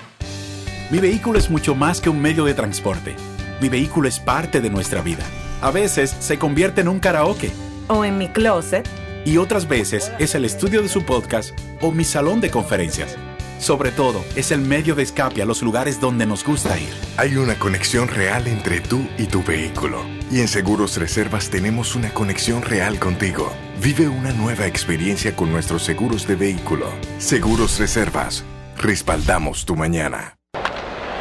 Mi 0.91 0.99
vehículo 0.99 1.39
es 1.39 1.49
mucho 1.49 1.75
más 1.75 2.01
que 2.01 2.11
un 2.11 2.21
medio 2.21 2.45
de 2.45 2.55
transporte. 2.55 3.17
Mi 3.61 3.69
vehículo 3.69 4.09
es 4.09 4.21
parte 4.21 4.61
de 4.61 4.71
nuestra 4.71 5.01
vida. 5.01 5.25
A 5.63 5.71
veces 5.71 6.15
se 6.19 6.39
convierte 6.39 6.81
en 6.81 6.89
un 6.89 7.01
karaoke. 7.01 7.51
O 7.89 8.05
en 8.05 8.19
mi 8.19 8.29
closet. 8.29 8.89
Y 9.25 9.37
otras 9.37 9.69
veces 9.69 10.13
es 10.19 10.35
el 10.35 10.45
estudio 10.45 10.83
de 10.83 10.89
su 10.89 11.05
podcast 11.05 11.59
o 11.81 11.93
mi 11.93 12.05
salón 12.05 12.41
de 12.41 12.51
conferencias. 12.51 13.17
Sobre 13.63 13.93
todo, 13.93 14.25
es 14.35 14.51
el 14.51 14.61
medio 14.61 14.97
de 14.97 15.05
escape 15.05 15.41
a 15.41 15.45
los 15.45 15.63
lugares 15.63 16.01
donde 16.01 16.27
nos 16.27 16.45
gusta 16.45 16.77
ir. 16.81 16.93
Hay 17.17 17.37
una 17.37 17.57
conexión 17.57 18.09
real 18.09 18.49
entre 18.49 18.81
tú 18.81 19.09
y 19.17 19.27
tu 19.27 19.45
vehículo. 19.45 20.05
Y 20.33 20.41
en 20.41 20.49
Seguros 20.49 20.97
Reservas 20.97 21.49
tenemos 21.49 21.95
una 21.95 22.13
conexión 22.13 22.63
real 22.63 22.99
contigo. 22.99 23.53
Vive 23.81 24.09
una 24.09 24.33
nueva 24.33 24.67
experiencia 24.67 25.37
con 25.37 25.53
nuestros 25.53 25.85
seguros 25.85 26.27
de 26.27 26.35
vehículo. 26.35 26.89
Seguros 27.19 27.79
Reservas. 27.79 28.45
Respaldamos 28.79 29.65
tu 29.65 29.77
mañana. 29.77 30.37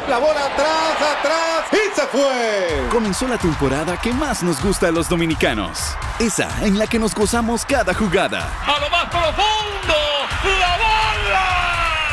La 0.08 0.18
bola 0.18 0.46
atrás, 0.46 0.96
atrás 1.16 1.64
y 1.72 1.94
se 1.94 2.06
fue. 2.08 2.88
Comenzó 2.90 3.28
la 3.28 3.38
temporada 3.38 4.00
que 4.00 4.12
más 4.12 4.42
nos 4.42 4.60
gusta 4.60 4.88
a 4.88 4.90
los 4.90 5.08
dominicanos. 5.08 5.78
Esa 6.18 6.48
en 6.66 6.76
la 6.76 6.88
que 6.88 6.98
nos 6.98 7.14
gozamos 7.14 7.64
cada 7.64 7.94
jugada. 7.94 8.50
A 8.66 8.80
lo 8.80 8.90
más 8.90 9.04
profundo, 9.04 9.94
la 10.58 10.76
bola 10.76 11.61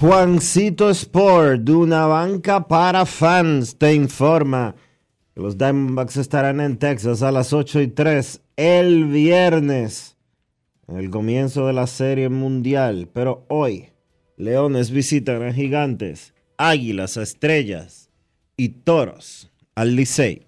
Juancito 0.00 0.90
Sport, 0.90 1.62
de 1.62 1.72
una 1.72 2.06
banca 2.06 2.68
para 2.68 3.04
fans, 3.04 3.76
te 3.76 3.94
informa 3.94 4.76
que 5.34 5.42
los 5.42 5.58
Diamondbacks 5.58 6.18
estarán 6.18 6.60
en 6.60 6.76
Texas 6.76 7.20
a 7.22 7.32
las 7.32 7.52
8 7.52 7.80
y 7.80 7.88
3 7.88 8.40
el 8.54 9.06
viernes, 9.06 10.16
en 10.86 10.98
el 10.98 11.10
comienzo 11.10 11.66
de 11.66 11.72
la 11.72 11.88
Serie 11.88 12.28
Mundial. 12.28 13.08
Pero 13.12 13.44
hoy, 13.48 13.88
Leones 14.36 14.92
visitan 14.92 15.42
a 15.42 15.52
Gigantes, 15.52 16.32
Águilas 16.58 17.16
a 17.16 17.22
Estrellas 17.22 18.08
y 18.56 18.68
Toros 18.68 19.50
al 19.74 19.96
Licey. 19.96 20.47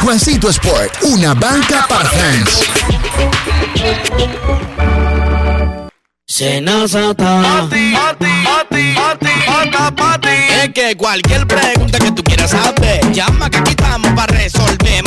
Juancito 0.00 0.50
Sport, 0.50 0.92
una 1.04 1.32
banca 1.32 1.86
para 1.88 2.04
fans. 2.10 2.60
Senazata. 6.26 7.40
Pati, 7.42 7.92
pati, 7.94 8.26
pati, 8.44 8.94
pati, 9.46 9.94
pati, 9.96 10.28
Dime 10.28 10.72
que 10.72 10.96
cualquier 10.96 11.46
pregunta 11.46 11.98
que 11.98 12.12
tú 12.12 12.22
quieras 12.22 12.50
saber, 12.50 13.10
llama 13.12 13.48
que 13.48 13.58
aquí 13.58 13.70
estamos 13.70 14.12
para 14.12 14.34
resolver. 14.34 14.53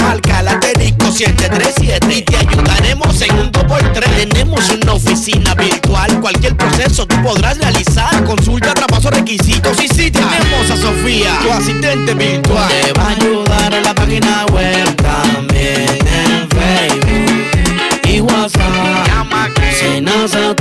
Marca 0.01 0.41
la 0.41 0.51
asterisco 0.51 1.11
737 1.11 2.15
y 2.15 2.21
te 2.21 2.37
ayudaremos 2.37 3.21
en 3.21 3.39
un 3.39 3.51
2x3. 3.51 4.29
Tenemos 4.29 4.69
una 4.69 4.93
oficina 4.93 5.53
virtual, 5.55 6.19
cualquier 6.21 6.55
proceso 6.55 7.05
tú 7.05 7.21
podrás 7.21 7.57
realizar. 7.57 8.23
Consulta, 8.23 8.73
traspaso, 8.73 9.09
requisitos 9.09 9.77
y 9.83 9.87
si 9.87 10.11
tenemos 10.11 10.71
a 10.71 10.77
Sofía, 10.77 11.39
tu 11.41 11.51
asistente 11.51 12.13
virtual. 12.13 12.69
Te 12.69 12.93
va 12.93 13.03
a 13.03 13.09
ayudar 13.09 13.73
en 13.73 13.83
la 13.83 13.95
página 13.95 14.45
web 14.53 14.95
también 14.95 15.89
en 15.89 16.49
Facebook 16.49 18.09
y 18.09 18.21
WhatsApp. 18.21 19.07
Senasa. 19.79 20.55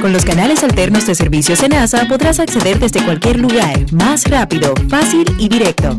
Con 0.00 0.12
los 0.12 0.24
canales 0.24 0.62
alternos 0.62 1.06
de 1.06 1.14
servicio 1.14 1.56
Senasa 1.56 2.06
podrás 2.06 2.38
acceder 2.38 2.78
desde 2.78 3.02
cualquier 3.02 3.38
lugar, 3.38 3.90
más 3.92 4.24
rápido, 4.24 4.74
fácil 4.88 5.24
y 5.38 5.48
directo. 5.48 5.98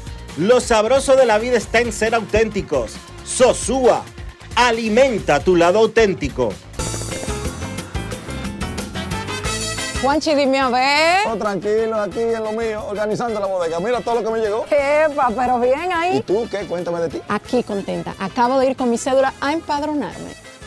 Lo 0.37 0.61
sabroso 0.61 1.17
de 1.17 1.25
la 1.25 1.37
vida 1.39 1.57
está 1.57 1.81
en 1.81 1.91
ser 1.91 2.15
auténticos. 2.15 2.93
Sosúa, 3.25 4.03
alimenta 4.55 5.41
tu 5.41 5.57
lado 5.57 5.79
auténtico. 5.79 6.53
Juanchi, 10.01 10.33
dime 10.33 10.59
a 10.59 10.69
ver. 10.69 11.27
Oh, 11.27 11.35
tranquilo, 11.35 11.99
aquí 11.99 12.21
en 12.21 12.43
lo 12.43 12.53
mío, 12.53 12.83
organizando 12.87 13.39
la 13.39 13.45
bodega. 13.45 13.79
Mira 13.81 13.99
todo 13.99 14.15
lo 14.15 14.23
que 14.23 14.31
me 14.31 14.39
llegó. 14.39 14.65
Epa, 14.71 15.29
pero 15.35 15.59
bien 15.59 15.91
ahí. 15.93 16.17
¿Y 16.17 16.21
tú 16.21 16.47
qué? 16.49 16.65
Cuéntame 16.65 17.01
de 17.01 17.09
ti. 17.09 17.21
Aquí 17.27 17.61
contenta. 17.61 18.15
Acabo 18.17 18.57
de 18.59 18.71
ir 18.71 18.77
con 18.77 18.89
mi 18.89 18.97
cédula 18.97 19.33
a 19.41 19.51
empadronarme. 19.51 20.40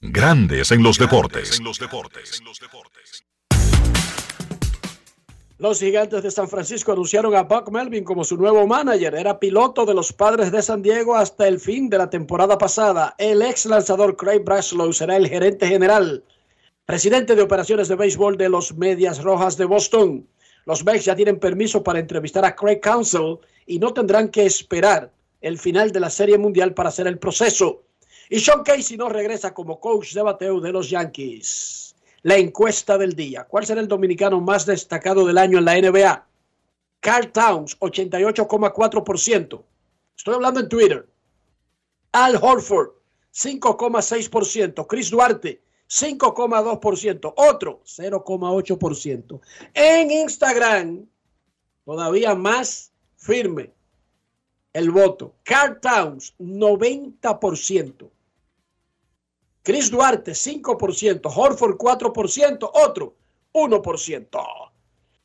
Grandes 0.00 0.70
en 0.70 0.84
los 0.84 0.96
deportes. 0.96 1.60
Los 5.58 5.80
gigantes 5.80 6.22
de 6.22 6.30
San 6.30 6.48
Francisco 6.48 6.92
anunciaron 6.92 7.34
a 7.34 7.42
Buck 7.42 7.68
Melvin 7.72 8.04
como 8.04 8.22
su 8.22 8.36
nuevo 8.36 8.64
manager. 8.64 9.16
Era 9.16 9.40
piloto 9.40 9.84
de 9.84 9.94
los 9.94 10.12
padres 10.12 10.52
de 10.52 10.62
San 10.62 10.82
Diego 10.82 11.16
hasta 11.16 11.48
el 11.48 11.58
fin 11.58 11.90
de 11.90 11.98
la 11.98 12.08
temporada 12.08 12.56
pasada. 12.58 13.16
El 13.18 13.42
ex 13.42 13.66
lanzador 13.66 14.16
Craig 14.16 14.44
Braslow 14.44 14.92
será 14.92 15.16
el 15.16 15.28
gerente 15.28 15.66
general, 15.66 16.22
presidente 16.86 17.34
de 17.34 17.42
operaciones 17.42 17.88
de 17.88 17.96
béisbol 17.96 18.36
de 18.36 18.50
los 18.50 18.76
Medias 18.76 19.20
Rojas 19.20 19.56
de 19.56 19.64
Boston. 19.64 20.28
Los 20.64 20.84
Mex 20.84 21.06
ya 21.06 21.16
tienen 21.16 21.40
permiso 21.40 21.82
para 21.82 21.98
entrevistar 21.98 22.44
a 22.44 22.54
Craig 22.54 22.78
Counsell 22.80 23.38
y 23.66 23.80
no 23.80 23.92
tendrán 23.92 24.28
que 24.28 24.46
esperar 24.46 25.10
el 25.40 25.58
final 25.58 25.90
de 25.90 25.98
la 25.98 26.10
Serie 26.10 26.38
Mundial 26.38 26.72
para 26.72 26.90
hacer 26.90 27.08
el 27.08 27.18
proceso. 27.18 27.82
Y 28.30 28.40
Sean 28.40 28.62
Casey 28.62 28.96
no 28.96 29.08
regresa 29.08 29.54
como 29.54 29.80
coach 29.80 30.12
de 30.12 30.22
bateo 30.22 30.60
de 30.60 30.72
los 30.72 30.90
Yankees. 30.90 31.96
La 32.22 32.36
encuesta 32.36 32.98
del 32.98 33.14
día. 33.14 33.44
¿Cuál 33.44 33.64
será 33.64 33.80
el 33.80 33.88
dominicano 33.88 34.40
más 34.40 34.66
destacado 34.66 35.26
del 35.26 35.38
año 35.38 35.58
en 35.58 35.64
la 35.64 35.80
NBA? 35.80 36.26
Carl 37.00 37.32
Towns, 37.32 37.78
88,4%. 37.78 39.62
Estoy 40.16 40.34
hablando 40.34 40.60
en 40.60 40.68
Twitter. 40.68 41.08
Al 42.12 42.36
Horford, 42.36 42.90
5,6%. 43.32 44.86
Chris 44.86 45.10
Duarte, 45.10 45.62
5,2%. 45.88 47.32
Otro, 47.36 47.80
0,8%. 47.84 49.40
En 49.72 50.10
Instagram, 50.10 51.06
todavía 51.84 52.34
más 52.34 52.92
firme 53.16 53.72
el 54.72 54.90
voto. 54.90 55.34
Carl 55.44 55.80
Towns, 55.80 56.34
90%. 56.38 58.10
Chris 59.68 59.90
Duarte, 59.90 60.32
5%. 60.32 61.30
Horford, 61.30 61.76
4%. 61.76 62.70
Otro, 62.72 63.16
1%. 63.52 64.70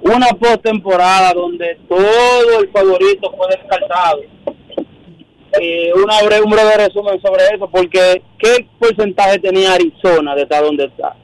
una 0.01 0.27
postemporada 0.29 1.33
donde 1.33 1.77
todo 1.87 2.59
el 2.59 2.71
favorito 2.71 3.31
fue 3.37 3.47
descartado? 3.55 4.21
Eh, 5.59 5.91
una 5.93 6.21
breve, 6.23 6.43
un 6.43 6.51
breve 6.51 6.77
resumen 6.77 7.21
sobre 7.21 7.43
eso, 7.53 7.69
porque 7.69 8.21
¿qué 8.39 8.67
porcentaje 8.79 9.39
tenía 9.39 9.73
Arizona 9.73 10.33
de 10.35 10.43
estar 10.43 10.63
donde 10.63 10.85
está? 10.85 11.15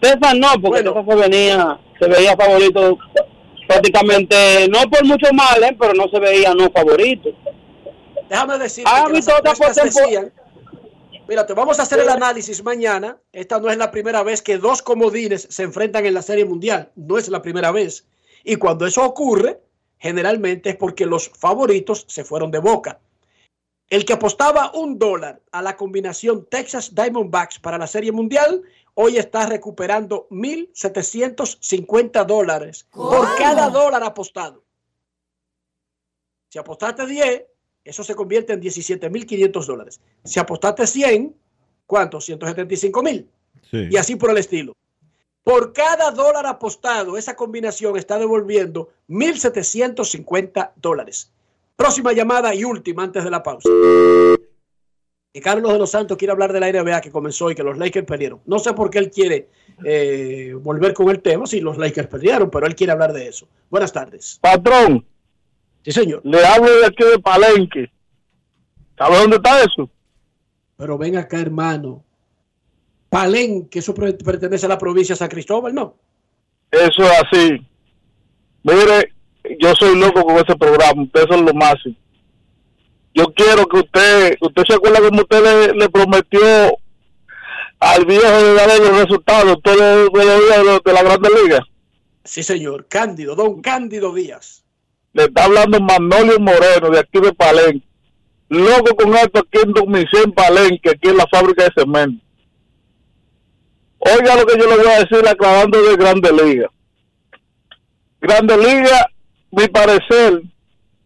Texas 0.00 0.34
no, 0.36 0.48
porque 0.60 0.82
Texas 0.82 1.04
se 1.08 1.14
venía, 1.16 1.80
se 2.00 2.08
veía 2.08 2.36
favorito 2.36 2.98
prácticamente, 3.66 4.68
no 4.68 4.80
por 4.90 5.04
mucho 5.04 5.32
mal, 5.32 5.62
¿eh? 5.62 5.76
pero 5.78 5.94
no 5.94 6.08
se 6.08 6.20
veía 6.20 6.54
no 6.54 6.70
favorito. 6.70 7.30
Déjame 8.28 8.58
decirte 8.58 8.90
Ah, 8.92 9.04
que 9.12 9.20
tota 9.20 9.82
decían, 9.84 10.32
Mira, 11.28 11.46
te 11.46 11.54
vamos 11.54 11.78
a 11.78 11.82
hacer 11.82 12.00
el 12.00 12.08
análisis 12.08 12.62
mañana. 12.64 13.16
Esta 13.32 13.58
no 13.60 13.70
es 13.70 13.78
la 13.78 13.90
primera 13.90 14.22
vez 14.22 14.42
que 14.42 14.58
dos 14.58 14.82
comodines 14.82 15.46
se 15.50 15.62
enfrentan 15.62 16.04
en 16.04 16.14
la 16.14 16.22
Serie 16.22 16.44
Mundial. 16.44 16.90
No 16.96 17.16
es 17.16 17.28
la 17.28 17.42
primera 17.42 17.70
vez. 17.70 18.06
Y 18.44 18.56
cuando 18.56 18.86
eso 18.86 19.04
ocurre, 19.04 19.60
generalmente 19.98 20.70
es 20.70 20.76
porque 20.76 21.06
los 21.06 21.28
favoritos 21.28 22.04
se 22.08 22.24
fueron 22.24 22.50
de 22.50 22.58
boca. 22.58 23.00
El 23.88 24.04
que 24.04 24.14
apostaba 24.14 24.72
un 24.74 24.98
dólar 24.98 25.42
a 25.52 25.60
la 25.60 25.76
combinación 25.76 26.46
Texas 26.50 26.94
Diamondbacks 26.94 27.58
para 27.58 27.76
la 27.78 27.86
Serie 27.86 28.10
Mundial, 28.10 28.62
hoy 28.94 29.18
está 29.18 29.46
recuperando 29.46 30.26
1.750 30.30 32.24
dólares 32.24 32.86
por 32.90 33.36
cada 33.36 33.68
dólar 33.68 34.02
apostado. 34.02 34.64
Si 36.48 36.58
apostaste 36.58 37.06
10, 37.06 37.44
eso 37.84 38.04
se 38.04 38.14
convierte 38.14 38.52
en 38.54 38.60
17.500 38.62 39.64
dólares. 39.66 40.00
Si 40.24 40.40
apostaste 40.40 40.86
100, 40.86 41.36
¿cuánto? 41.86 42.18
175.000. 42.18 43.26
Sí. 43.70 43.88
Y 43.90 43.96
así 43.96 44.16
por 44.16 44.30
el 44.30 44.38
estilo. 44.38 44.74
Por 45.44 45.72
cada 45.72 46.12
dólar 46.12 46.46
apostado, 46.46 47.16
esa 47.16 47.34
combinación 47.34 47.96
está 47.96 48.18
devolviendo 48.18 48.90
1.750 49.08 50.72
dólares. 50.76 51.32
Próxima 51.74 52.12
llamada 52.12 52.54
y 52.54 52.64
última 52.64 53.02
antes 53.02 53.24
de 53.24 53.30
la 53.30 53.42
pausa. 53.42 53.68
que 55.32 55.40
Carlos 55.40 55.72
de 55.72 55.78
los 55.78 55.90
Santos 55.90 56.16
quiere 56.16 56.32
hablar 56.32 56.52
de 56.52 56.60
la 56.60 56.70
NBA 56.70 57.00
que 57.00 57.10
comenzó 57.10 57.50
y 57.50 57.54
que 57.54 57.64
los 57.64 57.76
Lakers 57.76 58.06
perdieron. 58.06 58.40
No 58.46 58.58
sé 58.58 58.72
por 58.74 58.90
qué 58.90 58.98
él 58.98 59.10
quiere 59.10 59.48
eh, 59.84 60.54
volver 60.60 60.94
con 60.94 61.08
el 61.08 61.20
tema 61.20 61.46
si 61.46 61.60
los 61.60 61.76
Lakers 61.76 62.08
perdieron, 62.08 62.50
pero 62.50 62.66
él 62.66 62.76
quiere 62.76 62.92
hablar 62.92 63.12
de 63.12 63.28
eso. 63.28 63.48
Buenas 63.68 63.92
tardes. 63.92 64.38
Patrón. 64.40 65.04
Sí, 65.82 65.90
señor. 65.90 66.20
Le 66.24 66.44
hablo 66.46 66.70
de 66.70 66.86
aquí 66.86 67.02
de 67.02 67.18
Palenque. 67.18 67.90
¿Sabe 68.96 69.16
dónde 69.16 69.36
está 69.36 69.62
eso? 69.62 69.90
Pero 70.76 70.98
ven 70.98 71.16
acá, 71.16 71.40
hermano. 71.40 72.04
Palenque, 73.12 73.80
eso 73.80 73.92
pre- 73.92 74.14
pertenece 74.14 74.64
a 74.64 74.70
la 74.70 74.78
provincia 74.78 75.12
de 75.12 75.18
San 75.18 75.28
Cristóbal, 75.28 75.74
¿no? 75.74 75.96
Eso 76.70 77.02
es 77.02 77.10
así. 77.22 77.66
Mire, 78.62 79.12
yo 79.60 79.74
soy 79.78 79.98
loco 80.00 80.22
con 80.24 80.36
ese 80.36 80.56
programa. 80.56 81.02
Ustedes 81.02 81.26
son 81.28 81.44
lo 81.44 81.52
máximo. 81.52 81.94
Yo 83.14 83.26
quiero 83.34 83.66
que 83.66 83.80
usted, 83.80 84.36
usted 84.40 84.62
se 84.66 84.74
acuerda 84.76 85.06
como 85.06 85.20
usted 85.20 85.42
le, 85.42 85.74
le 85.74 85.88
prometió 85.90 86.40
al 87.80 88.06
viejo 88.06 88.30
de 88.30 88.54
darle 88.54 88.78
los 88.78 89.02
resultados 89.02 89.58
todos 89.62 89.76
los 89.78 90.12
de, 90.14 90.24
de, 90.24 90.80
de 90.82 90.92
la 90.94 91.02
Grande 91.02 91.28
Liga. 91.42 91.60
Sí, 92.24 92.42
señor. 92.42 92.86
Cándido, 92.88 93.34
don 93.34 93.60
Cándido 93.60 94.14
Díaz. 94.14 94.64
Le 95.12 95.24
está 95.24 95.44
hablando 95.44 95.78
Manolio 95.80 96.40
Moreno 96.40 96.88
de 96.88 97.00
aquí 97.00 97.20
de 97.20 97.34
Palenque. 97.34 97.86
Loco 98.48 98.96
con 98.96 99.14
esto 99.16 99.40
aquí 99.40 99.58
en 99.62 99.72
Domicén 99.74 100.32
Palenque, 100.32 100.88
aquí 100.92 101.10
en 101.10 101.18
la 101.18 101.26
fábrica 101.30 101.64
de 101.64 101.70
cemento. 101.76 102.24
Oiga 104.04 104.34
lo 104.34 104.44
que 104.44 104.58
yo 104.58 104.68
le 104.68 104.76
voy 104.78 104.88
a 104.88 105.04
decir 105.04 105.28
aclarando 105.28 105.80
de 105.80 105.96
Grande 105.96 106.32
Liga. 106.32 106.68
Grande 108.20 108.56
Liga, 108.56 109.06
mi 109.52 109.68
parecer, 109.68 110.42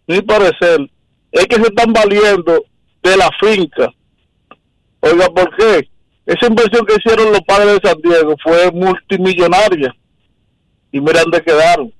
mi 0.07 0.23
parecer, 0.23 0.91
es 1.31 1.47
que 1.47 1.57
se 1.57 1.69
están 1.69 1.93
valiendo 1.93 2.65
de 3.03 3.17
la 3.19 3.29
finca. 3.39 3.93
Oiga, 5.01 5.29
¿por 5.29 5.55
qué? 5.57 5.91
Esa 6.25 6.47
inversión 6.47 6.87
que 6.87 6.95
hicieron 6.95 7.33
los 7.33 7.43
padres 7.43 7.79
de 7.79 7.89
San 7.89 8.01
Diego 8.01 8.35
fue 8.43 8.71
multimillonaria. 8.73 9.95
Y 10.91 10.99
mira 10.99 11.21
dónde 11.21 11.43
quedaron. 11.43 11.93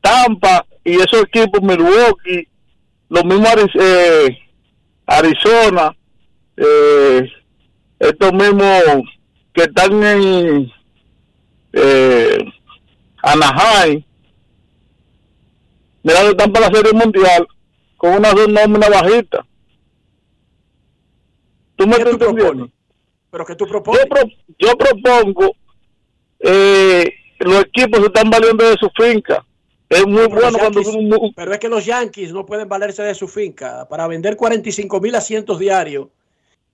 Tampa 0.00 0.64
y 0.84 0.94
esos 0.94 1.24
equipos, 1.24 1.60
Milwaukee, 1.62 2.46
los 3.08 3.24
mismos 3.24 3.56
eh, 3.74 4.38
Arizona, 5.06 5.96
eh, 6.56 7.28
estos 7.98 8.32
mismos 8.32 9.02
que 9.52 9.62
están 9.62 10.02
en 10.02 10.72
eh, 11.72 12.38
Anaheim, 13.22 14.02
mira, 16.02 16.20
están 16.22 16.52
para 16.52 16.68
la 16.68 16.74
Serie 16.76 16.92
Mundial 16.92 17.46
con 17.96 18.14
una 18.14 18.32
nómina 18.32 18.88
bajita. 18.88 19.44
¿Tú 21.76 21.86
me 21.86 21.96
entendiendo? 21.96 22.70
Pero 23.30 23.46
que 23.46 23.54
tú 23.56 23.66
propones. 23.66 24.02
Yo, 24.02 24.08
pro- 24.08 24.28
yo 24.58 24.76
propongo, 24.76 25.54
eh, 26.40 27.10
los 27.40 27.62
equipos 27.62 28.00
se 28.00 28.06
están 28.06 28.30
valiendo 28.30 28.64
de 28.68 28.76
su 28.78 28.90
finca. 28.90 29.44
Es 29.88 30.06
muy 30.06 30.16
Pero, 30.22 30.28
bueno 30.30 30.50
los 30.50 30.58
cuando 30.58 30.80
Yankees- 30.82 31.32
pero 31.36 31.52
es 31.52 31.58
que 31.58 31.68
los 31.68 31.84
Yankees 31.84 32.32
no 32.32 32.46
pueden 32.46 32.68
valerse 32.68 33.02
de 33.02 33.14
su 33.14 33.28
finca 33.28 33.86
para 33.88 34.06
vender 34.06 34.36
45 34.36 35.00
mil 35.00 35.14
asientos 35.14 35.58
diarios 35.58 36.08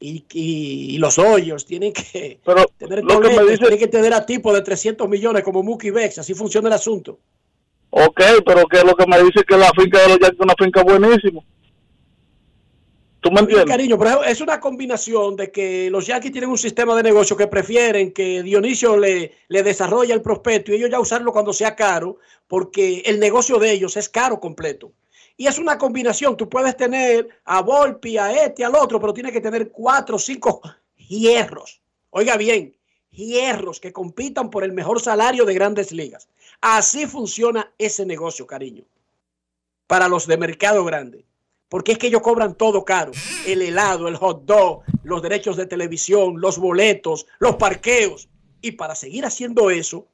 y, 0.00 0.24
y- 0.32 0.94
y 0.94 0.98
los 0.98 1.18
hoyos 1.18 1.66
tienen 1.66 1.92
que 1.92 2.40
tener 2.78 3.02
lo 3.04 3.20
que 3.20 3.28
me 3.28 3.34
toletes, 3.34 3.46
dice- 3.46 3.58
tienen 3.58 3.78
que 3.78 3.88
tener 3.88 4.14
a 4.14 4.24
tipo 4.26 4.52
de 4.54 4.62
300 4.62 5.08
millones 5.08 5.42
como 5.42 5.62
Mookie 5.62 5.90
Bex, 5.90 6.18
así 6.18 6.34
funciona 6.34 6.68
el 6.68 6.74
asunto. 6.74 7.18
Ok, 7.90 8.20
pero 8.44 8.66
que 8.66 8.82
lo 8.84 8.94
que 8.94 9.06
me 9.06 9.18
dice 9.22 9.42
que 9.48 9.56
la 9.56 9.70
finca 9.76 10.00
de 10.02 10.08
los 10.08 10.18
Yankees 10.18 10.34
es 10.38 10.40
una 10.40 10.54
finca 10.58 10.82
buenísima. 10.84 11.40
¿Tú 13.20 13.32
me 13.32 13.40
entiendes? 13.40 13.66
cariño, 13.66 13.98
pero 13.98 14.22
es 14.22 14.40
una 14.40 14.60
combinación 14.60 15.34
de 15.34 15.50
que 15.50 15.90
los 15.90 16.06
Yankees 16.06 16.30
tienen 16.30 16.50
un 16.50 16.58
sistema 16.58 16.94
de 16.94 17.02
negocio 17.02 17.36
que 17.36 17.48
prefieren 17.48 18.12
que 18.12 18.44
Dionisio 18.44 18.96
le, 18.96 19.32
le 19.48 19.62
desarrolle 19.64 20.12
el 20.12 20.22
prospecto 20.22 20.70
y 20.70 20.76
ellos 20.76 20.90
ya 20.90 21.00
usarlo 21.00 21.32
cuando 21.32 21.52
sea 21.52 21.74
caro, 21.74 22.18
porque 22.46 23.02
el 23.06 23.18
negocio 23.18 23.58
de 23.58 23.72
ellos 23.72 23.96
es 23.96 24.08
caro 24.08 24.38
completo. 24.38 24.92
Y 25.40 25.46
es 25.46 25.58
una 25.58 25.78
combinación. 25.78 26.36
Tú 26.36 26.48
puedes 26.48 26.76
tener 26.76 27.28
a 27.44 27.62
Volpi, 27.62 28.18
a 28.18 28.44
este, 28.44 28.64
al 28.64 28.74
otro, 28.74 29.00
pero 29.00 29.14
tienes 29.14 29.32
que 29.32 29.40
tener 29.40 29.70
cuatro 29.70 30.16
o 30.16 30.18
cinco 30.18 30.60
hierros. 30.96 31.80
Oiga 32.10 32.36
bien, 32.36 32.76
hierros 33.10 33.78
que 33.78 33.92
compitan 33.92 34.50
por 34.50 34.64
el 34.64 34.72
mejor 34.72 35.00
salario 35.00 35.44
de 35.44 35.54
grandes 35.54 35.92
ligas. 35.92 36.28
Así 36.60 37.06
funciona 37.06 37.72
ese 37.78 38.04
negocio, 38.04 38.48
cariño. 38.48 38.82
Para 39.86 40.08
los 40.08 40.26
de 40.26 40.36
mercado 40.36 40.84
grande. 40.84 41.24
Porque 41.68 41.92
es 41.92 41.98
que 41.98 42.08
ellos 42.08 42.22
cobran 42.22 42.56
todo 42.56 42.84
caro. 42.84 43.12
El 43.46 43.62
helado, 43.62 44.08
el 44.08 44.16
hot 44.16 44.44
dog, 44.44 44.82
los 45.04 45.22
derechos 45.22 45.56
de 45.56 45.66
televisión, 45.66 46.40
los 46.40 46.58
boletos, 46.58 47.26
los 47.38 47.54
parqueos. 47.54 48.28
Y 48.60 48.72
para 48.72 48.96
seguir 48.96 49.24
haciendo 49.24 49.70
eso, 49.70 50.08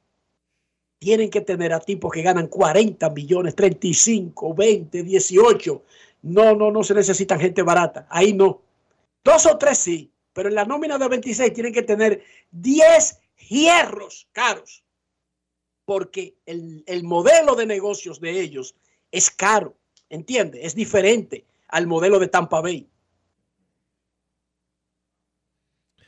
tienen 0.99 1.29
que 1.29 1.41
tener 1.41 1.73
a 1.73 1.79
tipos 1.79 2.11
que 2.11 2.21
ganan 2.21 2.47
40 2.47 3.09
millones, 3.09 3.55
35, 3.55 4.53
20, 4.53 5.03
18. 5.03 5.83
No, 6.23 6.55
no, 6.55 6.71
no 6.71 6.83
se 6.83 6.93
necesitan 6.93 7.39
gente 7.39 7.61
barata. 7.61 8.07
Ahí 8.09 8.33
no. 8.33 8.61
Dos 9.23 9.45
o 9.45 9.57
tres 9.57 9.77
sí, 9.77 10.11
pero 10.33 10.49
en 10.49 10.55
la 10.55 10.65
nómina 10.65 10.97
de 10.97 11.07
26 11.07 11.53
tienen 11.53 11.73
que 11.73 11.83
tener 11.83 12.23
10 12.51 13.19
hierros 13.49 14.27
caros. 14.31 14.83
Porque 15.85 16.35
el, 16.45 16.83
el 16.87 17.03
modelo 17.03 17.55
de 17.55 17.65
negocios 17.65 18.19
de 18.19 18.39
ellos 18.39 18.75
es 19.11 19.29
caro. 19.29 19.75
¿Entiende? 20.09 20.65
Es 20.65 20.75
diferente 20.75 21.45
al 21.67 21.87
modelo 21.87 22.19
de 22.19 22.27
Tampa 22.27 22.61
Bay. 22.61 22.87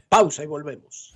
Pausa 0.10 0.44
y 0.44 0.48
volvemos. 0.48 1.16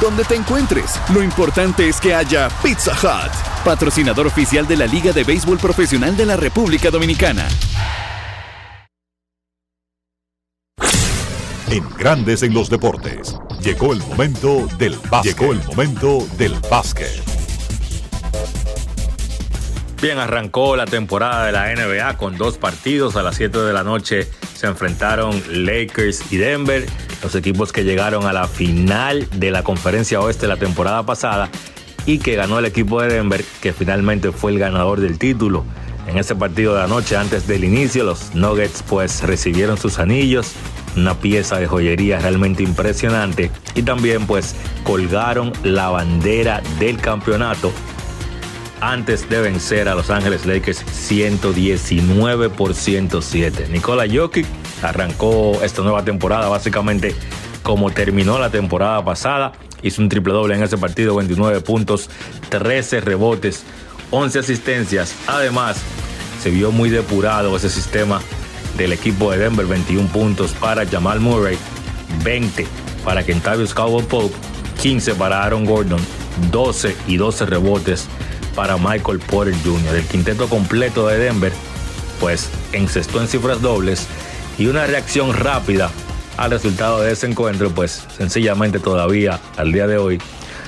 Donde 0.00 0.22
te 0.22 0.36
encuentres, 0.36 1.00
lo 1.12 1.24
importante 1.24 1.88
es 1.88 2.00
que 2.00 2.14
haya 2.14 2.48
Pizza 2.62 2.92
Hut, 2.92 3.32
patrocinador 3.64 4.28
oficial 4.28 4.64
de 4.68 4.76
la 4.76 4.86
Liga 4.86 5.12
de 5.12 5.24
Béisbol 5.24 5.58
Profesional 5.58 6.16
de 6.16 6.24
la 6.24 6.36
República 6.36 6.88
Dominicana. 6.88 7.48
En 11.68 11.84
Grandes 11.98 12.44
en 12.44 12.54
los 12.54 12.70
deportes. 12.70 13.34
Llegó 13.60 13.92
el 13.92 13.98
momento 13.98 14.68
del 14.78 14.96
básquet. 15.10 15.36
Llegó 15.36 15.52
el 15.52 15.64
momento 15.64 16.28
del 16.38 16.54
básquet. 16.70 17.20
Bien, 20.00 20.18
arrancó 20.18 20.76
la 20.76 20.86
temporada 20.86 21.46
de 21.46 21.52
la 21.52 21.74
NBA 21.74 22.16
con 22.18 22.38
dos 22.38 22.56
partidos. 22.56 23.16
A 23.16 23.22
las 23.22 23.34
7 23.34 23.58
de 23.58 23.72
la 23.72 23.82
noche 23.82 24.28
se 24.54 24.68
enfrentaron 24.68 25.42
Lakers 25.50 26.30
y 26.30 26.36
Denver, 26.36 26.86
los 27.22 27.34
equipos 27.34 27.72
que 27.72 27.84
llegaron 27.84 28.26
a 28.26 28.32
la 28.32 28.46
final 28.48 29.28
de 29.34 29.50
la 29.50 29.62
conferencia 29.62 30.20
oeste 30.20 30.46
la 30.46 30.56
temporada 30.56 31.04
pasada 31.04 31.50
y 32.06 32.18
que 32.18 32.36
ganó 32.36 32.58
el 32.58 32.64
equipo 32.64 33.02
de 33.02 33.08
Denver, 33.08 33.44
que 33.60 33.72
finalmente 33.72 34.32
fue 34.32 34.52
el 34.52 34.58
ganador 34.58 35.00
del 35.00 35.18
título. 35.18 35.64
En 36.06 36.16
ese 36.16 36.34
partido 36.34 36.74
de 36.74 36.80
la 36.80 36.86
noche, 36.86 37.16
antes 37.16 37.46
del 37.46 37.64
inicio, 37.64 38.02
los 38.02 38.34
Nuggets 38.34 38.82
pues 38.82 39.22
recibieron 39.22 39.76
sus 39.76 39.98
anillos, 39.98 40.52
una 40.96 41.14
pieza 41.14 41.58
de 41.58 41.66
joyería 41.66 42.18
realmente 42.18 42.62
impresionante 42.62 43.50
y 43.74 43.82
también 43.82 44.26
pues 44.26 44.54
colgaron 44.84 45.52
la 45.62 45.90
bandera 45.90 46.62
del 46.78 46.98
campeonato 46.98 47.72
antes 48.80 49.28
de 49.28 49.40
vencer 49.40 49.88
a 49.88 49.94
Los 49.94 50.10
Ángeles 50.10 50.46
Lakers 50.46 50.84
119 50.90 52.50
por 52.50 52.74
107. 52.74 53.68
Nikola 53.70 54.04
Jokic 54.10 54.46
arrancó 54.82 55.60
esta 55.62 55.82
nueva 55.82 56.04
temporada 56.04 56.48
básicamente 56.48 57.14
como 57.62 57.90
terminó 57.90 58.38
la 58.38 58.50
temporada 58.50 59.04
pasada. 59.04 59.52
Hizo 59.82 60.02
un 60.02 60.08
triple 60.08 60.32
doble 60.32 60.54
en 60.54 60.62
ese 60.62 60.78
partido, 60.78 61.14
29 61.16 61.60
puntos, 61.60 62.10
13 62.48 63.00
rebotes, 63.00 63.64
11 64.10 64.38
asistencias. 64.38 65.14
Además, 65.26 65.76
se 66.42 66.50
vio 66.50 66.72
muy 66.72 66.90
depurado 66.90 67.56
ese 67.56 67.70
sistema 67.70 68.20
del 68.76 68.92
equipo 68.92 69.30
de 69.30 69.38
Denver, 69.38 69.66
21 69.66 70.08
puntos 70.08 70.52
para 70.52 70.86
Jamal 70.86 71.20
Murray, 71.20 71.58
20 72.24 72.66
para 73.04 73.24
Kentavious 73.24 73.74
Cowboy 73.74 74.04
Pope, 74.04 74.34
15 74.80 75.14
para 75.14 75.42
Aaron 75.44 75.64
Gordon, 75.64 76.00
12 76.50 76.96
y 77.06 77.16
12 77.16 77.46
rebotes 77.46 78.08
para 78.58 78.76
Michael 78.76 79.20
Porter 79.20 79.54
Jr. 79.62 79.94
El 79.94 80.04
quinteto 80.06 80.48
completo 80.48 81.06
de 81.06 81.16
Denver, 81.16 81.52
pues 82.18 82.50
encestó 82.72 83.20
en 83.20 83.28
cifras 83.28 83.62
dobles 83.62 84.08
y 84.58 84.66
una 84.66 84.84
reacción 84.84 85.32
rápida 85.32 85.92
al 86.36 86.50
resultado 86.50 87.00
de 87.00 87.12
ese 87.12 87.28
encuentro, 87.28 87.70
pues 87.70 88.04
sencillamente 88.16 88.80
todavía 88.80 89.38
al 89.56 89.70
día 89.70 89.86
de 89.86 89.96
hoy 89.96 90.20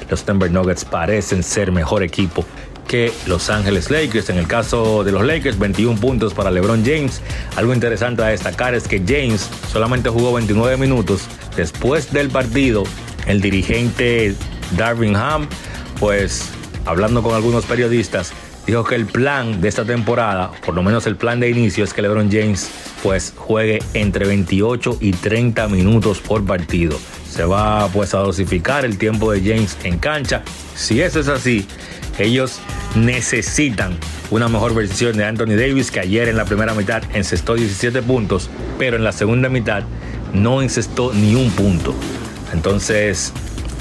los 0.08 0.24
Denver 0.24 0.52
Nuggets 0.52 0.84
parecen 0.84 1.42
ser 1.42 1.72
mejor 1.72 2.04
equipo 2.04 2.44
que 2.86 3.12
Los 3.26 3.50
Ángeles 3.50 3.90
Lakers. 3.90 4.30
En 4.30 4.38
el 4.38 4.46
caso 4.46 5.02
de 5.02 5.10
los 5.10 5.26
Lakers, 5.26 5.58
21 5.58 5.98
puntos 5.98 6.32
para 6.32 6.52
LeBron 6.52 6.84
James. 6.84 7.20
Algo 7.56 7.74
interesante 7.74 8.22
a 8.22 8.26
destacar 8.26 8.72
es 8.72 8.86
que 8.86 9.02
James 9.04 9.50
solamente 9.72 10.10
jugó 10.10 10.32
29 10.32 10.76
minutos. 10.76 11.22
Después 11.56 12.12
del 12.12 12.30
partido, 12.30 12.84
el 13.26 13.40
dirigente 13.40 14.36
Darvin 14.76 15.16
Ham, 15.16 15.48
pues 15.98 16.50
hablando 16.84 17.22
con 17.22 17.34
algunos 17.34 17.64
periodistas, 17.66 18.32
dijo 18.66 18.84
que 18.84 18.94
el 18.94 19.06
plan 19.06 19.60
de 19.60 19.68
esta 19.68 19.84
temporada, 19.84 20.52
por 20.64 20.74
lo 20.74 20.82
menos 20.82 21.06
el 21.06 21.16
plan 21.16 21.40
de 21.40 21.50
inicio, 21.50 21.84
es 21.84 21.92
que 21.92 22.02
LeBron 22.02 22.30
James 22.30 22.70
pues 23.02 23.32
juegue 23.36 23.80
entre 23.94 24.26
28 24.26 24.98
y 25.00 25.12
30 25.12 25.68
minutos 25.68 26.20
por 26.20 26.44
partido. 26.44 26.98
Se 27.28 27.44
va 27.44 27.88
pues 27.88 28.14
a 28.14 28.18
dosificar 28.18 28.84
el 28.84 28.98
tiempo 28.98 29.32
de 29.32 29.40
James 29.40 29.76
en 29.84 29.98
cancha. 29.98 30.42
Si 30.74 31.00
eso 31.00 31.20
es 31.20 31.28
así, 31.28 31.66
ellos 32.18 32.60
necesitan 32.94 33.96
una 34.30 34.48
mejor 34.48 34.74
versión 34.74 35.16
de 35.16 35.24
Anthony 35.24 35.56
Davis 35.56 35.90
que 35.90 36.00
ayer 36.00 36.28
en 36.28 36.36
la 36.36 36.44
primera 36.44 36.74
mitad 36.74 37.02
encestó 37.14 37.54
17 37.54 38.02
puntos, 38.02 38.50
pero 38.78 38.96
en 38.96 39.04
la 39.04 39.12
segunda 39.12 39.48
mitad 39.48 39.84
no 40.32 40.62
encestó 40.62 41.12
ni 41.12 41.34
un 41.34 41.50
punto. 41.50 41.94
Entonces 42.52 43.32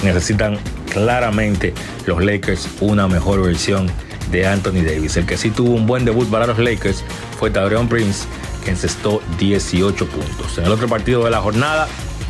necesitan 0.03 0.57
claramente 0.89 1.73
los 2.05 2.23
Lakers 2.23 2.67
una 2.81 3.07
mejor 3.07 3.41
versión 3.41 3.87
de 4.31 4.45
Anthony 4.47 4.83
Davis. 4.85 5.17
El 5.17 5.25
que 5.25 5.37
sí 5.37 5.49
tuvo 5.49 5.71
un 5.71 5.87
buen 5.87 6.05
debut 6.05 6.29
para 6.29 6.47
los 6.47 6.59
Lakers 6.59 7.03
fue 7.37 7.49
Taurean 7.49 7.87
Prince, 7.87 8.25
que 8.63 8.71
encestó 8.71 9.21
18 9.37 10.05
puntos. 10.07 10.57
En 10.57 10.65
el 10.65 10.71
otro 10.71 10.87
partido 10.87 11.23
de 11.23 11.31
la 11.31 11.41
jornada, 11.41 11.87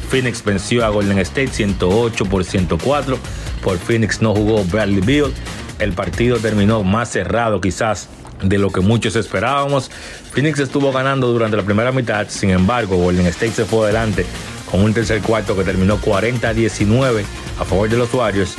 Phoenix 0.09 0.43
venció 0.43 0.85
a 0.85 0.89
Golden 0.89 1.19
State 1.19 1.49
108 1.49 2.25
por 2.25 2.43
104. 2.43 3.17
Por 3.63 3.77
Phoenix 3.77 4.21
no 4.21 4.33
jugó 4.33 4.63
Bradley 4.63 5.01
Beal 5.01 5.33
el 5.79 5.93
partido 5.93 6.37
terminó 6.37 6.83
más 6.83 7.09
cerrado 7.09 7.59
quizás 7.61 8.09
de 8.43 8.57
lo 8.57 8.69
que 8.69 8.81
muchos 8.81 9.15
esperábamos. 9.15 9.89
Phoenix 10.31 10.59
estuvo 10.59 10.91
ganando 10.91 11.27
durante 11.27 11.57
la 11.57 11.63
primera 11.63 11.91
mitad, 11.91 12.27
sin 12.29 12.51
embargo, 12.51 12.97
Golden 12.97 13.25
State 13.27 13.53
se 13.53 13.65
fue 13.65 13.85
adelante 13.85 14.25
con 14.69 14.81
un 14.81 14.93
tercer 14.93 15.21
cuarto 15.21 15.55
que 15.55 15.63
terminó 15.63 15.99
40-19 15.99 17.23
a 17.59 17.65
favor 17.65 17.89
de 17.89 17.97
los 17.97 18.13
Warriors. 18.13 18.55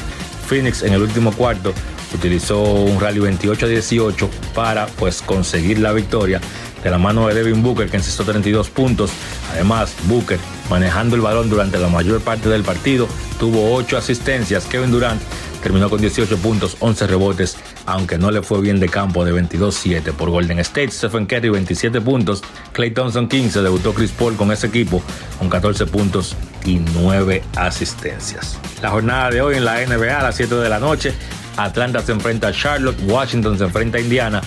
Phoenix 0.46 0.82
en 0.82 0.92
el 0.92 1.02
último 1.02 1.32
cuarto 1.32 1.72
utilizó 2.14 2.60
un 2.62 3.00
rally 3.00 3.20
28-18 3.20 4.28
para 4.54 4.86
pues 4.86 5.22
conseguir 5.22 5.78
la 5.78 5.92
victoria 5.92 6.40
de 6.82 6.90
la 6.90 6.98
mano 6.98 7.28
de 7.28 7.34
Devin 7.34 7.62
Booker 7.62 7.88
que 7.88 7.98
encestó 7.98 8.24
32 8.24 8.70
puntos. 8.70 9.10
Además, 9.52 9.94
Booker 10.04 10.38
manejando 10.68 11.16
el 11.16 11.22
balón 11.22 11.50
durante 11.50 11.78
la 11.78 11.88
mayor 11.88 12.20
parte 12.20 12.48
del 12.48 12.62
partido 12.62 13.06
tuvo 13.38 13.74
8 13.74 13.98
asistencias. 13.98 14.64
Kevin 14.64 14.90
Durant 14.90 15.20
terminó 15.62 15.90
con 15.90 16.00
18 16.00 16.38
puntos, 16.38 16.76
11 16.80 17.06
rebotes, 17.06 17.56
aunque 17.86 18.19
no 18.19 18.31
le 18.31 18.43
fue 18.43 18.61
bien 18.61 18.81
de 18.81 18.89
campo 18.89 19.24
de 19.24 19.32
22-7 19.32 20.12
por 20.12 20.31
Golden 20.31 20.59
State. 20.61 20.90
Stephen 20.90 21.27
Curry 21.27 21.51
27 21.51 22.01
puntos, 22.01 22.43
Clay 22.73 22.90
Thompson 22.90 23.28
15, 23.28 23.62
debutó 23.62 23.94
Chris 23.94 24.12
Paul 24.12 24.36
con 24.36 24.52
ese 24.52 24.69
equipo 24.69 25.02
con 25.39 25.48
14 25.48 25.86
puntos 25.86 26.36
y 26.65 26.77
9 26.94 27.43
asistencias. 27.57 28.59
La 28.82 28.90
jornada 28.90 29.31
de 29.31 29.43
hoy 29.43 29.57
en 29.57 29.65
la 29.65 29.85
NBA 29.85 30.19
a 30.19 30.23
las 30.23 30.36
7 30.36 30.55
de 30.55 30.69
la 30.69 30.78
noche, 30.78 31.15
Atlanta 31.57 32.01
se 32.01 32.12
enfrenta 32.12 32.48
a 32.48 32.52
Charlotte, 32.52 32.98
Washington 33.05 33.59
se 33.59 33.65
enfrenta 33.65 33.98
a 33.98 34.01
Indiana, 34.01 34.40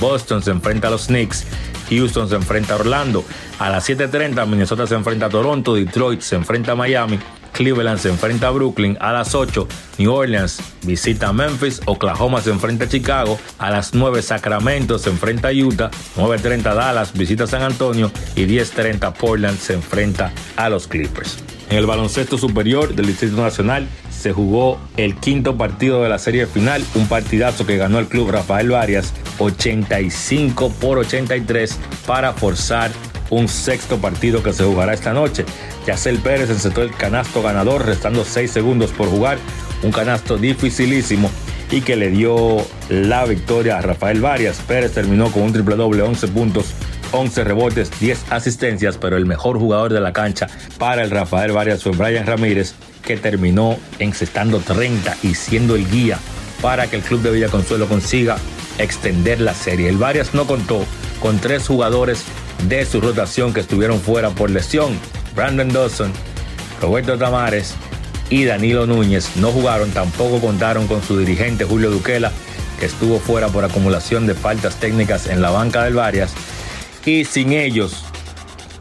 Boston 0.00 0.42
se 0.42 0.50
enfrenta 0.50 0.88
a 0.88 0.90
los 0.90 1.06
Knicks, 1.06 1.46
Houston 1.88 2.28
se 2.28 2.36
enfrenta 2.36 2.74
a 2.74 2.76
Orlando, 2.76 3.24
a 3.58 3.70
las 3.70 3.88
7.30 3.88 4.46
Minnesota 4.46 4.86
se 4.86 4.94
enfrenta 4.94 5.26
a 5.26 5.28
Toronto, 5.28 5.74
Detroit 5.74 6.20
se 6.20 6.36
enfrenta 6.36 6.72
a 6.72 6.76
Miami, 6.76 7.18
Cleveland 7.60 7.98
se 7.98 8.08
enfrenta 8.08 8.48
a 8.48 8.52
Brooklyn 8.52 8.96
a 9.00 9.12
las 9.12 9.34
8. 9.34 9.68
New 9.98 10.10
Orleans 10.10 10.62
visita 10.80 11.30
Memphis. 11.30 11.82
Oklahoma 11.84 12.40
se 12.40 12.48
enfrenta 12.48 12.86
a 12.86 12.88
Chicago. 12.88 13.38
A 13.58 13.68
las 13.68 13.92
9 13.92 14.22
Sacramento 14.22 14.98
se 14.98 15.10
enfrenta 15.10 15.48
a 15.48 15.52
Utah. 15.52 15.90
9.30 16.16 16.74
Dallas 16.74 17.12
visita 17.12 17.46
San 17.46 17.60
Antonio. 17.60 18.10
Y 18.34 18.46
10.30 18.46 19.12
Portland 19.12 19.58
se 19.58 19.74
enfrenta 19.74 20.32
a 20.56 20.70
los 20.70 20.88
Clippers. 20.88 21.36
En 21.68 21.76
el 21.76 21.84
baloncesto 21.84 22.38
superior 22.38 22.94
del 22.94 23.04
Distrito 23.04 23.36
Nacional 23.36 23.86
se 24.10 24.32
jugó 24.32 24.80
el 24.96 25.16
quinto 25.16 25.58
partido 25.58 26.02
de 26.02 26.08
la 26.08 26.18
serie 26.18 26.46
final, 26.46 26.82
un 26.94 27.08
partidazo 27.08 27.66
que 27.66 27.76
ganó 27.76 27.98
el 27.98 28.06
club 28.08 28.30
Rafael 28.30 28.70
Varias 28.70 29.12
85 29.38 30.72
por 30.80 30.96
83 30.96 31.78
para 32.06 32.32
forzar 32.32 32.90
un 33.30 33.48
sexto 33.48 33.98
partido 33.98 34.42
que 34.42 34.52
se 34.52 34.64
jugará 34.64 34.92
esta 34.92 35.12
noche. 35.12 35.44
Yacel 35.86 36.18
Pérez 36.18 36.50
encetó 36.50 36.82
el 36.82 36.92
canasto 36.92 37.42
ganador, 37.42 37.86
restando 37.86 38.24
6 38.24 38.50
segundos 38.50 38.90
por 38.90 39.08
jugar. 39.08 39.38
Un 39.82 39.92
canasto 39.92 40.36
dificilísimo 40.36 41.30
y 41.70 41.80
que 41.80 41.96
le 41.96 42.10
dio 42.10 42.58
la 42.88 43.24
victoria 43.24 43.78
a 43.78 43.82
Rafael 43.82 44.20
Varias. 44.20 44.58
Pérez 44.58 44.92
terminó 44.92 45.30
con 45.30 45.44
un 45.44 45.52
triple 45.52 45.76
doble, 45.76 46.02
11 46.02 46.28
puntos, 46.28 46.66
11 47.12 47.44
rebotes, 47.44 47.90
10 47.98 48.30
asistencias, 48.30 48.98
pero 48.98 49.16
el 49.16 49.26
mejor 49.26 49.58
jugador 49.58 49.92
de 49.92 50.00
la 50.00 50.12
cancha 50.12 50.48
para 50.78 51.02
el 51.02 51.10
Rafael 51.10 51.52
Varias 51.52 51.82
fue 51.82 51.92
Brian 51.92 52.26
Ramírez, 52.26 52.74
que 53.04 53.16
terminó 53.16 53.78
encestando 53.98 54.58
30 54.58 55.16
y 55.22 55.34
siendo 55.34 55.76
el 55.76 55.88
guía 55.88 56.18
para 56.60 56.88
que 56.88 56.96
el 56.96 57.02
club 57.02 57.22
de 57.22 57.30
Villaconsuelo 57.30 57.88
consiga 57.88 58.36
extender 58.78 59.40
la 59.40 59.54
serie. 59.54 59.88
El 59.88 59.96
Varias 59.96 60.34
no 60.34 60.46
contó 60.46 60.84
con 61.20 61.38
tres 61.38 61.66
jugadores 61.66 62.24
de 62.68 62.84
su 62.86 63.00
rotación 63.00 63.52
que 63.52 63.60
estuvieron 63.60 64.00
fuera 64.00 64.30
por 64.30 64.50
lesión. 64.50 64.98
Brandon 65.34 65.72
Dawson, 65.72 66.12
Roberto 66.80 67.16
Tamares 67.18 67.74
y 68.28 68.44
Danilo 68.44 68.86
Núñez 68.86 69.36
no 69.36 69.50
jugaron, 69.50 69.90
tampoco 69.90 70.40
contaron 70.40 70.86
con 70.86 71.02
su 71.02 71.18
dirigente 71.18 71.64
Julio 71.64 71.90
Duquela, 71.90 72.32
que 72.78 72.86
estuvo 72.86 73.18
fuera 73.18 73.48
por 73.48 73.64
acumulación 73.64 74.26
de 74.26 74.34
faltas 74.34 74.76
técnicas 74.76 75.26
en 75.26 75.42
la 75.42 75.50
banca 75.50 75.84
del 75.84 75.94
Varias. 75.94 76.32
Y 77.04 77.24
sin 77.24 77.52
ellos, 77.52 78.04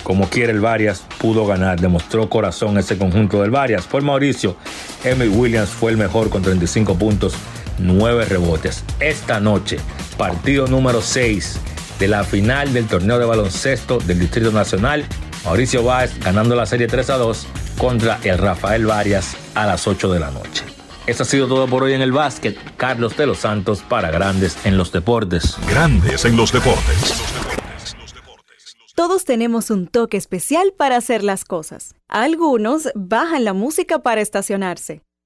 como 0.03 0.30
quiere 0.30 0.53
el 0.53 0.61
Varias, 0.61 1.03
pudo 1.18 1.45
ganar. 1.45 1.80
Demostró 1.80 2.30
corazón 2.30 2.77
ese 2.77 2.97
conjunto 2.97 3.41
del 3.41 3.51
Varias. 3.51 3.85
Por 3.85 4.03
Mauricio, 4.03 4.56
Emil 5.03 5.30
Williams 5.30 5.69
fue 5.69 5.91
el 5.91 5.97
mejor 5.97 6.30
con 6.30 6.41
35 6.41 6.95
puntos, 6.95 7.34
9 7.77 8.26
rebotes. 8.26 8.84
Esta 8.99 9.39
noche, 9.39 9.77
partido 10.18 10.68
número 10.68 11.01
6 11.01 11.60
de 11.99 12.07
la 12.07 12.23
final 12.23 12.73
del 12.73 12.88
torneo 12.88 13.19
de 13.19 13.26
baloncesto 13.26 13.99
del 13.99 14.19
Distrito 14.19 14.51
Nacional. 14.51 15.05
Mauricio 15.45 15.84
Báez 15.84 16.17
ganando 16.19 16.55
la 16.55 16.65
serie 16.65 16.88
3 16.88 17.09
a 17.11 17.17
2 17.17 17.47
contra 17.77 18.19
el 18.23 18.38
Rafael 18.38 18.85
Varias 18.85 19.35
a 19.55 19.65
las 19.65 19.85
8 19.88 20.11
de 20.11 20.19
la 20.19 20.31
noche. 20.31 20.63
Eso 21.05 21.23
ha 21.23 21.26
sido 21.26 21.47
todo 21.47 21.67
por 21.67 21.84
hoy 21.84 21.93
en 21.93 22.01
el 22.01 22.11
básquet. 22.11 22.57
Carlos 22.77 23.17
de 23.17 23.26
los 23.26 23.39
Santos 23.39 23.81
para 23.81 24.11
Grandes 24.11 24.57
en 24.65 24.77
los 24.77 24.91
Deportes. 24.91 25.57
Grandes 25.67 26.23
en 26.26 26.38
los 26.38 26.51
Deportes. 26.51 27.21
Todos 28.95 29.23
tenemos 29.23 29.69
un 29.71 29.88
toque 29.88 30.17
especial 30.17 30.73
para 30.77 30.97
hacer 30.97 31.23
las 31.23 31.45
cosas. 31.45 31.95
Algunos 32.09 32.89
bajan 32.95 33.45
la 33.45 33.53
música 33.53 33.99
para 33.99 34.21
estacionarse. 34.21 35.01